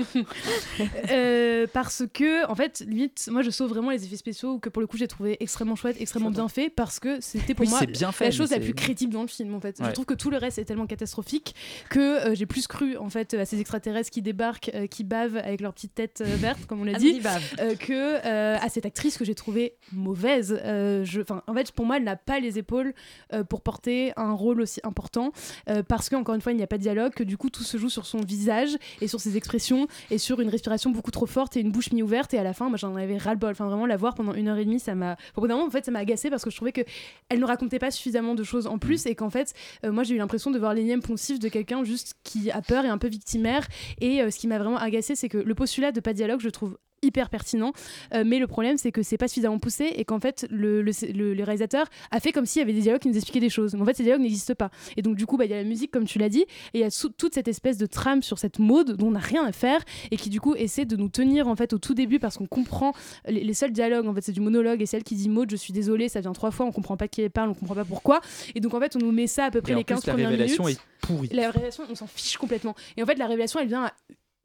Euh, 1.11 1.67
parce 1.73 2.03
que 2.13 2.47
en 2.51 2.55
fait 2.55 2.85
limite 2.87 3.29
moi 3.33 3.43
je 3.43 3.51
sauve 3.51 3.71
vraiment 3.71 3.91
les 3.91 4.05
effets 4.05 4.17
spéciaux 4.17 4.59
que 4.59 4.69
pour 4.69 4.81
le 4.81 4.87
coup 4.87 4.97
j'ai 4.97 5.09
trouvé 5.09 5.37
extrêmement 5.41 5.77
chouette 5.77 5.97
extrêmement 6.01 6.31
bien 6.31 6.49
fait 6.49 6.69
parce 6.71 7.01
que 7.01 7.19
c'était 7.21 7.55
pour 7.55 7.65
Oui, 7.65 7.71
moi 7.71 7.79
c'est 7.81 7.87
bien 7.87 8.13
fait, 8.13 8.25
la 8.27 8.31
chose 8.31 8.51
la 8.51 8.61
plus 8.61 8.75
crédible 8.99 9.13
dans 9.13 9.23
le 9.23 9.29
film 9.29 9.55
en 9.55 9.61
fait. 9.61 9.77
Je 9.79 9.93
trouve 9.93 10.07
que 10.07 10.15
tout 10.15 10.29
le 10.31 10.37
reste 10.39 10.59
est 10.59 10.65
tellement 10.65 10.87
catastrophique 10.87 11.55
que 11.89 12.01
euh, 12.31 12.35
j'ai 12.35 12.47
plus 12.47 12.67
cru 12.67 12.97
en 12.97 13.09
fait 13.11 13.35
à 13.35 13.45
ces 13.45 13.61
extraterrestres 13.61 14.11
qui 14.11 14.23
débarquent 14.23 14.71
euh, 14.75 14.87
qui 14.89 15.05
bavent 15.05 15.37
avec 15.37 15.61
leur 15.61 15.73
petite 15.73 15.95
tête 15.95 16.21
euh, 16.21 16.35
verte 16.37 16.67
comme 16.67 16.81
on 16.81 16.85
l'a 16.85 16.95
dit 16.95 17.21
Bave. 17.21 17.43
euh, 17.61 17.75
que 17.77 17.93
euh, 18.27 18.57
à 18.61 18.69
cette 18.69 18.87
actrice 18.87 19.17
que 19.17 19.25
j'ai 19.25 19.35
trouvée 19.37 19.75
mauvaise. 19.93 20.59
Euh, 20.65 21.05
je 21.05 21.21
enfin 21.21 21.43
en 21.47 21.55
fait 21.55 21.71
pour 21.73 21.87
moi 21.87 21.97
elle 21.99 22.05
n'a 22.05 22.17
pas 22.17 22.41
les 22.41 22.59
épaules 22.59 22.93
euh, 23.33 23.45
pour 23.45 23.61
porter 23.63 24.13
un 24.17 24.33
rôle 24.33 24.61
aussi 24.61 24.81
important 24.83 25.33
euh, 25.71 25.83
parce 25.83 26.09
qu'encore 26.09 26.35
une 26.35 26.41
fois 26.41 26.51
il 26.53 26.57
n'y 26.57 26.63
a 26.65 26.67
pas 26.67 26.79
de 26.79 26.83
dialogue 26.83 27.13
que 27.13 27.23
du 27.23 27.37
coup 27.37 27.51
tout 27.51 27.63
se 27.63 27.77
joue 27.77 27.91
sur 27.91 28.05
son 28.07 28.19
visage 28.19 28.77
et 29.01 29.07
sur 29.07 29.21
ses 29.21 29.37
expressions 29.37 29.87
et 30.11 30.19
sur 30.19 30.41
une 30.41 30.49
respiration 30.49 30.91
beaucoup 30.91 31.11
trop 31.13 31.27
forte 31.27 31.57
et 31.57 31.61
une 31.61 31.71
bouche 31.71 31.93
mi-ouverte. 31.93 32.35
Et 32.35 32.39
à 32.39 32.43
la 32.43 32.53
fin 32.55 32.69
moi 32.69 32.79
j'en 32.79 32.97
avais 32.97 33.17
ras 33.17 33.33
le 33.33 33.39
bol 33.39 33.51
enfin 33.53 33.67
vraiment 33.69 33.87
la 33.87 33.97
voir 33.97 34.15
pendant 34.15 34.35
une 34.35 34.49
heure 34.49 34.59
et 34.59 34.65
demie 34.65 34.81
ça 34.81 34.95
m'a 34.95 35.17
au 35.37 35.41
bout 35.41 35.47
d'un 35.47 35.55
moment 35.55 35.69
en 35.69 35.71
fait 35.71 35.85
ça 35.85 35.91
m'a 35.93 36.01
agacé 36.01 36.31
parce 36.31 36.43
que 36.45 36.51
je 36.51 36.57
trouvais 36.57 36.73
que 36.73 36.81
elle 37.29 37.39
ne 37.41 37.45
racontait 37.45 37.79
pas 37.79 37.91
suffisamment 37.91 38.35
de 38.35 38.43
choses 38.43 38.67
en 38.67 38.79
plus 38.79 38.88
et 39.07 39.15
qu'en 39.15 39.31
fait 39.31 39.55
euh, 39.85 39.93
moi 39.93 40.03
j'ai 40.03 40.15
eu 40.15 40.19
l'impression 40.19 40.51
de 40.51 40.59
voir 40.59 40.75
l'énième 40.75 41.03
poncif 41.03 41.39
de 41.39 41.49
quelqu'un 41.49 41.85
juste 41.85 42.15
qui 42.25 42.51
a 42.51 42.63
peur 42.63 42.85
et 42.85 42.89
un 42.89 42.99
peu 42.99 43.09
victimaire. 43.09 43.67
Et 44.01 44.23
euh, 44.23 44.31
ce 44.31 44.39
qui 44.39 44.47
m'a 44.47 44.59
vraiment 44.59 44.79
agacé 44.79 45.15
c'est 45.15 45.29
que 45.29 45.39
le 45.39 45.55
postulat 45.55 45.93
de 45.93 46.01
pas 46.01 46.13
dialogue 46.13 46.41
je 46.41 46.49
trouve 46.49 46.79
hyper 47.03 47.31
pertinent. 47.31 47.73
Euh, 48.15 48.25
mais 48.27 48.39
le 48.39 48.47
problème 48.47 48.77
c'est 48.79 48.93
que 48.93 49.03
c'est 49.03 49.19
pas 49.19 49.29
suffisamment 49.29 49.59
poussé 49.59 49.93
et 49.97 50.05
qu'en 50.05 50.21
fait 50.21 50.47
le, 50.51 50.83
le, 50.83 50.93
le- 51.13 51.35
le 51.35 51.45
réalisateur 51.45 51.87
a 52.11 52.21
fait 52.21 52.33
comme 52.33 52.47
s'il 52.47 52.61
y 52.61 52.63
avait 52.63 52.73
des 52.73 52.81
dialogues 52.81 53.01
qui 53.03 53.09
nous 53.09 53.17
expliquaient 53.17 53.41
des 53.41 53.51
choses. 53.51 53.75
Mais 53.75 53.83
en 53.83 53.85
fait 53.85 53.95
ces 53.95 54.03
dialogues 54.03 54.23
n'existent 54.23 54.55
pas. 54.55 54.71
Et 54.97 55.03
donc 55.03 55.17
du 55.17 55.27
coup 55.27 55.37
bah, 55.37 55.45
il 55.45 55.51
y 55.51 55.55
a 55.55 55.59
la 55.59 55.65
musique 55.65 55.91
comme 55.91 56.05
tu 56.05 56.19
l'as 56.19 56.29
dit 56.29 56.43
et 56.43 56.47
il 56.75 56.81
y 56.81 56.85
a 56.85 56.91
toute 56.91 57.35
cette 57.35 57.49
espèce 57.49 57.79
de 57.79 57.87
trame 57.87 58.23
sur 58.23 58.39
cette 58.39 58.59
mode 58.59 58.97
dont 58.97 59.09
on 59.09 59.11
n'a 59.13 59.19
rien 59.21 59.45
à 59.45 59.53
faire 59.53 59.81
et 60.11 60.17
qui 60.17 60.29
du 60.31 60.41
coup 60.41 60.55
essaie 60.55 60.85
de 60.85 60.97
nous 60.97 61.09
tenir 61.09 61.49
en 61.49 61.57
fait 61.57 61.73
au 61.73 61.79
tout 61.79 61.95
début 61.95 62.19
parce 62.19 62.37
qu'on 62.39 62.47
comprend 62.47 62.93
les, 63.27 63.43
les 63.45 63.55
seuls 63.55 63.73
dialogues 63.73 64.07
en 64.07 64.15
fait 64.15 64.23
c'est 64.23 64.33
du 64.33 64.41
monologue 64.41 64.81
et 64.83 64.87
celle 64.87 65.05
qui 65.05 65.15
dit 65.15 65.29
Maud 65.29 65.51
je 65.51 65.57
suis 65.57 65.73
désolée 65.73 66.09
ça 66.09 66.21
vient 66.21 66.33
trois 66.33 66.51
fois 66.51 66.67
on 66.67 66.73
comprend 66.73 66.97
pas 66.97 67.09
qui 67.09 67.23
elle 67.23 67.31
parle 67.31 67.51
on 67.51 67.55
comprend 67.55 67.75
pas 67.75 67.85
pourquoi. 67.85 68.21
Et 68.55 68.61
donc 68.61 68.75
en 68.75 68.81
fait 68.81 68.97
on 68.97 68.99
nous 68.99 69.13
met 69.13 69.27
ça 69.27 69.45
à 69.47 69.51
peu 69.51 69.61
près 69.61 69.73
Et 69.73 69.75
en 69.75 69.79
les 69.79 69.85
15 69.85 70.01
plus, 70.01 70.07
la 70.07 70.13
premières 70.15 70.29
révélation 70.31 70.65
minutes. 70.65 70.79
est 70.81 71.07
pourrie. 71.07 71.29
la 71.33 71.51
révélation, 71.51 71.85
on 71.91 71.95
s'en 71.95 72.07
fiche 72.07 72.37
complètement. 72.37 72.75
Et 72.97 73.03
en 73.03 73.07
fait, 73.07 73.15
la 73.17 73.27
révélation, 73.27 73.61
elle 73.61 73.69
vient 73.69 73.85
à 73.85 73.93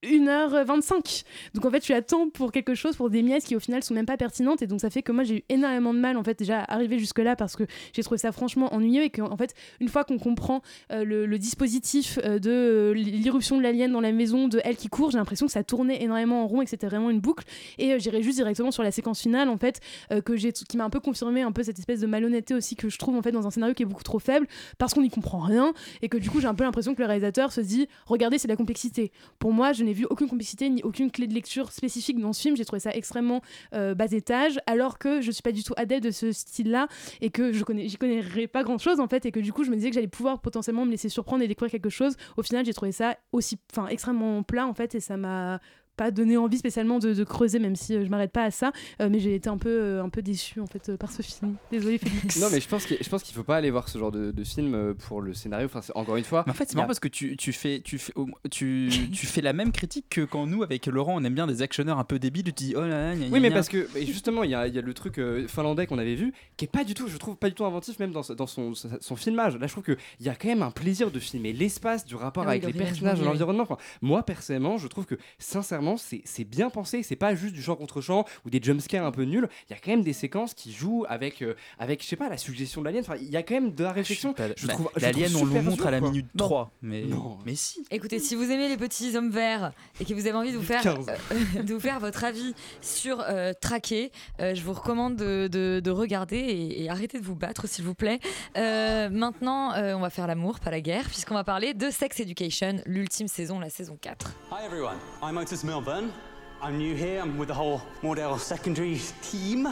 1h25. 0.04 1.24
Donc 1.54 1.66
en 1.66 1.72
fait, 1.72 1.80
tu 1.80 1.94
attends 1.94 2.30
pour 2.30 2.52
quelque 2.52 2.76
chose, 2.76 2.96
pour 2.96 3.10
des 3.10 3.22
miettes 3.22 3.44
qui 3.44 3.56
au 3.56 3.60
final 3.60 3.84
sont 3.84 3.94
même 3.94 4.06
pas 4.06 4.18
pertinentes. 4.18 4.62
Et 4.62 4.68
donc 4.68 4.82
ça 4.82 4.90
fait 4.90 5.02
que 5.02 5.12
moi, 5.12 5.24
j'ai 5.24 5.38
eu 5.38 5.44
énormément 5.50 5.94
de 5.94 6.00
mal 6.00 6.18
en 6.18 6.24
fait 6.24 6.38
déjà 6.38 6.62
à 6.62 6.74
arriver 6.74 7.00
jusque-là 7.00 7.36
parce 7.36 7.56
que 7.56 7.64
j'ai 7.94 8.04
trouvé 8.04 8.18
ça 8.18 8.32
franchement 8.32 8.74
ennuyeux 8.74 9.04
et 9.04 9.10
qu'en 9.10 9.38
fait, 9.38 9.54
une 9.80 9.90
fois 9.90 10.04
qu'on 10.04 10.20
comprend 10.20 10.62
euh, 10.92 11.04
le, 11.04 11.38
dispositif 11.38 12.20
euh, 12.24 12.40
de 12.40 12.52
euh, 12.52 12.94
l'irruption 12.94 13.58
de 13.58 13.64
l'alien 13.64 13.92
dans 13.92 14.02
la 14.02 14.12
maison, 14.12 14.48
de 14.48 14.62
elle 14.64 14.76
qui 14.76 14.88
court, 14.88 15.12
j'ai 15.12 15.18
l'impression 15.18 15.46
que 15.46 15.52
ça 15.52 15.64
tournait 15.64 16.02
énormément 16.02 16.44
en 16.44 16.48
rond 16.48 16.62
et 16.62 16.66
que 16.66 16.70
c'était 16.70 16.88
vraiment 16.88 17.10
une 17.10 17.20
boucle. 17.20 17.46
Et 17.78 18.00
j'irai 18.00 18.22
juste 18.22 18.38
directement 18.38 18.72
sur 18.72 18.84
la 18.84 18.92
séquence 18.92 19.22
finale 19.22 19.50
en 19.50 19.58
fait, 19.58 19.80
que 20.10 20.34
qui 20.52 20.78
m'a 20.78 20.84
un 20.84 20.90
peu 20.90 21.00
confirmé 21.00 21.42
un 21.42 21.52
peu 21.52 21.64
cette 21.64 21.80
espèce 21.80 22.00
de 22.00 22.08
malhonnêteté 22.08 22.54
aussi 22.54 22.76
que 22.76 22.90
je 22.90 22.98
trouve 22.98 23.16
en 23.16 23.22
fait 23.22 23.32
dans 23.32 23.48
un 23.48 23.52
scénario 23.52 23.74
qui 23.74 23.84
est 23.84 23.86
beaucoup 23.86 24.04
trop 24.04 24.20
faible 24.20 24.48
parce 24.78 24.94
qu'on 24.94 25.02
n'y 25.02 25.10
comprend 25.10 25.40
rien 25.40 25.74
et 26.02 26.10
que 26.10 26.18
du 26.18 26.30
coup 26.30 26.40
j'ai 26.40 26.48
un 26.48 26.56
peu 26.56 26.64
l'impression 26.64 26.94
que 26.94 27.02
le 27.02 27.08
réalisateur 27.08 27.52
se 27.52 27.62
dit 27.62 27.88
regardez 28.06 28.38
c'est 28.38 28.48
de 28.48 28.54
la 28.54 28.58
complexité 28.58 29.12
pour 29.40 29.54
moi 29.54 29.74
je 29.74 29.84
n'ai 29.84 29.93
vu 29.94 30.06
aucune 30.10 30.28
complexité 30.28 30.70
ni 30.70 30.82
aucune 30.84 31.12
clé 31.12 31.28
de 31.28 31.34
lecture 31.34 31.72
spécifique 31.72 32.20
dans 32.20 32.34
ce 32.34 32.42
film. 32.42 32.56
J'ai 32.56 32.66
trouvé 32.66 32.80
ça 32.80 32.92
extrêmement 32.94 33.42
euh, 33.74 33.96
bas 33.96 34.12
étage 34.12 34.60
alors 34.68 34.98
que 34.98 35.22
je 35.22 35.32
suis 35.32 35.42
pas 35.42 35.52
du 35.52 35.64
tout 35.64 35.74
adepte 35.78 36.04
de 36.04 36.12
ce 36.12 36.32
style 36.32 36.72
là 36.72 36.88
et 37.22 37.30
que 37.30 37.52
je 37.54 37.64
connais 37.64 37.88
j'y 37.88 37.98
connaîtrais 37.98 38.48
pas 38.48 38.64
grand 38.64 38.78
chose 38.78 39.00
en 39.00 39.08
fait 39.08 39.26
et 39.26 39.32
que 39.32 39.40
du 39.40 39.54
coup 39.54 39.64
je 39.64 39.70
me 39.70 39.76
disais 39.76 39.90
que 39.90 39.96
j'allais 39.96 40.08
pouvoir 40.08 40.42
potentiellement 40.42 40.86
me 40.86 40.92
laisser 40.92 41.10
surprendre 41.10 41.44
et 41.44 41.48
découvrir 41.48 41.72
quelque 41.72 41.90
chose. 41.90 42.16
Au 42.38 42.44
final 42.44 42.66
j'ai 42.66 42.74
trouvé 42.74 42.92
ça 42.92 43.18
aussi 43.32 43.58
enfin 43.72 43.88
extrêmement 43.88 44.44
plat 44.44 44.68
en 44.68 44.74
fait 44.74 44.96
et 44.96 45.00
ça 45.00 45.18
m'a 45.18 45.60
pas 45.96 46.12
donné 46.12 46.38
envie 46.38 46.58
spécialement 46.58 47.00
de, 47.00 47.14
de 47.14 47.24
creuser, 47.24 47.60
même 47.60 47.76
si 47.76 47.96
euh, 47.96 48.04
je 48.06 48.10
m'arrête 48.10 48.32
pas 48.32 48.44
à 48.44 48.52
ça. 48.52 48.72
Euh, 49.02 49.10
mais 49.12 49.20
j'ai 49.20 49.36
été 49.36 49.50
un 49.50 49.58
peu, 49.58 49.70
euh, 49.70 50.04
un 50.04 50.10
peu 50.10 50.22
déçue 50.22 50.60
en 50.60 50.66
fait 50.68 50.90
euh, 50.90 50.98
par 50.98 51.12
ce 51.12 51.22
film. 51.22 51.56
Désolée 51.72 51.98
Félix. 51.98 52.40
Non, 52.40 52.48
mais 52.52 52.60
je 52.60 52.68
pense 52.68 52.86
qu'il 52.86 52.98
je 53.02 53.10
pense 53.10 53.24
qu'il 53.24 53.36
faut 53.36 53.44
pas 53.44 53.58
aller 53.58 53.70
voir 53.72 53.88
ce 53.90 53.98
genre 53.98 54.12
de, 54.12 54.32
de 54.32 54.44
film 54.44 54.96
pour 55.08 55.22
le 55.22 55.34
scénario. 55.34 55.66
Enfin, 55.68 55.82
c'est- 55.82 55.96
encore 55.96 56.16
une 56.18 56.24
fois. 56.24 56.44
Mais 56.48 56.52
en 56.52 56.56
fait, 56.56 56.66
c'est 56.68 56.74
a- 56.76 56.78
marrant 56.78 56.88
parce 56.88 57.00
que 57.00 57.08
tu, 57.08 57.38
tu 57.38 57.54
fais, 57.54 57.82
tu, 57.82 57.98
fais, 58.00 58.14
tu, 58.50 58.90
tu 59.14 59.26
fais 59.28 59.42
la 59.42 59.54
même 59.54 59.72
critique 59.72 60.06
que 60.10 60.22
quand 60.22 60.48
nous, 60.48 60.64
avec 60.64 60.86
Laurent, 60.88 61.16
on 61.18 61.24
aime 61.24 61.36
bien 61.36 61.48
des 61.48 61.62
actionneurs 61.62 62.00
un 62.00 62.04
peu 62.04 62.20
débiles. 62.20 62.44
Tu 62.46 62.52
dis, 62.52 62.74
oh 62.76 62.82
là 62.82 62.88
là, 62.88 63.16
gna, 63.16 63.26
gna, 63.28 63.32
Oui, 63.34 63.40
mais 63.40 63.50
gna. 63.50 63.56
parce 63.56 63.70
que 63.70 63.88
justement, 64.02 64.44
il 64.44 64.50
y 64.52 64.56
a, 64.56 64.68
il 64.68 64.74
y 64.74 64.80
a 64.80 64.82
le 64.82 64.94
truc 64.94 65.20
euh, 65.20 65.48
finlandais 65.48 65.86
qu'on 65.88 65.98
avait 66.00 66.16
vu, 66.16 66.34
qui 66.58 66.66
est 66.66 66.72
pas 66.72 66.84
du 66.84 66.94
tout, 66.94 67.08
je 67.08 67.18
trouve, 67.18 67.36
pas 67.36 67.50
du 67.50 67.56
tout 67.56 67.66
inventif, 67.66 68.00
même 68.00 68.12
dans, 68.12 68.22
dans 68.36 68.48
son, 68.48 68.74
son, 68.74 68.90
son 69.00 69.16
filmage. 69.16 69.58
Là, 69.58 69.68
je 69.68 69.72
trouve 69.74 69.84
qu'il 69.84 69.98
y 70.22 70.30
a 70.30 70.36
quand 70.36 70.48
même 70.48 70.64
un 70.64 70.72
plaisir 70.72 71.12
de 71.12 71.20
filmer 71.20 71.54
l'espace, 71.54 72.06
du 72.06 72.16
rapport 72.16 72.44
Ah 72.48 72.52
avec 72.52 72.64
le 72.64 72.70
les 72.70 72.74
personnages, 72.80 73.22
l'environnement. 73.22 73.64
Enfin, 73.64 73.78
moi, 74.02 74.24
personnellement, 74.24 74.78
je 74.78 74.88
trouve 74.88 75.06
que, 75.06 75.16
sincèrement, 75.40 75.83
c'est 75.98 76.22
c'est 76.26 76.44
bien 76.44 76.70
pensé. 76.70 77.04
C'est 77.04 77.16
pas 77.16 77.36
juste 77.36 77.54
du 77.54 77.62
champ 77.62 77.76
contre 77.76 78.02
champ 78.02 78.26
ou 78.46 78.50
des 78.50 78.62
jumpscares 78.62 79.06
un 79.06 79.12
peu 79.12 79.24
nuls. 79.24 79.48
Il 79.70 79.74
y 79.74 79.76
a 79.76 79.80
quand 79.84 79.92
même 79.92 80.04
des 80.04 80.14
séquences 80.14 80.54
qui 80.54 80.72
jouent 80.72 81.06
avec, 81.10 81.42
euh, 81.42 81.56
avec 81.80 82.02
je 82.04 82.08
sais 82.08 82.16
pas, 82.16 82.30
la 82.30 82.38
suggestion 82.38 82.82
de 82.82 82.86
l'alien. 82.86 83.02
Enfin, 83.02 83.16
il 83.20 83.30
y 83.30 83.38
a 83.38 83.44
quand 83.44 83.54
même 83.56 83.74
de 83.74 83.84
la 83.84 83.92
réflexion. 83.92 84.34
Je 84.58 84.68
Bah, 84.68 84.74
trouve, 84.74 84.90
je 84.96 85.02
L'alien, 85.02 85.36
on 85.36 85.46
le 85.46 85.62
montre 85.62 85.86
à 85.88 85.92
la 85.92 86.02
minute 86.02 86.28
Non. 86.36 86.46
3. 86.46 86.72
Mais, 86.82 87.04
Non. 87.04 87.38
mais 87.46 87.56
si. 87.56 87.84
Écoutez, 87.92 88.20
si 88.20 88.36
vous 88.36 88.50
aimez 88.50 88.70
les 88.70 88.78
petits 88.78 89.16
hommes 89.18 89.30
verts 89.32 89.72
et 90.00 90.06
que 90.06 90.14
vous 90.14 90.28
avez 90.28 90.38
envie 90.38 90.52
de 90.52 90.58
vous 90.58 90.64
faire, 90.64 90.82
15. 90.82 91.06
euh, 91.10 91.62
de 91.64 91.74
vous 91.74 91.80
faire 91.80 92.00
votre 92.00 92.24
avis 92.24 92.54
sur 92.82 93.20
euh, 93.22 93.54
Traqué, 93.60 94.12
euh, 94.40 94.56
je 94.56 94.62
vous 94.64 94.74
recommande 94.74 95.16
de, 95.16 95.48
de- 95.52 95.80
de 95.84 95.92
regarder 95.92 96.38
et, 96.38 96.84
et 96.84 96.90
arrêtez 96.90 97.20
de 97.20 97.26
vous 97.26 97.36
battre, 97.36 97.68
s'il 97.68 97.84
vous 97.86 97.96
plaît. 97.96 98.20
Euh, 98.58 99.10
maintenant, 99.10 99.74
euh, 99.74 99.94
on 99.96 100.00
va 100.00 100.10
faire 100.10 100.28
l'amour, 100.28 100.60
pas 100.60 100.72
la 100.72 100.82
guerre, 100.82 101.06
puisqu'on 101.08 101.34
va 101.36 101.44
parler 101.44 101.74
de 101.74 101.90
Sex 101.90 102.20
Education, 102.20 102.82
l'ultime 102.86 103.28
saison, 103.28 103.60
la 103.60 103.70
saison 103.70 103.98
4. 104.00 104.32
Hi 104.52 104.66
everyone, 104.66 104.98
I'm 105.22 105.38
Otis 105.38 105.64
Milburn. 105.74 106.14
I'm 106.62 106.78
new 106.78 106.96
here, 106.96 107.20
I'm 107.20 107.36
with 107.40 107.48
the 107.48 107.56
whole 107.56 107.82
Mordell 108.04 108.38
secondary 108.38 109.02
team. 109.24 109.68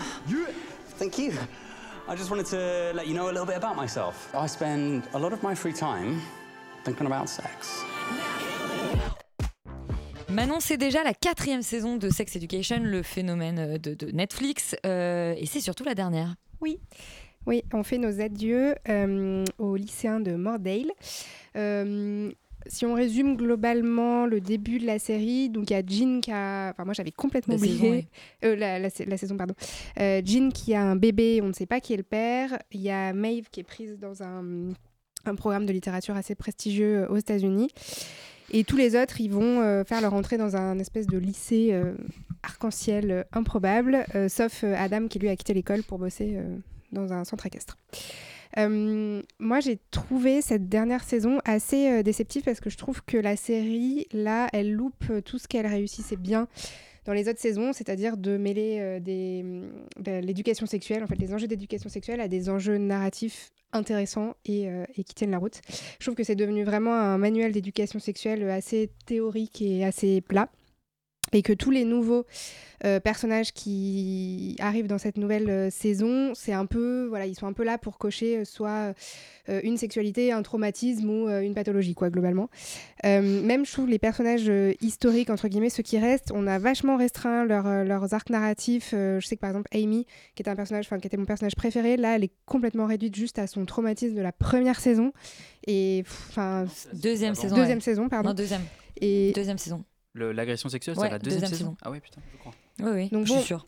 Thank 0.98 1.20
you. 1.20 1.34
I 2.08 2.16
just 2.16 2.32
wanted 2.32 2.48
to 2.48 2.92
let 2.96 3.06
you 3.06 3.14
know 3.14 3.26
a 3.26 3.32
little 3.32 3.46
bit 3.46 3.56
about 3.56 3.76
myself. 3.76 4.34
I 4.34 4.48
spend 4.48 5.04
a 5.14 5.20
lot 5.20 5.32
of 5.32 5.44
my 5.44 5.54
free 5.54 5.74
time 5.74 6.20
thinking 6.86 7.06
about 7.06 7.30
sex. 7.30 7.84
Manon, 10.28 10.60
c'est 10.60 10.78
déjà 10.78 11.04
la 11.04 11.14
quatrième 11.14 11.62
saison 11.62 11.98
de 11.98 12.10
Sex 12.10 12.36
Education, 12.36 12.80
le 12.82 13.04
phénomène 13.04 13.60
euh, 13.60 13.78
de, 13.78 13.94
de 13.94 14.12
Netflix, 14.12 14.76
euh, 14.88 15.36
et 15.38 15.46
c'est 15.46 15.62
surtout 15.62 15.84
la 15.84 15.94
dernière. 15.94 16.34
Oui. 16.62 16.80
Oui, 17.46 17.64
on 17.74 17.84
fait 17.84 17.98
nos 17.98 18.22
adieux 18.22 18.76
euh, 18.88 19.44
aux 19.58 19.76
lycéens 19.76 20.20
de 20.20 20.36
Mordale. 20.36 20.92
Euh, 21.56 22.32
si 22.68 22.86
on 22.86 22.94
résume 22.94 23.36
globalement 23.38 24.26
le 24.26 24.40
début 24.42 24.80
de 24.80 24.86
la 24.86 25.00
série, 25.00 25.50
donc 25.50 25.70
il 25.70 25.74
y 25.74 25.76
a 25.76 25.82
Jean 25.86 26.22
qui 26.22 26.32
a... 26.32 26.70
Enfin 26.72 26.86
moi 26.86 26.94
j'avais 26.94 27.12
complètement 27.12 27.54
La 27.56 27.60
oublié... 27.60 27.78
saison, 27.78 27.92
oui. 27.92 28.06
Euh, 28.44 28.56
la, 28.56 28.80
la 28.80 28.90
sa- 28.90 29.06
la 29.06 29.18
saison, 29.18 29.38
pardon. 29.38 29.54
Euh, 30.00 30.22
Jean 30.26 30.50
qui 30.52 30.74
a 30.74 30.82
un 30.84 30.96
bébé, 30.96 31.40
on 31.44 31.48
ne 31.48 31.54
sait 31.54 31.66
pas 31.66 31.80
qui 31.80 31.94
est 31.94 31.98
le 31.98 32.04
père. 32.04 32.58
Il 32.72 32.82
y 32.82 32.90
a 32.90 33.14
Maeve 33.14 33.50
qui 33.52 33.60
est 33.60 33.64
prise 33.64 33.98
dans 34.00 34.24
un, 34.24 34.44
un 35.26 35.36
programme 35.36 35.66
de 35.66 35.74
littérature 35.74 36.16
assez 36.16 36.36
prestigieux 36.36 37.04
euh, 37.04 37.08
aux 37.10 37.18
États-Unis. 37.18 37.70
Et 38.52 38.64
tous 38.64 38.76
les 38.78 38.96
autres, 38.96 39.22
ils 39.22 39.32
vont 39.32 39.62
euh, 39.62 39.84
faire 39.84 40.02
leur 40.02 40.14
entrée 40.14 40.38
dans 40.38 40.56
un 40.56 40.78
espèce 40.80 41.08
de 41.08 41.18
lycée 41.18 41.74
arc-en-ciel 42.44 43.26
improbable, 43.32 44.06
sauf 44.28 44.64
Adam 44.64 45.08
qui 45.08 45.20
lui 45.20 45.30
a 45.30 45.36
quitté 45.36 45.54
l'école 45.54 45.84
pour 45.84 46.00
bosser 46.00 46.38
dans 46.92 47.14
un 47.14 47.24
centre 47.24 47.46
équestre. 47.46 47.78
Euh, 48.58 49.22
moi, 49.40 49.60
j'ai 49.60 49.80
trouvé 49.92 50.42
cette 50.42 50.68
dernière 50.68 51.04
saison 51.04 51.40
assez 51.46 51.90
euh, 51.90 52.04
déceptive 52.04 52.44
parce 52.44 52.60
que 52.60 52.70
je 52.70 52.78
trouve 52.78 53.04
que 53.04 53.18
la 53.18 53.36
série, 53.36 54.08
là, 54.12 54.48
elle 54.54 54.74
loupe 54.74 55.06
euh, 55.10 55.22
tout 55.22 55.38
ce 55.38 55.48
qu'elle 55.48 55.68
réussissait 55.68 56.18
bien 56.18 56.48
dans 57.06 57.14
les 57.14 57.28
autres 57.30 57.40
saisons, 57.40 57.74
c'est-à-dire 57.74 58.18
de 58.18 58.38
mêler 58.38 58.78
euh, 58.80 59.00
des, 59.00 59.44
de 60.00 60.20
l'éducation 60.20 60.66
sexuelle, 60.66 61.04
en 61.04 61.08
fait, 61.08 61.16
les 61.16 61.34
enjeux 61.34 61.48
d'éducation 61.48 61.90
sexuelle 61.90 62.22
à 62.22 62.28
des 62.28 62.50
enjeux 62.50 62.78
narratifs 62.78 63.52
intéressants 63.74 64.36
et 64.44 64.68
qui 65.06 65.16
tiennent 65.16 65.32
la 65.32 65.38
route. 65.38 65.62
Je 65.98 66.06
trouve 66.06 66.16
que 66.16 66.26
c'est 66.26 66.36
devenu 66.36 66.66
vraiment 66.66 66.94
un 66.94 67.18
manuel 67.18 67.54
d'éducation 67.54 68.00
sexuelle 68.00 68.50
assez 68.50 68.90
théorique 69.06 69.62
et 69.62 69.86
assez 69.86 70.20
plat. 70.20 70.50
Et 71.34 71.42
que 71.42 71.54
tous 71.54 71.72
les 71.72 71.86
nouveaux 71.86 72.26
euh, 72.84 73.00
personnages 73.00 73.54
qui 73.54 74.56
arrivent 74.60 74.88
dans 74.88 74.98
cette 74.98 75.18
nouvelle 75.18 75.50
euh, 75.50 75.70
saison, 75.70 76.34
c'est 76.34 76.54
un 76.54 76.66
peu, 76.66 77.06
voilà, 77.08 77.28
ils 77.28 77.36
sont 77.36 77.46
un 77.46 77.54
peu 77.54 77.64
là 77.64 77.78
pour 77.78 78.00
cocher 78.00 78.38
euh, 78.38 78.46
soit 78.46 78.94
une 79.64 79.76
sexualité, 79.76 80.32
un 80.32 80.44
traumatisme 80.44 81.10
ou 81.10 81.28
une 81.28 81.54
pathologie, 81.54 81.94
quoi, 81.94 82.10
globalement. 82.10 82.50
Même, 83.04 83.66
je 83.66 83.72
trouve, 83.72 83.90
les 83.90 84.00
personnages 84.00 84.50
historiques, 84.80 85.30
entre 85.30 85.50
guillemets, 85.50 85.70
ceux 85.70 85.84
qui 85.84 85.98
restent, 85.98 86.32
on 86.34 86.48
a 86.48 86.58
vachement 86.58 86.96
restreint 86.96 87.44
leur, 87.44 87.84
leurs 87.84 88.14
arcs 88.14 88.30
narratifs. 88.30 88.92
Je 88.92 89.20
sais 89.26 89.36
que, 89.36 89.42
par 89.42 89.50
exemple, 89.50 89.68
Amy, 89.74 90.06
qui 90.36 90.44
était 90.44 90.52
un 90.52 90.56
personnage, 90.56 90.86
enfin, 90.86 91.00
qui 91.00 91.08
était 91.08 91.18
mon 91.18 91.26
personnage 91.26 91.56
préféré, 91.56 91.98
là, 91.98 92.16
elle 92.16 92.24
est 92.24 92.32
complètement 92.46 92.86
réduite 92.86 93.16
juste 93.16 93.40
à 93.40 93.48
son 93.48 93.66
traumatisme 93.66 94.16
de 94.16 94.22
la 94.22 94.32
première 94.32 94.80
saison. 94.80 95.12
Et, 95.68 96.04
enfin... 96.30 96.66
Deuxième 96.94 97.36
saison. 97.36 97.56
Deuxième 97.56 97.80
ouais. 97.80 97.84
saison, 97.84 98.08
pardon. 98.08 98.30
Non, 98.30 98.36
deuxième. 98.36 98.62
Et... 99.02 99.34
Deuxième 99.36 99.58
saison. 99.58 99.84
Le- 100.14 100.32
L'agression 100.32 100.68
sexuelle, 100.70 100.98
Ouais, 100.98 101.06
c'est 101.08 101.12
la 101.12 101.20
deuxième, 101.20 101.42
deuxième 101.42 101.58
saison. 101.58 101.70
saison? 101.72 101.78
Ah 101.84 101.92
ouais, 101.92 102.00
putain, 102.02 102.22
je 102.34 102.38
crois. 102.38 102.54
Oui, 102.80 102.90
oui, 102.94 103.10
Donc 103.10 103.26
je 103.26 103.32
bon, 103.32 103.38
suis 103.38 103.48
sûre. 103.48 103.68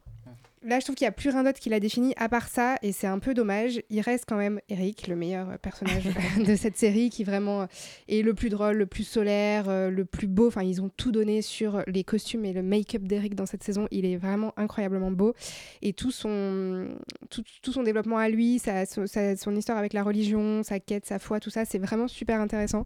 Là, 0.65 0.79
je 0.79 0.85
trouve 0.85 0.95
qu'il 0.95 1.03
n'y 1.03 1.09
a 1.09 1.11
plus 1.13 1.29
rien 1.29 1.43
d'autre 1.43 1.59
qui 1.59 1.67
l'a 1.69 1.81
défini 1.81 2.13
à 2.15 2.29
part 2.29 2.47
ça, 2.47 2.77
et 2.81 2.93
c'est 2.93 3.07
un 3.07 3.19
peu 3.19 3.33
dommage. 3.33 3.81
Il 3.89 3.99
reste 3.99 4.23
quand 4.27 4.37
même 4.37 4.61
Eric, 4.69 5.07
le 5.09 5.15
meilleur 5.17 5.49
euh, 5.49 5.57
personnage 5.57 6.05
de 6.45 6.55
cette 6.55 6.77
série, 6.77 7.09
qui 7.09 7.25
vraiment 7.25 7.63
euh, 7.63 7.65
est 8.07 8.21
le 8.21 8.33
plus 8.33 8.49
drôle, 8.49 8.77
le 8.77 8.85
plus 8.85 9.03
solaire, 9.03 9.67
euh, 9.67 9.89
le 9.89 10.05
plus 10.05 10.27
beau. 10.27 10.47
Enfin, 10.47 10.63
ils 10.63 10.81
ont 10.81 10.89
tout 10.95 11.11
donné 11.11 11.41
sur 11.41 11.83
les 11.87 12.05
costumes 12.05 12.45
et 12.45 12.53
le 12.53 12.63
make-up 12.63 13.01
d'Eric 13.03 13.35
dans 13.35 13.45
cette 13.45 13.61
saison. 13.61 13.87
Il 13.91 14.05
est 14.05 14.15
vraiment 14.15 14.53
incroyablement 14.55 15.11
beau. 15.11 15.33
Et 15.81 15.91
tout 15.91 16.11
son, 16.11 16.87
tout, 17.29 17.43
tout 17.61 17.73
son 17.73 17.83
développement 17.83 18.17
à 18.17 18.29
lui, 18.29 18.57
sa, 18.59 18.85
son, 18.85 19.05
sa- 19.05 19.35
son 19.35 19.53
histoire 19.57 19.77
avec 19.77 19.91
la 19.91 20.03
religion, 20.03 20.63
sa 20.63 20.79
quête, 20.79 21.05
sa 21.05 21.19
foi, 21.19 21.41
tout 21.41 21.49
ça, 21.49 21.65
c'est 21.65 21.79
vraiment 21.79 22.07
super 22.07 22.39
intéressant. 22.39 22.85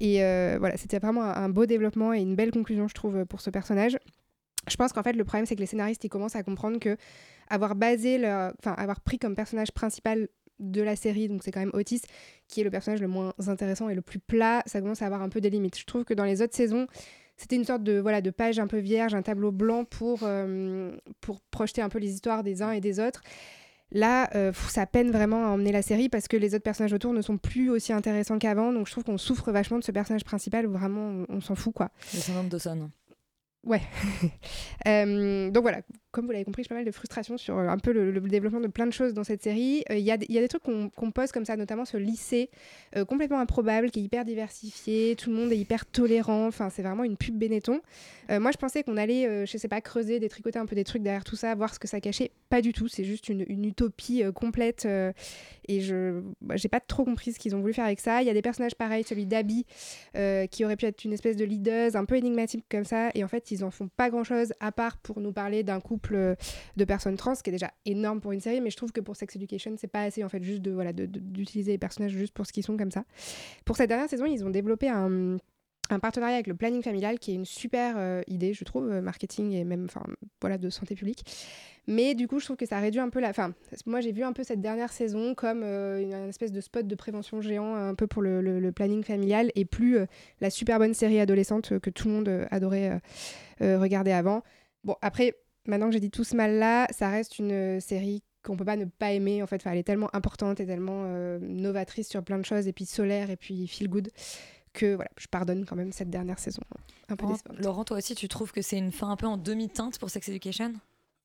Et 0.00 0.24
euh, 0.24 0.56
voilà, 0.58 0.76
c'était 0.76 0.98
vraiment 0.98 1.22
un 1.22 1.48
beau 1.48 1.66
développement 1.66 2.12
et 2.12 2.20
une 2.20 2.34
belle 2.34 2.50
conclusion, 2.50 2.88
je 2.88 2.94
trouve, 2.94 3.24
pour 3.26 3.40
ce 3.40 3.50
personnage. 3.50 3.96
Je 4.68 4.76
pense 4.76 4.92
qu'en 4.92 5.02
fait, 5.02 5.14
le 5.14 5.24
problème, 5.24 5.46
c'est 5.46 5.56
que 5.56 5.60
les 5.60 5.66
scénaristes, 5.66 6.04
ils 6.04 6.08
commencent 6.08 6.36
à 6.36 6.42
comprendre 6.42 6.78
que 6.78 6.96
avoir 7.48 7.74
basé. 7.74 8.18
Enfin, 8.18 8.72
avoir 8.76 9.00
pris 9.00 9.18
comme 9.18 9.34
personnage 9.34 9.72
principal 9.72 10.28
de 10.60 10.80
la 10.80 10.96
série, 10.96 11.28
donc 11.28 11.42
c'est 11.42 11.50
quand 11.50 11.60
même 11.60 11.72
Otis, 11.74 12.02
qui 12.48 12.60
est 12.60 12.64
le 12.64 12.70
personnage 12.70 13.00
le 13.00 13.08
moins 13.08 13.32
intéressant 13.46 13.88
et 13.88 13.94
le 13.94 14.02
plus 14.02 14.20
plat, 14.20 14.62
ça 14.66 14.80
commence 14.80 15.02
à 15.02 15.06
avoir 15.06 15.22
un 15.22 15.28
peu 15.28 15.40
des 15.40 15.50
limites. 15.50 15.78
Je 15.78 15.84
trouve 15.84 16.04
que 16.04 16.14
dans 16.14 16.24
les 16.24 16.40
autres 16.40 16.54
saisons, 16.54 16.86
c'était 17.36 17.56
une 17.56 17.64
sorte 17.64 17.82
de, 17.82 17.98
voilà, 17.98 18.20
de 18.20 18.30
page 18.30 18.58
un 18.58 18.66
peu 18.66 18.78
vierge, 18.78 19.14
un 19.14 19.22
tableau 19.22 19.50
blanc 19.50 19.84
pour, 19.84 20.20
euh, 20.22 20.96
pour 21.20 21.40
projeter 21.40 21.82
un 21.82 21.88
peu 21.88 21.98
les 21.98 22.12
histoires 22.12 22.44
des 22.44 22.62
uns 22.62 22.70
et 22.70 22.80
des 22.80 23.00
autres. 23.00 23.22
Là, 23.94 24.30
euh, 24.34 24.52
ça 24.68 24.86
peine 24.86 25.10
vraiment 25.10 25.44
à 25.44 25.48
emmener 25.48 25.72
la 25.72 25.82
série 25.82 26.08
parce 26.08 26.26
que 26.26 26.36
les 26.36 26.54
autres 26.54 26.62
personnages 26.62 26.94
autour 26.94 27.12
ne 27.12 27.20
sont 27.20 27.36
plus 27.36 27.68
aussi 27.68 27.92
intéressants 27.92 28.38
qu'avant. 28.38 28.72
Donc 28.72 28.86
je 28.86 28.92
trouve 28.92 29.04
qu'on 29.04 29.18
souffre 29.18 29.52
vachement 29.52 29.78
de 29.78 29.84
ce 29.84 29.92
personnage 29.92 30.24
principal 30.24 30.66
où 30.66 30.72
vraiment 30.72 31.24
on, 31.28 31.40
s'en 31.42 31.54
fout 31.54 31.74
quoi. 31.74 31.90
Le 32.14 32.20
syndrome. 32.58 32.90
Ouais. 33.64 33.82
Euh, 34.88 35.48
donc 35.52 35.62
voilà, 35.62 35.82
comme 36.12 36.26
vous 36.26 36.32
l'avez 36.32 36.44
compris, 36.44 36.62
j'ai 36.62 36.68
pas 36.68 36.74
mal 36.74 36.84
de 36.84 36.90
frustration 36.90 37.38
sur 37.38 37.58
euh, 37.58 37.66
un 37.68 37.78
peu 37.78 37.92
le, 37.92 38.20
développement 38.20 38.60
de 38.60 38.68
plein 38.68 38.86
de 38.86 38.92
choses 38.92 39.14
dans 39.14 39.24
cette 39.24 39.42
série. 39.42 39.82
Euh, 39.90 39.96
Il 39.96 40.04
y, 40.04 40.10
a, 40.10 40.16
des- 40.18 40.48
trucs 40.48 40.62
qu'on 40.62 41.10
pose 41.10 41.32
comme 41.32 41.46
ça, 41.46 41.56
notamment 41.56 41.86
ce 41.86 41.96
lycée 41.96 42.50
euh, 42.96 43.06
complètement 43.06 43.40
improbable, 43.40 43.90
qui 43.90 44.00
est 44.00 44.02
hyper 44.02 44.24
diversifié, 44.24 45.16
tout 45.16 45.30
le 45.30 45.36
monde 45.36 45.50
est 45.52 45.56
hyper 45.56 45.86
tolérant, 45.86 46.46
enfin 46.46 46.68
c'est 46.68 46.82
vraiment 46.82 47.04
une 47.04 47.16
pub 47.16 47.36
Benetton. 47.36 47.80
Moi 48.30 48.50
je 48.50 48.56
pensais 48.56 48.82
qu'on 48.82 48.96
allait, 48.96 49.46
je 49.46 49.58
sais 49.58 49.68
pas, 49.68 49.82
creuser, 49.82 50.18
détricoter 50.18 50.58
un 50.58 50.64
peu 50.64 50.74
des 50.74 50.84
trucs 50.84 51.02
derrière 51.02 51.24
tout 51.24 51.36
ça, 51.36 51.54
voir 51.54 51.74
ce 51.74 51.78
que 51.78 51.86
ça 51.86 52.00
cachait. 52.00 52.30
Pas 52.48 52.62
du 52.62 52.72
tout, 52.72 52.88
c'est 52.88 53.04
juste 53.04 53.28
une, 53.28 53.64
utopie 53.64 54.22
complète 54.34 54.88
et 55.68 55.80
je 55.80 56.22
bah, 56.40 56.56
j'ai 56.56 56.68
pas 56.68 56.80
trop 56.80 57.04
compris 57.04 57.32
ce 57.32 57.38
qu'ils 57.38 57.54
ont 57.54 57.60
voulu 57.60 57.74
faire 57.74 57.84
avec 57.84 58.00
ça. 58.00 58.22
Il 58.22 58.26
y 58.26 58.30
a 58.30 58.34
des 58.34 58.40
personnages 58.40 58.74
pareils, 58.74 59.04
celui 59.04 59.26
d'Abby, 59.26 59.66
qui 60.50 60.64
aurait 60.64 60.76
pu 60.76 60.86
être 60.86 61.04
une 61.04 61.12
espèce 61.12 61.36
de 61.36 61.44
leaduse 61.44 61.94
un 61.94 62.06
peu 62.06 62.16
énigmatique 62.16 62.64
comme 62.70 62.84
ça, 62.84 63.10
et 63.14 63.22
en 63.22 63.28
fait 63.28 63.50
ils 63.50 63.64
en 63.64 63.70
font 63.70 63.88
pas 63.88 64.08
grand 64.08 64.24
chose 64.24 64.54
à 64.60 64.72
part 64.72 64.96
pour 64.96 65.20
nous 65.20 65.32
parler 65.32 65.62
d'un 65.62 65.80
couple 65.80 66.01
euh, 66.12 66.34
de 66.76 66.84
personnes 66.84 67.16
trans, 67.16 67.34
ce 67.34 67.42
qui 67.42 67.50
est 67.50 67.52
déjà 67.52 67.70
énorme 67.86 68.20
pour 68.20 68.32
une 68.32 68.40
série, 68.40 68.60
mais 68.60 68.70
je 68.70 68.76
trouve 68.76 68.92
que 68.92 69.00
pour 69.00 69.16
Sex 69.16 69.36
Education 69.36 69.74
c'est 69.78 69.86
pas 69.86 70.02
assez 70.02 70.24
en 70.24 70.28
fait 70.28 70.42
juste 70.42 70.62
de 70.62 70.70
voilà 70.70 70.92
d'utiliser 70.92 71.72
les 71.72 71.78
personnages 71.78 72.12
juste 72.12 72.34
pour 72.34 72.46
ce 72.46 72.52
qu'ils 72.52 72.64
sont 72.64 72.76
comme 72.76 72.90
ça. 72.90 73.04
Pour 73.64 73.76
cette 73.76 73.88
dernière 73.88 74.08
saison 74.08 74.26
ils 74.26 74.44
ont 74.44 74.50
développé 74.50 74.88
un 74.88 75.38
partenariat 75.98 76.36
avec 76.36 76.46
le 76.46 76.54
planning 76.54 76.82
familial 76.82 77.18
qui 77.18 77.32
est 77.32 77.34
une 77.34 77.44
super 77.44 77.94
euh, 77.96 78.22
idée 78.26 78.54
je 78.54 78.64
trouve 78.64 78.90
euh, 78.90 79.02
marketing 79.02 79.52
et 79.52 79.64
même 79.64 79.84
enfin 79.84 80.02
voilà 80.40 80.58
de 80.58 80.70
santé 80.70 80.94
publique 80.94 81.24
mais 81.86 82.14
du 82.14 82.28
coup 82.28 82.38
je 82.38 82.44
trouve 82.44 82.56
que 82.56 82.66
ça 82.66 82.78
réduit 82.78 83.00
un 83.00 83.10
peu 83.10 83.20
la 83.20 83.30
enfin 83.30 83.52
moi 83.86 84.00
j'ai 84.00 84.12
vu 84.12 84.22
un 84.22 84.32
peu 84.32 84.44
cette 84.44 84.60
dernière 84.60 84.92
saison 84.92 85.34
comme 85.34 85.62
une, 85.62 86.12
espèce 86.28 86.52
de 86.52 86.60
spot 86.60 86.86
de 86.86 86.94
prévention 86.94 87.40
géant 87.40 87.74
un 87.74 87.94
peu 87.94 88.06
pour 88.06 88.22
le, 88.22 88.70
planning 88.70 89.02
familial 89.02 89.50
et 89.54 89.64
plus 89.64 89.98
la 90.40 90.50
super 90.50 90.78
bonne 90.78 90.94
série 90.94 91.18
adolescente 91.18 91.78
que 91.80 91.90
tout 91.90 92.08
le 92.08 92.14
monde 92.14 92.46
adorait 92.50 93.00
regarder 93.60 94.12
avant 94.12 94.42
bon 94.84 94.94
après 95.02 95.34
maintenant 95.66 95.86
que 95.86 95.92
j'ai 95.92 96.00
dit 96.00 96.10
tout 96.10 96.24
ce 96.24 96.36
mal 96.36 96.58
là 96.58 96.86
ça 96.90 97.08
reste 97.08 97.38
une 97.38 97.52
euh, 97.52 97.80
série 97.80 98.22
qu'on 98.42 98.56
peut 98.56 98.64
pas 98.64 98.76
ne 98.76 98.84
pas 98.84 99.12
aimer 99.12 99.42
en 99.42 99.46
fait. 99.46 99.56
Enfin, 99.56 99.72
elle 99.72 99.78
est 99.78 99.84
tellement 99.84 100.14
importante 100.14 100.60
et 100.60 100.66
tellement 100.66 101.04
euh, 101.06 101.38
novatrice 101.40 102.08
sur 102.08 102.22
plein 102.22 102.38
de 102.38 102.44
choses 102.44 102.66
et 102.66 102.72
puis 102.72 102.86
solaire 102.86 103.30
et 103.30 103.36
puis 103.36 103.66
feel 103.66 103.88
good 103.88 104.10
que 104.72 104.94
voilà, 104.94 105.10
je 105.18 105.26
pardonne 105.26 105.64
quand 105.64 105.76
même 105.76 105.92
cette 105.92 106.10
dernière 106.10 106.38
saison 106.38 106.62
un 107.08 107.16
peu. 107.16 107.26
Laurent, 107.58 107.84
toi 107.84 107.98
aussi, 107.98 108.14
tu 108.14 108.28
trouves 108.28 108.52
que 108.52 108.62
c'est 108.62 108.78
une 108.78 108.92
fin 108.92 109.10
un 109.10 109.16
peu 109.16 109.26
en 109.26 109.36
demi-teinte 109.36 109.98
pour 109.98 110.10
Sex 110.10 110.28
Education? 110.28 110.72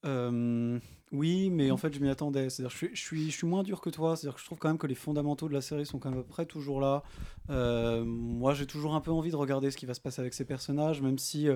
Euh, 0.05 0.79
oui, 1.13 1.49
mais 1.49 1.71
en 1.71 1.77
fait, 1.77 1.93
je 1.93 1.99
m'y 2.01 2.09
attendais. 2.09 2.49
C'est-à-dire, 2.49 2.69
je 2.71 2.77
suis, 2.77 2.89
je, 2.93 3.01
suis, 3.01 3.31
je 3.31 3.37
suis 3.37 3.47
moins 3.47 3.63
dur 3.63 3.79
que 3.79 3.89
toi. 3.89 4.15
C'est-à-dire 4.17 4.35
que 4.35 4.41
je 4.41 4.45
trouve 4.45 4.57
quand 4.59 4.67
même 4.67 4.77
que 4.77 4.87
les 4.87 4.95
fondamentaux 4.95 5.47
de 5.47 5.53
la 5.53 5.61
série 5.61 5.85
sont 5.85 5.99
quand 5.99 6.09
même 6.09 6.19
à 6.19 6.23
peu 6.23 6.27
près 6.27 6.45
toujours 6.45 6.81
là. 6.81 7.01
Euh, 7.49 8.03
moi, 8.05 8.53
j'ai 8.53 8.65
toujours 8.67 8.93
un 8.93 8.99
peu 8.99 9.11
envie 9.11 9.31
de 9.31 9.37
regarder 9.37 9.71
ce 9.71 9.77
qui 9.77 9.85
va 9.85 9.93
se 9.93 10.01
passer 10.01 10.19
avec 10.19 10.33
ces 10.33 10.43
personnages, 10.43 11.01
même 11.01 11.17
si 11.17 11.47
euh, 11.47 11.55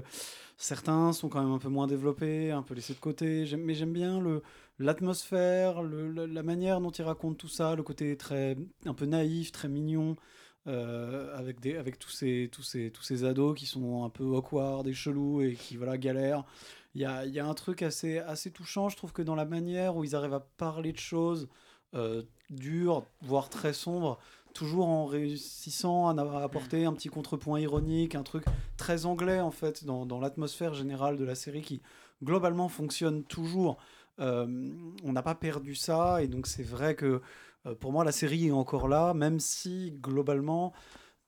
certains 0.57 1.13
sont 1.13 1.29
quand 1.29 1.41
même 1.43 1.51
un 1.53 1.59
peu 1.59 1.69
moins 1.69 1.87
développés, 1.87 2.51
un 2.51 2.63
peu 2.63 2.75
laissés 2.75 2.93
de 2.93 2.99
côté. 2.99 3.45
Mais 3.57 3.73
j'aime 3.73 3.93
bien 3.93 4.19
le 4.21 4.41
l'atmosphère, 4.79 5.83
le- 5.83 6.25
la 6.25 6.43
manière 6.43 6.81
dont 6.81 6.91
ils 6.91 7.03
racontent 7.03 7.35
tout 7.35 7.47
ça, 7.49 7.75
le 7.75 7.83
côté 7.83 8.17
très 8.17 8.57
un 8.85 8.93
peu 8.93 9.05
naïf, 9.05 9.51
très 9.51 9.69
mignon. 9.69 10.15
euh, 10.67 11.35
avec, 11.37 11.59
des, 11.59 11.75
avec 11.75 11.97
tous, 11.97 12.11
ces, 12.11 12.49
tous, 12.51 12.61
ces, 12.63 12.91
tous 12.91 13.01
ces 13.03 13.23
ados 13.23 13.57
qui 13.57 13.65
sont 13.65 14.03
un 14.03 14.09
peu 14.09 14.23
awkward 14.35 14.87
et 14.87 14.93
chelous 14.93 15.41
et 15.41 15.55
qui 15.55 15.75
voilà, 15.77 15.97
galèrent. 15.97 16.45
Il 16.93 17.01
y 17.01 17.05
a, 17.05 17.25
y 17.25 17.39
a 17.39 17.45
un 17.45 17.53
truc 17.53 17.81
assez, 17.81 18.19
assez 18.19 18.51
touchant, 18.51 18.89
je 18.89 18.97
trouve 18.97 19.13
que 19.13 19.21
dans 19.21 19.35
la 19.35 19.45
manière 19.45 19.95
où 19.95 20.03
ils 20.03 20.15
arrivent 20.15 20.33
à 20.33 20.41
parler 20.57 20.91
de 20.91 20.99
choses 20.99 21.47
euh, 21.93 22.23
dures, 22.49 23.05
voire 23.21 23.49
très 23.49 23.73
sombres, 23.73 24.19
toujours 24.53 24.87
en 24.87 25.05
réussissant 25.05 26.09
à 26.09 26.43
apporter 26.43 26.85
un 26.85 26.93
petit 26.93 27.09
contrepoint 27.09 27.59
ironique, 27.59 28.15
un 28.15 28.23
truc 28.23 28.43
très 28.77 29.05
anglais 29.05 29.39
en 29.39 29.51
fait 29.51 29.85
dans, 29.85 30.05
dans 30.05 30.19
l'atmosphère 30.19 30.73
générale 30.73 31.17
de 31.17 31.23
la 31.23 31.35
série 31.35 31.61
qui 31.61 31.81
globalement 32.23 32.69
fonctionne 32.69 33.23
toujours. 33.23 33.77
Euh, 34.19 34.69
on 35.03 35.13
n'a 35.13 35.21
pas 35.21 35.35
perdu 35.35 35.73
ça 35.73 36.21
et 36.21 36.27
donc 36.27 36.47
c'est 36.47 36.63
vrai 36.63 36.95
que 36.95 37.21
euh, 37.65 37.75
pour 37.75 37.91
moi 37.91 38.03
la 38.03 38.11
série 38.11 38.47
est 38.47 38.51
encore 38.51 38.87
là, 38.87 39.13
même 39.13 39.39
si 39.39 39.91
globalement 40.01 40.73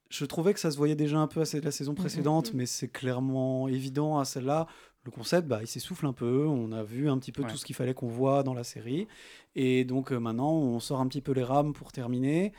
je 0.09 0.25
trouvais 0.25 0.53
que 0.53 0.59
ça 0.59 0.69
se 0.69 0.77
voyait 0.77 0.95
déjà 0.95 1.17
un 1.17 1.27
peu 1.27 1.41
à 1.41 1.45
la 1.63 1.71
saison 1.71 1.95
précédente, 1.95 2.53
mais 2.53 2.67
c'est 2.67 2.87
clairement 2.87 3.67
évident 3.67 4.19
à 4.19 4.25
celle-là. 4.25 4.67
Le 5.05 5.11
concept, 5.11 5.47
bah, 5.47 5.59
il 5.61 5.67
s'essouffle 5.67 6.05
un 6.05 6.13
peu. 6.13 6.45
On 6.47 6.71
a 6.71 6.83
vu 6.83 7.09
un 7.09 7.17
petit 7.17 7.31
peu 7.31 7.43
tout 7.43 7.57
ce 7.57 7.65
qu'il 7.65 7.75
fallait 7.75 7.93
qu'on 7.93 8.07
voit 8.07 8.43
dans 8.43 8.53
la 8.53 8.63
série. 8.63 9.07
Et 9.55 9.83
donc 9.83 10.11
euh, 10.11 10.17
maintenant, 10.17 10.53
on 10.53 10.79
sort 10.79 11.01
un 11.01 11.07
petit 11.07 11.21
peu 11.21 11.33
les 11.33 11.43
rames 11.43 11.73
pour 11.73 11.91
terminer. 11.91 12.53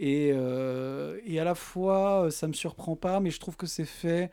Et, 0.00 0.30
euh, 0.32 1.18
et 1.24 1.40
à 1.40 1.44
la 1.44 1.54
fois, 1.54 2.26
euh, 2.26 2.30
ça 2.30 2.46
me 2.46 2.52
surprend 2.52 2.96
pas, 2.96 3.20
mais 3.20 3.30
je 3.30 3.40
trouve 3.40 3.56
que 3.56 3.66
c'est 3.66 3.84
fait 3.84 4.30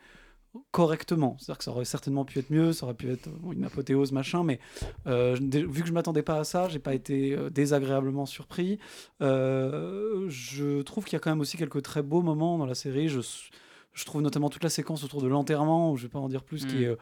correctement. 0.71 1.35
C'est-à-dire 1.37 1.57
que 1.57 1.63
ça 1.65 1.71
aurait 1.71 1.85
certainement 1.85 2.23
pu 2.23 2.39
être 2.39 2.49
mieux, 2.49 2.71
ça 2.71 2.85
aurait 2.85 2.93
pu 2.93 3.11
être 3.11 3.29
une 3.51 3.65
apothéose, 3.65 4.13
machin, 4.13 4.43
mais 4.43 4.59
euh, 5.05 5.35
vu 5.41 5.81
que 5.81 5.87
je 5.87 5.91
m'attendais 5.91 6.21
pas 6.21 6.39
à 6.39 6.43
ça, 6.45 6.69
j'ai 6.69 6.79
pas 6.79 6.93
été 6.93 7.35
désagréablement 7.51 8.25
surpris. 8.25 8.79
Je 9.19 10.81
trouve 10.83 11.03
qu'il 11.03 11.13
y 11.13 11.15
a 11.17 11.19
quand 11.19 11.31
même 11.31 11.41
aussi 11.41 11.57
quelques 11.57 11.81
très 11.81 12.03
beaux 12.03 12.21
moments 12.21 12.57
dans 12.57 12.65
la 12.65 12.75
série. 12.75 13.09
Je, 13.09 13.19
je 13.95 14.05
trouve 14.05 14.21
notamment 14.21 14.49
toute 14.49 14.63
la 14.63 14.69
séquence 14.69 15.03
autour 15.03 15.21
de 15.23 15.27
l'enterrement, 15.27 15.91
où 15.91 15.97
je 15.97 16.03
vais 16.03 16.09
pas 16.09 16.19
en 16.19 16.29
dire 16.29 16.43
plus, 16.43 16.65
qui 16.67 16.75
Mm. 16.75 16.81
est 16.83 16.85
euh, 16.85 16.95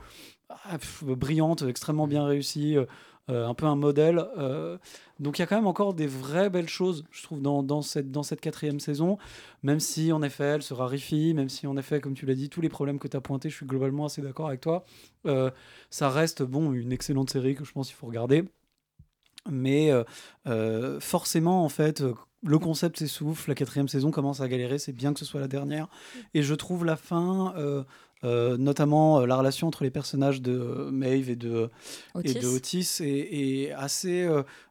ah, 0.50 0.78
pff, 0.78 1.04
brillante, 1.04 1.64
extrêmement 1.64 2.08
bien 2.08 2.24
réussie, 2.26 2.78
euh, 2.78 2.86
euh, 3.30 3.48
un 3.48 3.54
peu 3.54 3.66
un 3.66 3.76
modèle. 3.78 4.24
euh, 4.38 4.78
donc 5.20 5.40
il 5.40 5.42
y 5.42 5.44
a 5.44 5.48
quand 5.48 5.56
même 5.56 5.68
encore 5.68 5.94
des 5.94 6.08
vraies 6.08 6.50
belles 6.50 6.68
choses, 6.70 7.06
je 7.12 7.24
trouve, 7.24 7.42
dans, 7.42 7.64
dans 7.64 7.82
cette, 7.82 8.12
dans 8.12 8.22
cette 8.24 8.42
quatrième 8.42 8.80
saison, 8.82 9.18
même 9.64 9.80
si 9.80 10.12
en 10.12 10.22
effet 10.22 10.44
elle 10.44 10.62
se 10.64 10.74
raréfie, 10.74 11.34
même 11.34 11.48
si 11.50 11.66
en 11.66 11.78
effet, 11.78 12.02
comme 12.02 12.14
tu 12.16 12.26
l'as 12.26 12.36
dit, 12.36 12.50
tous 12.50 12.62
les 12.62 12.70
problèmes 12.70 13.00
que 13.00 13.08
tu 13.08 13.16
as 13.18 13.22
pointés, 13.22 13.50
je 13.50 13.56
suis 13.56 13.66
globalement 13.66 14.06
assez 14.06 14.22
d'accord 14.22 14.48
avec 14.50 14.60
toi. 14.62 14.84
Euh, 15.26 15.50
ça 15.90 16.10
reste, 16.10 16.44
bon, 16.44 16.74
une 16.74 16.92
excellente 16.92 17.30
série 17.30 17.56
que 17.56 17.64
je 17.64 17.72
pense 17.72 17.88
qu'il 17.88 17.96
faut 17.96 18.08
regarder. 18.08 18.44
Mais 19.50 19.92
euh, 19.92 20.04
euh, 20.48 21.00
forcément, 21.00 21.64
en 21.66 21.70
fait, 21.70 22.02
euh, 22.02 22.14
le 22.44 22.60
concept 22.60 23.00
s'essouffle, 23.00 23.50
la 23.50 23.56
quatrième 23.56 23.88
saison 23.88 24.12
commence 24.12 24.42
à 24.42 24.48
galérer, 24.48 24.80
c'est 24.80 24.94
bien 24.94 25.14
que 25.14 25.20
ce 25.20 25.26
soit 25.26 25.42
la 25.42 25.48
dernière. 25.48 25.88
Et 26.34 26.44
je 26.44 26.54
trouve 26.54 26.86
la 26.86 26.96
fin, 26.96 27.54
euh, 27.58 27.84
euh, 28.24 28.58
notamment 28.58 29.26
la 29.26 29.36
relation 29.36 29.68
entre 29.68 29.84
les 29.84 29.92
personnages 29.92 30.42
de 30.42 30.90
Maeve 30.92 31.30
et 31.30 31.36
de 31.36 31.70
Otis. 32.14 32.32
et 32.38 32.40
de 32.40 32.48
Otis, 32.48 33.02
est, 33.02 33.68
est 33.68 33.72
assez, 33.72 34.28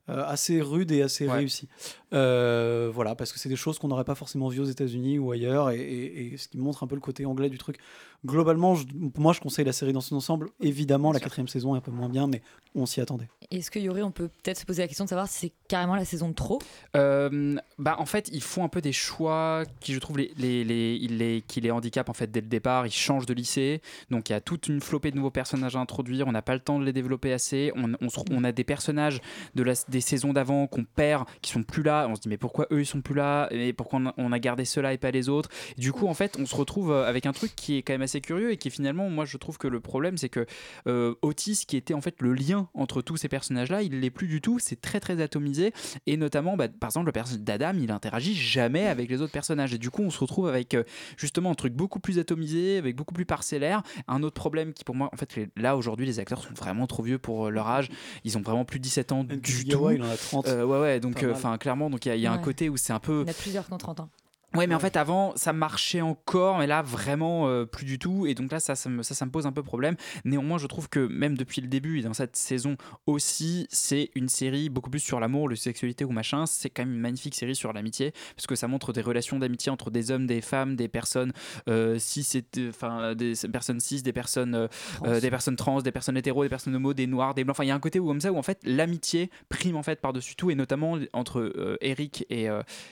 assez 0.09 0.61
rude 0.61 0.91
et 0.93 1.03
assez 1.03 1.27
réussie. 1.37 1.69
Euh, 2.13 2.91
voilà, 2.93 3.15
parce 3.15 3.33
que 3.33 3.39
c'est 3.39 3.49
des 3.49 3.57
choses 3.57 3.79
qu'on 3.79 3.89
n'aurait 3.89 4.05
pas 4.05 4.15
forcément 4.15 4.49
vues 4.49 4.61
aux 4.61 4.65
États-Unis 4.65 5.19
ou 5.19 5.31
ailleurs, 5.33 5.71
et, 5.71 5.81
et- 5.81 6.35
et 6.35 6.37
ce 6.37 6.49
qui 6.49 6.59
montre 6.59 6.83
un 6.83 6.87
peu 6.87 6.95
le 6.95 7.01
côté 7.01 7.25
anglais 7.25 7.49
du 7.49 7.59
truc. 7.59 7.79
Globalement, 8.25 8.75
je- 8.77 8.85
moi, 9.19 9.33
je 9.33 9.41
conseille 9.41 9.65
la 9.65 9.73
série 9.73 9.93
dans 9.93 10.01
son 10.01 10.15
ensemble. 10.17 10.51
Évidemment, 10.61 11.11
la 11.13 11.19
quatrième 11.21 11.49
saison 11.49 11.75
est 11.75 11.79
un 11.79 11.81
peu 11.81 11.91
moins 11.91 12.09
bien, 12.09 12.27
mais 12.29 12.43
on 12.75 12.87
s'y 12.87 13.01
attendait. 13.01 13.29
Est-ce 13.51 13.71
que 13.71 13.79
Yuri, 13.79 14.03
on 14.03 14.13
peut 14.13 14.29
peut-être 14.29 14.59
se 14.61 14.65
poser 14.65 14.83
la 14.83 14.89
question 14.89 15.05
de 15.05 15.09
savoir 15.09 15.29
si 15.29 15.39
c'est 15.39 15.53
carrément 15.69 15.97
la 15.97 16.05
saison 16.05 16.29
de 16.29 16.35
trop? 16.35 16.61
Euh, 16.97 17.57
bah 17.79 17.97
en 17.99 18.07
fait 18.07 18.29
ils 18.33 18.43
font 18.43 18.65
un 18.65 18.69
peu 18.69 18.81
des 18.81 18.93
choix 18.93 19.65
qui 19.81 19.93
je 19.95 19.99
trouve 19.99 20.19
les, 20.19 20.33
les, 20.39 20.63
les, 20.65 20.99
ils 21.01 21.17
les- 21.19 21.43
qui 21.47 21.61
les 21.61 21.71
handicapent 21.71 22.09
en 22.11 22.15
fait 22.15 22.31
dès 22.31 22.41
le 22.41 22.47
départ 22.47 22.87
ils 22.87 22.93
changent 22.93 23.27
de 23.27 23.33
lycée 23.35 23.81
donc 24.11 24.29
il 24.29 24.33
y 24.33 24.37
a 24.37 24.41
toute 24.41 24.69
une 24.69 24.81
flopée 24.81 25.11
de 25.11 25.17
nouveaux 25.17 25.31
personnages 25.31 25.75
à 25.77 25.81
introduire 25.81 26.27
on 26.29 26.33
n'a 26.33 26.43
pas 26.43 26.53
le 26.55 26.61
temps 26.61 26.79
de 26.79 26.85
les 26.85 26.93
développer 26.93 27.33
assez 27.33 27.73
on, 27.77 27.93
on, 28.01 28.09
se- 28.11 28.21
on 28.31 28.45
a 28.45 28.53
des 28.53 28.65
personnages 28.65 29.21
de 29.55 29.63
la, 29.63 29.73
des 29.89 30.01
saisons 30.03 30.33
d'avant 30.33 30.67
qu'on 30.67 30.85
perd 30.85 31.25
qui 31.41 31.53
sont 31.53 31.63
plus 31.63 31.83
là 31.83 32.07
on 32.09 32.15
se 32.15 32.21
dit 32.21 32.29
mais 32.29 32.37
pourquoi 32.37 32.67
eux 32.71 32.81
ils 32.81 32.87
sont 32.87 33.01
plus 33.01 33.15
là 33.15 33.49
et 33.51 33.73
pourquoi 33.73 34.01
on 34.17 34.33
a, 34.33 34.39
gardé 34.39 34.65
ceux-là 34.65 34.93
et 34.93 34.99
pas 34.99 35.11
les 35.11 35.29
autres 35.29 35.49
du 35.79 35.93
coup 35.93 36.09
en 36.09 36.15
fait 36.15 36.37
on 36.39 36.47
se 36.47 36.55
retrouve 36.57 36.93
euh, 36.93 37.09
avec 37.09 37.27
un 37.27 37.33
truc 37.33 37.55
qui 37.55 37.77
est 37.77 37.83
quand 37.83 37.93
même 37.93 38.03
assez 38.03 38.21
curieux 38.21 38.51
et 38.51 38.57
qui 38.57 38.71
finalement 38.71 39.09
moi 39.09 39.25
je 39.25 39.37
trouve 39.37 39.57
que 39.57 39.69
le 39.69 39.81
problème 39.81 40.19
c'est 40.19 40.29
que 40.29 40.47
euh, 40.89 41.15
Otis 41.23 41.65
qui 41.67 41.77
était 41.77 41.95
en 41.95 42.01
fait 42.01 42.21
le 42.21 42.35
lien 42.35 42.69
entre 42.75 43.03
tous 43.03 43.17
ces 43.17 43.29
personnages 43.29 43.71
là 43.71 43.83
il 43.83 44.01
l'est 44.01 44.11
plus 44.11 44.27
du 44.27 44.41
tout 44.41 44.59
c'est 44.59 44.81
très 44.81 45.01
très 45.01 45.21
atomisé 45.23 45.73
et 46.07 46.17
notamment 46.17 46.57
bah, 46.57 46.69
par 46.69 46.89
exemple 46.89 47.07
le 47.07 47.13
personnage 47.13 47.45
d'Adam 47.45 47.75
il 47.81 47.91
interagit 47.93 48.35
jamais 48.35 48.87
avec 48.87 49.09
les 49.09 49.23
autres 49.23 49.33
personnages 49.33 49.73
et 49.75 49.79
du 49.79 49.91
coup 49.91 50.03
on 50.03 50.11
se 50.11 50.19
retrouve 50.19 50.49
avec 50.49 50.75
euh, 50.75 50.83
justement 51.17 51.51
un 51.51 51.55
truc 51.55 51.75
beaucoup 51.75 52.01
plus 52.01 52.19
atomisé 52.19 52.79
avec 52.79 52.97
beaucoup 52.97 53.15
plus 53.15 53.25
parcellaire. 53.25 53.83
Un 54.09 54.23
autre 54.23 54.35
problème 54.35 54.73
qui 54.73 54.85
pour 54.85 54.95
moi 54.95 55.11
en 55.13 55.17
fait 55.17 55.51
là 55.57 55.77
aujourd'hui 55.77 56.07
les 56.07 56.19
acteurs 56.19 56.43
sont 56.43 56.55
vraiment 56.55 56.87
trop 56.87 57.03
vieux 57.03 57.19
pour 57.19 57.51
leur 57.51 57.69
âge. 57.69 57.89
Ils 58.25 58.39
ont 58.39 58.43
vraiment 58.43 58.65
plus 58.65 58.79
de 58.79 58.85
17 58.85 59.13
ans 59.13 59.25
du 59.25 59.65
Kurosawa, 59.65 59.82
tout 59.91 59.95
il 59.97 60.03
en 60.03 60.11
a 60.11 60.17
30. 60.17 60.49
Euh, 60.49 60.65
ouais 60.65 60.81
ouais 60.81 61.01
donc 61.01 61.23
mal. 61.23 61.33
enfin 61.33 61.59
clairement 61.59 61.91
donc 61.91 62.05
il 62.07 62.09
y 62.11 62.13
a, 62.13 62.17
y 62.17 62.27
a 62.27 62.33
un 62.33 62.37
Ouais. 62.37 62.43
côté 62.43 62.69
où 62.69 62.77
c'est 62.77 62.93
un 62.93 62.99
peu 63.01 63.23
Il 63.23 63.27
y 63.27 63.31
en 63.31 63.33
a 63.33 63.35
plusieurs 63.35 63.67
qui 63.67 63.73
ont 63.73 63.79
30 63.79 64.01
ans. 64.01 64.09
Ouais, 64.55 64.67
mais 64.67 64.75
en 64.75 64.81
fait, 64.81 64.97
avant, 64.97 65.33
ça 65.37 65.53
marchait 65.53 66.03
encore, 66.03 66.59
mais 66.59 66.67
là, 66.67 66.83
vraiment 66.83 67.49
euh, 67.49 67.65
plus 67.65 67.87
du 67.87 67.99
tout. 67.99 68.27
Et 68.27 68.35
donc 68.35 68.53
là, 68.53 68.61
ça, 68.61 68.75
ça, 68.75 68.91
me, 68.91 69.03
ça, 69.03 69.15
ça 69.15 69.25
me 69.25 69.31
pose 69.31 69.47
un 69.47 69.53
peu 69.53 69.63
problème. 69.63 69.97
Néanmoins, 70.25 70.59
je 70.59 70.67
trouve 70.67 70.89
que 70.89 71.07
même 71.07 71.37
depuis 71.37 71.61
le 71.61 71.69
début 71.69 71.99
et 71.99 72.03
dans 72.03 72.13
cette 72.13 72.37
saison 72.37 72.77
aussi, 73.07 73.67
c'est 73.71 74.11
une 74.15 74.29
série 74.29 74.69
beaucoup 74.69 74.91
plus 74.91 75.01
sur 75.01 75.21
l'amour, 75.21 75.49
la 75.49 75.57
sexualité 75.57 76.05
ou 76.05 76.11
machin. 76.11 76.45
C'est 76.47 76.71
quand 76.71 76.83
même 76.83 76.95
une 76.95 77.01
magnifique 77.01 77.35
série 77.35 77.57
sur 77.57 77.73
l'amitié, 77.73 78.13
parce 78.37 78.47
que 78.47 78.55
ça 78.55 78.69
montre 78.69 78.93
des 78.93 79.01
relations 79.01 79.39
d'amitié 79.39 79.73
entre 79.73 79.91
des 79.91 80.11
hommes, 80.11 80.27
des 80.27 80.41
femmes, 80.41 80.77
des 80.77 80.89
personnes 80.89 81.33
euh, 81.69 81.99
cis, 81.99 82.27
enfin, 82.69 83.15
des 83.15 83.35
personnes 83.51 83.81
cis, 83.81 84.03
des 84.03 84.13
personnes, 84.13 84.55
euh, 84.55 84.69
euh, 85.05 85.21
des 85.21 85.31
personnes 85.31 85.57
trans, 85.57 85.81
des 85.81 85.93
personnes 85.93 86.17
hétéros, 86.17 86.43
des 86.43 86.51
personnes 86.51 86.75
homo, 86.75 86.93
des 86.93 87.07
noirs, 87.07 87.35
des 87.35 87.45
blancs. 87.45 87.57
Enfin, 87.57 87.65
il 87.65 87.69
y 87.69 87.71
a 87.71 87.75
un 87.75 87.81
côté 87.81 87.99
où, 87.99 88.07
comme 88.07 88.21
ça, 88.21 88.33
où 88.33 88.39
en 88.39 88.43
fait, 88.43 88.59
l'amitié 88.65 89.31
prime 89.49 89.77
en 89.77 89.83
fait 89.83 90.01
par-dessus 90.01 90.37
tout, 90.37 90.51
et 90.51 90.55
notamment 90.55 90.99
entre 91.13 91.79
Eric 91.81 92.27
et, 92.29 92.49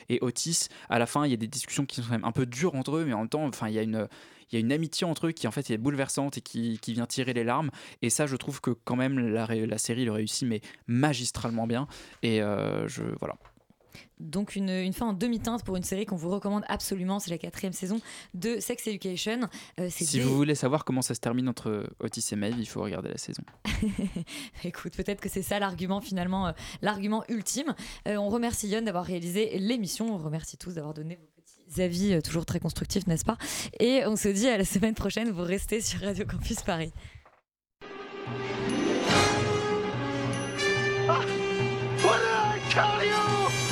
et 0.09 0.19
Otis. 0.23 0.69
À 0.89 0.99
la 0.99 1.07
fin, 1.07 1.27
il 1.27 1.31
y 1.31 1.35
a 1.35 1.37
des 1.37 1.50
discussions 1.51 1.85
qui 1.87 1.97
sont 1.97 2.03
quand 2.03 2.11
même 2.13 2.25
un 2.25 2.33
peu 2.33 2.47
dures 2.47 2.75
entre 2.75 2.97
eux, 2.97 3.05
mais 3.05 3.13
en 3.13 3.19
même 3.21 3.29
temps, 3.29 3.45
enfin, 3.47 3.69
il 3.69 3.75
y 3.75 3.79
a 3.79 3.83
une 3.83 4.09
il 4.53 4.55
y 4.55 4.57
a 4.57 4.61
une 4.61 4.73
amitié 4.73 5.07
entre 5.07 5.29
eux 5.29 5.31
qui 5.33 5.47
en 5.47 5.53
fait 5.53 5.71
est 5.71 5.79
bouleversante 5.79 6.39
et 6.39 6.41
qui, 6.41 6.81
qui 6.83 6.93
vient 6.93 7.07
tirer 7.07 7.33
les 7.35 7.45
larmes. 7.45 7.71
Et 8.03 8.11
ça 8.11 8.27
je 8.27 8.35
trouve 8.35 8.61
que 8.61 8.71
quand 8.73 8.97
même 8.97 9.19
la, 9.19 9.47
la 9.47 9.79
série 9.79 10.05
le 10.05 10.11
réussit 10.11 10.49
mais 10.49 10.61
magistralement 10.89 11.69
bien. 11.69 11.87
Et 12.25 12.43
euh, 12.43 12.89
je 12.89 13.03
voilà. 13.21 13.37
Donc 14.19 14.55
une, 14.55 14.69
une 14.69 14.93
fin 14.93 15.07
en 15.07 15.13
demi-teinte 15.15 15.65
pour 15.65 15.77
une 15.77 15.83
série 15.83 16.05
qu'on 16.05 16.17
vous 16.17 16.29
recommande 16.31 16.63
absolument, 16.69 17.19
c'est 17.21 17.31
la 17.31 17.39
quatrième 17.39 17.73
saison 17.73 18.01
de 18.35 18.59
Sex 18.61 18.87
Education. 18.87 19.49
Euh, 19.79 19.89
si 19.89 20.05
des- 20.19 20.21
vous 20.25 20.35
voulez 20.37 20.55
savoir 20.55 20.85
comment 20.85 21.01
ça 21.01 21.15
se 21.15 21.21
termine 21.21 21.49
entre 21.49 21.87
Otis 22.01 22.25
et 22.33 22.37
Maeve 22.37 22.57
il 22.59 22.67
faut 22.67 22.83
regarder 22.83 23.09
la 23.09 23.19
saison. 23.19 23.43
Écoute, 24.65 24.95
peut-être 24.97 25.21
que 25.21 25.29
c'est 25.29 25.43
ça 25.43 25.59
l'argument 25.59 26.01
finalement, 26.01 26.49
euh, 26.49 26.53
l'argument 26.83 27.25
ultime. 27.29 27.75
On 28.07 28.29
remercie 28.29 28.69
Yon 28.69 28.83
d'avoir 28.83 29.05
réalisé 29.05 29.59
l'émission, 29.59 30.13
on 30.15 30.19
remercie 30.19 30.57
tous 30.59 30.75
d'avoir 30.75 30.93
donné 30.95 31.17
vos 31.17 31.27
avis 31.79 32.15
euh, 32.15 32.21
toujours 32.21 32.47
très 32.47 32.59
constructifs, 32.59 33.07
n'est-ce 33.07 33.25
pas? 33.25 33.37
Et 33.79 34.03
on 34.07 34.17
se 34.17 34.29
dit 34.29 34.49
à 34.49 34.59
la 34.59 34.65
semaine 34.65 34.95
prochaine, 34.95 35.31
vous 35.31 35.43
restez 35.43 35.81
sur 35.81 36.01
Radio 36.01 36.25
Campus 36.27 36.63
Paris. 36.63 36.93
I 42.73 43.70